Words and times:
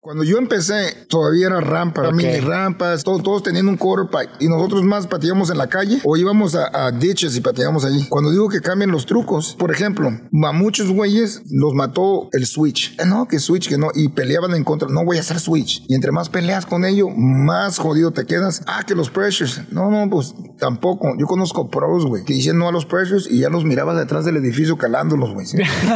Cuando 0.00 0.22
yo 0.22 0.38
empecé, 0.38 1.06
todavía 1.08 1.48
era 1.48 1.60
rampa, 1.60 2.12
mini 2.12 2.38
rampas, 2.38 3.02
todos, 3.02 3.20
todos 3.22 3.42
teniendo 3.42 3.72
un 3.72 3.76
quarterpipe. 3.76 4.32
Y 4.38 4.48
nosotros 4.48 4.84
más 4.84 5.08
pateábamos 5.08 5.50
en 5.50 5.58
la 5.58 5.66
calle 5.66 6.00
o 6.04 6.16
íbamos 6.16 6.54
a, 6.54 6.86
a 6.86 6.92
ditches 6.92 7.36
y 7.36 7.40
pateábamos 7.40 7.84
allí. 7.84 8.06
Cuando 8.08 8.30
digo 8.30 8.48
que 8.48 8.60
cambian 8.60 8.92
los 8.92 9.06
trucos, 9.06 9.56
por 9.58 9.72
ejemplo, 9.72 10.08
a 10.08 10.52
muchos 10.52 10.92
güeyes 10.92 11.42
los 11.50 11.74
mató 11.74 12.28
el 12.32 12.46
switch. 12.46 12.94
Eh, 13.00 13.06
no, 13.06 13.26
que 13.26 13.40
switch, 13.40 13.68
que 13.68 13.76
no. 13.76 13.88
Y 13.92 14.10
peleaban 14.10 14.54
en 14.54 14.62
contra. 14.62 14.88
No 14.88 15.04
voy 15.04 15.16
a 15.16 15.20
hacer 15.20 15.40
switch. 15.40 15.84
Y 15.88 15.94
entre 15.96 16.12
más 16.12 16.28
peleas 16.28 16.64
con 16.64 16.84
ello, 16.84 17.08
más 17.10 17.78
jodido 17.78 18.12
te 18.12 18.24
quedas. 18.24 18.62
Ah, 18.68 18.84
que 18.86 18.94
los 18.94 19.10
pressures. 19.10 19.62
No, 19.72 19.90
no, 19.90 20.08
pues 20.08 20.32
tampoco. 20.60 21.16
Yo 21.18 21.26
conozco 21.26 21.70
pros, 21.70 22.06
güey, 22.06 22.24
que 22.24 22.34
dicen 22.34 22.56
no 22.56 22.68
a 22.68 22.72
los 22.72 22.86
pressures 22.86 23.28
y 23.28 23.40
ya 23.40 23.50
los 23.50 23.64
miraba 23.64 23.94
detrás 23.94 24.24
del 24.24 24.36
edificio 24.36 24.78
calándolos, 24.78 25.34
güey. 25.34 25.46
¿sí? 25.46 25.58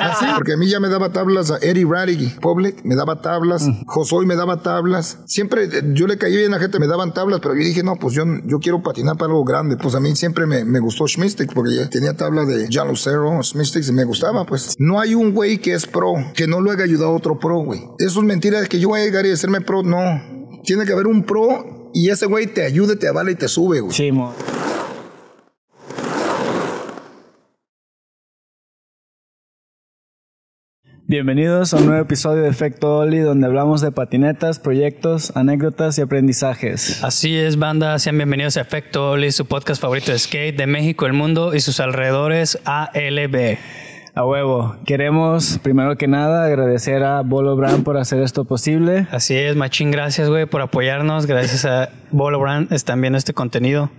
Así, 0.00 0.24
porque 0.34 0.54
a 0.54 0.56
mí 0.56 0.68
ya 0.68 0.80
me 0.80 0.88
daba 0.88 1.12
tablas 1.12 1.50
a 1.50 1.58
Eddie 1.60 1.86
Radigy, 1.86 2.38
Public, 2.40 2.82
me 2.84 2.94
daba 2.94 3.20
tablas, 3.20 3.25
Josoy 3.86 4.26
me 4.26 4.36
daba 4.36 4.62
tablas. 4.62 5.18
Siempre 5.26 5.64
eh, 5.64 5.82
yo 5.92 6.06
le 6.06 6.18
caí 6.18 6.36
bien 6.36 6.52
a 6.52 6.56
la 6.56 6.62
gente, 6.62 6.78
me 6.78 6.86
daban 6.86 7.12
tablas, 7.12 7.40
pero 7.40 7.54
yo 7.54 7.60
dije, 7.60 7.82
no, 7.82 7.96
pues 7.96 8.14
yo, 8.14 8.24
yo 8.44 8.58
quiero 8.58 8.82
patinar 8.82 9.16
para 9.16 9.30
algo 9.30 9.44
grande. 9.44 9.76
Pues 9.76 9.94
a 9.94 10.00
mí 10.00 10.14
siempre 10.16 10.46
me, 10.46 10.64
me 10.64 10.80
gustó 10.80 11.06
Schmistic, 11.06 11.52
porque 11.52 11.86
tenía 11.90 12.16
tabla 12.16 12.44
de 12.44 12.68
John 12.72 12.88
Lucero, 12.88 13.42
Schmistic, 13.42 13.86
y 13.88 13.92
me 13.92 14.04
gustaba, 14.04 14.44
pues. 14.44 14.76
No 14.78 15.00
hay 15.00 15.14
un 15.14 15.32
güey 15.32 15.58
que 15.58 15.74
es 15.74 15.86
pro, 15.86 16.14
que 16.34 16.46
no 16.46 16.60
lo 16.60 16.70
haya 16.70 16.84
ayudado 16.84 17.10
a 17.10 17.16
otro 17.16 17.38
pro, 17.38 17.58
güey. 17.58 17.80
Eso 17.98 18.20
es 18.20 18.26
mentira 18.26 18.60
de 18.60 18.68
que 18.68 18.78
yo 18.78 18.88
voy 18.88 19.00
a 19.00 19.04
llegar 19.04 19.26
y 19.26 19.30
hacerme 19.30 19.60
pro, 19.60 19.82
no. 19.82 20.00
Tiene 20.64 20.84
que 20.84 20.92
haber 20.92 21.06
un 21.06 21.24
pro 21.24 21.90
y 21.94 22.10
ese 22.10 22.26
güey 22.26 22.46
te 22.46 22.64
ayude, 22.64 22.96
te 22.96 23.08
avala 23.08 23.30
y 23.30 23.36
te 23.36 23.48
sube, 23.48 23.80
güey. 23.80 23.94
Sí, 23.94 24.12
mo. 24.12 24.34
Bienvenidos 31.08 31.72
a 31.72 31.76
un 31.76 31.86
nuevo 31.86 32.02
episodio 32.02 32.42
de 32.42 32.48
Efecto 32.48 32.98
Oli, 32.98 33.20
donde 33.20 33.46
hablamos 33.46 33.80
de 33.80 33.92
patinetas, 33.92 34.58
proyectos, 34.58 35.36
anécdotas 35.36 35.96
y 35.98 36.02
aprendizajes. 36.02 37.04
Así 37.04 37.36
es, 37.36 37.60
banda. 37.60 37.96
Sean 38.00 38.16
bienvenidos 38.16 38.56
a 38.56 38.62
Efecto 38.62 39.12
Oli, 39.12 39.30
su 39.30 39.46
podcast 39.46 39.80
favorito 39.80 40.10
de 40.10 40.18
skate 40.18 40.56
de 40.56 40.66
México, 40.66 41.06
el 41.06 41.12
mundo 41.12 41.54
y 41.54 41.60
sus 41.60 41.78
alrededores 41.78 42.58
ALB. 42.64 43.56
A 44.16 44.24
huevo. 44.24 44.74
Queremos, 44.84 45.60
primero 45.62 45.96
que 45.96 46.08
nada, 46.08 46.44
agradecer 46.44 47.04
a 47.04 47.20
Bolo 47.20 47.54
Brand 47.54 47.84
por 47.84 47.98
hacer 47.98 48.20
esto 48.20 48.44
posible. 48.44 49.06
Así 49.12 49.36
es, 49.36 49.54
machín, 49.54 49.92
gracias, 49.92 50.28
güey, 50.28 50.46
por 50.46 50.60
apoyarnos. 50.60 51.26
Gracias 51.26 51.66
a 51.66 51.90
Bolo 52.10 52.40
Brand 52.40 52.72
están 52.72 53.00
viendo 53.00 53.16
este 53.16 53.32
contenido. 53.32 53.90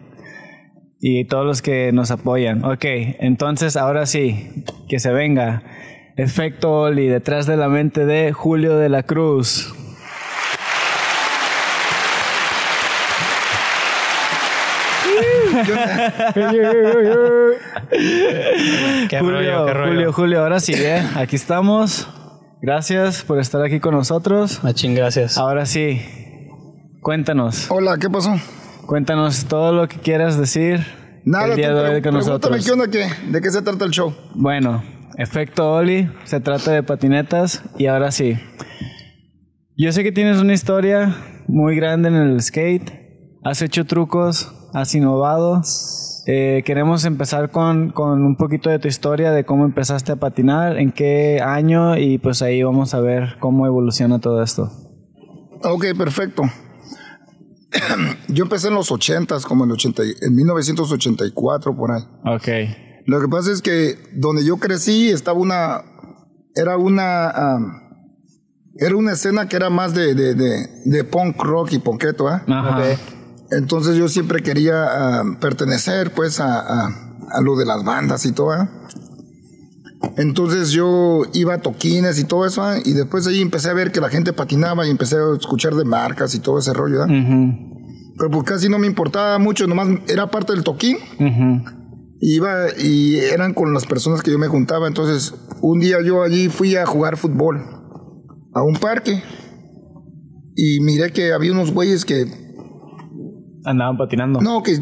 y 1.00 1.24
todos 1.26 1.46
los 1.46 1.62
que 1.62 1.94
nos 1.94 2.12
apoyan. 2.12 2.66
Ok, 2.66 2.84
entonces 2.84 3.78
ahora 3.78 4.06
sí, 4.08 4.66
que 4.90 5.00
se 5.00 5.14
venga. 5.14 5.64
Efecto 6.18 6.72
Oli, 6.72 7.08
detrás 7.08 7.46
de 7.46 7.56
la 7.58 7.70
mente 7.70 8.08
de 8.08 8.34
Julio 8.34 8.76
de 8.76 8.90
la 8.90 9.04
Cruz. 9.04 9.72
Qué 19.10 19.20
Julio, 19.20 19.34
rollo, 19.34 19.66
qué 19.66 19.74
rollo. 19.74 19.88
Julio, 19.88 20.14
Julio, 20.14 20.42
ahora 20.42 20.60
sí, 20.60 20.74
¿eh? 20.76 21.04
Aquí 21.16 21.36
estamos. 21.36 22.08
Gracias 22.62 23.22
por 23.24 23.40
estar 23.40 23.62
aquí 23.64 23.80
con 23.80 23.94
nosotros. 23.94 24.64
Machín, 24.64 24.96
gracias. 24.96 25.38
Ahora 25.38 25.68
sí, 25.68 26.02
cuéntanos. 27.02 27.70
Hola, 27.70 27.98
¿qué 28.00 28.10
pasó? 28.10 28.36
Cuéntanos 28.88 29.46
todo 29.46 29.72
lo 29.72 29.88
que 29.88 30.00
quieras 30.00 30.40
decir 30.40 30.84
Nada, 31.26 31.46
el 31.46 31.56
día 31.56 31.70
tú 31.70 31.76
de 31.76 31.90
hoy 31.90 32.02
con 32.02 32.16
nosotros. 32.16 32.66
qué 32.66 32.72
onda, 32.72 32.88
qué, 32.88 33.08
de 33.30 33.42
qué 33.42 33.52
se 33.52 33.62
trata 33.62 33.86
el 33.86 33.92
show. 33.92 34.14
Bueno, 34.34 34.84
efecto 35.18 35.72
Oli, 35.74 36.10
se 36.26 36.40
trata 36.40 36.72
de 36.72 36.84
patinetas 36.84 37.64
y 37.78 37.88
ahora 37.88 38.12
sí. 38.12 38.34
Yo 39.76 39.92
sé 39.92 40.04
que 40.04 40.12
tienes 40.12 40.38
una 40.40 40.54
historia 40.54 41.16
muy 41.48 41.76
grande 41.76 42.10
en 42.10 42.16
el 42.16 42.42
skate, 42.42 42.92
has 43.44 43.62
hecho 43.62 43.86
trucos, 43.86 44.54
has 44.74 44.94
innovado. 44.96 45.62
Eh, 46.30 46.64
queremos 46.66 47.06
empezar 47.06 47.52
con, 47.52 47.92
con 47.92 48.22
un 48.26 48.36
poquito 48.36 48.70
de 48.70 48.80
tu 48.80 48.88
historia, 48.90 49.32
de 49.32 49.46
cómo 49.46 49.64
empezaste 49.66 50.12
a 50.12 50.16
patinar, 50.18 50.78
en 50.78 50.92
qué 50.92 51.40
año 51.42 51.96
y 51.98 52.18
pues 52.18 52.42
ahí 52.42 52.62
vamos 52.64 52.94
a 52.94 53.00
ver 53.00 53.38
cómo 53.40 53.66
evoluciona 53.66 54.20
todo 54.20 54.44
esto. 54.44 54.70
Ok, 55.64 55.86
perfecto. 55.98 56.44
Yo 58.28 58.44
empecé 58.44 58.68
en 58.68 58.74
los 58.76 58.92
80s, 58.92 59.44
como 59.46 59.64
en, 59.64 59.72
80, 59.72 60.04
y- 60.04 60.26
en 60.26 60.36
1984, 60.36 61.76
por 61.76 61.92
ahí. 61.92 62.02
Ok. 62.26 62.48
Lo 63.08 63.20
que 63.20 63.28
pasa 63.28 63.52
es 63.52 63.62
que 63.62 63.98
donde 64.14 64.46
yo 64.46 64.58
crecí 64.58 65.10
estaba 65.10 65.40
una. 65.40 65.82
Era 66.56 66.78
una. 66.78 67.32
era 68.76 68.96
una 68.96 69.14
escena 69.14 69.48
que 69.48 69.56
era 69.56 69.70
más 69.70 69.94
de, 69.96 70.14
de, 70.14 70.36
de, 70.36 70.68
de 70.86 71.04
punk 71.04 71.42
rock 71.42 71.72
y 71.74 71.80
ponqueto, 71.80 72.28
¿ah? 72.28 72.44
Ajá. 72.48 72.84
Entonces 73.52 73.96
yo 73.96 74.08
siempre 74.10 74.44
quería 74.44 75.24
pertenecer, 75.40 76.14
pues, 76.14 76.40
a, 76.42 76.60
a, 76.60 76.88
a 77.32 77.42
lo 77.42 77.56
de 77.56 77.66
las 77.66 77.84
bandas 77.86 78.26
y 78.26 78.34
todo, 78.34 78.52
¿ah? 78.52 78.70
Entonces 80.18 80.72
yo 80.72 81.24
iba 81.34 81.56
a 81.56 81.58
toquines 81.62 82.20
y 82.20 82.24
todo 82.26 82.46
eso, 82.46 82.62
¿ah? 82.62 82.78
y 82.84 82.94
después 82.94 83.26
ahí 83.28 83.42
empecé 83.42 83.70
a 83.70 83.74
ver 83.74 83.92
que 83.92 84.00
la 84.02 84.10
gente 84.10 84.32
patinaba 84.34 84.86
y 84.86 84.92
empecé 84.92 85.16
a 85.16 85.36
escuchar 85.40 85.74
de 85.76 85.86
marcas 85.86 86.36
y 86.36 86.40
todo 86.40 86.60
ese 86.60 86.74
rollo, 86.74 87.04
¿ah? 87.04 87.06
Ujú, 87.06 88.14
Pero 88.18 88.32
pues 88.32 88.44
casi 88.44 88.70
no 88.70 88.78
me 88.80 88.88
importaba 88.88 89.38
mucho, 89.40 89.66
nomás 89.66 89.88
era 90.08 90.30
parte 90.30 90.54
del 90.54 90.64
toquín. 90.64 90.98
ujú. 91.20 91.77
Iba 92.20 92.68
y 92.80 93.18
eran 93.18 93.54
con 93.54 93.74
las 93.74 93.86
personas 93.86 94.22
que 94.24 94.32
yo 94.32 94.40
me 94.40 94.48
juntaba. 94.48 94.88
Entonces, 94.88 95.34
un 95.62 95.80
día 95.80 95.98
yo 96.04 96.24
allí 96.24 96.50
fui 96.50 96.76
a 96.76 96.86
jugar 96.86 97.18
fútbol 97.18 97.60
a 98.54 98.64
un 98.64 98.76
parque 98.76 99.22
y 100.56 100.80
miré 100.82 101.12
que 101.12 101.32
había 101.34 101.52
unos 101.52 101.72
güeyes 101.74 102.06
que, 102.06 102.26
Andaban 103.66 103.98
patinando. 103.98 104.40
no, 104.42 104.64
que 104.64 104.80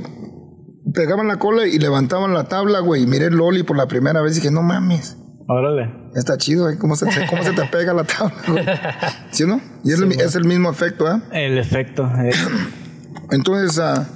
pegaban 0.94 1.28
la 1.28 1.38
cola 1.40 1.68
y 1.68 1.78
levantaban 1.80 2.34
la 2.34 2.46
tabla, 2.46 2.80
güey. 2.80 3.04
Y 3.04 3.08
miré 3.08 3.26
el 3.26 3.36
Loli 3.36 3.64
por 3.64 3.76
la 3.76 3.88
primera 3.88 4.22
vez 4.22 4.34
y 4.38 4.42
dije, 4.42 4.52
no 4.54 4.62
mames, 4.62 5.18
Órale. 5.50 5.92
está 6.16 6.38
chido, 6.38 6.70
¿eh? 6.70 6.78
¿Cómo 6.78 6.96
se, 6.96 7.08
te- 7.08 7.28
cómo 7.30 7.44
se 7.44 7.52
te 7.52 7.66
pega 7.72 7.94
la 7.94 8.04
tabla, 8.06 8.36
güey? 8.48 8.66
¿Sí 9.32 9.44
o 9.44 9.48
no? 9.48 9.60
Y 9.84 9.92
es, 9.92 10.00
el, 10.00 10.12
es 10.14 10.36
el 10.36 10.46
mismo 10.46 10.70
efecto, 10.70 11.06
¿ah? 11.08 11.22
El 11.34 11.58
efecto. 11.58 12.06
eh. 12.24 12.32
Entonces, 13.32 13.78
ah, 13.80 14.08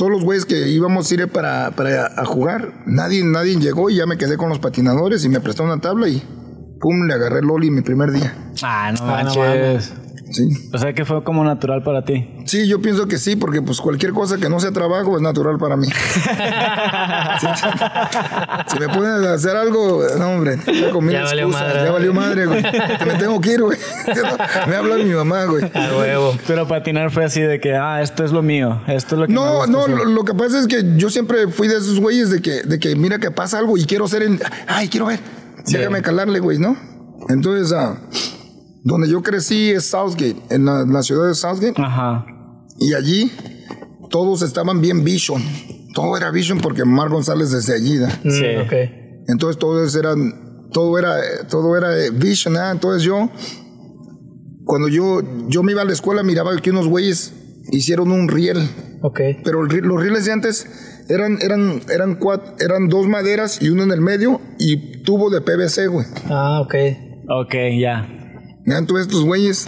todos 0.00 0.12
los 0.12 0.24
güeyes 0.24 0.46
que 0.46 0.66
íbamos 0.70 1.10
a 1.10 1.14
ir 1.14 1.28
para, 1.28 1.72
para 1.72 2.06
a 2.06 2.24
jugar, 2.24 2.72
nadie, 2.86 3.22
nadie 3.22 3.56
llegó 3.56 3.90
y 3.90 3.96
ya 3.96 4.06
me 4.06 4.16
quedé 4.16 4.38
con 4.38 4.48
los 4.48 4.58
patinadores 4.58 5.26
y 5.26 5.28
me 5.28 5.40
prestó 5.40 5.62
una 5.62 5.78
tabla 5.78 6.08
y 6.08 6.22
pum, 6.80 7.06
le 7.06 7.12
agarré 7.12 7.40
el 7.40 7.44
Loli 7.44 7.70
mi 7.70 7.82
primer 7.82 8.10
día. 8.10 8.34
Ah, 8.62 8.90
no 8.92 9.04
Ah, 9.04 9.22
no 9.24 9.34
manches. 9.34 9.92
Sí. 10.30 10.48
o 10.72 10.78
sea 10.78 10.92
que 10.92 11.04
fue 11.04 11.24
como 11.24 11.42
natural 11.44 11.82
para 11.82 12.04
ti. 12.04 12.28
Sí, 12.46 12.66
yo 12.68 12.80
pienso 12.80 13.08
que 13.08 13.18
sí, 13.18 13.34
porque 13.36 13.62
pues 13.62 13.80
cualquier 13.80 14.12
cosa 14.12 14.38
que 14.38 14.48
no 14.48 14.60
sea 14.60 14.70
trabajo 14.70 15.16
es 15.16 15.22
natural 15.22 15.58
para 15.58 15.76
mí. 15.76 15.88
Sí. 17.40 17.46
Si 18.66 18.78
me 18.78 18.88
pueden 18.88 19.24
hacer 19.24 19.56
algo, 19.56 20.02
no 20.18 20.28
hombre, 20.32 20.58
ya 20.66 20.90
con 20.90 21.04
mil 21.04 21.12
Ya 21.14 21.22
valió 21.24 21.48
madre. 21.48 21.84
ya 21.84 21.90
valió 21.90 22.12
madre, 22.14 22.46
güey. 22.46 22.62
Que 22.62 23.04
me 23.06 23.14
tengo 23.14 23.40
que 23.40 23.52
ir, 23.54 23.62
güey. 23.62 23.78
Me 24.68 24.76
habla 24.76 24.96
mi 24.96 25.10
mamá, 25.10 25.44
güey. 25.44 25.64
A 25.64 25.96
huevo. 25.96 26.36
Pero 26.46 26.66
patinar 26.68 27.10
fue 27.10 27.24
así 27.24 27.40
de 27.40 27.60
que, 27.60 27.74
ah, 27.76 28.02
esto 28.02 28.24
es 28.24 28.32
lo 28.32 28.42
mío, 28.42 28.82
esto 28.88 29.14
es 29.14 29.20
lo 29.20 29.26
que 29.26 29.32
me 29.32 29.38
No, 29.40 29.54
gusta 29.58 29.70
no, 29.72 29.86
lo, 29.88 30.04
lo 30.04 30.24
que 30.24 30.34
pasa 30.34 30.58
es 30.58 30.66
que 30.66 30.84
yo 30.96 31.08
siempre 31.10 31.48
fui 31.48 31.68
de 31.68 31.76
esos 31.78 31.98
güeyes 32.00 32.30
de 32.30 32.42
que, 32.42 32.62
de 32.62 32.78
que 32.78 32.94
mira 32.96 33.18
que 33.18 33.30
pasa 33.30 33.58
algo 33.58 33.78
y 33.78 33.84
quiero 33.84 34.06
ser 34.08 34.22
en. 34.22 34.40
Ay, 34.66 34.88
quiero 34.88 35.06
ver. 35.06 35.20
Déjame 35.66 36.02
calarle, 36.02 36.40
güey, 36.40 36.58
¿no? 36.58 36.76
Entonces, 37.28 37.72
ah, 37.72 37.96
donde 38.82 39.08
yo 39.08 39.22
crecí 39.22 39.70
es 39.70 39.84
Southgate, 39.86 40.36
en 40.50 40.64
la, 40.64 40.84
la 40.86 41.02
ciudad 41.02 41.28
de 41.28 41.34
Southgate, 41.34 41.80
Ajá. 41.80 42.24
y 42.78 42.94
allí 42.94 43.30
todos 44.10 44.42
estaban 44.42 44.80
bien 44.80 45.04
Vision. 45.04 45.42
Todo 45.94 46.16
era 46.16 46.30
Vision 46.30 46.58
porque 46.60 46.84
Mar 46.84 47.08
González 47.10 47.50
desde 47.50 47.74
allí. 47.74 47.98
Mm, 47.98 48.30
Sí. 48.30 48.44
ok. 48.64 48.72
Entonces 49.28 49.58
todos 49.58 49.94
eran, 49.94 50.68
todo 50.72 50.98
era, 50.98 51.16
todo 51.48 51.76
era 51.76 51.96
eh, 51.98 52.10
Vision, 52.10 52.56
¿ah? 52.56 52.70
Entonces 52.72 53.02
yo, 53.02 53.28
cuando 54.64 54.88
yo, 54.88 55.20
yo 55.48 55.62
me 55.62 55.72
iba 55.72 55.82
a 55.82 55.84
la 55.84 55.92
escuela, 55.92 56.22
miraba 56.22 56.56
que 56.60 56.70
unos 56.70 56.88
güeyes 56.88 57.32
hicieron 57.72 58.10
un 58.12 58.28
riel. 58.28 58.68
Ok. 59.02 59.20
Pero 59.44 59.64
el 59.64 59.68
los 59.86 60.00
rieles 60.02 60.24
de 60.26 60.32
antes 60.32 60.66
eran, 61.08 61.38
eran, 61.42 61.80
eran, 61.92 62.18
cuat- 62.18 62.54
eran 62.62 62.88
dos 62.88 63.08
maderas 63.08 63.60
y 63.62 63.68
uno 63.68 63.82
en 63.82 63.90
el 63.92 64.00
medio 64.00 64.40
y 64.58 65.02
tubo 65.02 65.30
de 65.30 65.40
PVC, 65.40 65.86
güey. 65.88 66.06
Ah, 66.28 66.60
ok. 66.62 66.74
Ok, 67.28 67.54
ya. 67.80 68.16
Ya, 68.66 68.78
Entonces 68.78 69.06
estos 69.06 69.24
güeyes 69.24 69.66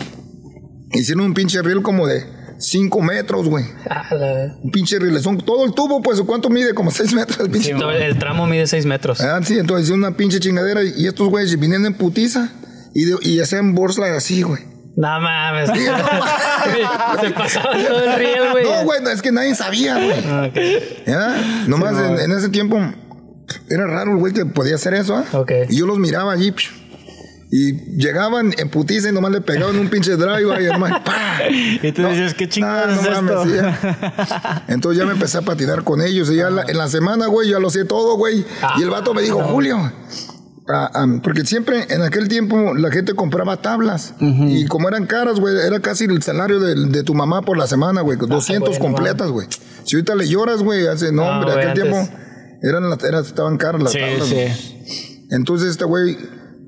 hicieron 0.93 1.25
un 1.27 1.35
pinche 1.35 1.61
riel 1.63 1.83
como 1.83 2.07
de 2.07 2.25
5 2.59 3.01
metros, 3.03 3.49
güey. 3.49 3.65
Ah, 3.91 4.15
la- 4.15 4.57
Un 4.63 4.71
pinche 4.71 4.99
riel. 4.99 5.21
Son 5.21 5.39
todo 5.39 5.65
el 5.65 5.73
tubo, 5.75 6.01
pues, 6.03 6.21
¿cuánto 6.23 6.49
mide? 6.51 6.75
Como 6.75 6.91
6 6.91 7.13
metros 7.15 7.41
el 7.41 7.51
pinche. 7.51 7.75
Todo 7.75 7.91
El 7.91 8.19
tramo 8.19 8.47
mide 8.47 8.67
6 8.67 8.87
metros. 8.87 9.21
Ah, 9.21 9.41
sí, 9.43 9.59
entonces 9.59 9.85
hicieron 9.85 10.05
una 10.05 10.17
pinche 10.17 10.39
chingadera 10.41 10.83
y 10.85 11.07
estos 11.07 11.29
güeyes 11.29 11.59
vinieron 11.59 11.87
en 11.87 11.95
putiza 11.95 12.51
y, 12.95 13.05
de- 13.07 13.17
y 13.23 13.41
hacían 13.41 13.75
borsa 13.75 14.15
así, 14.17 14.43
güey. 14.43 14.63
No 14.95 15.21
mames. 15.21 15.71
Sí, 15.75 15.85
no, 15.87 17.21
Se 17.21 17.31
pasaban 17.31 17.83
todo 17.87 18.05
el 18.05 18.19
riel, 18.19 18.51
güey. 18.53 18.65
No, 18.65 18.85
güey, 18.85 19.03
no, 19.03 19.09
es 19.11 19.23
que 19.23 19.33
nadie 19.33 19.55
sabía, 19.55 19.95
güey. 19.97 20.25
Ah, 20.27 20.49
ok. 20.51 20.59
¿Ya? 21.07 21.65
Nomás 21.67 21.95
en, 21.99 22.19
en 22.31 22.37
ese 22.39 22.51
tiempo 22.51 22.79
era 23.71 23.87
raro 23.87 24.13
el 24.13 24.19
güey 24.19 24.33
que 24.35 24.45
podía 24.47 24.75
hacer 24.77 24.95
eso, 24.95 25.17
¿ah? 25.17 25.25
Ok. 25.33 25.51
Y 25.71 25.77
yo 25.79 25.87
los 25.87 25.99
miraba 25.99 26.33
allí. 26.33 26.53
psh, 26.53 26.71
Y 27.55 27.75
llegaban 27.99 28.55
en 28.57 28.71
putiza 28.71 29.11
y 29.11 29.13
nomás 29.13 29.31
le 29.31 29.43
pegaban 29.43 29.79
un 29.79 29.91
pinche 29.91 30.17
drive 30.17 30.65
y 30.65 30.73
nomás 30.73 31.03
¡pah! 31.05 31.51
Y 31.51 31.93
tú 31.93 32.03
dices, 32.07 32.33
¿qué 32.33 32.49
chingados 32.49 33.03
no 33.03 33.31
es 33.37 33.45
esto? 33.45 33.69
Entonces 34.69 34.99
ya 34.99 35.05
me 35.07 35.13
empecé 35.13 35.37
a 35.37 35.43
patinar 35.43 35.85
con 35.85 36.01
ellos. 36.01 36.31
Y 36.31 36.37
ya 36.37 36.49
la- 36.49 36.63
en 36.63 36.79
la 36.79 36.89
semana, 36.89 37.27
güey, 37.27 37.51
ya 37.51 37.59
lo 37.59 37.69
sé 37.69 37.85
todo, 37.85 38.17
güey. 38.17 38.45
y 38.79 38.83
el 38.83 38.89
vato 38.89 39.13
me 39.13 39.21
dijo, 39.21 39.43
Julio. 39.45 39.77
ah, 40.69 40.91
ah, 40.95 41.07
porque 41.23 41.45
siempre 41.45 41.87
en 41.91 42.01
aquel 42.03 42.29
tiempo 42.29 42.73
la 42.75 42.91
gente 42.91 43.13
compraba 43.15 43.59
tablas. 43.61 44.15
Y 44.19 44.65
como 44.67 44.89
eran 44.89 45.05
caras, 45.07 45.39
güey, 45.39 45.55
era 45.59 45.81
casi 45.81 46.05
el 46.05 46.23
salario 46.23 46.59
de, 46.59 46.75
de 46.89 47.03
tu 47.03 47.13
mamá 47.15 47.43
por 47.43 47.59
la 47.59 47.67
semana, 47.67 48.01
güey. 48.01 48.17
200 48.17 48.69
güey, 48.69 48.79
no 48.79 48.83
completas, 48.97 49.29
güey. 49.31 49.47
Si 49.85 49.97
ahorita 49.97 50.15
le 50.15 50.27
lloras, 50.27 50.63
güey, 50.63 50.87
hace 50.87 51.13
no, 51.13 51.25
Ah, 51.25 51.37
hombre, 51.39 51.53
aquel 51.53 51.69
antes. 51.69 51.83
tiempo 51.85 52.09
eran, 52.63 52.89
las- 52.89 53.05
eran- 53.05 53.25
estaban 53.25 53.59
caras 53.59 53.83
las 53.83 53.93
Sí, 53.93 53.99
tablas. 53.99 54.29
sí. 54.29 55.27
Entonces 55.31 55.71
este 55.71 55.85
güey, 55.85 56.17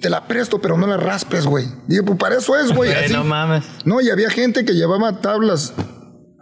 te 0.04 0.10
la 0.10 0.28
presto, 0.28 0.60
pero 0.60 0.76
no 0.76 0.86
la 0.86 0.98
raspes, 0.98 1.46
güey. 1.46 1.64
Dije, 1.86 2.02
pues 2.02 2.18
para 2.18 2.36
eso 2.36 2.54
es, 2.58 2.72
güey. 2.74 2.92
Así. 2.92 3.10
no 3.14 3.24
mames. 3.24 3.64
No, 3.86 4.02
y 4.02 4.10
había 4.10 4.28
gente 4.28 4.66
que 4.66 4.74
llevaba 4.74 5.22
tablas 5.22 5.72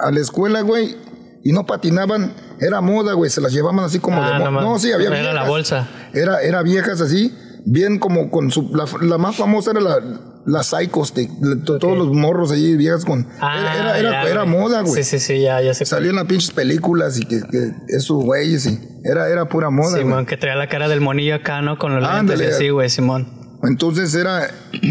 a 0.00 0.10
la 0.10 0.18
escuela, 0.18 0.62
güey, 0.62 0.96
y 1.44 1.52
no 1.52 1.64
patinaban. 1.64 2.34
Era 2.60 2.80
moda, 2.80 3.12
güey, 3.12 3.30
se 3.30 3.40
las 3.40 3.52
llevaban 3.52 3.84
así 3.84 4.00
como 4.00 4.20
Ah, 4.20 4.38
de 4.40 4.50
moda. 4.50 4.62
No, 4.64 4.78
sí, 4.80 4.90
había 4.90 5.06
Era 5.06 5.16
viejas. 5.18 5.34
la 5.34 5.44
bolsa. 5.48 5.88
Era, 6.12 6.40
era 6.42 6.62
viejas 6.62 7.00
así, 7.00 7.32
bien 7.64 8.00
como 8.00 8.30
con 8.32 8.50
su... 8.50 8.68
La, 8.74 8.84
la 9.00 9.16
más 9.18 9.36
famosa 9.36 9.70
era 9.70 9.80
la, 9.80 9.96
la 10.44 10.62
Psycho 10.64 11.04
Stick, 11.04 11.30
la- 11.40 11.62
to- 11.64 11.78
todos 11.78 11.96
los 11.96 12.08
morros 12.08 12.50
ahí, 12.50 12.76
viejas 12.76 13.04
con... 13.04 13.28
Ah, 13.40 13.74
era 13.96 13.98
era, 13.98 14.24
ya, 14.28 14.44
moda, 14.44 14.80
güey. 14.82 15.04
Sí, 15.04 15.04
sí, 15.04 15.18
sí, 15.20 15.40
ya, 15.42 15.60
ya 15.60 15.72
sé. 15.72 15.84
Salían 15.86 16.16
las 16.16 16.24
pinches 16.24 16.50
películas 16.50 17.16
y 17.20 17.24
que, 17.26 17.40
que 17.48 17.72
esos 17.88 18.22
güeyes 18.24 18.66
y... 18.66 18.80
Era, 19.04 19.28
era 19.28 19.44
pura 19.48 19.70
moda. 19.70 19.98
Simón, 19.98 20.26
que 20.26 20.36
traía 20.36 20.56
la 20.56 20.68
cara 20.68 20.88
del 20.88 21.00
monillo 21.00 21.36
acá, 21.36 21.62
¿no? 21.62 21.78
Con 21.78 21.94
los 22.00 22.08
Ándale. 22.08 22.38
lentes 22.38 22.56
así, 22.56 22.70
güey, 22.70 22.88
Simón. 22.90 23.41
Entonces 23.62 24.14
era, 24.14 24.48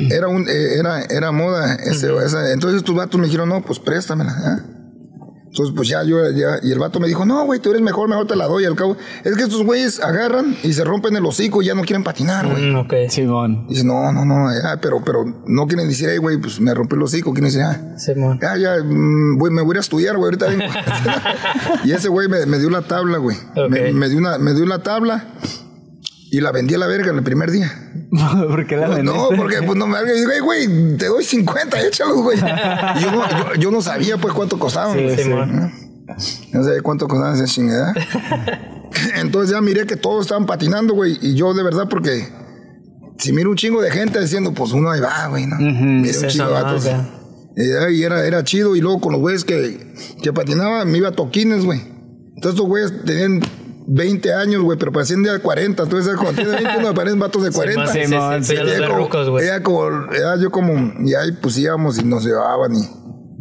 era 0.09 0.27
un, 0.27 0.47
eh, 0.47 0.75
era, 0.77 1.01
era 1.03 1.31
moda. 1.31 1.75
ese- 1.75 2.15
esa- 2.25 2.51
entonces 2.53 2.79
estos 2.79 2.95
vatos 2.95 3.19
me 3.19 3.25
dijeron, 3.27 3.49
no, 3.49 3.61
pues 3.61 3.79
préstamela. 3.79 4.31
¿eh? 4.31 4.77
Entonces, 5.53 5.75
pues 5.75 5.89
ya 5.89 6.01
yo, 6.03 6.15
ya, 6.31 6.59
y 6.63 6.71
el 6.71 6.79
vato 6.79 7.01
me 7.01 7.09
dijo, 7.09 7.25
no, 7.25 7.43
güey, 7.45 7.59
tú 7.59 7.71
eres 7.71 7.81
mejor, 7.81 8.07
mejor 8.07 8.25
te 8.25 8.37
la 8.37 8.47
doy. 8.47 8.63
Al 8.63 8.77
cabo, 8.77 8.95
es 9.25 9.35
que 9.35 9.43
estos 9.43 9.65
güeyes 9.65 9.99
agarran 10.01 10.55
y 10.63 10.71
se 10.71 10.85
rompen 10.85 11.13
el 11.17 11.25
hocico 11.25 11.61
y 11.61 11.65
ya 11.65 11.75
no 11.75 11.81
quieren 11.81 12.05
patinar, 12.05 12.47
güey. 12.47 12.71
Mm, 12.71 12.75
ok. 12.77 12.93
Simón. 13.09 13.67
Dice, 13.67 13.83
no, 13.83 14.13
no, 14.13 14.23
no, 14.23 14.47
ya, 14.53 14.79
pero, 14.79 15.03
pero 15.03 15.25
no 15.47 15.67
quieren 15.67 15.89
decir, 15.89 16.07
hey, 16.09 16.19
güey, 16.19 16.37
pues 16.37 16.61
me 16.61 16.73
rompí 16.73 16.95
el 16.95 17.01
hocico. 17.03 17.33
Quieren 17.33 17.51
decir, 17.51 17.63
ah, 17.63 17.97
Simón. 17.97 18.39
ya, 18.41 18.55
ya, 18.55 18.77
mm, 18.81 19.37
güey, 19.39 19.51
me 19.51 19.61
voy 19.61 19.75
a 19.75 19.81
estudiar, 19.81 20.15
güey, 20.15 20.27
ahorita 20.27 20.45
vengo. 20.47 20.63
y 21.83 21.91
ese 21.91 22.07
güey 22.07 22.29
me, 22.29 22.45
me 22.45 22.57
dio 22.57 22.69
la 22.69 22.83
tabla, 22.83 23.17
güey. 23.17 23.35
Ok. 23.57 23.69
Me, 23.69 23.91
me 23.91 24.07
dio 24.07 24.19
una, 24.19 24.37
me 24.37 24.53
dio 24.53 24.65
la 24.65 24.81
tabla 24.83 25.25
y 26.31 26.39
la 26.39 26.53
vendí 26.53 26.73
a 26.75 26.77
la 26.77 26.87
verga 26.87 27.11
en 27.11 27.17
el 27.17 27.23
primer 27.23 27.51
día. 27.51 27.69
¿Por 28.47 28.65
qué 28.65 28.77
la 28.77 28.87
vendiste? 28.87 29.17
no, 29.17 29.29
porque 29.35 29.61
pues 29.63 29.77
no 29.77 29.85
me 29.85 29.99
digo, 30.01 30.31
"Ey, 30.31 30.39
güey, 30.39 30.97
te 30.97 31.07
doy 31.07 31.25
50, 31.25 31.81
échalos, 31.81 32.23
güey. 32.23 32.37
Y 32.37 33.01
yo, 33.01 33.11
no, 33.11 33.29
yo, 33.29 33.55
yo 33.59 33.71
no 33.71 33.81
sabía 33.81 34.17
pues 34.17 34.33
cuánto 34.33 34.57
costaban. 34.57 34.97
Sí, 34.97 35.03
güey. 35.03 35.17
sí. 35.17 35.23
Simón. 35.23 35.73
No 36.53 36.63
sabía 36.63 36.81
cuánto 36.81 37.07
costaban 37.09 37.35
esa 37.35 37.45
chingada. 37.45 37.93
Entonces 39.15 39.51
ya 39.51 39.61
miré 39.61 39.85
que 39.85 39.97
todos 39.97 40.25
estaban 40.25 40.45
patinando, 40.45 40.93
güey. 40.93 41.17
Y 41.21 41.35
yo 41.35 41.53
de 41.53 41.63
verdad, 41.63 41.87
porque 41.89 42.29
si 43.17 43.33
miro 43.33 43.49
un 43.49 43.57
chingo 43.57 43.81
de 43.81 43.91
gente 43.91 44.19
diciendo, 44.21 44.53
pues 44.53 44.71
uno 44.71 44.89
ahí 44.89 45.01
va, 45.01 45.27
güey, 45.27 45.47
¿no? 45.47 45.57
Miré 45.57 46.17
un 46.17 46.27
chingo 46.27 46.47
de 46.47 46.53
vatos. 46.53 46.85
¿no? 46.85 47.89
Y, 47.91 48.03
era, 48.03 48.25
era 48.25 48.43
chido. 48.45 48.77
Y 48.77 48.81
luego 48.81 49.01
con 49.01 49.11
los 49.11 49.21
güeyes 49.21 49.43
que, 49.43 49.93
que 50.23 50.31
patinaban, 50.31 50.89
me 50.89 50.97
iba 50.97 51.09
a 51.09 51.11
toquines, 51.11 51.65
güey. 51.65 51.81
Entonces 52.35 52.51
estos 52.51 52.67
güeyes 52.67 53.05
tenían 53.05 53.41
20 53.87 54.33
años, 54.33 54.61
güey, 54.61 54.77
pero 54.77 54.91
parecían 54.91 55.23
de 55.23 55.39
40. 55.39 55.83
Entonces, 55.83 56.15
cuando 56.15 56.33
tienen 56.41 56.63
20, 56.63 56.77
uno 56.79 56.93
parecen 56.93 57.19
vatos 57.19 57.43
de 57.43 57.51
40. 57.51 57.87
Sí, 57.91 57.99
sí, 58.05 58.13
sí, 58.43 58.55
sí, 58.55 58.83
como- 58.87 58.97
rucos, 58.99 59.29
güey. 59.29 59.45
ella 59.45 59.63
como, 59.63 59.87
ella 60.11 60.35
yo 60.39 60.51
como, 60.51 60.73
y 61.05 61.13
ahí 61.15 61.31
pues 61.41 61.57
íbamos 61.57 61.97
y 61.99 62.03
nos 62.03 62.23
llevaban 62.25 62.73
y 62.75 62.81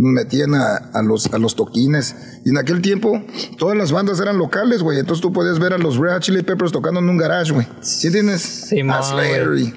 nos 0.03 0.13
metían 0.13 0.55
a, 0.55 0.77
a 0.95 1.03
los, 1.03 1.27
a 1.33 1.39
los 1.39 1.55
toquines. 1.57 2.15
Y 2.45 2.51
en 2.51 2.59
aquel 2.59 2.81
tiempo, 2.81 3.23
todas 3.59 3.77
las 3.77 3.93
bandas 3.93 4.19
eran 4.21 4.39
locales, 4.39 4.83
güey. 4.83 4.99
Entonces 4.99 5.21
tú 5.21 5.33
podías 5.33 5.59
ver 5.59 5.75
a 5.75 5.79
los 5.79 5.97
Red 5.99 6.13
Hot 6.15 6.23
Chili 6.23 6.43
Peppers 6.43 6.73
tocando 6.73 7.01
en 7.01 7.09
un 7.09 7.19
garage, 7.19 7.53
güey. 7.53 7.67
¿Sí 7.83 8.11
tienes? 8.11 8.41
Simón, 8.41 8.97
a 8.97 9.03
Slayer 9.03 9.49
y- 9.59 9.75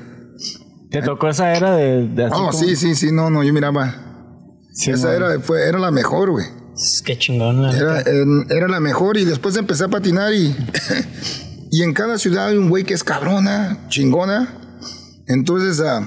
¿Te 0.90 1.02
tocó 1.02 1.28
esa 1.28 1.54
era 1.56 1.76
de, 1.76 2.08
de 2.08 2.26
así 2.26 2.34
como- 2.36 2.54
sí, 2.54 2.76
sí, 2.76 2.94
sí, 2.96 3.12
no, 3.12 3.30
no, 3.30 3.44
yo 3.44 3.52
miraba. 3.52 3.96
Simón. 4.72 5.00
Esa 5.00 5.16
era, 5.16 5.40
fue, 5.40 5.68
era 5.68 5.80
la 5.80 5.92
mejor, 5.92 6.30
güey. 6.32 6.46
Qué 7.06 7.18
chingón. 7.18 7.66
Era, 7.66 8.02
era 8.02 8.68
la 8.68 8.80
mejor 8.80 9.18
y 9.18 9.26
después 9.26 9.56
empecé 9.58 9.86
a 9.86 9.88
patinar 9.90 10.34
y, 10.34 10.56
y 11.72 11.84
en 11.84 11.94
cada 11.94 12.18
ciudad 12.18 12.48
hay 12.48 12.58
un 12.58 12.70
güey 12.70 12.84
que 12.84 12.94
es 12.94 13.04
cabrona, 13.04 13.86
chingona. 13.90 14.60
Entonces 15.28 15.80
ah, 15.86 16.02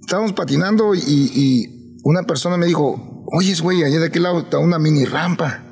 estábamos 0.00 0.32
patinando 0.32 0.94
y, 0.94 1.00
y 1.06 1.98
una 2.02 2.22
persona 2.22 2.56
me 2.56 2.66
dijo, 2.66 3.24
oye, 3.26 3.54
güey, 3.60 3.82
allá 3.82 4.00
de 4.00 4.06
aquel 4.06 4.22
lado 4.22 4.40
está 4.40 4.58
una 4.58 4.78
mini 4.78 5.04
rampa. 5.04 5.62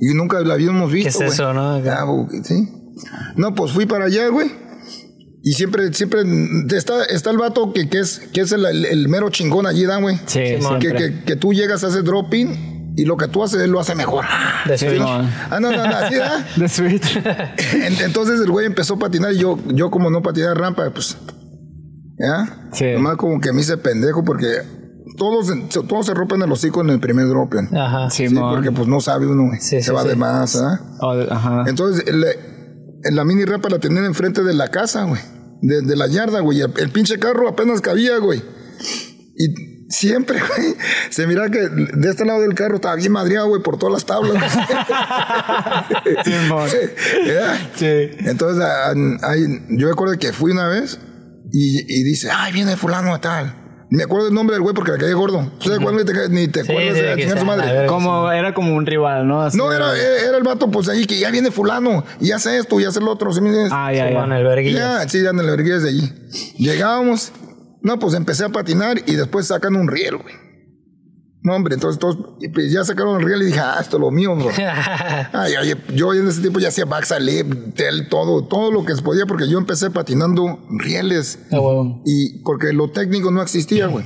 Y 0.00 0.14
nunca 0.14 0.40
la 0.40 0.54
habíamos 0.54 0.92
visto. 0.92 1.08
es 1.08 1.16
güey. 1.16 1.28
eso, 1.30 1.52
no? 1.52 1.76
Ah, 1.76 2.28
sí. 2.44 2.68
No, 3.36 3.54
pues 3.54 3.72
fui 3.72 3.86
para 3.86 4.06
allá, 4.06 4.28
güey. 4.28 4.50
Y 5.42 5.52
siempre, 5.52 5.92
siempre 5.94 6.22
está, 6.76 7.04
está 7.04 7.30
el 7.30 7.38
vato 7.38 7.72
que, 7.72 7.88
que 7.88 8.00
es, 8.00 8.20
que 8.32 8.40
es 8.40 8.52
el, 8.52 9.08
mero 9.08 9.30
chingón 9.30 9.66
allí, 9.66 9.84
¿da, 9.84 9.98
güey? 9.98 10.16
Sí, 10.26 10.40
que, 10.80 10.92
que, 10.92 11.24
que 11.24 11.36
tú 11.36 11.52
llegas 11.52 11.84
a 11.84 11.88
hacer 11.88 12.02
drop-in 12.02 12.77
y 13.00 13.04
lo 13.04 13.16
que 13.16 13.28
tú 13.28 13.42
haces, 13.42 13.60
él 13.62 13.70
lo 13.70 13.80
hace 13.80 13.94
mejor. 13.94 14.24
De 14.66 14.76
Sí, 14.76 14.88
Switch. 14.88 15.00
Ah, 15.02 15.58
no, 15.60 15.70
no, 15.70 15.76
no, 15.86 15.96
así, 15.96 16.14
¿verdad? 16.14 16.46
The 16.58 16.68
Switch. 16.68 17.16
En- 17.74 18.00
Entonces 18.04 18.40
el 18.40 18.50
güey 18.50 18.66
empezó 18.66 18.94
a 18.94 18.98
patinar 18.98 19.32
y 19.32 19.38
yo, 19.38 19.58
yo 19.66 19.90
como 19.90 20.10
no 20.10 20.22
patiné 20.22 20.52
rampa, 20.54 20.90
pues, 20.90 21.16
¿ya? 22.18 22.68
Sí. 22.72 22.86
Nomás 22.94 23.16
como 23.16 23.40
que 23.40 23.52
me 23.52 23.60
hice 23.60 23.76
pendejo 23.78 24.24
porque 24.24 24.46
todos, 25.16 25.46
se- 25.48 25.82
todos 25.84 26.06
se 26.06 26.14
rompen 26.14 26.42
el 26.42 26.50
hocico 26.52 26.80
en 26.80 26.90
el 26.90 27.00
primer 27.00 27.26
drop. 27.28 27.52
Ajá. 27.72 28.10
Sí, 28.10 28.28
Simón. 28.28 28.54
porque 28.54 28.72
pues 28.72 28.88
no 28.88 29.00
sabe 29.00 29.26
uno, 29.26 29.44
güey. 29.48 29.60
Sí, 29.60 29.76
se 29.76 29.82
sí, 29.82 29.90
va 29.90 30.02
sí. 30.02 30.08
de 30.08 30.16
más, 30.16 30.56
¿ah? 30.56 30.80
Oh, 31.00 31.14
de- 31.16 31.28
ajá. 31.30 31.64
Entonces, 31.66 32.04
la 33.12 33.24
mini 33.24 33.44
rampa 33.44 33.68
la 33.68 33.78
tenían 33.78 34.04
enfrente 34.04 34.42
de 34.42 34.54
la 34.54 34.68
casa, 34.68 35.04
güey. 35.04 35.20
De, 35.60 35.82
de 35.82 35.96
la 35.96 36.06
yarda, 36.08 36.40
güey. 36.40 36.60
El, 36.60 36.72
el 36.78 36.90
pinche 36.90 37.18
carro 37.18 37.48
apenas 37.48 37.80
cabía, 37.80 38.18
güey. 38.18 38.42
Y 39.36 39.77
siempre, 39.88 40.38
güey, 40.56 40.74
se 41.10 41.26
mira 41.26 41.48
que 41.50 41.60
de 41.60 42.10
este 42.10 42.24
lado 42.24 42.40
del 42.42 42.54
carro 42.54 42.76
estaba 42.76 42.94
bien 42.96 43.12
madreado, 43.12 43.48
güey, 43.48 43.62
por 43.62 43.78
todas 43.78 43.92
las 43.92 44.04
tablas. 44.06 44.42
¿Ya? 47.26 47.70
Sí. 47.74 48.10
Entonces, 48.26 48.64
ah, 48.64 48.92
ahí- 49.22 49.64
yo 49.70 49.88
recuerdo 49.88 50.16
que 50.18 50.32
fui 50.32 50.52
una 50.52 50.68
vez 50.68 50.98
y, 51.52 51.80
y 51.88 52.02
dice, 52.04 52.30
ay, 52.32 52.52
viene 52.52 52.76
fulano 52.76 53.12
de 53.12 53.18
tal. 53.20 53.54
Me 53.90 54.02
acuerdo 54.02 54.28
el 54.28 54.34
nombre 54.34 54.52
del 54.54 54.62
güey 54.62 54.74
porque 54.74 54.92
me 54.92 54.98
caí 54.98 55.14
gordo. 55.14 55.50
Ni 55.64 56.04
te, 56.04 56.28
ni 56.28 56.48
te 56.48 56.62
Sí, 56.62 56.70
acuerdas 56.72 56.94
sí, 56.94 57.00
de 57.02 57.14
que 57.14 57.22
chingar 57.22 57.38
su 57.38 57.44
madre. 57.46 57.68
a 57.70 57.72
ver. 57.72 57.86
Como, 57.86 58.30
era 58.30 58.52
como 58.52 58.74
un 58.74 58.84
rival, 58.84 59.26
¿no? 59.26 59.40
Así 59.40 59.56
No, 59.56 59.72
era, 59.72 59.96
era 59.96 60.36
el 60.36 60.42
vato, 60.42 60.70
pues 60.70 60.90
ahí 60.90 61.06
que 61.06 61.18
ya 61.18 61.30
viene 61.30 61.50
fulano 61.50 62.04
y 62.20 62.32
hace 62.32 62.58
esto 62.58 62.78
y 62.80 62.84
hace 62.84 63.00
lo 63.00 63.10
otro. 63.10 63.32
¿sí 63.32 63.40
me 63.40 63.48
entiendes? 63.48 63.72
Ah, 63.74 63.90
ya, 63.90 64.10
ya. 64.10 64.24
el 64.24 64.44
verguillas. 64.44 65.04
Ya, 65.04 65.08
sí, 65.08 65.22
ya 65.22 65.30
en 65.30 65.38
el 65.40 65.46
verguillas 65.46 65.82
de 65.84 65.88
allí. 65.88 66.12
Llegábamos, 66.58 67.32
no, 67.88 67.98
pues 67.98 68.12
empecé 68.12 68.44
a 68.44 68.50
patinar 68.50 68.98
y 69.06 69.14
después 69.14 69.46
sacan 69.46 69.74
un 69.74 69.88
riel, 69.88 70.18
güey. 70.18 70.34
No, 71.40 71.54
hombre, 71.54 71.74
entonces 71.74 71.98
todos, 71.98 72.18
pues 72.52 72.70
ya 72.70 72.84
sacaron 72.84 73.18
el 73.18 73.26
riel 73.26 73.40
y 73.40 73.46
dije, 73.46 73.60
ah, 73.60 73.78
esto 73.80 73.96
es 73.96 74.00
lo 74.02 74.10
mío, 74.10 74.36
bro. 74.36 74.50
Ay, 75.32 75.54
oye, 75.56 75.74
yo 75.94 76.12
en 76.12 76.28
ese 76.28 76.42
tiempo 76.42 76.60
ya 76.60 76.68
hacía 76.68 76.84
backslip, 76.84 77.74
tel, 77.74 78.10
todo, 78.10 78.44
todo 78.44 78.70
lo 78.70 78.84
que 78.84 78.94
se 78.94 79.00
podía, 79.00 79.24
porque 79.24 79.48
yo 79.48 79.56
empecé 79.56 79.90
patinando 79.90 80.58
rieles. 80.68 81.38
Ah, 81.50 81.60
huevo. 81.60 82.02
Y 82.04 82.42
porque 82.42 82.74
lo 82.74 82.90
técnico 82.90 83.30
no 83.30 83.40
existía, 83.40 83.86
güey. 83.86 84.04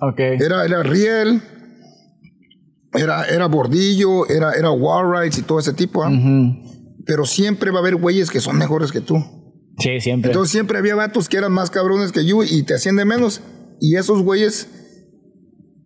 Ok. 0.00 0.20
Era, 0.20 0.64
era 0.64 0.84
riel, 0.84 1.42
era, 2.94 3.24
era 3.24 3.46
bordillo, 3.46 4.28
era, 4.28 4.52
era 4.52 4.70
wall 4.70 5.18
rides 5.18 5.38
y 5.38 5.42
todo 5.42 5.58
ese 5.58 5.72
tipo, 5.72 6.04
¿ah? 6.04 6.10
Ujú. 6.10 6.62
Pero 7.04 7.26
siempre 7.26 7.72
va 7.72 7.78
a 7.78 7.80
haber 7.80 7.96
güeyes 7.96 8.30
que 8.30 8.40
son 8.40 8.56
mejores 8.56 8.92
que 8.92 9.00
tú. 9.00 9.16
Sí, 9.78 10.00
siempre. 10.00 10.30
Entonces 10.30 10.52
siempre 10.52 10.78
había 10.78 10.94
vatos 10.94 11.28
que 11.28 11.36
eran 11.36 11.52
más 11.52 11.70
cabrones 11.70 12.12
que 12.12 12.24
yo 12.24 12.42
y 12.42 12.62
te 12.62 12.74
hacían 12.74 12.96
de 12.96 13.04
menos. 13.04 13.42
Y 13.80 13.96
esos 13.96 14.22
güeyes, 14.22 14.68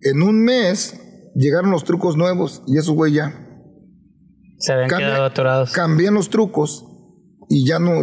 en 0.02 0.22
un 0.22 0.44
mes, 0.44 1.00
llegaron 1.34 1.70
los 1.70 1.84
trucos 1.84 2.16
nuevos 2.16 2.62
y 2.66 2.78
esos 2.78 2.94
güeyes 2.94 3.16
ya 3.18 3.46
Se 4.58 4.72
habían 4.72 4.88
Cambia- 4.90 5.08
quedado 5.08 5.24
atorados. 5.24 5.72
cambian 5.72 6.14
los 6.14 6.30
trucos 6.30 6.84
y 7.48 7.66
ya 7.66 7.78
no. 7.80 8.02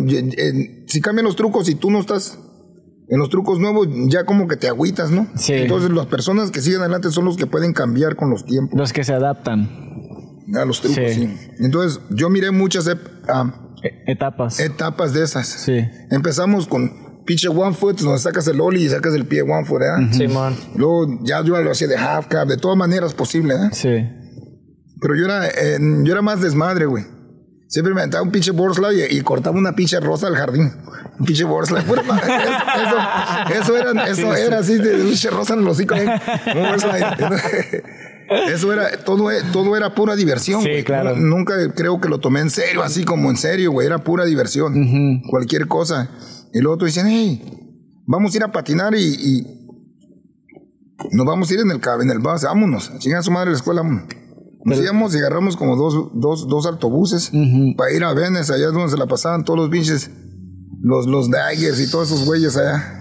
si 0.87 1.01
cambian 1.01 1.25
los 1.25 1.35
trucos 1.35 1.69
y 1.69 1.75
tú 1.75 1.89
no 1.91 1.99
estás 1.99 2.37
en 3.09 3.19
los 3.19 3.29
trucos 3.29 3.59
nuevos, 3.59 3.87
ya 4.09 4.25
como 4.25 4.47
que 4.49 4.57
te 4.57 4.67
agüitas, 4.67 5.09
¿no? 5.11 5.27
Sí. 5.35 5.53
Entonces 5.53 5.89
las 5.91 6.07
personas 6.07 6.51
que 6.51 6.59
siguen 6.59 6.81
adelante 6.81 7.09
son 7.11 7.23
los 7.23 7.37
que 7.37 7.47
pueden 7.47 7.71
cambiar 7.71 8.17
con 8.17 8.29
los 8.29 8.43
tiempos 8.43 8.77
Los 8.77 8.91
que 8.91 9.05
se 9.05 9.13
adaptan. 9.13 9.69
a 10.53 10.65
los 10.65 10.81
trucos. 10.81 10.97
Sí. 10.97 11.13
sí. 11.13 11.29
Entonces 11.59 12.01
yo 12.09 12.29
miré 12.29 12.51
muchas 12.51 12.85
E- 12.87 12.97
etapas. 14.07 14.59
etapas 14.59 15.13
de 15.13 15.23
esas. 15.23 15.47
sí. 15.47 15.79
Empezamos 16.11 16.67
con 16.67 17.23
pinche 17.25 17.47
one 17.49 17.73
foot, 17.75 17.99
donde 17.99 18.19
sacas 18.19 18.47
el 18.47 18.61
ollie 18.61 18.85
y 18.85 18.89
sacas 18.89 19.13
el 19.13 19.25
pie 19.25 19.41
one 19.41 19.65
foot, 19.65 19.81
¿eh? 19.81 20.13
Simón. 20.13 20.55
Luego 20.75 21.19
ya 21.23 21.43
yo 21.43 21.59
lo 21.61 21.71
hacía 21.71 21.87
de 21.87 21.97
half 21.97 22.27
cab, 22.27 22.47
de 22.47 22.57
todas 22.57 22.77
maneras 22.77 23.13
posible, 23.13 23.53
¿eh? 23.55 23.69
Sí. 23.73 24.09
Pero 25.01 25.15
yo 25.15 25.25
era, 25.25 25.47
eh, 25.47 25.77
yo 26.03 26.11
era 26.13 26.21
más 26.21 26.41
desmadre, 26.41 26.85
güey. 26.85 27.03
Siempre 27.67 27.93
me 27.93 27.99
aventaba 27.99 28.23
un 28.23 28.31
pinche 28.31 28.51
borsla 28.51 28.93
y, 28.93 29.17
y 29.17 29.21
cortaba 29.21 29.57
una 29.57 29.73
pinche 29.75 29.99
rosa 29.99 30.27
del 30.27 30.37
jardín. 30.37 30.71
Un 31.19 31.25
pinche 31.25 31.43
borsla. 31.43 31.81
Pura 31.81 32.01
ma- 32.03 32.17
Eso, 33.51 33.59
eso 33.59 33.77
era, 33.77 34.07
eso 34.07 34.33
era 34.35 34.59
así 34.59 34.77
de 34.77 34.95
un 35.01 35.07
pinche 35.09 35.29
rosa 35.29 35.53
en 35.53 35.59
el 35.59 35.67
hocico. 35.67 35.93
¿eh? 35.95 36.07
Un 36.55 36.63
borsla. 36.63 37.17
Eso 38.29 38.73
era, 38.73 39.03
todo, 39.03 39.29
todo 39.53 39.75
era 39.75 39.93
pura 39.95 40.15
diversión. 40.15 40.61
Sí, 40.63 40.83
claro. 40.83 41.15
Nunca 41.15 41.53
creo 41.73 42.01
que 42.01 42.09
lo 42.09 42.19
tomé 42.19 42.41
en 42.41 42.49
serio, 42.49 42.83
así 42.83 43.03
como 43.03 43.29
en 43.29 43.37
serio, 43.37 43.71
güey. 43.71 43.87
Era 43.87 44.03
pura 44.03 44.25
diversión. 44.25 45.21
Cualquier 45.29 45.67
cosa. 45.67 46.09
Y 46.53 46.59
luego 46.59 46.77
tú 46.77 46.85
dicen, 46.85 47.07
hey, 47.07 47.41
vamos 48.05 48.33
a 48.33 48.37
ir 48.37 48.43
a 48.43 48.51
patinar 48.51 48.95
y, 48.95 49.03
y 49.03 49.57
nos 51.11 51.25
vamos 51.25 51.49
a 51.49 51.53
ir 51.53 51.59
en 51.59 51.71
el 51.71 51.81
en 52.01 52.11
el 52.11 52.19
bus, 52.19 52.43
vámonos, 52.43 52.89
a 52.89 52.97
chingar 52.97 53.19
a 53.19 53.23
su 53.23 53.31
madre 53.31 53.49
a 53.49 53.51
la 53.51 53.57
escuela, 53.57 53.81
vámonos. 53.81 54.07
Nos 54.65 54.79
íbamos 54.79 55.15
y 55.15 55.19
agarramos 55.19 55.55
como 55.55 55.77
dos, 55.77 56.09
dos, 56.13 56.47
dos 56.49 56.65
autobuses 56.65 57.31
para 57.77 57.91
ir 57.93 58.03
a 58.03 58.13
Venice, 58.13 58.53
allá 58.53 58.67
es 58.67 58.73
donde 58.73 58.89
se 58.89 58.97
la 58.97 59.05
pasaban 59.05 59.45
todos 59.45 59.59
los 59.59 59.69
pinches, 59.69 60.11
los, 60.81 61.07
los 61.07 61.29
daggers 61.29 61.79
y 61.79 61.89
todos 61.89 62.11
esos 62.11 62.25
güeyes 62.25 62.57
allá. 62.57 62.96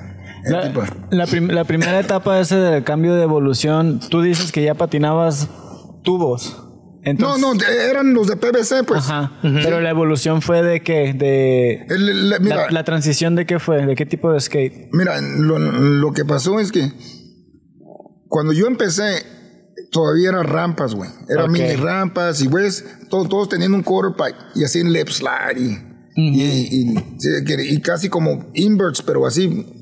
La, 0.46 0.62
tipo, 0.68 0.82
la 1.10 1.26
prim- 1.26 1.48
la 1.50 1.64
primera 1.64 1.98
etapa 2.00 2.38
ese 2.40 2.56
del 2.56 2.84
cambio 2.84 3.14
de 3.14 3.22
evolución, 3.22 4.00
tú 4.10 4.22
dices 4.22 4.52
que 4.52 4.62
ya 4.62 4.74
patinabas 4.74 5.48
tubos. 6.04 6.56
no, 6.58 7.00
Entonces, 7.02 7.40
no, 7.42 7.52
eran 7.90 8.14
los 8.14 8.26
de 8.28 8.36
PVC, 8.36 8.84
pues. 8.84 9.08
Ajá. 9.10 9.32
Pero 9.42 9.80
la 9.80 9.90
evolución 9.90 10.42
fue 10.42 10.62
de 10.62 10.82
qué? 10.82 11.12
De. 11.14 11.86
El- 11.88 12.30
la- 12.30 12.38
mira, 12.38 12.56
la, 12.66 12.70
la 12.70 12.84
transición 12.84 13.34
de 13.34 13.46
qué 13.46 13.58
fue? 13.58 13.84
¿De 13.86 13.94
qué 13.94 14.06
tipo 14.06 14.32
de 14.32 14.40
skate? 14.40 14.88
Mira, 14.92 15.20
lo, 15.20 15.58
lo 15.58 16.12
que 16.12 16.24
pasó 16.24 16.58
es 16.60 16.70
que 16.72 16.90
cuando 18.28 18.52
yo 18.52 18.66
empecé, 18.66 19.22
todavía 19.90 20.28
eran 20.30 20.44
rampas, 20.44 20.94
güey. 20.94 21.10
Eran 21.28 21.50
mini 21.50 21.74
rampas 21.76 22.40
y, 22.42 22.46
güeyes, 22.48 22.84
todos, 23.08 23.28
todos 23.28 23.48
tenían 23.48 23.72
un 23.74 23.82
quarterpipe 23.82 24.36
y 24.54 24.64
hacían 24.64 24.92
lip 24.92 25.08
slide 25.08 25.58
y, 25.58 25.78
y, 26.16 26.42
y- 26.42 26.94
sí, 27.18 27.28
que- 27.46 27.64
y 27.64 27.80
casi 27.80 28.08
como 28.08 28.50
inverts, 28.54 29.02
pero 29.02 29.26
así 29.26 29.72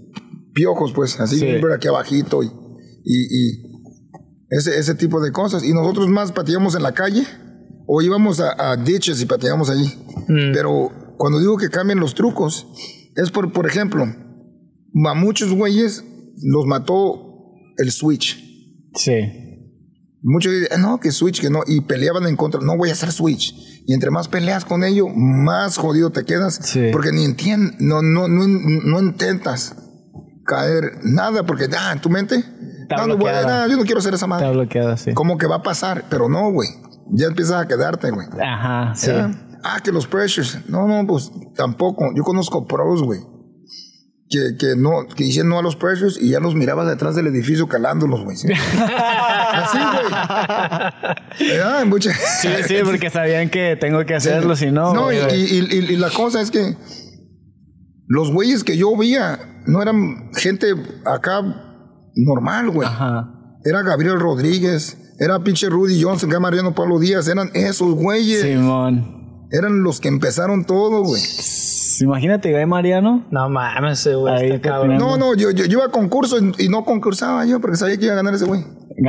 piojos, 0.54 0.92
pues, 0.92 1.18
así 1.20 1.38
Sí. 1.38 1.46
aquí 1.74 1.88
abajito 1.88 2.42
y, 2.42 2.46
y, 3.04 3.48
y 3.48 3.62
ese, 4.50 4.78
ese 4.78 4.94
tipo 4.94 5.20
de 5.20 5.32
cosas. 5.32 5.64
Y 5.64 5.72
nosotros 5.72 6.08
más 6.08 6.32
pateábamos 6.32 6.74
en 6.76 6.82
la 6.82 6.92
calle 6.94 7.24
o 7.86 8.00
íbamos 8.02 8.40
a, 8.40 8.70
a 8.72 8.76
ditches 8.76 9.20
y 9.20 9.26
pateábamos 9.26 9.68
allí. 9.70 9.92
Pero 10.52 10.90
cuando 11.18 11.38
digo 11.38 11.56
que 11.56 11.68
cambian 11.68 12.00
los 12.00 12.14
trucos, 12.14 12.66
es 13.16 13.30
por, 13.30 13.52
por 13.52 13.66
ejemplo, 13.66 14.04
a 14.04 15.14
muchos 15.14 15.52
güeyes 15.52 16.02
los 16.42 16.66
mató 16.66 17.52
el 17.76 17.90
Switch. 17.92 18.40
Sí. 18.94 19.12
Muchos 20.22 20.52
dicen, 20.52 20.80
no, 20.80 20.98
que 21.00 21.10
Switch, 21.12 21.40
que 21.40 21.50
no, 21.50 21.60
y 21.66 21.82
peleaban 21.82 22.26
en 22.26 22.36
contra, 22.36 22.60
no 22.62 22.78
voy 22.78 22.88
a 22.88 22.92
hacer 22.92 23.12
Switch. 23.12 23.54
Y 23.86 23.92
entre 23.92 24.10
más 24.10 24.28
peleas 24.28 24.64
con 24.64 24.82
ello, 24.82 25.06
más 25.08 25.76
jodido 25.76 26.10
te 26.10 26.24
quedas, 26.24 26.58
Sí. 26.62 26.84
porque 26.92 27.12
ni 27.12 27.24
entiendes, 27.24 27.74
no, 27.80 28.00
no, 28.00 28.28
no, 28.28 28.46
no 28.48 29.00
intentas 29.00 29.76
caer 30.46 30.98
nada, 31.02 31.44
porque 31.44 31.66
ah, 31.78 31.92
en 31.92 32.00
tu 32.00 32.10
mente, 32.10 32.36
Está 32.82 32.96
no, 32.98 33.06
no 33.08 33.16
voy 33.16 33.30
a- 33.30 33.66
yo 33.66 33.76
no 33.76 33.82
quiero 33.84 33.98
hacer 34.00 34.14
esa 34.14 34.26
Está 34.26 34.26
madre. 34.26 34.50
bloqueada, 34.52 34.96
sí. 34.96 35.12
Como 35.14 35.38
que 35.38 35.46
va 35.46 35.56
a 35.56 35.62
pasar, 35.62 36.04
pero 36.10 36.28
no, 36.28 36.50
güey. 36.52 36.68
Ya 37.10 37.26
empiezas 37.26 37.62
a 37.62 37.66
quedarte, 37.68 38.10
güey. 38.10 38.26
Ajá, 38.42 38.94
sí. 38.94 39.10
¿Ya? 39.10 39.30
Ah, 39.62 39.80
que 39.82 39.90
los 39.92 40.06
pressures. 40.06 40.58
No, 40.68 40.86
no, 40.86 41.06
pues 41.06 41.30
tampoco. 41.56 42.10
Yo 42.14 42.22
conozco 42.22 42.66
pros, 42.66 43.02
güey. 43.02 43.20
Que, 44.28 44.56
que 44.58 44.74
no, 44.76 45.06
que 45.14 45.24
dicen 45.24 45.48
no 45.48 45.58
a 45.58 45.62
los 45.62 45.76
pressures 45.76 46.18
y 46.20 46.30
ya 46.30 46.40
los 46.40 46.54
miraba 46.54 46.84
detrás 46.86 47.14
del 47.14 47.26
edificio 47.28 47.68
calándolos, 47.68 48.24
güey. 48.24 48.36
¿sí? 48.36 48.48
Así, 48.52 49.78
güey. 49.78 51.60
Ah, 51.62 51.84
mucha- 51.86 52.12
Sí, 52.40 52.48
sí, 52.66 52.76
porque 52.84 53.10
sabían 53.10 53.48
que 53.50 53.76
tengo 53.80 54.04
que 54.06 54.14
hacerlo, 54.14 54.56
si 54.56 54.70
no. 54.70 54.92
No, 54.94 55.12
y, 55.12 55.16
y- 55.16 55.68
y- 55.70 55.92
y 55.92 55.96
la 55.96 56.10
cosa 56.10 56.40
es 56.40 56.50
que 56.50 56.76
los 58.06 58.32
güeyes 58.32 58.64
que 58.64 58.76
yo 58.76 58.96
veía 58.96 59.38
no 59.66 59.82
eran 59.82 60.30
gente 60.34 60.74
acá 61.04 61.42
normal, 62.14 62.70
güey. 62.70 62.88
Ajá. 62.88 63.30
Era 63.64 63.82
Gabriel 63.82 64.20
Rodríguez, 64.20 65.16
era 65.18 65.38
pinche 65.40 65.68
Rudy 65.68 66.02
Johnson, 66.02 66.30
era 66.30 66.40
Mariano 66.40 66.74
Pablo 66.74 66.98
Díaz, 66.98 67.28
eran 67.28 67.50
esos 67.54 67.94
güeyes. 67.94 68.42
Simón. 68.42 69.46
Eran 69.50 69.82
los 69.82 70.00
que 70.00 70.08
empezaron 70.08 70.64
todo, 70.64 71.02
güey. 71.02 71.22
Imagínate, 72.00 72.52
Guy 72.52 72.66
Mariano. 72.66 73.24
No 73.30 73.48
mames, 73.48 74.00
ese 74.00 74.16
güey. 74.16 74.60
No, 74.98 75.16
no, 75.16 75.34
yo, 75.34 75.50
yo, 75.50 75.64
yo 75.64 75.78
iba 75.78 75.84
a 75.86 75.90
concurso 75.90 76.38
y, 76.58 76.68
no 76.68 76.84
concursaba 76.84 77.46
yo 77.46 77.60
porque 77.60 77.76
sabía 77.76 77.96
que 77.96 78.06
iba 78.06 78.14
a 78.14 78.16
ganar 78.16 78.34
ese 78.34 78.46
güey. 78.46 78.64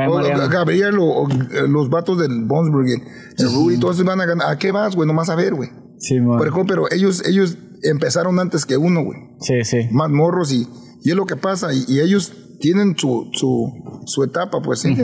O. 0.08 0.48
Gabriel 0.48 0.98
o, 0.98 1.22
o, 1.22 1.28
los 1.68 1.90
vatos 1.90 2.18
del 2.18 2.44
Bonsberg, 2.44 3.02
el 3.38 3.52
Rudy, 3.52 3.78
todos 3.78 4.02
van 4.04 4.20
a 4.20 4.26
ganar. 4.26 4.50
¿A 4.50 4.58
qué 4.58 4.72
vas, 4.72 4.94
güey? 4.94 5.06
Nomás 5.06 5.28
a 5.30 5.34
ver, 5.34 5.54
güey. 5.54 5.70
Simón. 5.98 6.38
Pero, 6.38 6.64
pero 6.66 6.92
ellos, 6.92 7.26
ellos 7.26 7.56
empezaron 7.82 8.38
antes 8.38 8.66
que 8.66 8.76
uno, 8.76 9.02
güey. 9.04 9.18
Sí, 9.40 9.64
sí. 9.64 9.88
Más 9.90 10.10
morros 10.10 10.52
y, 10.52 10.66
y 11.02 11.10
es 11.10 11.16
lo 11.16 11.26
que 11.26 11.36
pasa. 11.36 11.72
Y, 11.72 11.84
y 11.88 12.00
ellos 12.00 12.32
tienen 12.60 12.96
su, 12.96 13.30
su, 13.32 13.72
su 14.06 14.22
etapa, 14.24 14.60
pues, 14.62 14.80
¿sí? 14.80 14.96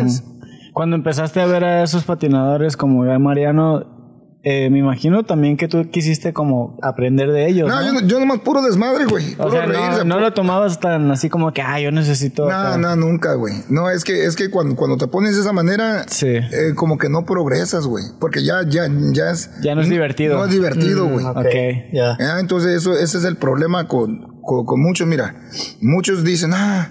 Cuando 0.73 0.97
empezaste 0.97 1.41
a 1.41 1.47
ver 1.47 1.65
a 1.65 1.83
esos 1.83 2.05
patinadores 2.05 2.77
como 2.77 3.05
Guy 3.05 3.19
Mariano, 3.19 4.02
eh, 4.45 4.71
me 4.71 4.79
imagino 4.81 5.25
también 5.25 5.57
que 5.57 5.69
tú 5.69 5.89
quisiste 5.91 6.33
como 6.33 6.77
aprender 6.83 7.31
de 7.31 7.47
ellos. 7.49 7.69
No, 7.69 7.77
No, 7.81 7.87
yo, 7.87 7.93
no- 7.93 8.07
yo 8.09 8.19
nomás 8.19 8.41
puro 8.41 8.61
desmadre, 8.63 9.05
güey. 9.05 9.35
o 9.35 9.37
Puro 9.37 9.51
sea, 9.53 9.67
no, 9.67 9.73
reírse. 9.73 10.05
no 10.05 10.15
puro- 10.17 10.21
lo 10.29 10.35
tomabas 10.35 10.81
tan 10.81 11.11
así 11.13 11.29
como 11.29 11.53
que, 11.53 11.63
ah, 11.63 11.79
yo 11.81 11.93
necesito. 11.93 12.49
No, 12.49 12.55
acá". 12.57 12.77
no, 12.77 12.97
nunca, 12.97 13.35
güey. 13.35 13.55
No, 13.69 13.89
es 13.89 14.03
que, 14.03 14.25
es 14.27 14.35
que 14.35 14.51
cuando, 14.51 14.75
cuando 14.75 14.97
te 14.97 15.07
pones 15.07 15.37
de 15.37 15.43
esa 15.43 15.53
manera, 15.53 16.05
Sí. 16.09 16.27
eh, 16.27 16.75
como 16.75 16.99
que 16.99 17.09
no 17.09 17.25
progresas, 17.25 17.87
güey. 17.87 18.05
Porque 18.19 18.45
ya, 18.45 18.63
ya, 18.69 18.89
ya 19.13 19.31
es. 19.31 19.49
Ya 19.63 19.75
no 19.77 19.81
es 19.83 19.89
divertido. 19.89 20.37
No 20.39 20.45
es 20.47 20.51
divertido, 20.51 21.07
güey. 21.09 21.25
Ok, 21.25 21.37
Ok. 21.39 21.55
Ya. 21.93 22.17
Ah, 22.19 22.41
entonces 22.41 22.73
eso, 22.73 22.95
ese 22.99 23.19
es 23.19 23.25
el 23.25 23.37
problema 23.37 23.87
con, 23.87 24.41
con, 24.43 24.65
con 24.67 24.81
muchos. 24.81 25.07
Mira, 25.07 25.37
muchos 25.81 26.25
dicen, 26.25 26.51
ah, 26.53 26.91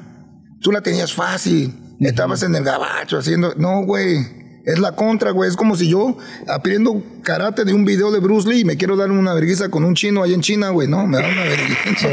tú 0.61 0.71
la 0.71 0.79
tenías 0.81 1.11
fácil, 1.13 1.73
estabas 1.99 2.43
en 2.43 2.55
el 2.55 2.63
gabacho 2.63 3.17
haciendo. 3.17 3.55
No, 3.57 3.83
güey. 3.83 4.40
Es 4.65 4.79
la 4.79 4.95
contra, 4.95 5.31
güey. 5.31 5.49
Es 5.49 5.55
como 5.55 5.75
si 5.75 5.87
yo 5.87 6.17
aprendo 6.47 7.01
karate 7.23 7.65
de 7.65 7.73
un 7.73 7.83
video 7.85 8.11
de 8.11 8.19
Bruce 8.19 8.47
Lee 8.47 8.59
y 8.59 8.65
me 8.65 8.77
quiero 8.77 8.95
dar 8.95 9.09
una 9.11 9.33
vergüenza 9.33 9.69
con 9.69 9.83
un 9.83 9.95
chino 9.95 10.21
allá 10.23 10.35
en 10.35 10.41
China, 10.41 10.69
güey. 10.69 10.87
No, 10.87 11.07
me 11.07 11.17
da 11.17 11.27
una 11.27 11.43
vergüenza. 11.43 12.07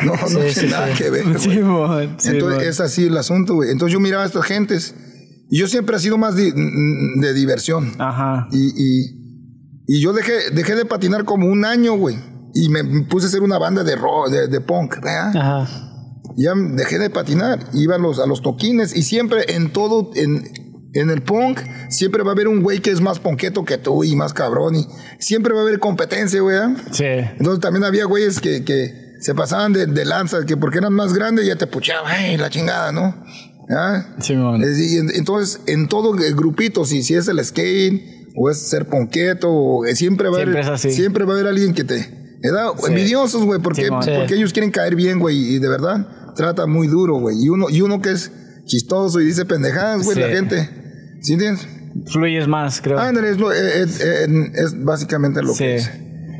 No, 0.04 0.12
no 0.12 0.26
Sí, 0.28 0.34
tiene 0.34 0.52
sí, 0.52 0.66
nada 0.66 0.88
sí. 0.94 1.02
que 1.02 1.10
ver. 1.10 1.24
güey. 1.24 2.10
Entonces 2.24 2.68
es 2.68 2.80
así 2.80 3.06
el 3.06 3.16
asunto, 3.16 3.54
güey. 3.54 3.70
Entonces 3.70 3.92
yo 3.92 4.00
miraba 4.00 4.22
a 4.24 4.26
estas 4.26 4.44
gentes 4.44 4.94
y 5.50 5.58
yo 5.58 5.66
siempre 5.66 5.96
he 5.96 6.00
sido 6.00 6.18
más 6.18 6.36
de 6.36 7.32
diversión. 7.34 7.92
Ajá. 7.98 8.48
Y, 8.52 8.72
y, 8.76 9.24
y 9.86 10.00
yo 10.02 10.12
dejé, 10.12 10.50
dejé 10.52 10.74
de 10.74 10.84
patinar 10.84 11.24
como 11.24 11.46
un 11.46 11.64
año, 11.64 11.94
güey. 11.96 12.16
Y 12.54 12.68
me 12.68 12.84
puse 13.04 13.26
a 13.26 13.28
hacer 13.28 13.42
una 13.42 13.58
banda 13.58 13.82
de, 13.82 13.96
ro- 13.96 14.28
de, 14.30 14.46
de 14.48 14.60
punk, 14.60 14.96
¿verdad? 14.96 15.36
Ajá. 15.36 15.90
Ya 16.36 16.52
dejé 16.54 16.98
de 16.98 17.10
patinar. 17.10 17.60
Iba 17.74 17.96
a 17.96 17.98
los, 17.98 18.18
a 18.18 18.26
los 18.26 18.42
toquines 18.42 18.94
y 18.96 19.02
siempre 19.02 19.54
en 19.54 19.70
todo, 19.72 20.10
en, 20.14 20.44
en 20.94 21.10
el 21.10 21.22
punk, 21.22 21.60
siempre 21.90 22.22
va 22.22 22.30
a 22.30 22.32
haber 22.32 22.48
un 22.48 22.62
güey 22.62 22.80
que 22.80 22.90
es 22.90 23.00
más 23.00 23.18
ponqueto 23.18 23.64
que 23.64 23.78
tú 23.78 24.04
y 24.04 24.14
más 24.16 24.32
cabrón. 24.32 24.76
Y 24.76 24.86
siempre 25.18 25.52
va 25.52 25.60
a 25.60 25.62
haber 25.62 25.78
competencia, 25.80 26.40
güey. 26.40 26.56
¿ah? 26.56 26.74
Sí. 26.92 27.04
Entonces 27.04 27.60
también 27.60 27.84
había 27.84 28.04
güeyes 28.04 28.40
que, 28.40 28.64
que 28.64 29.14
se 29.20 29.34
pasaban 29.34 29.72
de, 29.72 29.86
de 29.86 30.04
lanza, 30.04 30.44
que 30.46 30.56
porque 30.56 30.78
eran 30.78 30.92
más 30.92 31.12
grandes 31.12 31.46
ya 31.46 31.56
te 31.56 31.66
puchaban, 31.66 32.04
ay, 32.06 32.36
la 32.36 32.48
chingada, 32.50 32.92
¿no? 32.92 33.22
¿Ah? 33.70 34.14
En- 34.62 35.10
entonces, 35.14 35.60
en 35.66 35.88
todo 35.88 36.14
el 36.16 36.34
grupito, 36.34 36.84
si, 36.84 37.02
si 37.02 37.14
es 37.14 37.26
el 37.28 37.42
skate, 37.44 38.30
o 38.36 38.50
es 38.50 38.58
ser 38.58 38.86
ponqueto, 38.86 39.50
o 39.50 39.86
eh, 39.86 39.94
siempre 39.96 40.28
va 40.28 40.38
a 40.38 40.42
haber, 40.42 40.78
siempre 40.78 41.24
va 41.24 41.32
a 41.32 41.36
haber 41.36 41.46
alguien 41.48 41.72
que 41.74 41.84
te... 41.84 42.22
¿verdad? 42.42 42.72
Envidiosos, 42.86 43.42
güey, 43.44 43.58
porque. 43.60 43.84
Sí. 43.84 43.88
porque 43.90 44.34
ellos 44.34 44.52
quieren 44.52 44.70
caer 44.70 44.94
bien, 44.96 45.18
güey, 45.18 45.54
y 45.54 45.58
de 45.60 45.68
verdad 45.68 46.06
trata 46.36 46.66
muy 46.66 46.88
duro, 46.88 47.18
güey. 47.18 47.42
Y 47.42 47.48
uno, 47.48 47.70
y 47.70 47.80
uno 47.80 48.02
que 48.02 48.10
es 48.10 48.30
chistoso 48.66 49.18
y 49.20 49.24
dice 49.24 49.46
pendejadas, 49.46 50.04
güey, 50.04 50.14
Sí. 50.16 50.20
la 50.20 50.28
gente. 50.28 50.68
¿Sí 51.24 51.32
entiendes? 51.32 51.66
Fluyes 52.12 52.46
más, 52.46 52.80
creo. 52.80 52.98
Ándale, 52.98 53.30
es, 53.30 53.38
es- 53.38 54.00
es- 54.00 54.30
es 54.54 54.84
básicamente 54.84 55.42
lo 55.42 55.52
Sí. 55.52 55.58
que 55.64 55.74
es. 55.76 55.90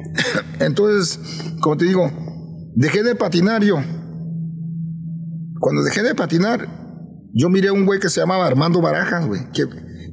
Entonces, 0.61 1.19
como 1.61 1.77
te 1.77 1.87
digo, 1.87 2.11
dejé 2.77 3.03
de 3.03 3.15
patinar 3.17 3.65
yo. 3.65 3.77
Cuando 5.61 5.83
dejé 5.83 6.03
de 6.03 6.15
patinar, 6.15 6.69
yo 7.33 7.49
miré 7.49 7.69
a 7.69 7.73
un 7.73 7.87
güey 7.87 7.99
que 8.01 8.09
se 8.11 8.21
llamaba 8.21 8.47
Armando 8.47 8.81
Barajas, 8.83 9.27
güey. 9.27 9.41
Que 9.53 9.65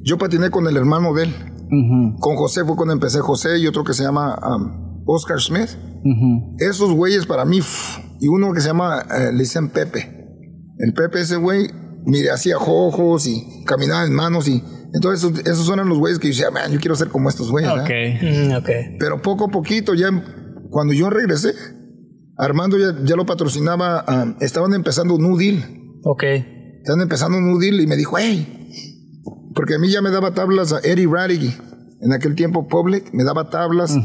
yo 0.04 0.18
patiné 0.18 0.50
con 0.50 0.66
el 0.66 0.76
hermano 0.76 1.12
de 1.14 1.24
él. 1.24 1.34
Con 2.20 2.36
José 2.36 2.64
fue 2.64 2.76
cuando 2.76 2.92
empecé 2.92 3.20
José 3.20 3.58
y 3.58 3.66
otro 3.66 3.82
que 3.84 3.94
se 3.94 4.02
llama 4.02 4.36
um, 4.46 5.02
Oscar 5.06 5.40
Smith. 5.40 5.70
ujú. 6.04 6.56
Esos 6.58 6.92
güeyes 6.92 7.26
para 7.26 7.44
mí, 7.44 7.60
y 8.20 8.28
uno 8.28 8.52
que 8.52 8.60
se 8.60 8.68
llama, 8.68 9.00
eh, 9.02 9.32
le 9.32 9.38
dicen 9.40 9.68
Pepe. 9.70 10.26
El 10.78 10.92
Pepe, 10.94 11.20
ese 11.20 11.36
güey, 11.36 11.70
mire, 12.04 12.30
hacía 12.30 12.58
ojos 12.58 13.26
y 13.26 13.64
caminaba 13.64 14.04
en 14.04 14.14
manos 14.14 14.48
y... 14.48 14.62
Entonces, 14.94 15.24
esos, 15.24 15.46
esos 15.46 15.70
eran 15.72 15.88
los 15.88 15.98
güeyes 15.98 16.18
que 16.18 16.28
yo 16.28 16.32
decía, 16.32 16.50
man, 16.50 16.70
yo 16.70 16.78
quiero 16.78 16.94
ser 16.94 17.08
como 17.08 17.30
estos 17.30 17.50
güeyes. 17.50 17.72
¿verdad?" 17.72 17.86
Ok. 17.86 18.22
Mm, 18.22 18.52
ok. 18.56 18.98
Pero 18.98 19.22
poco 19.22 19.46
a 19.46 19.48
poquito, 19.48 19.94
ya 19.94 20.10
cuando 20.70 20.92
yo 20.92 21.08
regresé, 21.08 21.54
Armando 22.36 22.76
ya, 22.76 22.94
ya 23.02 23.16
lo 23.16 23.24
patrocinaba, 23.24 24.04
ah, 24.06 24.36
estaban 24.40 24.74
empezando 24.74 25.16
New 25.16 25.38
Deal. 25.38 25.64
Ok. 26.04 26.24
Estaban 26.78 27.00
empezando 27.00 27.40
New 27.40 27.58
Deal 27.58 27.80
y 27.80 27.86
me 27.86 27.96
dijo, 27.96 28.18
hey, 28.18 28.46
porque 29.54 29.76
a 29.76 29.78
mí 29.78 29.88
ya 29.88 30.02
me 30.02 30.10
daba 30.10 30.34
tablas 30.34 30.72
a 30.72 30.80
Eddie 30.80 31.08
Rattigy. 31.10 31.54
En 32.02 32.12
aquel 32.12 32.34
tiempo, 32.34 32.66
Public, 32.68 33.14
me 33.14 33.22
daba 33.24 33.48
tablas 33.48 33.96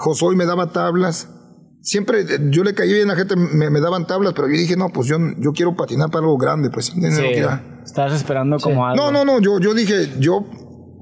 Josué 0.00 0.34
me 0.34 0.46
daba 0.46 0.72
tablas. 0.72 1.28
Siempre 1.82 2.20
eh, 2.20 2.38
yo 2.50 2.62
le 2.62 2.74
caí 2.74 2.92
bien 2.92 3.08
a 3.10 3.14
la 3.14 3.18
gente, 3.18 3.36
me, 3.36 3.70
me 3.70 3.80
daban 3.80 4.06
tablas, 4.06 4.34
pero 4.34 4.48
yo 4.48 4.54
dije, 4.54 4.76
no, 4.76 4.90
pues 4.90 5.06
yo, 5.08 5.16
yo 5.38 5.52
quiero 5.52 5.74
patinar 5.76 6.10
para 6.10 6.20
algo 6.24 6.36
grande, 6.36 6.70
pues. 6.70 6.94
No 6.94 7.08
Estabas 7.84 8.12
esperando 8.12 8.58
como 8.58 8.86
algo. 8.86 9.02
No, 9.02 9.10
no, 9.10 9.24
no, 9.24 9.40
yo, 9.40 9.58
yo 9.58 9.72
dije, 9.72 10.10
yo, 10.18 10.44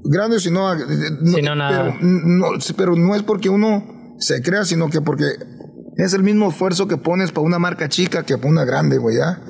grande 0.05 0.39
si 0.39 0.51
no, 0.51 0.73
eh, 0.73 0.79
Si 1.25 1.43
no, 1.43 1.57
nada. 1.57 1.97
Pero 1.99 1.99
no, 2.03 2.47
pero 2.77 2.97
no 2.97 3.15
es 3.17 3.23
porque 3.23 3.49
uno 3.49 4.15
se 4.19 4.41
crea, 4.43 4.65
sino 4.65 4.89
que 4.89 5.01
porque 5.01 5.25
es 5.97 6.13
el 6.15 6.23
mismo 6.23 6.49
esfuerzo 6.51 6.87
que 6.87 6.97
pones 6.97 7.33
para 7.33 7.45
una 7.47 7.59
marca 7.59 7.89
chica 7.89 8.23
que 8.25 8.37
para 8.39 8.49
una 8.49 8.65
grande, 8.65 8.99
güey, 8.99 9.17
¿ya? 9.17 9.43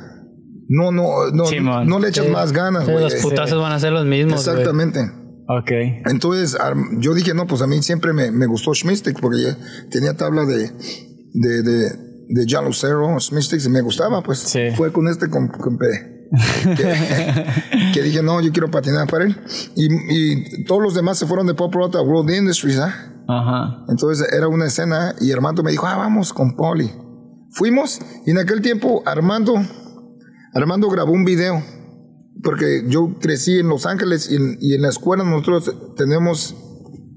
No, 0.71 0.93
no, 0.93 1.31
no, 1.33 1.47
Simón. 1.47 1.87
no 1.89 1.99
le 1.99 2.09
echas 2.09 2.29
más 2.29 2.53
ganas, 2.53 2.85
Sí, 2.87 2.93
güey. 2.93 3.05
los 3.05 3.15
putazos 3.17 3.61
van 3.61 3.73
a 3.73 3.79
ser 3.79 3.93
los 3.93 4.07
mismos. 4.07 4.45
güey. 4.45 4.57
Exactamente. 4.57 5.01
Ok. 5.51 5.71
Entonces, 6.11 6.59
yo 6.99 7.15
dije, 7.15 7.33
no, 7.35 7.47
pues 7.47 7.63
a 7.63 7.67
mí 7.67 7.83
siempre 7.83 8.13
me, 8.13 8.31
me 8.31 8.47
gustó 8.47 8.75
Schmistic 8.75 9.19
porque 9.21 9.57
tenía 9.91 10.15
tabla 10.15 10.45
de, 10.45 10.71
de, 11.33 11.63
de, 11.63 11.91
de 12.29 12.47
John 12.49 12.65
Lucero, 12.65 13.19
Schmistic, 13.19 13.65
y 13.65 13.69
me 13.69 13.81
gustaba, 13.81 14.23
pues. 14.23 14.39
Sí. 14.39 14.71
Fue 14.77 14.93
con 14.93 15.09
este 15.09 15.29
con, 15.29 15.51
que, 16.77 17.45
que 17.95 18.03
dije, 18.03 18.23
no, 18.23 18.41
yo 18.41 18.53
quiero 18.53 18.71
patinar 18.71 19.09
para 19.09 19.25
él. 19.25 19.37
Y, 19.75 19.89
y 19.89 20.65
todos 20.65 20.83
los 20.83 20.95
demás 20.95 21.19
se 21.19 21.27
fueron 21.27 21.47
de 21.47 21.55
Pop 21.55 21.75
Rock 21.75 21.97
a 21.97 22.03
World 22.03 22.31
Industries, 22.31 22.79
¿ah? 22.79 22.95
Ajá. 23.29 23.85
Entonces 23.89 24.27
era 24.33 24.49
una 24.49 24.67
escena 24.67 25.15
y 25.21 25.33
Armando 25.33 25.63
me 25.63 25.71
dijo, 25.71 25.87
ah, 25.87 25.97
vamos 25.97 26.33
con 26.33 26.57
Poli. 26.57 26.91
Fuimos 27.51 28.01
y 28.27 28.31
en 28.31 28.39
aquel 28.39 28.61
tiempo 28.61 29.03
Armando, 29.07 29.55
Armando 30.55 30.89
grabó 30.91 31.13
un 31.13 31.25
video 31.25 31.63
porque 32.43 32.85
yo 32.89 33.19
crecí 33.21 33.59
en 33.59 33.69
Los 33.69 33.87
Ángeles 33.87 34.31
y 34.31 34.37
en, 34.37 34.59
y 34.61 34.75
en 34.75 34.83
la 34.83 34.89
escuela 34.89 35.25
nosotros 35.25 35.75
tenemos, 35.97 36.55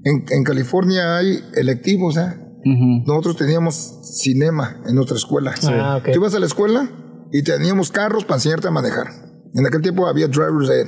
en, 0.04 0.24
en 0.30 0.44
California 0.44 1.16
hay 1.16 1.44
electivos, 1.54 2.16
¿ah? 2.16 2.36
Nosotros 2.64 3.36
teníamos 3.36 4.00
cinema 4.20 4.80
en 4.86 4.94
nuestra 4.94 5.16
escuela. 5.16 5.52
Ah, 5.68 5.96
ok. 5.98 6.10
Tú 6.12 6.18
ibas 6.20 6.34
a 6.34 6.38
la 6.38 6.46
escuela 6.46 6.88
y 7.32 7.42
teníamos 7.42 7.90
carros 7.90 8.24
para 8.24 8.36
enseñarte 8.36 8.68
a 8.68 8.70
manejar. 8.70 9.06
En 9.54 9.66
aquel 9.66 9.82
tiempo 9.82 10.06
había 10.06 10.28
driver's 10.28 10.70
ed. 10.70 10.86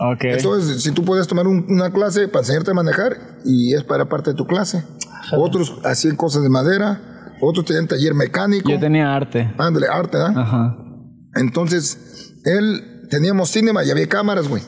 Ok. 0.00 0.24
Entonces, 0.24 0.82
si 0.82 0.90
tú 0.92 1.04
puedes 1.04 1.26
tomar 1.26 1.46
un- 1.46 1.64
una 1.68 1.90
clase 1.92 2.28
para 2.28 2.40
enseñarte 2.40 2.72
a 2.72 2.74
manejar 2.74 3.16
y 3.44 3.74
es 3.74 3.84
para 3.84 4.08
parte 4.08 4.30
de 4.30 4.36
tu 4.36 4.46
clase. 4.46 4.84
Otros 5.36 5.78
hacían 5.84 6.16
cosas 6.16 6.42
de 6.42 6.50
madera, 6.50 7.32
otros 7.40 7.64
tenían 7.64 7.86
taller 7.88 8.12
mecánico. 8.14 8.68
Yo 8.70 8.78
tenía 8.78 9.14
arte. 9.14 9.52
Ándale, 9.56 9.86
arte, 9.88 10.18
¿ah? 10.18 10.32
Ajá. 10.36 10.76
Entonces, 11.36 12.34
él 12.44 13.06
teníamos 13.10 13.48
cinema 13.50 13.82
y 13.84 13.90
había 13.90 14.08
cámaras, 14.08 14.48
güey. 14.48 14.62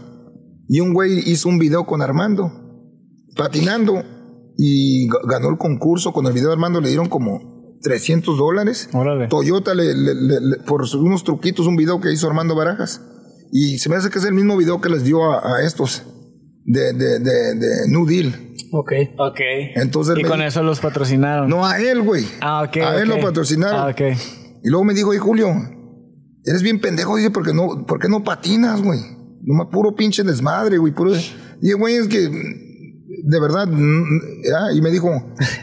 Y 0.68 0.80
un 0.80 0.94
güey 0.94 1.18
hizo 1.30 1.48
un 1.48 1.58
video 1.58 1.84
con 1.86 2.02
Armando, 2.02 2.50
patinando, 3.36 4.02
y 4.56 5.08
ga- 5.08 5.20
ganó 5.28 5.48
el 5.50 5.58
concurso. 5.58 6.12
Con 6.12 6.26
el 6.26 6.32
video 6.32 6.48
de 6.48 6.54
Armando 6.54 6.80
le 6.80 6.88
dieron 6.88 7.08
como 7.08 7.76
300 7.82 8.36
dólares. 8.38 8.88
Órale. 8.92 9.28
Toyota 9.28 9.74
le, 9.74 9.94
le- 9.94 10.14
le- 10.14 10.40
le- 10.40 10.56
por 10.66 10.82
unos 10.96 11.24
truquitos, 11.24 11.66
un 11.66 11.76
video 11.76 12.00
que 12.00 12.12
hizo 12.12 12.26
Armando 12.26 12.54
Barajas. 12.54 13.00
Y 13.52 13.78
se 13.78 13.88
me 13.88 13.96
hace 13.96 14.10
que 14.10 14.18
es 14.18 14.24
el 14.24 14.34
mismo 14.34 14.56
video 14.56 14.80
que 14.80 14.88
les 14.88 15.04
dio 15.04 15.22
a, 15.30 15.56
a 15.58 15.62
estos 15.62 16.02
de, 16.64 16.92
de, 16.92 17.18
de, 17.20 17.54
de 17.54 17.88
New 17.88 18.06
Deal. 18.06 18.34
Ok. 18.72 18.92
Ok. 19.18 19.40
Entonces 19.76 20.16
y 20.18 20.22
me 20.24 20.28
con 20.28 20.42
eso 20.42 20.62
los 20.62 20.80
patrocinaron. 20.80 21.48
No, 21.48 21.64
a 21.64 21.78
él, 21.78 22.02
güey. 22.02 22.24
Ah, 22.40 22.64
ok. 22.66 22.76
A 22.78 23.00
él 23.00 23.08
lo 23.08 23.20
patrocinaron. 23.20 23.78
Ah, 23.80 23.88
ok. 23.92 24.00
Y 24.64 24.68
luego 24.68 24.84
me 24.84 24.94
dijo, 24.94 25.10
oye, 25.10 25.20
Julio, 25.20 25.48
eres 26.44 26.62
bien 26.62 26.80
pendejo, 26.80 27.16
dice, 27.16 27.30
porque 27.30 27.52
no, 27.52 27.86
¿por 27.86 28.00
qué 28.00 28.08
no 28.08 28.24
patinas, 28.24 28.82
güey? 28.82 28.98
Nomás 29.42 29.68
puro 29.70 29.94
pinche 29.94 30.24
desmadre, 30.24 30.78
güey. 30.78 30.92
Puro... 30.92 31.12
Dije, 31.12 31.74
güey, 31.78 31.94
es 31.94 32.08
que, 32.08 32.28
de 33.24 33.40
verdad, 33.40 33.68
ya, 33.68 34.72
y 34.72 34.80
me 34.80 34.90
dijo, 34.90 35.10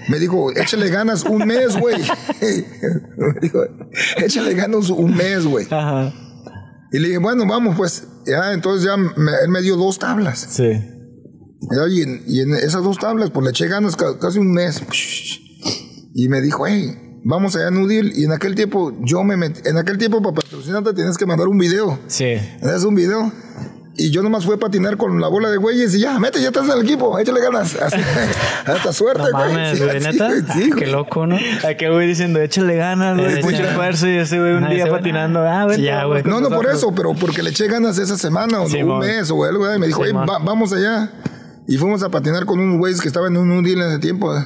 me 0.09 0.19
dijo, 0.19 0.51
échale 0.55 0.89
ganas 0.89 1.23
un 1.23 1.45
mes, 1.47 1.77
güey. 1.77 2.01
me 3.17 3.39
dijo, 3.41 3.59
échale 4.17 4.53
ganas 4.53 4.89
un 4.89 5.15
mes, 5.15 5.45
güey. 5.45 5.65
Ajá. 5.69 6.13
Y 6.91 6.99
le 6.99 7.07
dije, 7.07 7.19
bueno, 7.19 7.45
vamos, 7.47 7.75
pues, 7.75 8.07
ya, 8.25 8.53
entonces 8.53 8.85
ya 8.85 8.97
me- 8.97 9.09
él 9.43 9.49
me 9.49 9.61
dio 9.61 9.75
dos 9.77 9.97
tablas. 9.99 10.47
Sí. 10.49 10.71
Y 11.89 12.01
en, 12.01 12.23
y 12.27 12.41
en 12.41 12.53
esas 12.55 12.83
dos 12.83 12.97
tablas, 12.99 13.29
pues 13.31 13.43
le 13.45 13.49
eché 13.51 13.67
ganas 13.67 13.95
ca- 13.95 14.19
casi 14.19 14.37
un 14.39 14.51
mes. 14.51 14.81
Y 16.13 16.27
me 16.29 16.41
dijo, 16.41 16.67
hey, 16.67 16.93
vamos 17.23 17.55
allá 17.55 17.67
a 17.67 17.71
Nudil. 17.71 18.11
Y 18.15 18.25
en 18.25 18.31
aquel 18.33 18.53
tiempo, 18.53 18.93
yo 19.01 19.23
me 19.23 19.37
metí, 19.37 19.61
en 19.67 19.77
aquel 19.77 19.97
tiempo 19.97 20.21
para 20.21 20.35
patrocinarte 20.35 20.93
tienes 20.93 21.17
que 21.17 21.25
mandar 21.25 21.47
un 21.47 21.57
video. 21.57 21.97
Sí. 22.07 22.25
Es 22.61 22.83
un 22.83 22.95
video. 22.95 23.31
Y 23.95 24.09
yo 24.09 24.23
nomás 24.23 24.43
fui 24.45 24.55
a 24.55 24.57
patinar 24.57 24.97
con 24.97 25.21
la 25.21 25.27
bola 25.27 25.49
de 25.51 25.57
güeyes 25.57 25.93
y 25.93 25.99
ya, 25.99 26.17
mete, 26.17 26.41
ya 26.41 26.47
estás 26.47 26.65
en 26.65 26.71
el 26.79 26.83
equipo, 26.83 27.19
échale 27.19 27.39
ganas. 27.41 27.75
Así, 27.81 27.97
hasta 28.65 28.91
suerte, 28.91 29.21
No 29.31 29.37
güey. 29.37 29.53
mames, 29.53 29.77
Sí, 29.77 29.83
güey, 29.83 29.99
neta. 29.99 30.27
güey, 30.29 30.41
sí, 30.51 30.69
güey. 30.71 30.83
Qué 30.83 30.87
loco, 30.87 31.27
¿no? 31.27 31.37
Aquel 31.67 31.91
güey 31.93 32.07
diciendo, 32.07 32.39
échale 32.41 32.75
ganas, 32.75 33.17
güey. 33.19 33.39
Eh, 33.39 33.43
Mucho 33.43 33.57
sí. 33.57 33.63
esfuerzo 33.63 34.07
y 34.07 34.17
ese 34.17 34.39
güey 34.39 34.53
un 34.53 34.63
Ah, 34.63 34.69
día 34.71 34.87
güey, 34.87 34.97
patinando. 34.97 35.41
ah, 35.41 35.61
Ah, 35.61 35.65
vente, 35.67 35.83
ya, 35.83 36.05
güey. 36.05 36.23
No, 36.23 36.41
no 36.41 36.49
por 36.49 36.65
eso, 36.65 36.91
pero 36.95 37.13
porque 37.13 37.43
le 37.43 37.51
eché 37.51 37.67
ganas 37.67 37.99
esa 37.99 38.17
semana 38.17 38.61
o 38.61 38.67
Sí, 38.67 38.81
un 38.81 38.97
mes 38.97 39.29
o 39.29 39.43
algo. 39.43 39.69
¿eh? 39.71 39.77
Me 39.77 39.85
dijo, 39.87 40.01
Sí, 40.01 40.07
"Ey, 40.07 40.13
mon. 40.13 40.27
va- 40.27 40.39
vamos 40.39 40.73
allá. 40.73 41.11
Y 41.67 41.77
fuimos 41.77 42.01
a 42.01 42.09
patinar 42.09 42.45
con 42.45 42.59
unos 42.59 42.77
güeyes 42.79 42.99
que 42.99 43.07
estaban 43.07 43.35
en 43.35 43.41
un 43.51 43.63
deal 43.63 43.79
en 43.79 43.89
ese 43.89 43.99
tiempo. 43.99 44.35
¿eh? 44.35 44.41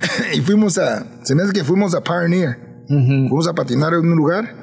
y 0.34 0.40
fuimos 0.42 0.76
a, 0.78 1.06
se 1.24 1.34
me 1.34 1.42
hace 1.42 1.52
que 1.54 1.64
fuimos 1.64 1.94
a 1.94 2.02
Pioneer. 2.02 2.84
Fuimos 2.86 3.48
a 3.48 3.54
patinar 3.54 3.94
en 3.94 4.00
un 4.00 4.16
lugar 4.16 4.56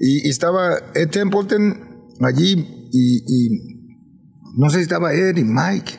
y, 0.00 0.26
y 0.26 0.30
estaba 0.30 0.76
Ed 0.94 1.10
Templeton 1.10 2.06
allí 2.20 2.81
y, 2.92 3.24
y 3.26 3.78
no 4.56 4.70
sé 4.70 4.76
si 4.76 4.82
estaba 4.82 5.12
Ed 5.14 5.36
y 5.38 5.44
Mike, 5.44 5.92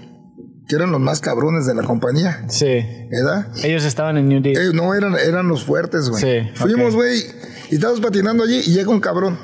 que 0.68 0.76
eran 0.76 0.92
los 0.92 1.02
más 1.02 1.20
cabrones 1.20 1.66
de 1.66 1.76
la 1.76 1.84
compañía, 1.84 2.46
Sí. 2.48 2.80
¿verdad? 3.12 3.48
Ellos 3.64 3.84
estaban 3.84 4.18
en 4.18 4.30
New 4.30 4.42
Deal. 4.42 4.56
Eh, 4.58 4.72
no, 4.74 4.94
eran, 4.94 5.16
eran 5.18 5.48
los 5.48 5.66
fuertes, 5.66 6.10
güey. 6.10 6.22
Sí, 6.22 6.50
Fuimos, 6.56 6.96
güey, 6.96 7.20
y 7.72 7.76
estábamos 7.76 8.00
patinando 8.00 8.44
allí 8.44 8.60
y 8.66 8.74
llega 8.74 8.90
un 8.90 9.00
cabrón. 9.02 9.38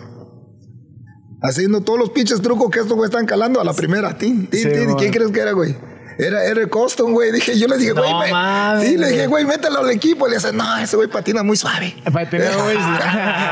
Haciendo 1.42 1.82
todos 1.82 1.98
los 1.98 2.10
pinches 2.10 2.42
trucos 2.42 2.70
que 2.70 2.80
estos 2.80 2.96
güey 2.98 3.10
están 3.10 3.26
calando 3.26 3.62
a 3.62 3.64
la 3.64 3.74
primera. 3.74 4.18
Tin, 4.18 4.48
tin, 4.48 4.62
Sí, 4.64 4.70
tin. 4.70 4.94
¿Quién 4.96 5.12
crees 5.12 5.32
que 5.32 5.40
era, 5.40 5.54
güey? 5.54 5.74
Era, 6.20 6.46
el 6.46 6.70
Coston, 6.70 7.14
güey. 7.14 7.32
Dije, 7.32 7.58
yo 7.58 7.68
le 7.68 7.78
dije, 7.78 7.94
No 7.94 8.02
güey, 8.02 8.14
me- 8.26 8.32
mames, 8.32 8.88
Sí, 8.90 8.98
le 8.98 9.08
dije, 9.10 9.28
güey. 9.28 9.46
mételo 9.46 9.80
al 9.80 9.90
equipo. 9.90 10.28
Le 10.28 10.36
dice, 10.36 10.52
no, 10.52 10.78
ese 10.78 10.98
güey 10.98 11.08
patina 11.08 11.44
muy 11.44 11.56
suave. 11.56 11.96
Ah, 12.06 12.10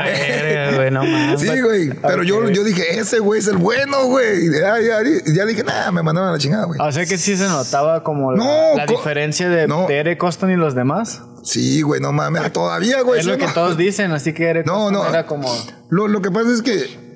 verga, 0.04 0.72
güey, 0.76 0.90
no 0.90 1.02
mames. 1.04 1.40
Sí, 1.40 1.48
güey. 1.60 1.90
Pero 1.90 2.22
yo, 2.22 2.48
yo 2.50 2.64
dije, 2.64 2.98
ese 2.98 3.18
güey 3.20 3.40
es 3.40 3.46
el 3.48 3.56
bueno, 3.56 4.04
güey. 4.06 4.50
Ya, 4.52 4.78
ya, 4.80 4.98
ya 5.34 5.44
dije, 5.46 5.64
nada, 5.64 5.90
me 5.92 6.02
mandaron 6.02 6.28
a 6.28 6.32
la 6.32 6.38
chingada, 6.38 6.64
güey. 6.66 6.78
O 6.80 6.92
sea 6.92 7.06
que 7.06 7.16
sí 7.18 7.36
se 7.36 7.44
notaba 7.48 8.02
como 8.04 8.32
la, 8.32 8.44
No, 8.76 8.86
diferencia 8.86 9.48
de, 9.48 9.66
no. 9.66 9.86
de 9.86 9.96
Eric 9.98 10.18
Coston 10.18 10.50
y 10.50 10.56
los 10.56 10.74
demás. 10.74 11.22
Sí, 11.44 11.80
güey, 11.82 12.00
no 12.00 12.12
mames. 12.12 12.52
Todavía, 12.52 13.00
güey. 13.02 13.20
es 13.20 13.24
¿sí 13.24 13.30
lo 13.30 13.38
que 13.38 13.46
no? 13.46 13.52
todos 13.54 13.76
dicen, 13.76 14.12
así 14.12 14.32
que 14.32 14.44
Eric 14.50 14.66
No, 14.66 14.90
no. 14.90 15.06
era 15.08 15.26
como... 15.26 15.48
Lo, 15.90 16.06
lo 16.08 16.20
que 16.20 16.30
pasa 16.30 16.52
es 16.52 16.60
que 16.62 17.08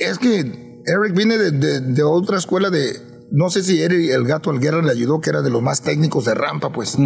es 0.00 0.18
que 0.18 0.38
Eric 0.86 1.14
viene 1.14 1.38
de, 1.38 1.50
de- 1.52 1.80
de 1.80 2.02
otra 2.02 2.38
escuela 2.38 2.70
de 2.70 3.07
no 3.30 3.50
sé 3.50 3.62
si 3.62 3.82
el 3.82 4.24
gato 4.24 4.50
Alguera 4.50 4.80
le 4.80 4.90
ayudó 4.90 5.20
que 5.20 5.30
era 5.30 5.42
de 5.42 5.50
los 5.50 5.60
más 5.62 5.82
técnicos 5.82 6.24
de 6.24 6.34
rampa 6.34 6.70
pues 6.72 6.96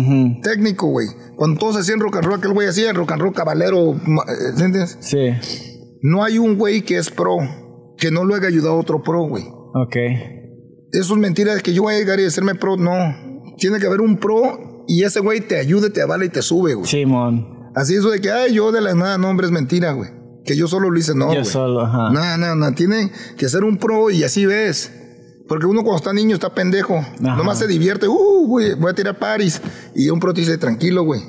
técnico 0.42 0.86
güey 0.86 1.08
cuando 1.36 1.58
todos 1.58 1.76
hacían 1.76 1.98
rock 2.00 2.16
and 2.16 2.24
roll 2.26 2.38
aquel 2.38 2.52
güey 2.52 2.68
hacía 2.68 2.92
rock 2.92 3.12
and 3.12 3.22
roll 3.22 3.32
caballero 3.34 3.92
eh, 3.94 3.96
¿entiendes? 4.50 4.98
Sí. 5.00 5.30
no 6.02 6.22
hay 6.24 6.38
un 6.38 6.56
güey 6.56 6.82
que 6.82 6.96
es 6.98 7.10
pro 7.10 7.38
que 7.98 8.10
no 8.10 8.24
lo 8.24 8.34
haya 8.36 8.46
ayudado 8.48 8.74
a 8.74 8.80
otro 8.80 9.02
pro 9.02 9.24
güey 9.28 9.44
Ok. 9.74 9.96
eso 10.92 11.14
es 11.14 11.18
mentira 11.18 11.54
de 11.54 11.60
que 11.62 11.72
yo 11.74 11.82
voy 11.82 11.94
a 11.94 11.98
llegar 11.98 12.20
y 12.20 12.24
hacerme 12.24 12.54
pro 12.54 12.76
no 12.76 12.92
tiene 13.58 13.78
que 13.78 13.86
haber 13.86 14.00
un 14.00 14.18
pro 14.18 14.84
y 14.86 15.02
ese 15.04 15.20
güey 15.20 15.40
te 15.40 15.58
ayude 15.58 15.90
te 15.90 16.02
avala 16.02 16.24
y 16.24 16.28
te 16.28 16.42
sube 16.42 16.74
güey 16.74 16.86
Simón. 16.86 17.70
así 17.74 17.94
eso 17.94 18.10
de 18.10 18.20
que 18.20 18.30
ay 18.30 18.54
yo 18.54 18.70
de 18.70 18.80
la 18.80 18.94
nada 18.94 19.18
no 19.18 19.28
hombre 19.28 19.46
es 19.46 19.52
mentira 19.52 19.92
güey 19.92 20.10
que 20.44 20.56
yo 20.56 20.66
solo 20.68 20.90
lo 20.90 20.98
hice 20.98 21.14
no 21.14 21.26
Yo 21.32 21.40
güey 21.40 21.44
solo, 21.44 21.80
ajá. 21.82 22.10
no, 22.10 22.36
no, 22.38 22.54
no, 22.56 22.74
tiene 22.74 23.10
que 23.38 23.48
ser 23.48 23.62
un 23.64 23.76
pro 23.78 24.10
y 24.10 24.24
así 24.24 24.44
ves. 24.44 24.90
Porque 25.52 25.66
uno 25.66 25.82
cuando 25.82 25.98
está 25.98 26.14
niño 26.14 26.32
está 26.34 26.54
pendejo. 26.54 26.96
Ajá. 26.96 27.36
Nomás 27.36 27.58
se 27.58 27.66
divierte. 27.66 28.08
Uh, 28.08 28.46
güey, 28.46 28.72
voy 28.72 28.90
a 28.90 28.94
tirar 28.94 29.18
paris. 29.18 29.60
Y 29.94 30.08
un 30.08 30.18
pro 30.18 30.32
te 30.32 30.40
dice, 30.40 30.56
tranquilo, 30.56 31.02
güey. 31.04 31.20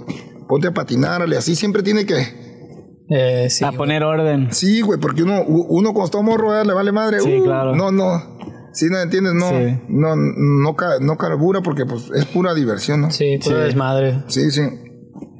Ponte 0.47 0.69
a 0.69 0.73
patinarle. 0.73 1.35
Así 1.35 1.57
siempre 1.57 1.83
tiene 1.83 2.05
que... 2.05 3.03
Eh, 3.09 3.49
sí, 3.49 3.65
a 3.65 3.67
güey. 3.67 3.77
poner 3.79 4.01
orden. 4.01 4.47
Sí, 4.53 4.79
güey, 4.79 4.97
porque 4.97 5.23
uno, 5.23 5.43
uno 5.45 5.91
cuando 5.91 6.05
está 6.05 6.21
morro 6.21 6.57
eh, 6.57 6.63
le 6.63 6.71
vale 6.71 6.93
madre. 6.93 7.19
Sí, 7.19 7.37
Uh, 7.37 7.43
claro. 7.43 7.75
No, 7.75 7.91
no. 7.91 8.39
Sí, 8.71 8.85
no 8.89 8.97
entiendes, 9.01 9.33
no. 9.33 9.49
Sí. 9.49 9.77
No, 9.89 10.15
no, 10.15 10.73
no 11.01 11.17
carbura 11.17 11.59
porque 11.59 11.85
pues 11.85 12.09
es 12.15 12.23
pura 12.23 12.53
diversión, 12.53 13.01
¿no? 13.01 13.11
Sí, 13.11 13.39
puro 13.43 13.57
desmadre. 13.57 14.23
Sí, 14.27 14.51
sí. 14.51 14.61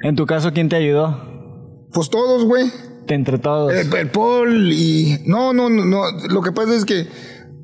En 0.02 0.18
tu 0.18 0.26
caso, 0.26 0.52
¿quién 0.52 0.68
te 0.68 0.76
ayudó? 0.76 1.88
Pues 1.94 2.10
todos, 2.10 2.44
güey. 2.44 2.70
Entre 3.08 3.38
todos. 3.38 3.72
El, 3.74 3.94
el 3.96 4.10
Paul 4.10 4.74
y... 4.74 5.24
No, 5.26 5.54
no, 5.54 5.70
no, 5.70 5.86
no. 5.86 6.02
Lo 6.28 6.42
que 6.42 6.52
pasa 6.52 6.76
es 6.76 6.84
que 6.84 7.08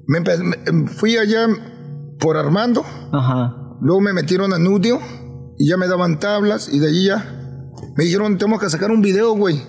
me 0.10 0.19
me- 0.22 0.88
fui 0.88 1.17
allá 1.17 1.48
por 2.19 2.36
Armando. 2.38 2.84
Ajá. 3.13 3.56
Luego 3.82 4.02
me 4.02 4.12
metieron 4.13 4.54
a 4.54 4.60
Nudio 4.60 5.00
y 5.58 5.69
ya 5.69 5.78
me 5.78 5.88
daban 5.88 6.19
tablas 6.19 6.67
y 6.72 6.80
de 6.80 6.88
allí 6.88 7.06
ya 7.06 7.36
me 7.95 8.04
dijeron, 8.04 8.38
tenemos 8.38 8.60
que 8.60 8.69
sacar 8.69 8.91
un 8.91 9.02
video, 9.02 9.34
güey. 9.36 9.62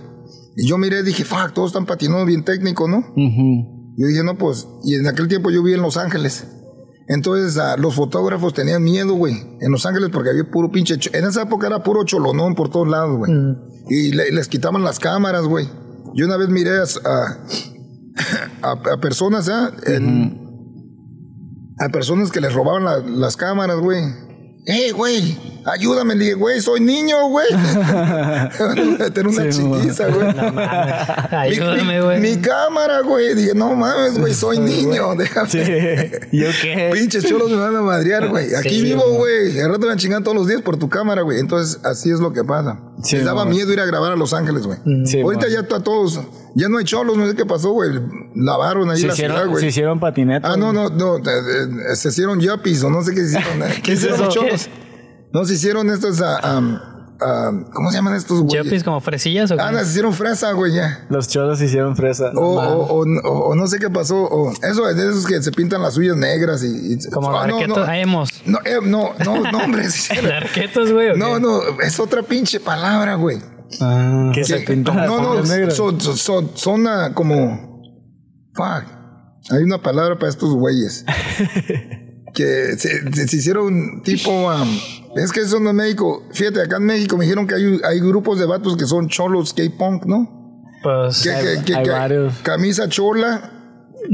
Y 0.56 0.66
yo 0.66 0.78
miré, 0.78 1.02
dije, 1.02 1.24
fuck, 1.24 1.52
todos 1.54 1.68
están 1.70 1.86
patinando 1.86 2.24
bien 2.26 2.44
técnico, 2.44 2.88
¿no? 2.88 2.98
Ujú. 2.98 3.94
Yo 3.96 4.06
dije, 4.06 4.24
no, 4.24 4.36
pues, 4.38 4.66
y 4.84 4.94
en 4.94 5.06
aquel 5.06 5.28
tiempo 5.28 5.50
yo 5.50 5.62
viví 5.62 5.74
en 5.76 5.82
Los 5.82 5.96
Ángeles. 5.96 6.46
Entonces 7.08 7.56
a 7.58 7.76
los 7.76 7.94
fotógrafos 7.94 8.54
tenían 8.54 8.82
miedo, 8.82 9.14
güey, 9.14 9.34
en 9.60 9.70
Los 9.72 9.84
Ángeles 9.86 10.10
porque 10.12 10.30
había 10.30 10.48
puro 10.50 10.70
pinche... 10.70 10.94
En 11.12 11.24
esa 11.24 11.42
época 11.42 11.66
era 11.66 11.82
puro 11.82 12.04
cholonón 12.04 12.54
por 12.54 12.70
todos 12.70 12.88
lados, 12.88 13.18
güey. 13.18 13.32
Y 13.88 14.12
le- 14.12 14.30
les 14.32 14.48
quitaban 14.48 14.82
las 14.84 14.98
cámaras, 15.00 15.42
güey. 15.44 15.68
Yo 16.14 16.26
una 16.26 16.36
vez 16.36 16.48
miré 16.48 16.78
a, 16.78 16.82
a, 16.82 17.38
a- 18.62 18.72
a 18.92 19.00
personas, 19.00 19.48
¿ah? 19.48 19.70
En- 19.86 20.38
a 21.78 21.88
personas 21.88 22.30
que 22.30 22.40
les 22.40 22.52
robaban 22.52 22.84
la- 22.84 22.98
las 22.98 23.36
cámaras, 23.36 23.78
güey. 23.78 24.02
¡Eh, 24.66 24.92
güey! 24.92 25.38
Ayúdame, 25.64 26.14
le 26.14 26.24
dije, 26.24 26.34
güey, 26.34 26.60
soy 26.60 26.80
niño, 26.80 27.28
güey. 27.30 27.46
Tener 29.14 29.28
una 29.28 29.50
Sí, 29.50 29.62
chiquiza, 29.62 30.08
güey. 30.08 30.26
Ayúdame, 31.30 31.94
Mi- 31.98 32.00
güey. 32.04 32.20
Mi, 32.20 32.36
cámara, 32.36 33.00
güey. 33.00 33.34
Dije, 33.34 33.54
no 33.54 33.74
mames, 33.74 34.18
güey, 34.18 34.34
soy 34.34 34.58
niño. 34.58 35.14
Déjame. 35.16 35.48
Sí. 35.48 35.58
¿Yo 36.32 36.48
qué? 36.62 36.90
Pinches 36.92 37.24
cholos 37.24 37.50
me 37.50 37.56
van 37.56 37.74
a 37.76 37.80
madrear, 37.82 38.28
güey. 38.28 38.54
Aquí 38.54 38.68
Sí, 38.70 38.82
vivo, 38.82 39.02
güey. 39.16 39.50
güey. 39.52 39.60
Al 39.60 39.68
rato 39.70 39.80
me 39.80 39.86
van 39.88 39.98
chingando 39.98 40.24
todos 40.30 40.36
los 40.36 40.46
días 40.48 40.60
por 40.62 40.76
tu 40.78 40.88
cámara, 40.90 41.22
güey. 41.22 41.40
Entonces, 41.40 41.80
así 41.84 42.10
es 42.10 42.20
lo 42.20 42.32
que 42.32 42.44
pasa. 42.44 42.80
Sí, 43.02 43.16
Les 43.16 43.24
daba 43.24 43.44
miedo 43.44 43.72
ir 43.72 43.80
a 43.80 43.84
grabar 43.86 44.12
a 44.12 44.16
Los 44.16 44.32
Ángeles, 44.34 44.66
güey. 44.66 44.78
Sí, 45.06 45.20
Ahorita 45.20 45.46
güey. 45.46 45.54
ya 45.54 45.60
está 45.60 45.82
todos. 45.82 46.20
Ya 46.54 46.68
no 46.68 46.78
hay 46.78 46.84
cholos, 46.84 47.16
no 47.16 47.26
sé 47.28 47.34
qué 47.36 47.46
pasó, 47.46 47.70
güey. 47.72 47.90
Lavaron 48.34 48.90
ahí 48.90 48.98
Se 49.00 49.06
la 49.06 49.14
ciudad, 49.14 49.30
hicieron, 49.30 49.50
güey. 49.50 49.60
se 49.62 49.68
hicieron 49.68 50.00
patinetas. 50.00 50.50
Ah, 50.52 50.56
no, 50.56 50.72
no, 50.72 50.88
no. 50.88 51.16
eh, 51.18 51.22
eh, 51.92 51.96
se 51.96 52.08
hicieron 52.08 52.40
yuppies 52.40 52.82
o 52.82 52.90
no 52.90 53.02
sé 53.02 53.14
qué 53.14 53.22
hicieron. 53.22 53.60
¿Qué, 53.76 53.82
¿Qué 53.82 53.92
es 53.92 53.98
hicieron 54.00 54.20
los 54.20 54.28
eso? 54.36 54.40
cholos? 54.44 54.68
No, 55.32 55.44
se 55.44 55.54
hicieron 55.54 55.90
estos. 55.90 56.20
ah, 56.22 56.99
ah, 57.22 57.50
¿Cómo 57.72 57.90
se 57.90 57.96
llaman 57.96 58.14
estos, 58.14 58.40
güey? 58.42 58.62
¿Chopis 58.62 58.82
como 58.84 59.00
fresillas 59.00 59.50
o 59.50 59.56
qué? 59.56 59.62
Ah, 59.62 59.70
no, 59.72 59.78
se 59.80 59.84
hicieron 59.86 60.12
fresa, 60.14 60.52
güey, 60.52 60.74
ya. 60.74 61.04
Los 61.08 61.28
cholos 61.28 61.58
se 61.58 61.66
hicieron 61.66 61.96
fresa. 61.96 62.30
O, 62.34 62.40
o, 62.40 63.02
o, 63.02 63.04
o- 63.04 63.48
o 63.50 63.54
no 63.54 63.66
sé 63.66 63.78
qué 63.78 63.90
pasó. 63.90 64.16
O 64.24 64.50
eso 64.52 64.88
es 64.88 64.96
de 64.96 65.10
esos 65.10 65.26
que 65.26 65.42
se 65.42 65.52
pintan 65.52 65.82
las 65.82 65.96
uñas 65.96 66.16
negras 66.16 66.62
y. 66.64 66.94
y- 66.94 67.10
Como 67.10 67.28
Ah, 67.36 67.46
no, 67.46 67.56
arquetos. 67.56 67.78
no, 67.78 67.84
Ah, 67.84 67.98
hemos. 67.98 68.30
no, 68.46 68.58
eh, 68.64 68.78
no, 68.82 69.10
no, 69.24 69.50
no, 69.52 69.58
hombre. 69.64 69.88
sí, 69.90 70.14
¿Arquetos, 70.36 70.92
güey? 70.92 71.16
No, 71.16 71.34
qué? 71.34 71.40
no, 71.40 71.60
es 71.82 71.98
otra 72.00 72.22
pinche 72.22 72.60
palabra, 72.60 73.14
güey. 73.16 73.38
Ah, 73.80 74.30
que 74.34 74.42
se 74.44 74.58
pintan 74.60 74.96
las 74.96 75.06
No, 75.06 75.20
no, 75.20 75.42
negras. 75.42 75.74
son, 75.74 76.00
son, 76.00 76.16
son, 76.16 76.50
son, 76.54 76.84
como. 77.14 77.80
Fuck. 78.54 78.84
Hay 79.50 79.62
una 79.62 79.80
palabra 79.82 80.18
para 80.18 80.28
estos 80.30 80.52
güeyes. 80.54 81.04
que 82.44 82.76
se, 82.78 83.12
se- 83.12 83.28
se 83.28 83.36
hicieron 83.36 84.02
tipo. 84.02 84.52
es 85.16 85.32
que 85.32 85.40
eso 85.40 85.60
no 85.60 85.70
es 85.70 85.74
México. 85.76 86.22
Fíjate, 86.32 86.62
acá 86.62 86.76
en 86.76 86.84
México 86.86 87.16
me 87.16 87.24
dijeron 87.24 87.46
que 87.46 87.54
hay, 87.54 87.80
hay 87.84 88.00
grupos 88.00 88.38
de 88.38 88.46
vatos 88.46 88.76
que 88.76 88.86
son 88.86 89.08
cholos 89.08 89.52
K-punk, 89.54 90.06
¿no? 90.06 90.58
Pues. 90.82 91.22
Que, 91.22 91.30
que- 91.30 91.64
que- 91.64 91.76
hay 91.76 91.82
que- 91.84 91.90
varios. 91.90 92.34
camisa 92.42 92.88
chola, 92.88 93.52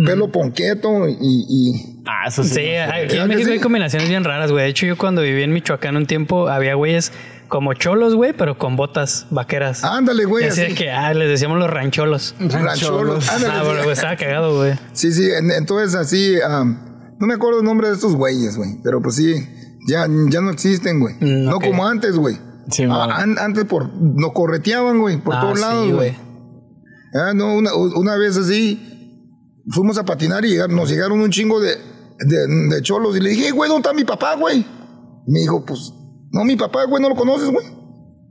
pelo 0.04 0.30
ponqueto 0.32 1.08
y, 1.08 1.16
y- 1.20 1.92
Ah, 2.08 2.28
eso 2.28 2.42
sí. 2.44 2.50
Sí, 2.50 2.54
no 2.54 2.60
sé. 2.60 2.80
aquí 2.82 3.00
¿Verdad 3.08 3.22
en 3.22 3.28
México 3.28 3.46
sí? 3.46 3.52
hay 3.52 3.58
combinaciones 3.60 4.08
bien 4.08 4.24
raras, 4.24 4.50
güey. 4.52 4.64
De 4.64 4.70
hecho, 4.70 4.86
yo 4.86 4.96
cuando 4.96 5.22
viví 5.22 5.42
en 5.42 5.52
Michoacán 5.52 5.96
un 5.96 6.06
tiempo, 6.06 6.48
había 6.48 6.74
güeyes 6.74 7.12
como 7.48 7.74
cholos, 7.74 8.14
güey, 8.16 8.32
pero 8.32 8.58
con 8.58 8.74
botas 8.76 9.26
vaqueras. 9.30 9.82
ándale, 9.84 10.24
güey. 10.24 10.44
así 10.46 10.60
Así, 10.62 10.70
de 10.70 10.76
que, 10.76 10.90
ah, 10.90 11.12
les 11.14 11.28
decíamos 11.28 11.58
los 11.58 11.68
rancholos. 11.70 12.34
rancholos. 12.40 13.28
Ándale, 13.28 13.54
Ah, 13.54 13.82
güey, 13.82 13.90
estaba 13.92 14.16
cagado, 14.16 14.56
güey. 14.56 14.74
Sí, 14.92 15.12
sí, 15.12 15.28
en- 15.30 15.50
entonces 15.52 15.94
así, 15.94 16.36
am, 16.40 16.78
no 17.18 17.26
me 17.26 17.34
acuerdo 17.34 17.60
el 17.60 17.64
nombre 17.64 17.88
de 17.88 17.94
estos 17.94 18.14
güeyes, 18.16 18.56
güey, 18.56 18.78
pero 18.82 19.00
pues 19.02 19.16
sí, 19.16 19.34
ya, 19.88 20.06
ya 20.30 20.40
no 20.40 20.50
existen, 20.50 21.00
güey. 21.00 21.14
Mm, 21.20 21.44
no 21.44 21.58
como 21.60 21.86
antes, 21.86 22.16
güey. 22.16 22.36
Sí, 22.70 22.84
Ah, 22.90 23.04
an- 23.22 23.38
antes 23.38 23.64
por, 23.64 23.92
nos 23.94 24.32
correteaban, 24.32 24.98
güey, 24.98 25.18
por 25.18 25.34
Ah, 25.36 25.40
todos 25.40 25.58
sí, 25.58 25.64
lados, 25.64 25.92
güey. 25.92 26.14
Ah, 27.14 27.32
no, 27.34 27.54
una, 27.56 27.72
una 27.74 28.16
vez 28.16 28.36
así, 28.36 29.22
fuimos 29.70 29.96
a 29.98 30.04
patinar 30.04 30.44
y 30.44 30.56
nos 30.68 30.90
llegaron 30.90 31.20
un 31.20 31.30
chingo 31.30 31.60
de, 31.60 31.70
de, 32.18 32.46
de 32.74 32.82
cholos 32.82 33.16
y 33.16 33.20
le 33.20 33.30
dije, 33.30 33.44
"Hey, 33.46 33.50
güey, 33.52 33.68
¿dónde 33.70 33.88
está 33.88 33.94
mi 33.94 34.04
papá, 34.04 34.34
güey? 34.36 34.58
Y 35.26 35.30
me 35.32 35.40
dijo, 35.40 35.64
pues, 35.64 35.92
no, 36.32 36.44
mi 36.44 36.56
papá, 36.56 36.84
güey, 36.86 37.00
no 37.02 37.08
lo 37.08 37.14
conoces, 37.14 37.48
güey. 37.50 37.66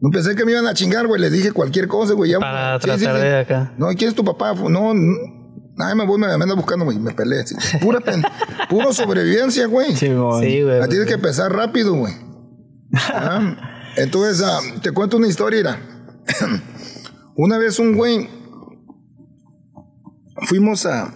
No 0.01 0.09
pensé 0.11 0.35
que 0.35 0.43
me 0.45 0.51
iban 0.51 0.67
a 0.67 0.73
chingar, 0.73 1.07
güey, 1.07 1.19
le 1.21 1.29
dije 1.29 1.51
cualquier 1.53 1.87
cosa, 1.87 2.13
güey. 2.13 2.31
ya- 2.31 2.39
Para 2.39 2.79
Sí, 2.79 2.89
sí, 2.91 2.97
tratar 3.05 3.15
sí. 3.21 3.27
de 3.27 3.37
acá. 3.39 3.73
No, 3.77 3.87
¿quién 3.97 4.09
es 4.09 4.15
tu 4.15 4.23
papá? 4.25 4.53
No, 4.53 4.93
no. 4.93 5.13
Ay, 5.77 5.95
me 5.95 6.05
voy, 6.05 6.17
me, 6.19 6.27
me 6.27 6.33
anda 6.43 6.55
buscando, 6.55 6.85
güey. 6.85 6.97
Me 6.99 7.11
peleé. 7.13 7.43
Pura 7.81 7.99
pen, 7.99 8.23
puro 8.69 8.93
sobrevivencia, 8.93 9.67
güey. 9.67 9.95
Sí, 9.95 10.09
mon. 10.09 10.41
Sí, 10.41 10.61
güey. 10.63 10.79
La 10.79 10.87
tienes 10.87 11.07
que 11.07 11.17
pensar 11.17 11.51
rápido, 11.51 11.93
güey. 11.95 12.13
Ah, 13.13 13.91
Entonces, 13.97 14.41
ah, 14.45 14.59
te 14.81 14.91
cuento 14.91 15.17
una 15.17 15.27
historia. 15.27 15.59
mira. 15.59 15.79
una 17.35 17.57
vez 17.57 17.77
un 17.79 17.95
güey. 17.95 18.29
Fuimos 20.47 20.85
a. 20.85 21.13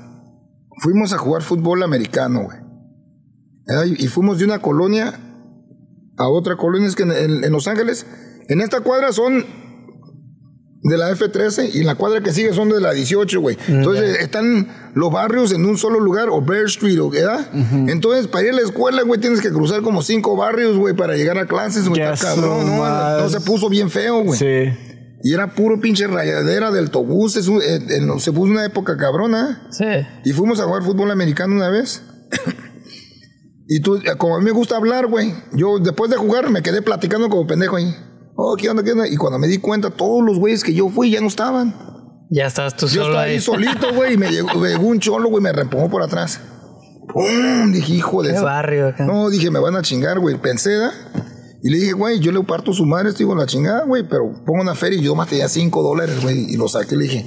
Fuimos 0.81 1.11
a 1.13 1.17
jugar 1.17 1.41
fútbol 1.41 1.83
americano, 1.83 2.43
güey. 2.43 2.57
Ah, 3.67 3.85
Y 3.85 4.05
y 4.05 4.07
fuimos 4.07 4.39
de 4.39 4.45
una 4.45 4.59
colonia 4.61 5.19
a 6.17 6.27
otra 6.27 6.55
colonia. 6.57 6.87
Es 6.87 6.95
que 6.95 7.03
en, 7.03 7.11
en- 7.11 7.43
en 7.43 7.51
Los 7.51 7.67
Ángeles, 7.67 8.05
en 8.47 8.61
esta 8.61 8.81
cuadra 8.81 9.11
son 9.11 9.45
de 10.81 10.97
la 10.97 11.11
F13 11.11 11.71
y 11.73 11.79
en 11.81 11.87
la 11.87 11.95
cuadra 11.95 12.21
que 12.21 12.31
sigue 12.31 12.53
son 12.53 12.69
de 12.69 12.79
la 12.79 12.93
18, 12.93 13.41
güey. 13.41 13.57
Entonces 13.67 14.19
están 14.21 14.91
los 14.95 15.11
barrios 15.11 15.51
en 15.51 15.65
un 15.65 15.77
solo 15.77 15.99
lugar, 15.99 16.29
o 16.29 16.41
Bear 16.41 16.65
Street, 16.65 16.99
¿o 17.01 17.09
qué? 17.11 17.19
¿verdad? 17.19 17.47
Entonces, 17.89 18.27
para 18.27 18.45
ir 18.47 18.53
a 18.53 18.55
la 18.55 18.61
escuela, 18.61 19.01
güey, 19.03 19.19
tienes 19.19 19.41
que 19.41 19.49
cruzar 19.49 19.81
como 19.81 20.01
cinco 20.01 20.35
barrios, 20.37 20.77
güey, 20.77 20.95
para 20.95 21.15
llegar 21.15 21.37
a 21.37 21.45
clases, 21.47 21.87
güey. 21.87 21.99
Ya 21.99 22.13
Está 22.13 22.33
cabrón, 22.35 22.65
¿no? 22.77 23.29
se 23.29 23.41
puso 23.41 23.67
bien 23.69 23.89
feo, 23.89 24.23
güey. 24.23 24.39
Sí. 24.39 24.77
Y 25.21 25.33
era 25.33 25.53
puro 25.53 25.81
pinche 25.81 26.07
rayadera 26.07 26.71
del 26.71 26.85
autobús. 26.85 27.35
es 27.35 27.47
un- 27.49 27.61
eh, 27.61 27.79
eh, 27.89 28.19
se 28.19 28.31
puso 28.31 28.49
una 28.51 28.63
época 28.63 28.95
cabrona. 28.95 29.67
Sí. 29.71 29.83
Y 30.23 30.31
fuimos 30.31 30.61
a 30.61 30.63
jugar 30.63 30.83
fútbol 30.83 31.11
americano 31.11 31.55
una 31.55 31.69
vez. 31.69 32.01
y 33.67 33.81
tú, 33.81 34.01
como 34.17 34.35
a 34.37 34.39
mí 34.39 34.45
me 34.45 34.51
gusta 34.51 34.77
hablar, 34.77 35.07
güey, 35.07 35.33
yo 35.51 35.77
después 35.79 36.09
de 36.09 36.15
jugar 36.17 36.49
me 36.49 36.61
quedé 36.61 36.81
platicando 36.81 37.27
como 37.29 37.45
pendejo 37.45 37.75
ahí. 37.75 37.93
Oh, 38.41 38.55
¿qué 38.55 38.69
onda, 38.69 38.83
qué 38.83 38.93
onda? 38.93 39.05
Y 39.05 39.17
cuando 39.17 39.37
me 39.37 39.47
di 39.47 39.57
cuenta, 39.57 39.89
todos 39.89 40.23
los 40.23 40.39
güeyes 40.39 40.63
que 40.63 40.73
yo 40.73 40.87
fui 40.87 41.11
ya 41.11 41.19
no 41.19 41.27
estaban. 41.27 41.75
Ya 42.29 42.45
estás 42.45 42.77
tú 42.77 42.85
Yo 42.85 43.01
solo 43.01 43.05
estaba 43.07 43.23
ahí. 43.23 43.31
ahí 43.33 43.41
solito, 43.41 43.93
güey, 43.95 44.13
y 44.13 44.17
me 44.17 44.31
llegó, 44.31 44.65
llegó 44.65 44.87
un 44.87 44.99
cholo, 45.01 45.29
güey, 45.29 45.43
me 45.43 45.51
reempujó 45.51 45.89
por 45.89 46.01
atrás. 46.01 46.39
¡Pum! 47.13 47.73
Dije, 47.73 47.95
hijo 47.95 48.23
de 48.23 48.31
Qué 48.31 48.39
barrio 48.39 48.87
acá. 48.87 49.05
No, 49.05 49.29
dije, 49.29 49.51
me 49.51 49.59
van 49.59 49.75
a 49.75 49.81
chingar, 49.81 50.19
güey. 50.19 50.39
Pensé, 50.39 50.73
¿da? 50.77 50.93
Y 51.61 51.69
le 51.69 51.79
dije, 51.79 51.91
güey, 51.91 52.19
yo 52.19 52.31
le 52.31 52.41
parto 52.43 52.71
su 52.71 52.85
madre, 52.85 53.09
estoy 53.09 53.25
con 53.25 53.37
la 53.37 53.45
chingada, 53.45 53.83
güey, 53.83 54.07
pero 54.07 54.31
pongo 54.45 54.61
una 54.61 54.73
feria 54.73 54.97
y 54.97 55.03
yo 55.03 55.15
más 55.15 55.27
tenía 55.27 55.49
5 55.49 55.83
dólares, 55.83 56.21
güey, 56.23 56.53
y 56.53 56.55
lo 56.55 56.69
saqué. 56.69 56.95
Le 56.95 57.03
dije, 57.03 57.25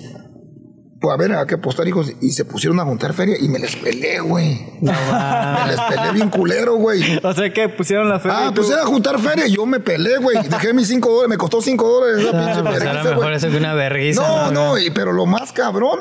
pues 1.03 1.13
a 1.13 1.17
ver, 1.19 1.33
hay 1.33 1.47
que 1.47 1.57
apostar, 1.57 1.87
hijos. 1.89 2.13
Y 2.21 2.31
se 2.31 2.45
pusieron 2.45 2.79
a 2.81 2.85
juntar 2.85 3.13
feria 3.13 3.37
y 3.39 3.49
me 3.49 3.59
les 3.59 3.75
peleé, 3.77 4.21
güey. 4.21 4.79
No, 4.81 4.93
Me 5.65 5.73
les 5.73 5.81
peleé 5.81 6.13
bien 6.15 6.31
culero, 6.31 6.77
güey. 6.77 7.03
O 7.23 7.33
sea 7.35 7.53
que 7.53 7.69
pusieron 7.69 8.09
la 8.09 8.21
feria. 8.21 8.47
Ah, 8.47 8.53
pues 8.55 8.71
era 8.71 8.85
juntar 8.87 9.19
feria 9.19 9.47
y 9.49 9.53
yo 9.57 9.67
me 9.67 9.81
peleé, 9.81 10.19
güey. 10.19 10.39
Dejé 10.49 10.73
mis 10.73 10.87
5 10.89 11.09
dólares, 11.11 11.29
me 11.29 11.37
costó 11.37 11.61
5 11.61 11.89
dólares 11.89 12.25
esa 12.25 12.33
pinche 12.33 12.63
pues 12.63 12.75
vergüenza, 12.79 13.01
a 13.01 13.05
lo 13.05 13.11
mejor 13.17 13.33
eso 13.33 13.51
que 13.51 13.57
una 13.57 13.75
vergüenza. 13.75 14.23
No, 14.23 14.51
no, 14.53 14.79
y- 14.79 14.91
pero 14.91 15.13
lo 15.13 15.27
más 15.27 15.53
cabrón. 15.53 15.99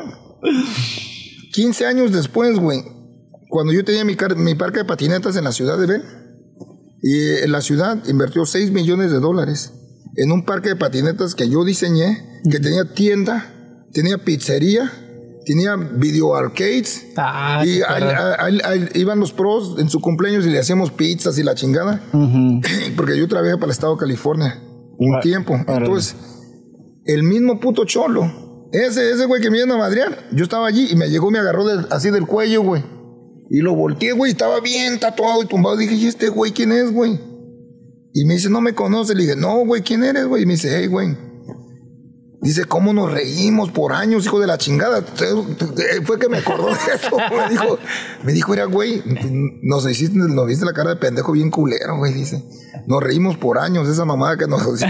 15 1.53 1.85
años 1.85 2.11
después, 2.11 2.57
güey, 2.59 2.81
cuando 3.49 3.73
yo 3.73 3.83
tenía 3.83 4.05
mi, 4.05 4.15
mi 4.37 4.55
parque 4.55 4.79
de 4.79 4.85
patinetas 4.85 5.35
en 5.35 5.43
la 5.43 5.51
ciudad 5.51 5.77
de 5.77 5.85
Ben, 5.87 6.03
y 7.03 7.47
la 7.47 7.61
ciudad 7.61 7.97
invirtió 8.07 8.45
6 8.45 8.71
millones 8.71 9.11
de 9.11 9.19
dólares 9.19 9.73
en 10.15 10.31
un 10.31 10.45
parque 10.45 10.69
de 10.69 10.75
patinetas 10.75 11.35
que 11.35 11.49
yo 11.49 11.63
diseñé, 11.65 12.41
que 12.49 12.59
tenía 12.59 12.93
tienda, 12.93 13.60
tenía 13.93 14.17
pizzería, 14.17 14.91
tenía 15.45 15.75
video 15.75 16.35
arcades. 16.35 17.07
Ah, 17.17 17.63
y 17.65 17.79
perro. 17.79 18.35
ahí- 18.39 18.59
ahí 18.63 18.89
iban 18.95 19.19
los 19.19 19.31
pros 19.33 19.75
en 19.79 19.89
su 19.89 19.99
cumpleaños 20.01 20.45
y 20.45 20.49
le 20.49 20.59
hacíamos 20.59 20.91
pizzas 20.91 21.37
y 21.37 21.43
la 21.43 21.55
chingada. 21.55 22.01
Porque 22.95 23.17
yo 23.17 23.27
trabajé 23.27 23.53
para 23.55 23.65
el 23.65 23.71
estado 23.71 23.93
de 23.95 23.99
California 23.99 24.61
un 24.97 25.15
Ah, 25.15 25.19
tiempo. 25.21 25.55
Entonces, 25.67 26.15
el 27.05 27.23
mismo 27.23 27.59
puto 27.59 27.85
cholo, 27.85 28.69
ese, 28.71 29.11
ese 29.11 29.25
güey 29.25 29.41
que 29.41 29.49
me 29.49 29.61
vino 29.61 29.73
a 29.73 29.77
madrear, 29.77 30.29
yo 30.31 30.43
estaba 30.43 30.67
allí 30.67 30.87
y 30.91 30.95
me 30.95 31.09
llegó, 31.09 31.31
me 31.31 31.39
agarró 31.39 31.65
así 31.89 32.09
del 32.11 32.25
cuello, 32.27 32.61
güey. 32.61 32.83
Y 33.49 33.59
lo 33.59 33.75
volteé, 33.75 34.13
güey, 34.13 34.31
estaba 34.31 34.61
bien 34.61 34.97
tatuado 34.99 35.43
y 35.43 35.47
tumbado. 35.47 35.75
Dije, 35.75 35.95
¿y 35.95 36.05
este 36.07 36.29
güey 36.29 36.51
quién 36.53 36.71
es, 36.71 36.93
güey? 36.93 37.19
Y 38.13 38.23
me 38.25 38.35
dice, 38.35 38.49
no 38.49 38.61
me 38.61 38.73
conoce. 38.73 39.13
Le 39.15 39.23
dije, 39.23 39.35
no, 39.35 39.65
güey, 39.65 39.81
¿quién 39.81 40.03
eres, 40.03 40.25
güey? 40.25 40.43
Y 40.43 40.45
me 40.45 40.53
dice, 40.53 40.69
hey, 40.77 40.87
güey. 40.87 41.17
Dice, 42.41 42.65
¿cómo 42.65 42.91
nos 42.91 43.11
reímos 43.11 43.69
por 43.69 43.93
años, 43.93 44.25
hijo 44.25 44.39
de 44.39 44.47
la 44.47 44.57
chingada? 44.57 45.03
Fue 46.05 46.17
que 46.17 46.27
me 46.27 46.39
acordó 46.39 46.69
de 46.69 46.73
eso. 46.95 47.15
Me 47.15 47.49
dijo, 47.49 47.77
me 48.23 48.33
dijo, 48.33 48.53
era, 48.55 48.65
güey, 48.65 49.03
nos 49.61 49.87
hiciste, 49.87 50.17
nos 50.17 50.47
viste 50.47 50.65
la 50.65 50.73
cara 50.73 50.89
de 50.89 50.95
pendejo 50.95 51.33
bien 51.33 51.51
culero, 51.51 51.97
güey. 51.97 52.13
Dice, 52.13 52.43
nos 52.87 53.03
reímos 53.03 53.37
por 53.37 53.59
años, 53.59 53.87
esa 53.87 54.05
mamada 54.05 54.37
que 54.37 54.47
nos 54.47 54.61
hiciste. 54.63 54.87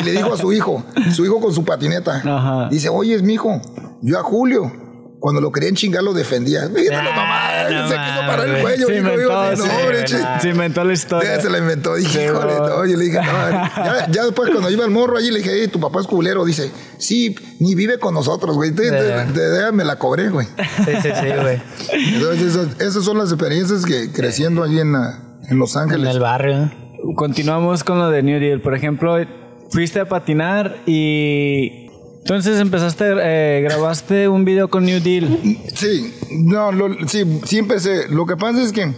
Y 0.00 0.02
le 0.02 0.10
dijo 0.10 0.34
a 0.34 0.36
su 0.36 0.52
hijo, 0.52 0.82
su 1.14 1.24
hijo 1.24 1.40
con 1.40 1.52
su 1.52 1.64
patineta. 1.64 2.16
Ajá. 2.16 2.68
Dice, 2.68 2.88
oye, 2.88 3.14
es 3.14 3.22
mi 3.22 3.34
hijo, 3.34 3.60
yo 4.02 4.18
a 4.18 4.22
Julio. 4.24 4.87
Cuando 5.20 5.40
lo 5.40 5.50
querían 5.50 5.74
chingar 5.74 6.02
lo 6.04 6.12
defendía. 6.12 6.68
Fíjate 6.68 6.94
Ah, 6.94 7.02
mamá, 7.02 7.70
no 7.82 7.88
se 7.88 7.94
quiso 7.94 8.20
parar 8.26 8.48
el 8.48 8.62
cuello. 8.62 8.86
Se 8.86 8.92
hijo, 8.94 9.00
inventó, 9.08 9.18
digo, 9.18 9.56
sí, 9.56 9.62
no, 9.68 9.78
hombre, 9.80 10.08
se 10.40 10.48
inventó 10.48 10.84
la 10.84 10.92
historia. 10.92 11.36
Ya 11.36 11.42
se 11.42 11.50
la 11.50 11.58
inventó, 11.58 11.94
dije, 11.96 12.18
Sí, 12.18 12.24
híjole, 12.24 12.54
no. 12.54 12.68
no, 12.68 12.86
yo 12.86 12.96
le 12.96 13.04
dije, 13.04 13.18
no, 13.18 13.22
ya, 13.84 14.06
ya 14.10 14.24
después 14.24 14.50
cuando 14.50 14.70
iba 14.70 14.84
el 14.84 14.90
morro 14.90 15.16
allí 15.18 15.30
le 15.30 15.38
dije, 15.38 15.60
"Ey, 15.62 15.68
tu 15.68 15.80
papá 15.80 16.00
es 16.00 16.06
culero, 16.06 16.44
dice, 16.44 16.70
sí, 16.98 17.34
ni 17.58 17.74
vive 17.74 17.98
con 17.98 18.14
nosotros, 18.14 18.54
güey, 18.56 18.70
te, 18.72 18.90
te- 18.90 19.24
te- 19.34 19.72
me 19.72 19.84
la 19.84 19.96
cobré, 19.96 20.28
güey. 20.28 20.46
Sí, 20.46 20.92
sí, 21.02 21.08
sí, 21.20 21.26
güey. 21.40 21.60
Entonces 22.14 22.42
esas, 22.54 22.80
esas 22.80 23.04
son 23.04 23.18
las 23.18 23.32
experiencias 23.32 23.84
que 23.84 24.12
creciendo 24.12 24.62
allí 24.62 24.78
en, 24.80 24.94
en 25.50 25.58
Los 25.58 25.74
En 25.76 25.82
Ángeles. 25.82 26.14
el 26.14 26.20
barrio. 26.20 26.70
Continuamos 27.16 27.82
con 27.84 27.98
lo 27.98 28.10
de 28.10 28.22
New 28.22 28.40
Deal. 28.40 28.60
Por 28.60 28.74
ejemplo, 28.74 29.16
fuiste 29.70 30.00
a 30.00 30.08
patinar 30.08 30.76
y 30.86 31.87
entonces 32.28 32.60
empezaste, 32.60 33.04
eh, 33.22 33.62
grabaste 33.62 34.28
un 34.28 34.44
video 34.44 34.68
con 34.68 34.84
New 34.84 35.00
Deal. 35.02 35.38
Sí, 35.74 36.12
no, 36.30 36.72
lo- 36.72 37.08
sí, 37.08 37.40
sí 37.46 37.58
empecé. 37.58 38.08
Lo 38.10 38.26
que 38.26 38.36
pasa 38.36 38.62
es 38.62 38.72
que 38.72 38.84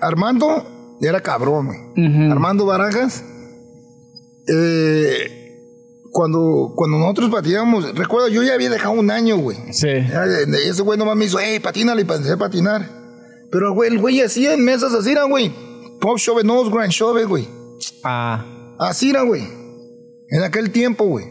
Armando 0.00 0.96
era 1.00 1.20
cabrón, 1.20 1.66
güey. 1.66 2.30
Armando 2.30 2.64
Barajas, 2.66 3.24
eh, 4.46 5.36
cuando, 6.12 6.72
cuando 6.76 6.98
nosotros 6.98 7.30
patinamos, 7.30 7.94
recuerdo, 7.96 8.28
yo 8.28 8.42
ya 8.42 8.54
había 8.54 8.70
dejado 8.70 8.92
un 8.94 9.10
año, 9.10 9.36
güey. 9.36 9.56
Sí. 9.72 9.88
Eh, 9.88 10.46
Ese 10.66 10.82
güey 10.82 10.98
nomás 10.98 11.16
me 11.16 11.24
hizo, 11.24 11.38
hey, 11.40 11.58
patínale, 11.60 12.00
y 12.00 12.02
empecé 12.02 12.32
a 12.32 12.36
patinar. 12.36 12.88
Pero, 13.50 13.72
güey, 13.74 13.90
el 13.90 13.98
güey 13.98 14.20
hacía 14.20 14.54
en 14.54 14.64
mesas 14.64 14.94
así, 14.94 15.12
güey. 15.28 15.52
Pop 16.00 16.18
shove, 16.18 16.44
nose 16.44 16.70
grind 16.70 16.90
shove, 16.92 17.24
güey. 17.26 17.48
Ah, 18.04 18.44
Así 18.78 19.10
era, 19.10 19.22
güey. 19.22 19.59
En 20.30 20.42
aquel 20.42 20.70
tiempo, 20.70 21.04
güey. 21.04 21.26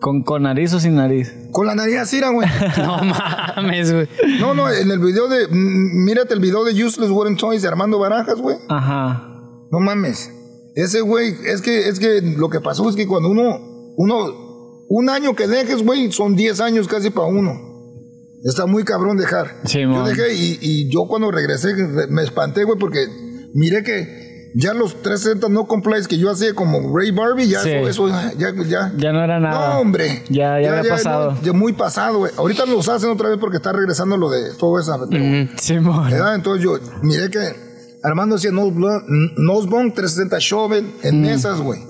con, 0.00 0.22
con 0.22 0.42
nariz 0.42 0.72
o 0.74 0.80
sin 0.80 0.94
nariz. 0.96 1.32
Con 1.50 1.66
la 1.66 1.74
nariz 1.74 1.96
así 1.96 2.20
güey. 2.20 2.48
No 2.78 2.98
mames, 3.02 3.92
güey. 3.92 4.08
No, 4.38 4.54
no, 4.54 4.70
en 4.70 4.90
el 4.90 4.98
video 4.98 5.28
de. 5.28 5.48
Mírate 5.50 6.34
el 6.34 6.40
video 6.40 6.64
de 6.64 6.72
Useless 6.84 7.10
Wooden 7.10 7.36
Toys 7.36 7.62
de 7.62 7.68
Armando 7.68 7.98
Barajas, 7.98 8.40
güey. 8.40 8.56
Ajá. 8.68 9.26
No 9.70 9.80
mames. 9.80 10.30
Ese 10.74 11.00
güey, 11.00 11.34
es 11.46 11.62
que, 11.62 11.88
es 11.88 11.98
que 11.98 12.20
lo 12.22 12.48
que 12.48 12.60
pasó 12.60 12.88
es 12.88 12.96
que 12.96 13.06
cuando 13.06 13.30
uno. 13.30 13.94
Uno. 13.96 14.50
Un 14.92 15.08
año 15.08 15.36
que 15.36 15.46
dejes, 15.46 15.84
güey, 15.84 16.10
son 16.10 16.34
10 16.34 16.60
años 16.60 16.88
casi 16.88 17.10
para 17.10 17.28
uno. 17.28 17.52
Está 18.42 18.66
muy 18.66 18.82
cabrón 18.82 19.16
dejar. 19.18 19.60
Sí, 19.64 19.82
yo 19.82 20.02
dejé 20.04 20.34
y, 20.34 20.58
y 20.60 20.90
yo 20.90 21.06
cuando 21.06 21.30
regresé 21.30 21.74
me 22.08 22.22
espanté, 22.22 22.64
güey, 22.64 22.76
porque 22.76 23.06
miré 23.54 23.84
que 23.84 24.29
ya 24.54 24.74
los 24.74 25.02
360 25.02 25.48
no 25.48 25.66
complies 25.66 26.08
que 26.08 26.18
yo 26.18 26.30
hacía 26.30 26.54
como 26.54 26.96
Ray 26.96 27.10
Barbie, 27.10 27.48
ya 27.48 27.60
Sí. 27.60 27.70
eso, 27.70 28.08
eso, 28.08 28.08
ya, 28.38 28.52
ya. 28.66 28.92
Ya 28.96 29.12
no 29.12 29.22
era 29.22 29.38
nada. 29.40 29.74
No, 29.74 29.80
hombre. 29.80 30.22
Ya- 30.28 30.60
ya 30.60 30.78
había 30.78 30.90
pasado. 30.92 31.32
no, 31.32 31.42
ya 31.42 31.52
muy 31.52 31.72
pasado, 31.72 32.18
güey. 32.18 32.32
Ahorita 32.36 32.66
los 32.66 32.88
hacen 32.88 33.10
otra 33.10 33.28
vez 33.28 33.38
porque 33.38 33.58
está 33.58 33.72
regresando 33.72 34.16
lo 34.16 34.30
de 34.30 34.54
todo 34.58 34.78
eso. 34.78 34.96
Simón. 35.56 36.10
¿verdad? 36.10 36.34
Entonces 36.34 36.64
yo 36.64 36.78
miré 37.02 37.30
que 37.30 37.38
Armando 38.02 38.36
hacía 38.36 38.50
Nosebone 38.50 39.02
Nosebone 39.36 39.90
360 39.90 40.36
Shovel 40.40 40.90
en 41.02 41.20
mesas, 41.20 41.60
güey. 41.60 41.80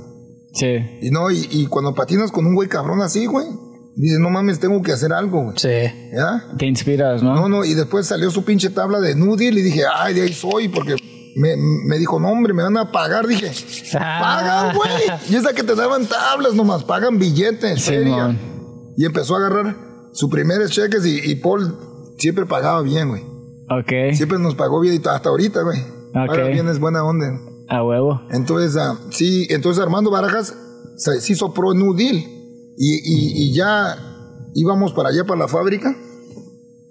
Sí. 0.52 0.66
Y 1.00 1.10
no, 1.10 1.30
y, 1.30 1.46
y 1.50 1.66
cuando 1.66 1.94
patinas 1.94 2.32
con 2.32 2.44
un 2.46 2.54
güey 2.56 2.68
cabrón 2.68 3.00
así, 3.02 3.26
güey, 3.26 3.46
dices, 3.94 4.18
no 4.18 4.30
mames, 4.30 4.58
tengo 4.58 4.82
que 4.82 4.90
hacer 4.92 5.12
algo, 5.12 5.44
güey. 5.44 5.56
Sí. 5.56 5.68
¿Ya? 6.12 6.44
Te 6.58 6.66
inspiras, 6.66 7.22
¿no? 7.22 7.34
No, 7.36 7.48
no, 7.48 7.64
y 7.64 7.74
después 7.74 8.06
salió 8.06 8.30
su 8.32 8.44
pinche 8.44 8.70
tabla 8.70 8.98
de 8.98 9.14
Nudil 9.14 9.56
y 9.58 9.62
dije, 9.62 9.82
ay, 9.94 10.14
de 10.14 10.22
ahí 10.22 10.32
soy, 10.32 10.68
porque 10.68 10.96
me, 11.36 11.56
me 11.56 11.98
dijo, 11.98 12.18
no, 12.20 12.28
hombre, 12.28 12.52
me 12.54 12.62
van 12.62 12.76
a 12.76 12.90
pagar. 12.92 13.26
Dije, 13.26 13.50
pagan, 13.92 14.76
güey. 14.76 14.90
Y 15.28 15.36
esa 15.36 15.52
que 15.52 15.62
te 15.62 15.74
daban 15.74 16.06
tablas 16.06 16.54
nomás, 16.54 16.84
pagan 16.84 17.18
billetes. 17.18 17.82
Simón. 17.82 18.38
Y 18.96 19.04
empezó 19.04 19.34
a 19.34 19.38
agarrar 19.38 19.76
sus 20.12 20.28
primeros 20.30 20.70
cheques 20.70 21.04
y, 21.06 21.30
y 21.30 21.34
Paul 21.36 21.76
siempre 22.18 22.46
pagaba 22.46 22.82
bien, 22.82 23.08
güey. 23.08 23.22
Ok. 23.70 24.14
Siempre 24.14 24.38
nos 24.38 24.54
pagó 24.56 24.80
bien 24.80 25.00
hasta 25.08 25.28
ahorita, 25.28 25.62
güey. 25.62 25.80
Ok. 25.80 26.26
Paga 26.28 26.44
bien, 26.48 26.68
es 26.68 26.78
buena 26.80 27.04
onda. 27.04 27.26
A 27.68 27.84
huevo. 27.84 28.20
Entonces, 28.30 28.76
ah, 28.76 28.98
sí, 29.10 29.46
entonces 29.50 29.80
Armando 29.82 30.10
Barajas 30.10 30.54
se, 30.96 31.20
se 31.20 31.32
hizo 31.32 31.54
pro 31.54 31.72
New 31.72 31.94
Deal. 31.94 32.16
Y, 32.16 32.94
y- 32.94 33.44
y 33.50 33.54
ya 33.54 33.96
íbamos 34.54 34.92
para 34.92 35.10
allá, 35.10 35.24
para 35.24 35.40
la 35.40 35.48
fábrica. 35.48 35.94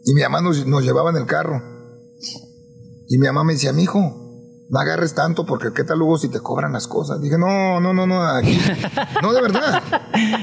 Y 0.05 0.13
mi 0.13 0.21
mamá 0.21 0.39
nos, 0.39 0.65
nos 0.65 0.83
llevaba 0.83 1.09
en 1.09 1.17
el 1.17 1.25
carro. 1.25 1.61
Y 3.09 3.17
mi 3.17 3.25
mamá 3.27 3.43
me 3.43 3.53
decía, 3.53 3.73
mijo, 3.73 4.28
no 4.71 4.79
agarres 4.79 5.15
tanto 5.15 5.45
porque 5.47 5.69
qué 5.75 5.83
tal 5.83 5.97
luego 5.97 6.17
si 6.19 6.29
te 6.29 6.39
cobran 6.41 6.71
las 6.73 6.87
cosas. 6.87 7.19
Dije, 7.19 7.37
no, 7.39 7.79
no, 7.81 7.91
no, 7.93 8.05
no, 8.05 8.23
aquí. 8.23 8.59
No, 9.23 9.33
de 9.33 9.41
verdad. 9.41 9.81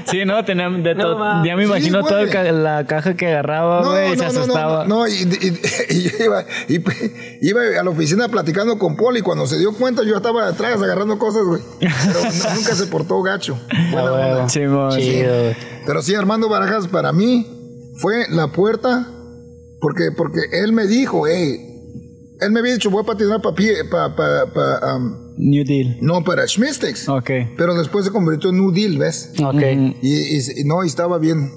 Sí, 0.06 0.24
no, 0.24 0.44
tenía 0.44 0.68
de 0.68 0.94
No 0.96 1.02
todo. 1.02 1.18
mames. 1.18 1.46
ya 1.48 1.54
me 1.56 1.62
Sí, 1.62 1.68
imagino 1.68 2.02
toda 2.04 2.24
la 2.52 2.84
caja 2.86 3.14
que 3.14 3.28
agarraba, 3.28 3.82
No, 3.82 3.90
güey, 3.92 4.12
y 4.14 4.16
se 4.18 4.26
no, 4.26 4.32
no, 4.32 4.40
asustaba. 4.40 4.84
no, 4.84 4.96
no, 4.98 5.08
y, 5.08 5.12
y- 5.12 5.60
y 5.90 6.02
yo 6.02 6.10
iba, 6.24 6.44
y- 6.68 6.84
iba 7.48 7.60
a 7.80 7.82
la 7.84 7.90
oficina 7.90 8.28
platicando 8.28 8.78
con 8.78 8.96
Paul 8.96 9.16
y 9.16 9.22
cuando 9.22 9.46
se 9.46 9.58
dio 9.58 9.72
cuenta 9.72 10.02
yo 10.02 10.16
estaba 10.16 10.48
atrás 10.48 10.82
agarrando 10.82 11.18
cosas, 11.18 11.42
güey. 11.44 11.62
Pero 11.78 11.90
no- 12.48 12.54
nunca 12.56 12.74
se 12.74 12.86
portó 12.88 13.22
gacho. 13.22 13.56
Buena 13.92 14.12
onda. 14.12 14.48
Simón. 14.48 14.90
Chido, 14.90 15.32
güey. 15.40 15.56
Pero 15.86 16.02
sí, 16.02 16.14
Armando 16.16 16.48
Barajas 16.48 16.88
para 16.88 17.12
mí 17.12 17.92
fue 18.00 18.26
la 18.30 18.48
puerta 18.48 19.06
porque, 19.80 20.08
porque 20.16 20.40
él 20.52 20.72
me 20.72 20.86
dijo, 20.88 21.26
hey, 21.28 21.75
él 22.40 22.50
me 22.50 22.60
había 22.60 22.74
dicho, 22.74 22.90
voy 22.90 23.02
a 23.02 23.06
patinar 23.06 23.40
para 23.42 23.54
pa, 23.90 24.14
pa, 24.16 24.52
pa, 24.52 24.96
um, 24.96 25.34
New 25.38 25.64
Deal. 25.64 25.96
no 26.00 26.22
para 26.24 26.46
Schmistex. 26.46 27.08
Ok. 27.08 27.30
Pero 27.56 27.74
después 27.74 28.04
se 28.04 28.10
convirtió 28.10 28.50
en 28.50 28.56
New 28.56 28.72
Deal, 28.72 28.98
¿ves? 28.98 29.32
Ok. 29.42 29.62
Y, 30.02 30.08
y- 30.36 30.60
y 30.60 30.64
no, 30.64 30.84
y 30.84 30.86
estaba 30.86 31.18
bien, 31.18 31.50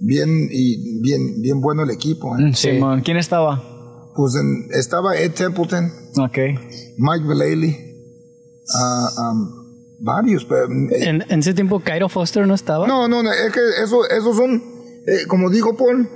bien, 0.00 0.48
y 0.50 1.00
bien, 1.00 1.40
bien 1.42 1.60
bueno 1.60 1.82
el 1.82 1.90
equipo. 1.90 2.36
¿eh? 2.38 2.42
Mm, 2.50 2.52
Simón. 2.54 3.00
¿Quién 3.02 3.16
estaba? 3.16 3.62
Pues 4.16 4.34
en- 4.36 4.68
estaba 4.78 5.16
Ed 5.16 5.32
Templeton, 5.32 5.90
Ok. 6.18 6.38
Mike 6.98 7.24
Vallely, 7.26 7.76
ah, 8.74 9.08
um, 9.32 9.50
varios. 10.00 10.44
Pero, 10.44 10.64
eh, 10.64 11.08
¿En, 11.08 11.24
en 11.28 11.38
ese 11.40 11.54
tiempo 11.54 11.80
Cairo 11.80 12.08
Foster 12.08 12.46
no 12.46 12.54
estaba? 12.54 12.86
no, 12.86 13.06
no, 13.08 13.22
no, 13.22 13.30
es 13.32 13.52
que 13.52 13.60
eso, 13.82 14.06
esos 14.08 14.36
son, 14.36 14.62
eh, 15.06 15.26
como 15.28 15.48
dijo 15.50 15.76
Paul, 15.76 16.08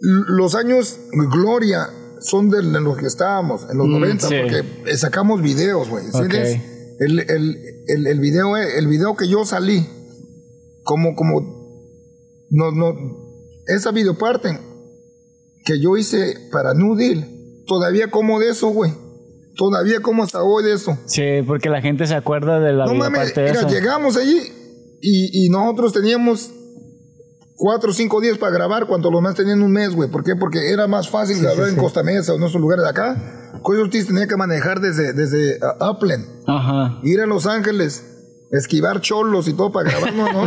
los 0.00 0.54
años 0.54 0.98
gloria 1.12 1.88
son 2.20 2.50
de 2.50 2.62
los 2.62 2.96
que 2.96 3.06
estábamos, 3.06 3.66
en 3.70 3.78
los 3.78 3.86
90, 3.88 4.28
sí. 4.28 4.34
porque 4.42 4.90
eh, 4.90 4.96
sacamos 4.96 5.42
videos, 5.42 5.88
güey. 5.88 6.04
El, 7.00 7.20
el, 7.20 7.56
el, 7.86 8.06
el 8.06 8.20
video, 8.20 8.56
eh, 8.56 8.78
el 8.78 8.86
video 8.88 9.16
que 9.16 9.28
yo 9.28 9.44
salí, 9.44 9.86
como, 10.82 11.14
como, 11.14 11.40
no, 12.50 12.70
no, 12.72 12.94
esa 13.66 13.90
videoparte 13.92 14.58
que 15.64 15.80
yo 15.80 15.96
hice 15.96 16.34
para 16.50 16.74
New 16.74 16.96
Deal, 16.96 17.26
todavía 17.66 18.10
como 18.10 18.40
de 18.40 18.50
eso, 18.50 18.68
güey. 18.68 18.92
Todavía 19.56 20.00
como 20.00 20.22
hasta 20.22 20.42
hoy 20.42 20.62
de 20.62 20.74
eso. 20.74 20.96
Sí, 21.06 21.42
porque 21.46 21.68
la 21.68 21.82
gente 21.82 22.06
se 22.06 22.14
acuerda 22.14 22.60
de 22.60 22.72
la 22.72 22.86
No 22.86 22.92
vida 22.92 23.10
mames, 23.10 23.34
de 23.34 23.42
mira, 23.42 23.60
eso. 23.60 23.68
llegamos 23.68 24.16
allí 24.16 24.40
y, 25.00 25.46
y 25.46 25.48
nosotros 25.50 25.92
teníamos 25.92 26.52
cuatro 27.58 27.90
o 27.90 27.92
cinco 27.92 28.20
días 28.20 28.38
para 28.38 28.52
grabar, 28.52 28.86
cuando 28.86 29.10
los 29.10 29.20
más 29.20 29.34
tenían 29.34 29.60
un 29.62 29.72
mes, 29.72 29.94
güey. 29.94 30.08
¿Por 30.08 30.22
qué? 30.24 30.36
Porque 30.36 30.70
era 30.72 30.86
más 30.86 31.10
fácil 31.10 31.42
grabar 31.42 31.68
en 31.68 31.76
Costa 31.76 32.02
Mesa 32.02 32.32
o 32.32 32.36
en 32.36 32.44
esos 32.44 32.60
lugares 32.60 32.84
de 32.84 32.90
acá. 32.90 33.60
Coyo 33.62 33.82
Ortiz 33.82 34.06
tenía 34.06 34.26
que 34.28 34.36
manejar 34.36 34.80
desde, 34.80 35.12
desde 35.12 35.58
uh, 35.58 35.90
Upland, 35.90 36.24
Ajá. 36.46 37.00
ir 37.02 37.20
a 37.20 37.26
Los 37.26 37.46
Ángeles, 37.46 38.04
esquivar 38.52 39.00
cholos 39.00 39.48
y 39.48 39.54
todo 39.54 39.72
para 39.72 39.90
grabar. 39.90 40.14
No, 40.14 40.32
no, 40.32 40.44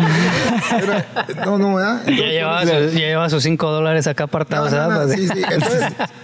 era- 0.78 1.26
no, 1.46 1.58
no, 1.58 1.76
¿verdad? 1.76 2.04
Ya 2.06 2.12
Entonces, 2.12 2.32
llevaba, 2.32 2.62
sus, 2.62 2.94
ya 2.94 3.00
llevaba 3.00 3.30
sus 3.30 3.44
5 3.44 3.72
dólares 3.72 4.08
acá 4.08 4.24
apartados. 4.26 4.72
no, 4.72 4.90
no, 4.90 5.08
sí, 5.10 5.28
sí. 5.28 5.42
Entonces, 5.52 5.84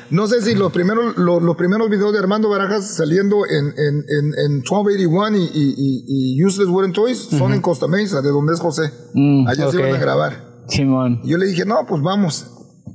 no 0.09 0.27
sé 0.27 0.41
si 0.41 0.55
los 0.55 0.71
primeros, 0.71 1.17
los, 1.17 1.41
los 1.43 1.55
primeros 1.57 1.89
videos 1.89 2.13
de 2.13 2.19
Armando 2.19 2.47
Barajas 2.49 2.95
saliendo 2.95 3.45
en, 3.45 3.65
en, 3.67 4.05
en, 4.07 4.33
en 4.45 4.51
1281 4.59 5.37
y, 5.37 5.41
y, 5.41 5.73
y, 5.77 6.37
y 6.39 6.45
Useless 6.45 6.69
Wooden 6.69 6.93
Toys 6.93 7.17
son 7.37 7.53
en 7.53 7.61
Costa 7.61 7.87
Mesa, 7.87 8.21
de 8.21 8.29
donde 8.29 8.53
es 8.53 8.59
José. 8.61 8.91
Mm, 9.13 9.47
Allá 9.47 9.69
se 9.69 9.77
ok. 9.77 9.83
iban 9.83 9.95
a 9.95 9.97
grabar. 9.99 10.46
Simón. 10.67 11.21
Yo 11.23 11.37
le 11.37 11.47
dije, 11.47 11.65
no, 11.65 11.85
pues 11.87 12.01
vamos. 12.01 12.47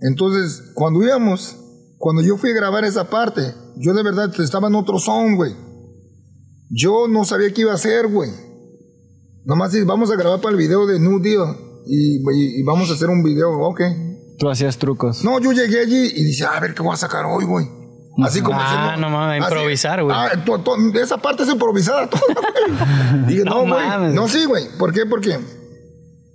Entonces, 0.02 0.72
cuando 0.74 1.02
íbamos, 1.02 1.56
cuando 1.98 2.22
yo 2.22 2.36
fui 2.36 2.50
a 2.50 2.54
grabar 2.54 2.84
esa 2.84 3.08
parte, 3.08 3.40
yo 3.76 3.94
de 3.94 4.02
verdad 4.02 4.30
estaba 4.40 4.68
en 4.68 4.74
otro 4.74 4.98
son, 4.98 5.36
güey. 5.36 5.54
Yo 6.70 7.06
no 7.08 7.24
sabía 7.24 7.52
qué 7.52 7.62
iba 7.62 7.72
a 7.72 7.76
hacer, 7.76 8.08
güey. 8.08 8.30
Nomás 9.44 9.72
dije, 9.72 9.84
vamos 9.84 10.10
a 10.10 10.16
grabar 10.16 10.40
para 10.40 10.52
el 10.52 10.58
video 10.58 10.86
de 10.86 10.98
New 11.00 11.20
Deal. 11.20 11.56
Y, 11.86 12.16
y- 12.18 12.60
y 12.60 12.62
vamos 12.62 12.90
a 12.90 12.94
hacer 12.94 13.08
un 13.10 13.22
video, 13.22 13.50
ok. 13.60 13.80
Tú 14.38 14.48
hacías 14.48 14.78
trucos. 14.78 15.24
No, 15.24 15.40
yo 15.40 15.52
llegué 15.52 15.80
allí 15.80 16.12
y 16.14 16.24
dice, 16.24 16.44
a 16.46 16.58
ver 16.60 16.74
qué 16.74 16.82
voy 16.82 16.94
a 16.94 16.96
sacar 16.96 17.24
hoy, 17.26 17.44
güey. 17.44 17.66
Así 18.22 18.40
como 18.42 18.58
Ah, 18.60 18.96
no 18.98 19.08
mames, 19.08 19.42
improvisar, 19.42 20.02
güey. 20.02 20.14
Ah, 20.16 20.30
to- 20.44 20.58
to- 20.60 20.76
esa 21.00 21.16
parte 21.18 21.42
es 21.44 21.48
improvisada 21.48 22.08
toda. 22.10 22.22
Dije, 23.26 23.42
No 23.44 23.64
no, 23.66 23.74
güey. 23.74 23.86
mames. 23.86 24.14
No, 24.14 24.28
sí, 24.28 24.44
güey. 24.44 24.64
¿Por 24.78 24.92
qué? 24.92 25.06
Porque 25.06 25.38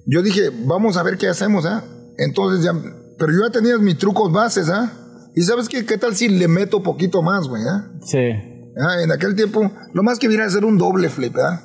yo 0.07 0.21
dije, 0.23 0.49
vamos 0.65 0.97
a 0.97 1.03
ver 1.03 1.17
qué 1.17 1.27
hacemos, 1.27 1.65
¿ah? 1.65 1.83
Entonces 2.17 2.63
ya, 2.63 2.73
pero 3.19 3.31
yo 3.31 3.39
ya 3.45 3.51
tenía 3.51 3.77
mis 3.77 3.97
trucos 3.97 4.31
bases, 4.31 4.69
¿ah? 4.69 4.91
Y 5.35 5.43
sabes 5.43 5.69
qué, 5.69 5.85
qué 5.85 5.97
tal 5.97 6.15
si 6.15 6.29
le 6.29 6.47
meto 6.47 6.81
poquito 6.81 7.21
más, 7.21 7.47
güey, 7.47 7.61
¿ah? 7.67 7.91
Sí. 8.01 8.17
Ah, 8.79 9.01
En 9.03 9.11
aquel 9.11 9.35
tiempo, 9.35 9.71
lo 9.93 10.03
más 10.03 10.17
que 10.17 10.27
viera 10.27 10.45
hacer 10.45 10.65
un 10.65 10.77
doble 10.77 11.09
flip, 11.09 11.35
¿ah? 11.37 11.61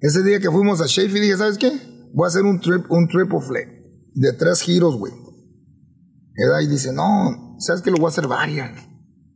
Ese 0.00 0.22
día 0.22 0.40
que 0.40 0.50
fuimos 0.50 0.80
a 0.80 0.86
Sheffield 0.86 1.22
dije, 1.22 1.36
¿sabes 1.36 1.58
qué? 1.58 1.70
Voy 2.14 2.24
a 2.24 2.28
hacer 2.28 2.44
un, 2.44 2.58
trip, 2.60 2.90
un 2.90 3.06
triple 3.08 3.40
flip. 3.40 3.68
de 4.14 4.32
tres 4.32 4.62
giros, 4.62 4.96
güey. 4.96 5.12
Y 6.62 6.66
dice, 6.68 6.92
no, 6.92 7.56
¿sabes 7.58 7.82
que 7.82 7.90
lo 7.90 7.98
voy 7.98 8.06
a 8.06 8.08
hacer 8.08 8.26
varias? 8.26 8.70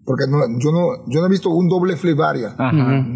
Porque 0.05 0.25
no, 0.27 0.39
yo, 0.59 0.73
no, 0.73 1.07
yo 1.09 1.21
no 1.21 1.27
he 1.27 1.31
visto 1.31 1.51
un 1.51 1.69
doble 1.69 1.97
flip 1.97 2.17
varias. 2.17 2.55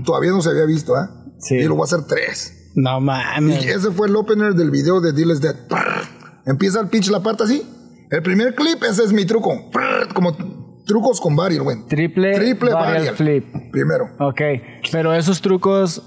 Todavía 0.04 0.30
no 0.30 0.42
se 0.42 0.50
había 0.50 0.64
visto, 0.64 0.94
¿eh? 0.96 1.06
Sí. 1.38 1.54
Y 1.56 1.64
lo 1.64 1.74
voy 1.74 1.82
a 1.82 1.84
hacer 1.84 2.04
tres. 2.06 2.52
No 2.74 2.98
Y 2.98 3.02
mames. 3.02 3.64
ese 3.66 3.90
fue 3.90 4.08
el 4.08 4.16
opener 4.16 4.54
del 4.54 4.70
video 4.70 5.00
de 5.00 5.12
Deal 5.12 5.30
is 5.30 5.40
Dead. 5.40 5.56
Empieza 6.46 6.80
el 6.80 6.88
pitch 6.88 7.08
la 7.10 7.22
parte 7.22 7.44
así. 7.44 7.62
El 8.10 8.22
primer 8.22 8.54
clip, 8.54 8.82
ese 8.84 9.04
es 9.04 9.12
mi 9.12 9.24
truco. 9.26 9.70
Como 10.14 10.36
trucos 10.86 11.20
con 11.20 11.36
varios, 11.36 11.62
güey. 11.64 11.76
Triple, 11.88 12.34
Triple 12.34 12.72
varial 12.72 12.94
varial. 12.96 13.14
flip. 13.16 13.44
Primero. 13.70 14.04
Ok. 14.20 14.40
Pero 14.90 15.12
esos 15.14 15.40
trucos 15.42 16.02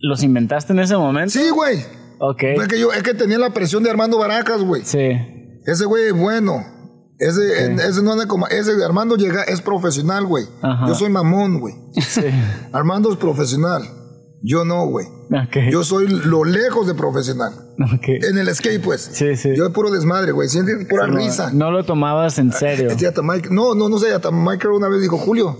los 0.00 0.22
inventaste 0.22 0.72
en 0.72 0.80
ese 0.80 0.96
momento. 0.96 1.30
Sí, 1.30 1.50
güey. 1.50 1.78
Ok. 2.18 2.42
Es 2.42 2.68
que 2.68 2.80
yo 2.80 2.92
es 2.92 3.02
que 3.02 3.14
tenía 3.14 3.38
la 3.38 3.50
presión 3.50 3.82
de 3.82 3.90
Armando 3.90 4.18
Baracas, 4.18 4.62
güey. 4.62 4.82
Sí. 4.84 5.10
Ese 5.64 5.84
güey 5.84 6.04
es 6.08 6.12
bueno. 6.14 6.64
Ese, 7.18 7.66
en- 7.66 7.78
ese 7.78 8.02
no 8.02 8.12
anda 8.12 8.26
como. 8.26 8.46
Ese 8.48 8.72
Armando 8.84 9.16
llega, 9.16 9.42
es 9.44 9.60
profesional, 9.60 10.24
güey. 10.26 10.44
Ajá. 10.62 10.86
Yo 10.88 10.94
soy 10.94 11.10
mamón, 11.10 11.60
güey. 11.60 11.74
Sí. 12.00 12.22
Armando 12.72 13.12
es 13.12 13.18
profesional. 13.18 13.82
Yo 14.42 14.64
no, 14.64 14.86
güey. 14.86 15.06
Yo 15.70 15.84
soy 15.84 16.08
lo 16.08 16.44
lejos 16.44 16.86
de 16.86 16.94
profesional. 16.94 17.52
En 18.06 18.38
el 18.38 18.54
skate, 18.54 18.82
pues. 18.82 19.02
Sí, 19.12 19.36
sí. 19.36 19.50
Yo 19.54 19.66
es 19.66 19.72
puro 19.72 19.90
desmadre, 19.90 20.32
güey. 20.32 20.48
¿Sientes? 20.48 20.86
Pura 20.88 21.06
No, 21.06 21.16
risa. 21.16 21.50
No 21.52 21.70
lo 21.70 21.84
tomabas 21.84 22.38
en 22.38 22.52
serio. 22.52 22.88
Este, 22.90 23.12
no, 23.50 23.74
no, 23.74 23.88
no 23.88 23.98
sé, 23.98 24.12
hasta 24.14 24.30
Michael 24.30 24.72
una 24.74 24.88
vez 24.88 25.02
dijo, 25.02 25.18
Julio, 25.18 25.56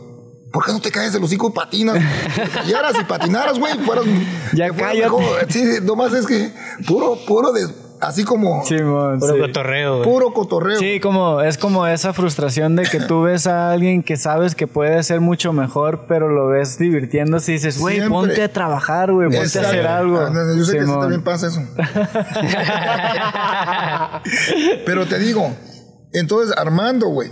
¿por 0.52 0.64
qué 0.64 0.72
no 0.72 0.80
te 0.80 0.90
caes 0.90 1.14
el 1.14 1.22
hocico 1.22 1.48
y 1.50 1.52
patinas? 1.52 1.98
Si 2.34 2.40
te 2.40 2.48
callaras 2.48 2.94
y 3.00 3.04
patinaras, 3.04 3.58
güey, 3.58 3.74
fueras... 3.84 4.04
Ya 4.54 4.68
fueras 4.68 4.78
cállate. 4.92 5.10
mejor. 5.10 5.24
Sí, 5.48 5.64
nomás 5.82 6.12
es 6.14 6.26
que 6.26 6.50
puro, 6.86 7.16
puro 7.26 7.52
de... 7.52 7.66
Así 8.00 8.24
como... 8.24 8.64
Simón, 8.64 9.18
Puro 9.18 9.34
sí. 9.34 9.40
cotorreo. 9.40 10.02
Puro 10.02 10.32
cotorreo. 10.32 10.78
Sí, 10.78 11.00
como 11.00 11.42
es 11.42 11.58
como 11.58 11.86
esa 11.86 12.14
frustración 12.14 12.74
de 12.74 12.84
que 12.84 12.98
tú 12.98 13.22
ves 13.22 13.46
a 13.46 13.70
alguien 13.70 14.02
que 14.02 14.16
sabes 14.16 14.54
que 14.54 14.66
puede 14.66 15.02
ser 15.02 15.20
mucho 15.20 15.52
mejor, 15.52 16.06
pero 16.08 16.28
lo 16.28 16.48
ves 16.48 16.78
divirtiéndose 16.78 17.52
y 17.52 17.54
dices, 17.56 17.78
güey, 17.78 18.08
ponte 18.08 18.42
a 18.42 18.50
trabajar, 18.50 19.12
güey, 19.12 19.28
ponte 19.28 19.58
a 19.58 19.62
hacer 19.62 19.86
algo. 19.86 20.18
Ah, 20.18 20.32
Yo 20.56 20.64
sé 20.64 20.78
que 20.78 20.84
eso 20.84 20.98
también 20.98 21.22
pasa 21.22 21.48
eso. 21.48 21.60
Pero 24.86 25.06
te 25.06 25.18
digo, 25.18 25.54
entonces 26.12 26.56
Armando, 26.56 27.08
güey, 27.08 27.30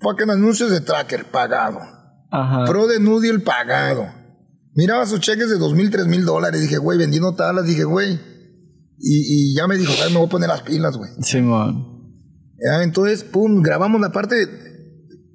fucking 0.00 0.30
anuncios 0.30 0.70
de 0.70 0.80
tracker 0.80 1.24
pagado. 1.26 1.78
Ajá. 2.30 2.64
Pro 2.64 2.86
de 2.86 3.00
Noodle 3.00 3.40
pagado. 3.40 4.06
Miraba 4.74 5.06
sus 5.06 5.20
cheques 5.20 5.48
de 5.48 5.58
dos 5.58 5.74
mil, 5.74 5.90
tres 5.90 6.06
mil 6.06 6.24
dólares. 6.24 6.60
Dije, 6.60 6.78
güey, 6.78 6.98
vendiendo 6.98 7.34
talas. 7.34 7.64
Dije, 7.64 7.84
güey. 7.84 8.20
Y, 9.00 9.52
y 9.52 9.54
ya 9.56 9.66
me 9.66 9.76
dijo, 9.76 9.92
"Ay, 10.04 10.12
me 10.12 10.18
voy 10.18 10.26
a 10.26 10.30
poner 10.30 10.48
las 10.48 10.62
pilas, 10.62 10.96
güey. 10.96 11.10
Simón. 11.20 11.86
Ya, 12.58 12.82
entonces, 12.82 13.22
pum, 13.24 13.62
grabamos 13.62 14.00
la 14.00 14.10
parte. 14.10 14.36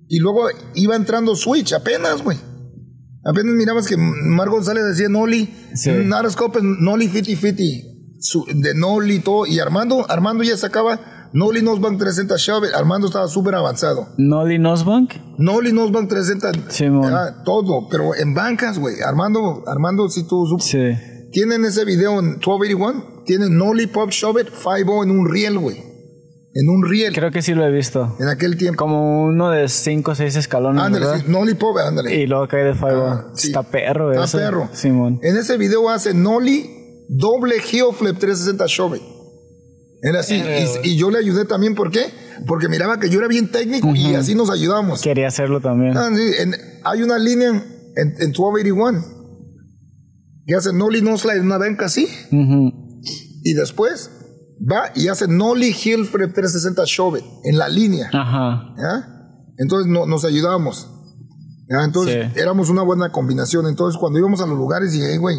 Y 0.09 0.19
luego 0.19 0.47
iba 0.75 0.95
entrando 0.95 1.35
Switch, 1.35 1.73
apenas, 1.73 2.21
güey. 2.23 2.37
Apenas 3.25 3.55
mirabas 3.55 3.87
que 3.87 3.95
Mar 3.97 4.49
González 4.49 4.83
decía 4.85 5.07
Noli. 5.07 5.49
Sí. 5.75 5.91
Not 6.05 6.25
a 6.25 6.29
scope, 6.29 6.59
Noli 6.61 7.07
50-50. 7.07 8.17
Su- 8.19 8.45
De 8.53 8.73
Noli 8.75 9.15
y 9.15 9.19
todo. 9.19 9.45
Y 9.45 9.59
Armando, 9.59 10.05
Armando 10.09 10.43
ya 10.43 10.57
sacaba 10.57 11.29
Noli 11.33 11.61
Nosbank 11.61 11.97
360 11.99 12.35
Shove. 12.37 12.75
Armando 12.75 13.07
estaba 13.07 13.27
súper 13.29 13.55
avanzado. 13.55 14.09
Nolly 14.17 14.59
Nosbank. 14.59 15.13
Noli 15.37 15.71
Nosbank 15.71 16.09
360. 16.09 16.69
Simón. 16.69 17.09
ya, 17.09 17.43
todo. 17.45 17.87
Pero 17.89 18.13
en 18.13 18.33
bancas, 18.33 18.77
güey. 18.77 18.95
Armando, 19.01 19.63
Armando 19.67 20.09
sí 20.09 20.27
tuvo 20.27 20.45
su. 20.45 20.57
Sí. 20.59 20.83
Tienen 21.31 21.63
ese 21.63 21.85
video 21.85 22.19
en 22.19 22.37
1281. 22.39 23.12
Tienen 23.25 23.57
Noli 23.57 23.87
Pop 23.87 24.09
Shove 24.11 24.41
It 24.41 24.47
5 24.49 25.03
en 25.03 25.11
un 25.11 25.29
riel, 25.29 25.57
güey. 25.59 25.77
En 26.55 26.69
un 26.69 26.87
riel. 26.87 27.13
Creo 27.13 27.31
que 27.31 27.41
sí 27.41 27.53
lo 27.55 27.65
he 27.65 27.71
visto. 27.71 28.15
En 28.19 28.27
aquel 28.27 28.57
tiempo. 28.57 28.77
Como 28.83 29.23
uno 29.23 29.49
de 29.49 29.67
cinco 29.69 30.11
o 30.11 30.15
seis 30.15 30.35
escalones, 30.35 30.83
Ándale, 30.83 31.05
sí, 31.19 31.25
Noli 31.27 31.55
Pop, 31.55 31.75
ándale. 31.77 32.15
Y 32.15 32.27
luego 32.27 32.47
cae 32.47 32.63
de 32.63 32.75
Five. 32.75 32.93
Ah, 32.95 33.27
sí. 33.33 33.47
Está 33.47 33.63
perro 33.63 34.11
Está 34.11 34.37
perro. 34.37 34.69
Simón. 34.73 35.19
En 35.23 35.35
ese 35.35 35.57
video 35.57 35.89
hace 35.89 36.13
Noli 36.13 36.69
doble 37.09 37.55
heel 37.55 37.87
flip 37.93 38.17
360 38.19 38.65
shove. 38.67 39.01
Era 40.03 40.19
así. 40.19 40.35
Y, 40.83 40.89
y 40.89 40.95
yo 40.97 41.09
le 41.09 41.17
ayudé 41.17 41.45
también, 41.45 41.73
¿por 41.75 41.89
qué? 41.89 42.01
Porque 42.45 42.67
miraba 42.67 42.99
que 42.99 43.09
yo 43.09 43.19
era 43.19 43.27
bien 43.29 43.49
técnico 43.51 43.87
y 43.95 44.13
así 44.15 44.35
nos 44.35 44.49
ayudamos. 44.51 45.01
Quería 45.01 45.27
hacerlo 45.29 45.59
también. 45.61 45.97
Ah, 45.97 46.09
sí, 46.13 46.21
en- 46.39 46.55
hay 46.83 47.01
una 47.01 47.17
línea 47.17 47.47
en, 47.49 48.07
en 48.19 48.27
1281 48.29 49.01
que 50.45 50.55
hace 50.55 50.73
Noli 50.73 51.01
no 51.01 51.17
slide 51.17 51.39
una 51.39 51.57
banca 51.57 51.85
así. 51.85 52.07
Ujú. 52.31 52.82
Y 53.43 53.53
después 53.53 54.09
va 54.59 54.91
y 54.95 55.07
hace 55.09 55.25
heel 55.25 56.05
flip 56.05 56.33
360 56.33 56.83
shove 56.85 57.21
en 57.43 57.57
la 57.57 57.67
línea. 57.69 58.09
Ajá. 58.13 58.73
¿ya? 58.77 59.07
Entonces 59.57 59.91
no- 59.91 60.05
nos 60.05 60.23
ayudábamos. 60.25 60.89
¿ya? 61.69 61.83
Entonces 61.83 62.31
Sí. 62.33 62.39
éramos 62.39 62.69
una 62.69 62.81
buena 62.83 63.11
combinación. 63.11 63.67
Entonces 63.67 63.99
cuando 63.99 64.19
íbamos 64.19 64.41
a 64.41 64.47
los 64.47 64.57
lugares 64.57 64.91
dije, 64.93 65.05
"Hey, 65.11 65.17
güey, 65.17 65.37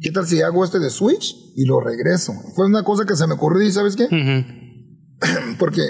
¿qué 0.00 0.10
tal 0.10 0.26
si 0.26 0.40
hago 0.42 0.64
este 0.64 0.78
de 0.78 0.90
Switch 0.90 1.34
y 1.56 1.64
lo 1.66 1.80
regreso? 1.80 2.32
Fue 2.56 2.66
una 2.66 2.82
cosa 2.82 3.04
que 3.04 3.16
se 3.16 3.26
me 3.26 3.34
ocurrió 3.34 3.62
y 3.66 3.72
¿sabes 3.72 3.96
qué? 3.96 4.08
Porque 5.58 5.82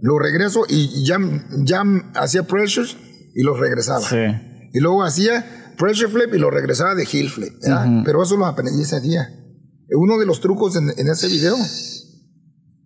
lo 0.00 0.18
regreso 0.18 0.64
y 0.68 1.04
ya, 1.06 1.18
ya 1.64 1.82
hacía 2.14 2.42
pressures 2.44 2.96
y 3.34 3.42
los 3.42 3.58
regresaba. 3.58 4.00
Sí. 4.00 4.16
Y 4.72 4.80
luego 4.80 5.02
hacía 5.02 5.72
pressure 5.78 6.08
flip 6.10 6.34
y 6.34 6.38
lo 6.38 6.50
regresaba 6.50 6.94
de 6.94 7.04
heel 7.04 7.30
flip. 7.30 7.52
¿ya? 7.66 8.02
Pero 8.04 8.22
eso 8.22 8.36
lo 8.36 8.46
aprendí 8.46 8.82
ese 8.82 9.00
día. 9.00 9.28
Uno 9.90 10.18
de 10.18 10.26
los 10.26 10.40
trucos 10.40 10.76
en, 10.76 10.90
en 10.96 11.08
ese 11.08 11.28
video 11.28 11.56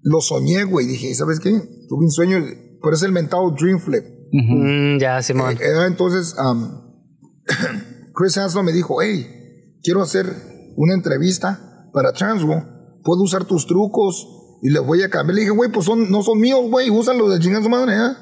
lo 0.02 0.20
soñé, 0.20 0.64
güey. 0.64 0.86
Dije, 0.86 1.14
¿sabes 1.14 1.40
qué? 1.40 1.50
Tuve 1.88 2.04
un 2.04 2.10
sueño, 2.10 2.38
pero 2.82 2.94
es 2.94 3.02
el 3.02 3.12
mentado 3.12 3.50
dream 3.52 3.78
flip. 3.80 4.04
Mm, 4.32 4.98
ya, 4.98 5.22
Simón. 5.22 5.56
Eh, 5.60 5.86
entonces, 5.86 6.34
am, 6.38 6.82
Chris 8.14 8.36
Hanslow 8.38 8.62
me 8.62 8.72
dijo, 8.72 9.00
hey, 9.02 9.26
quiero 9.82 10.02
hacer 10.02 10.26
una 10.76 10.94
entrevista 10.94 11.88
para 11.92 12.12
Transworld. 12.12 13.02
Puedo 13.02 13.22
usar 13.22 13.44
tus 13.44 13.66
trucos 13.66 14.26
y 14.62 14.70
les 14.70 14.84
voy 14.84 15.02
a 15.02 15.08
cambiar. 15.08 15.34
Le 15.34 15.40
dije, 15.42 15.52
güey, 15.52 15.70
pues 15.72 15.86
son, 15.86 16.10
no 16.10 16.22
son 16.22 16.38
míos, 16.38 16.60
güey, 16.70 16.90
úsalos 16.90 17.32
de 17.32 17.40
chingada 17.40 17.62
su 17.64 17.70
madre, 17.70 17.94
¿eh? 17.94 18.12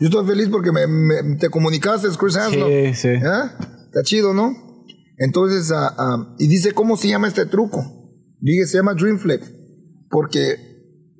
Yo 0.00 0.06
estoy 0.06 0.24
feliz 0.26 0.48
porque 0.48 0.70
me, 0.70 0.86
me- 0.86 1.36
te 1.38 1.50
comunicaste, 1.50 2.06
Chris 2.18 2.36
Hanslow. 2.36 2.68
Sí, 2.68 2.94
sí. 2.94 3.08
¿Eh? 3.08 3.20
Está 3.86 4.02
chido, 4.04 4.32
¿no? 4.32 4.54
Entonces, 5.18 5.72
ah, 5.74 6.34
y 6.38 6.46
dice, 6.46 6.70
¿cómo 6.72 6.96
se 6.96 7.08
llama 7.08 7.26
este 7.26 7.44
truco? 7.46 7.97
Dije, 8.40 8.66
se 8.66 8.78
llama 8.78 8.94
Dream 8.94 9.18
Flip. 9.18 9.42
Porque, 10.10 10.56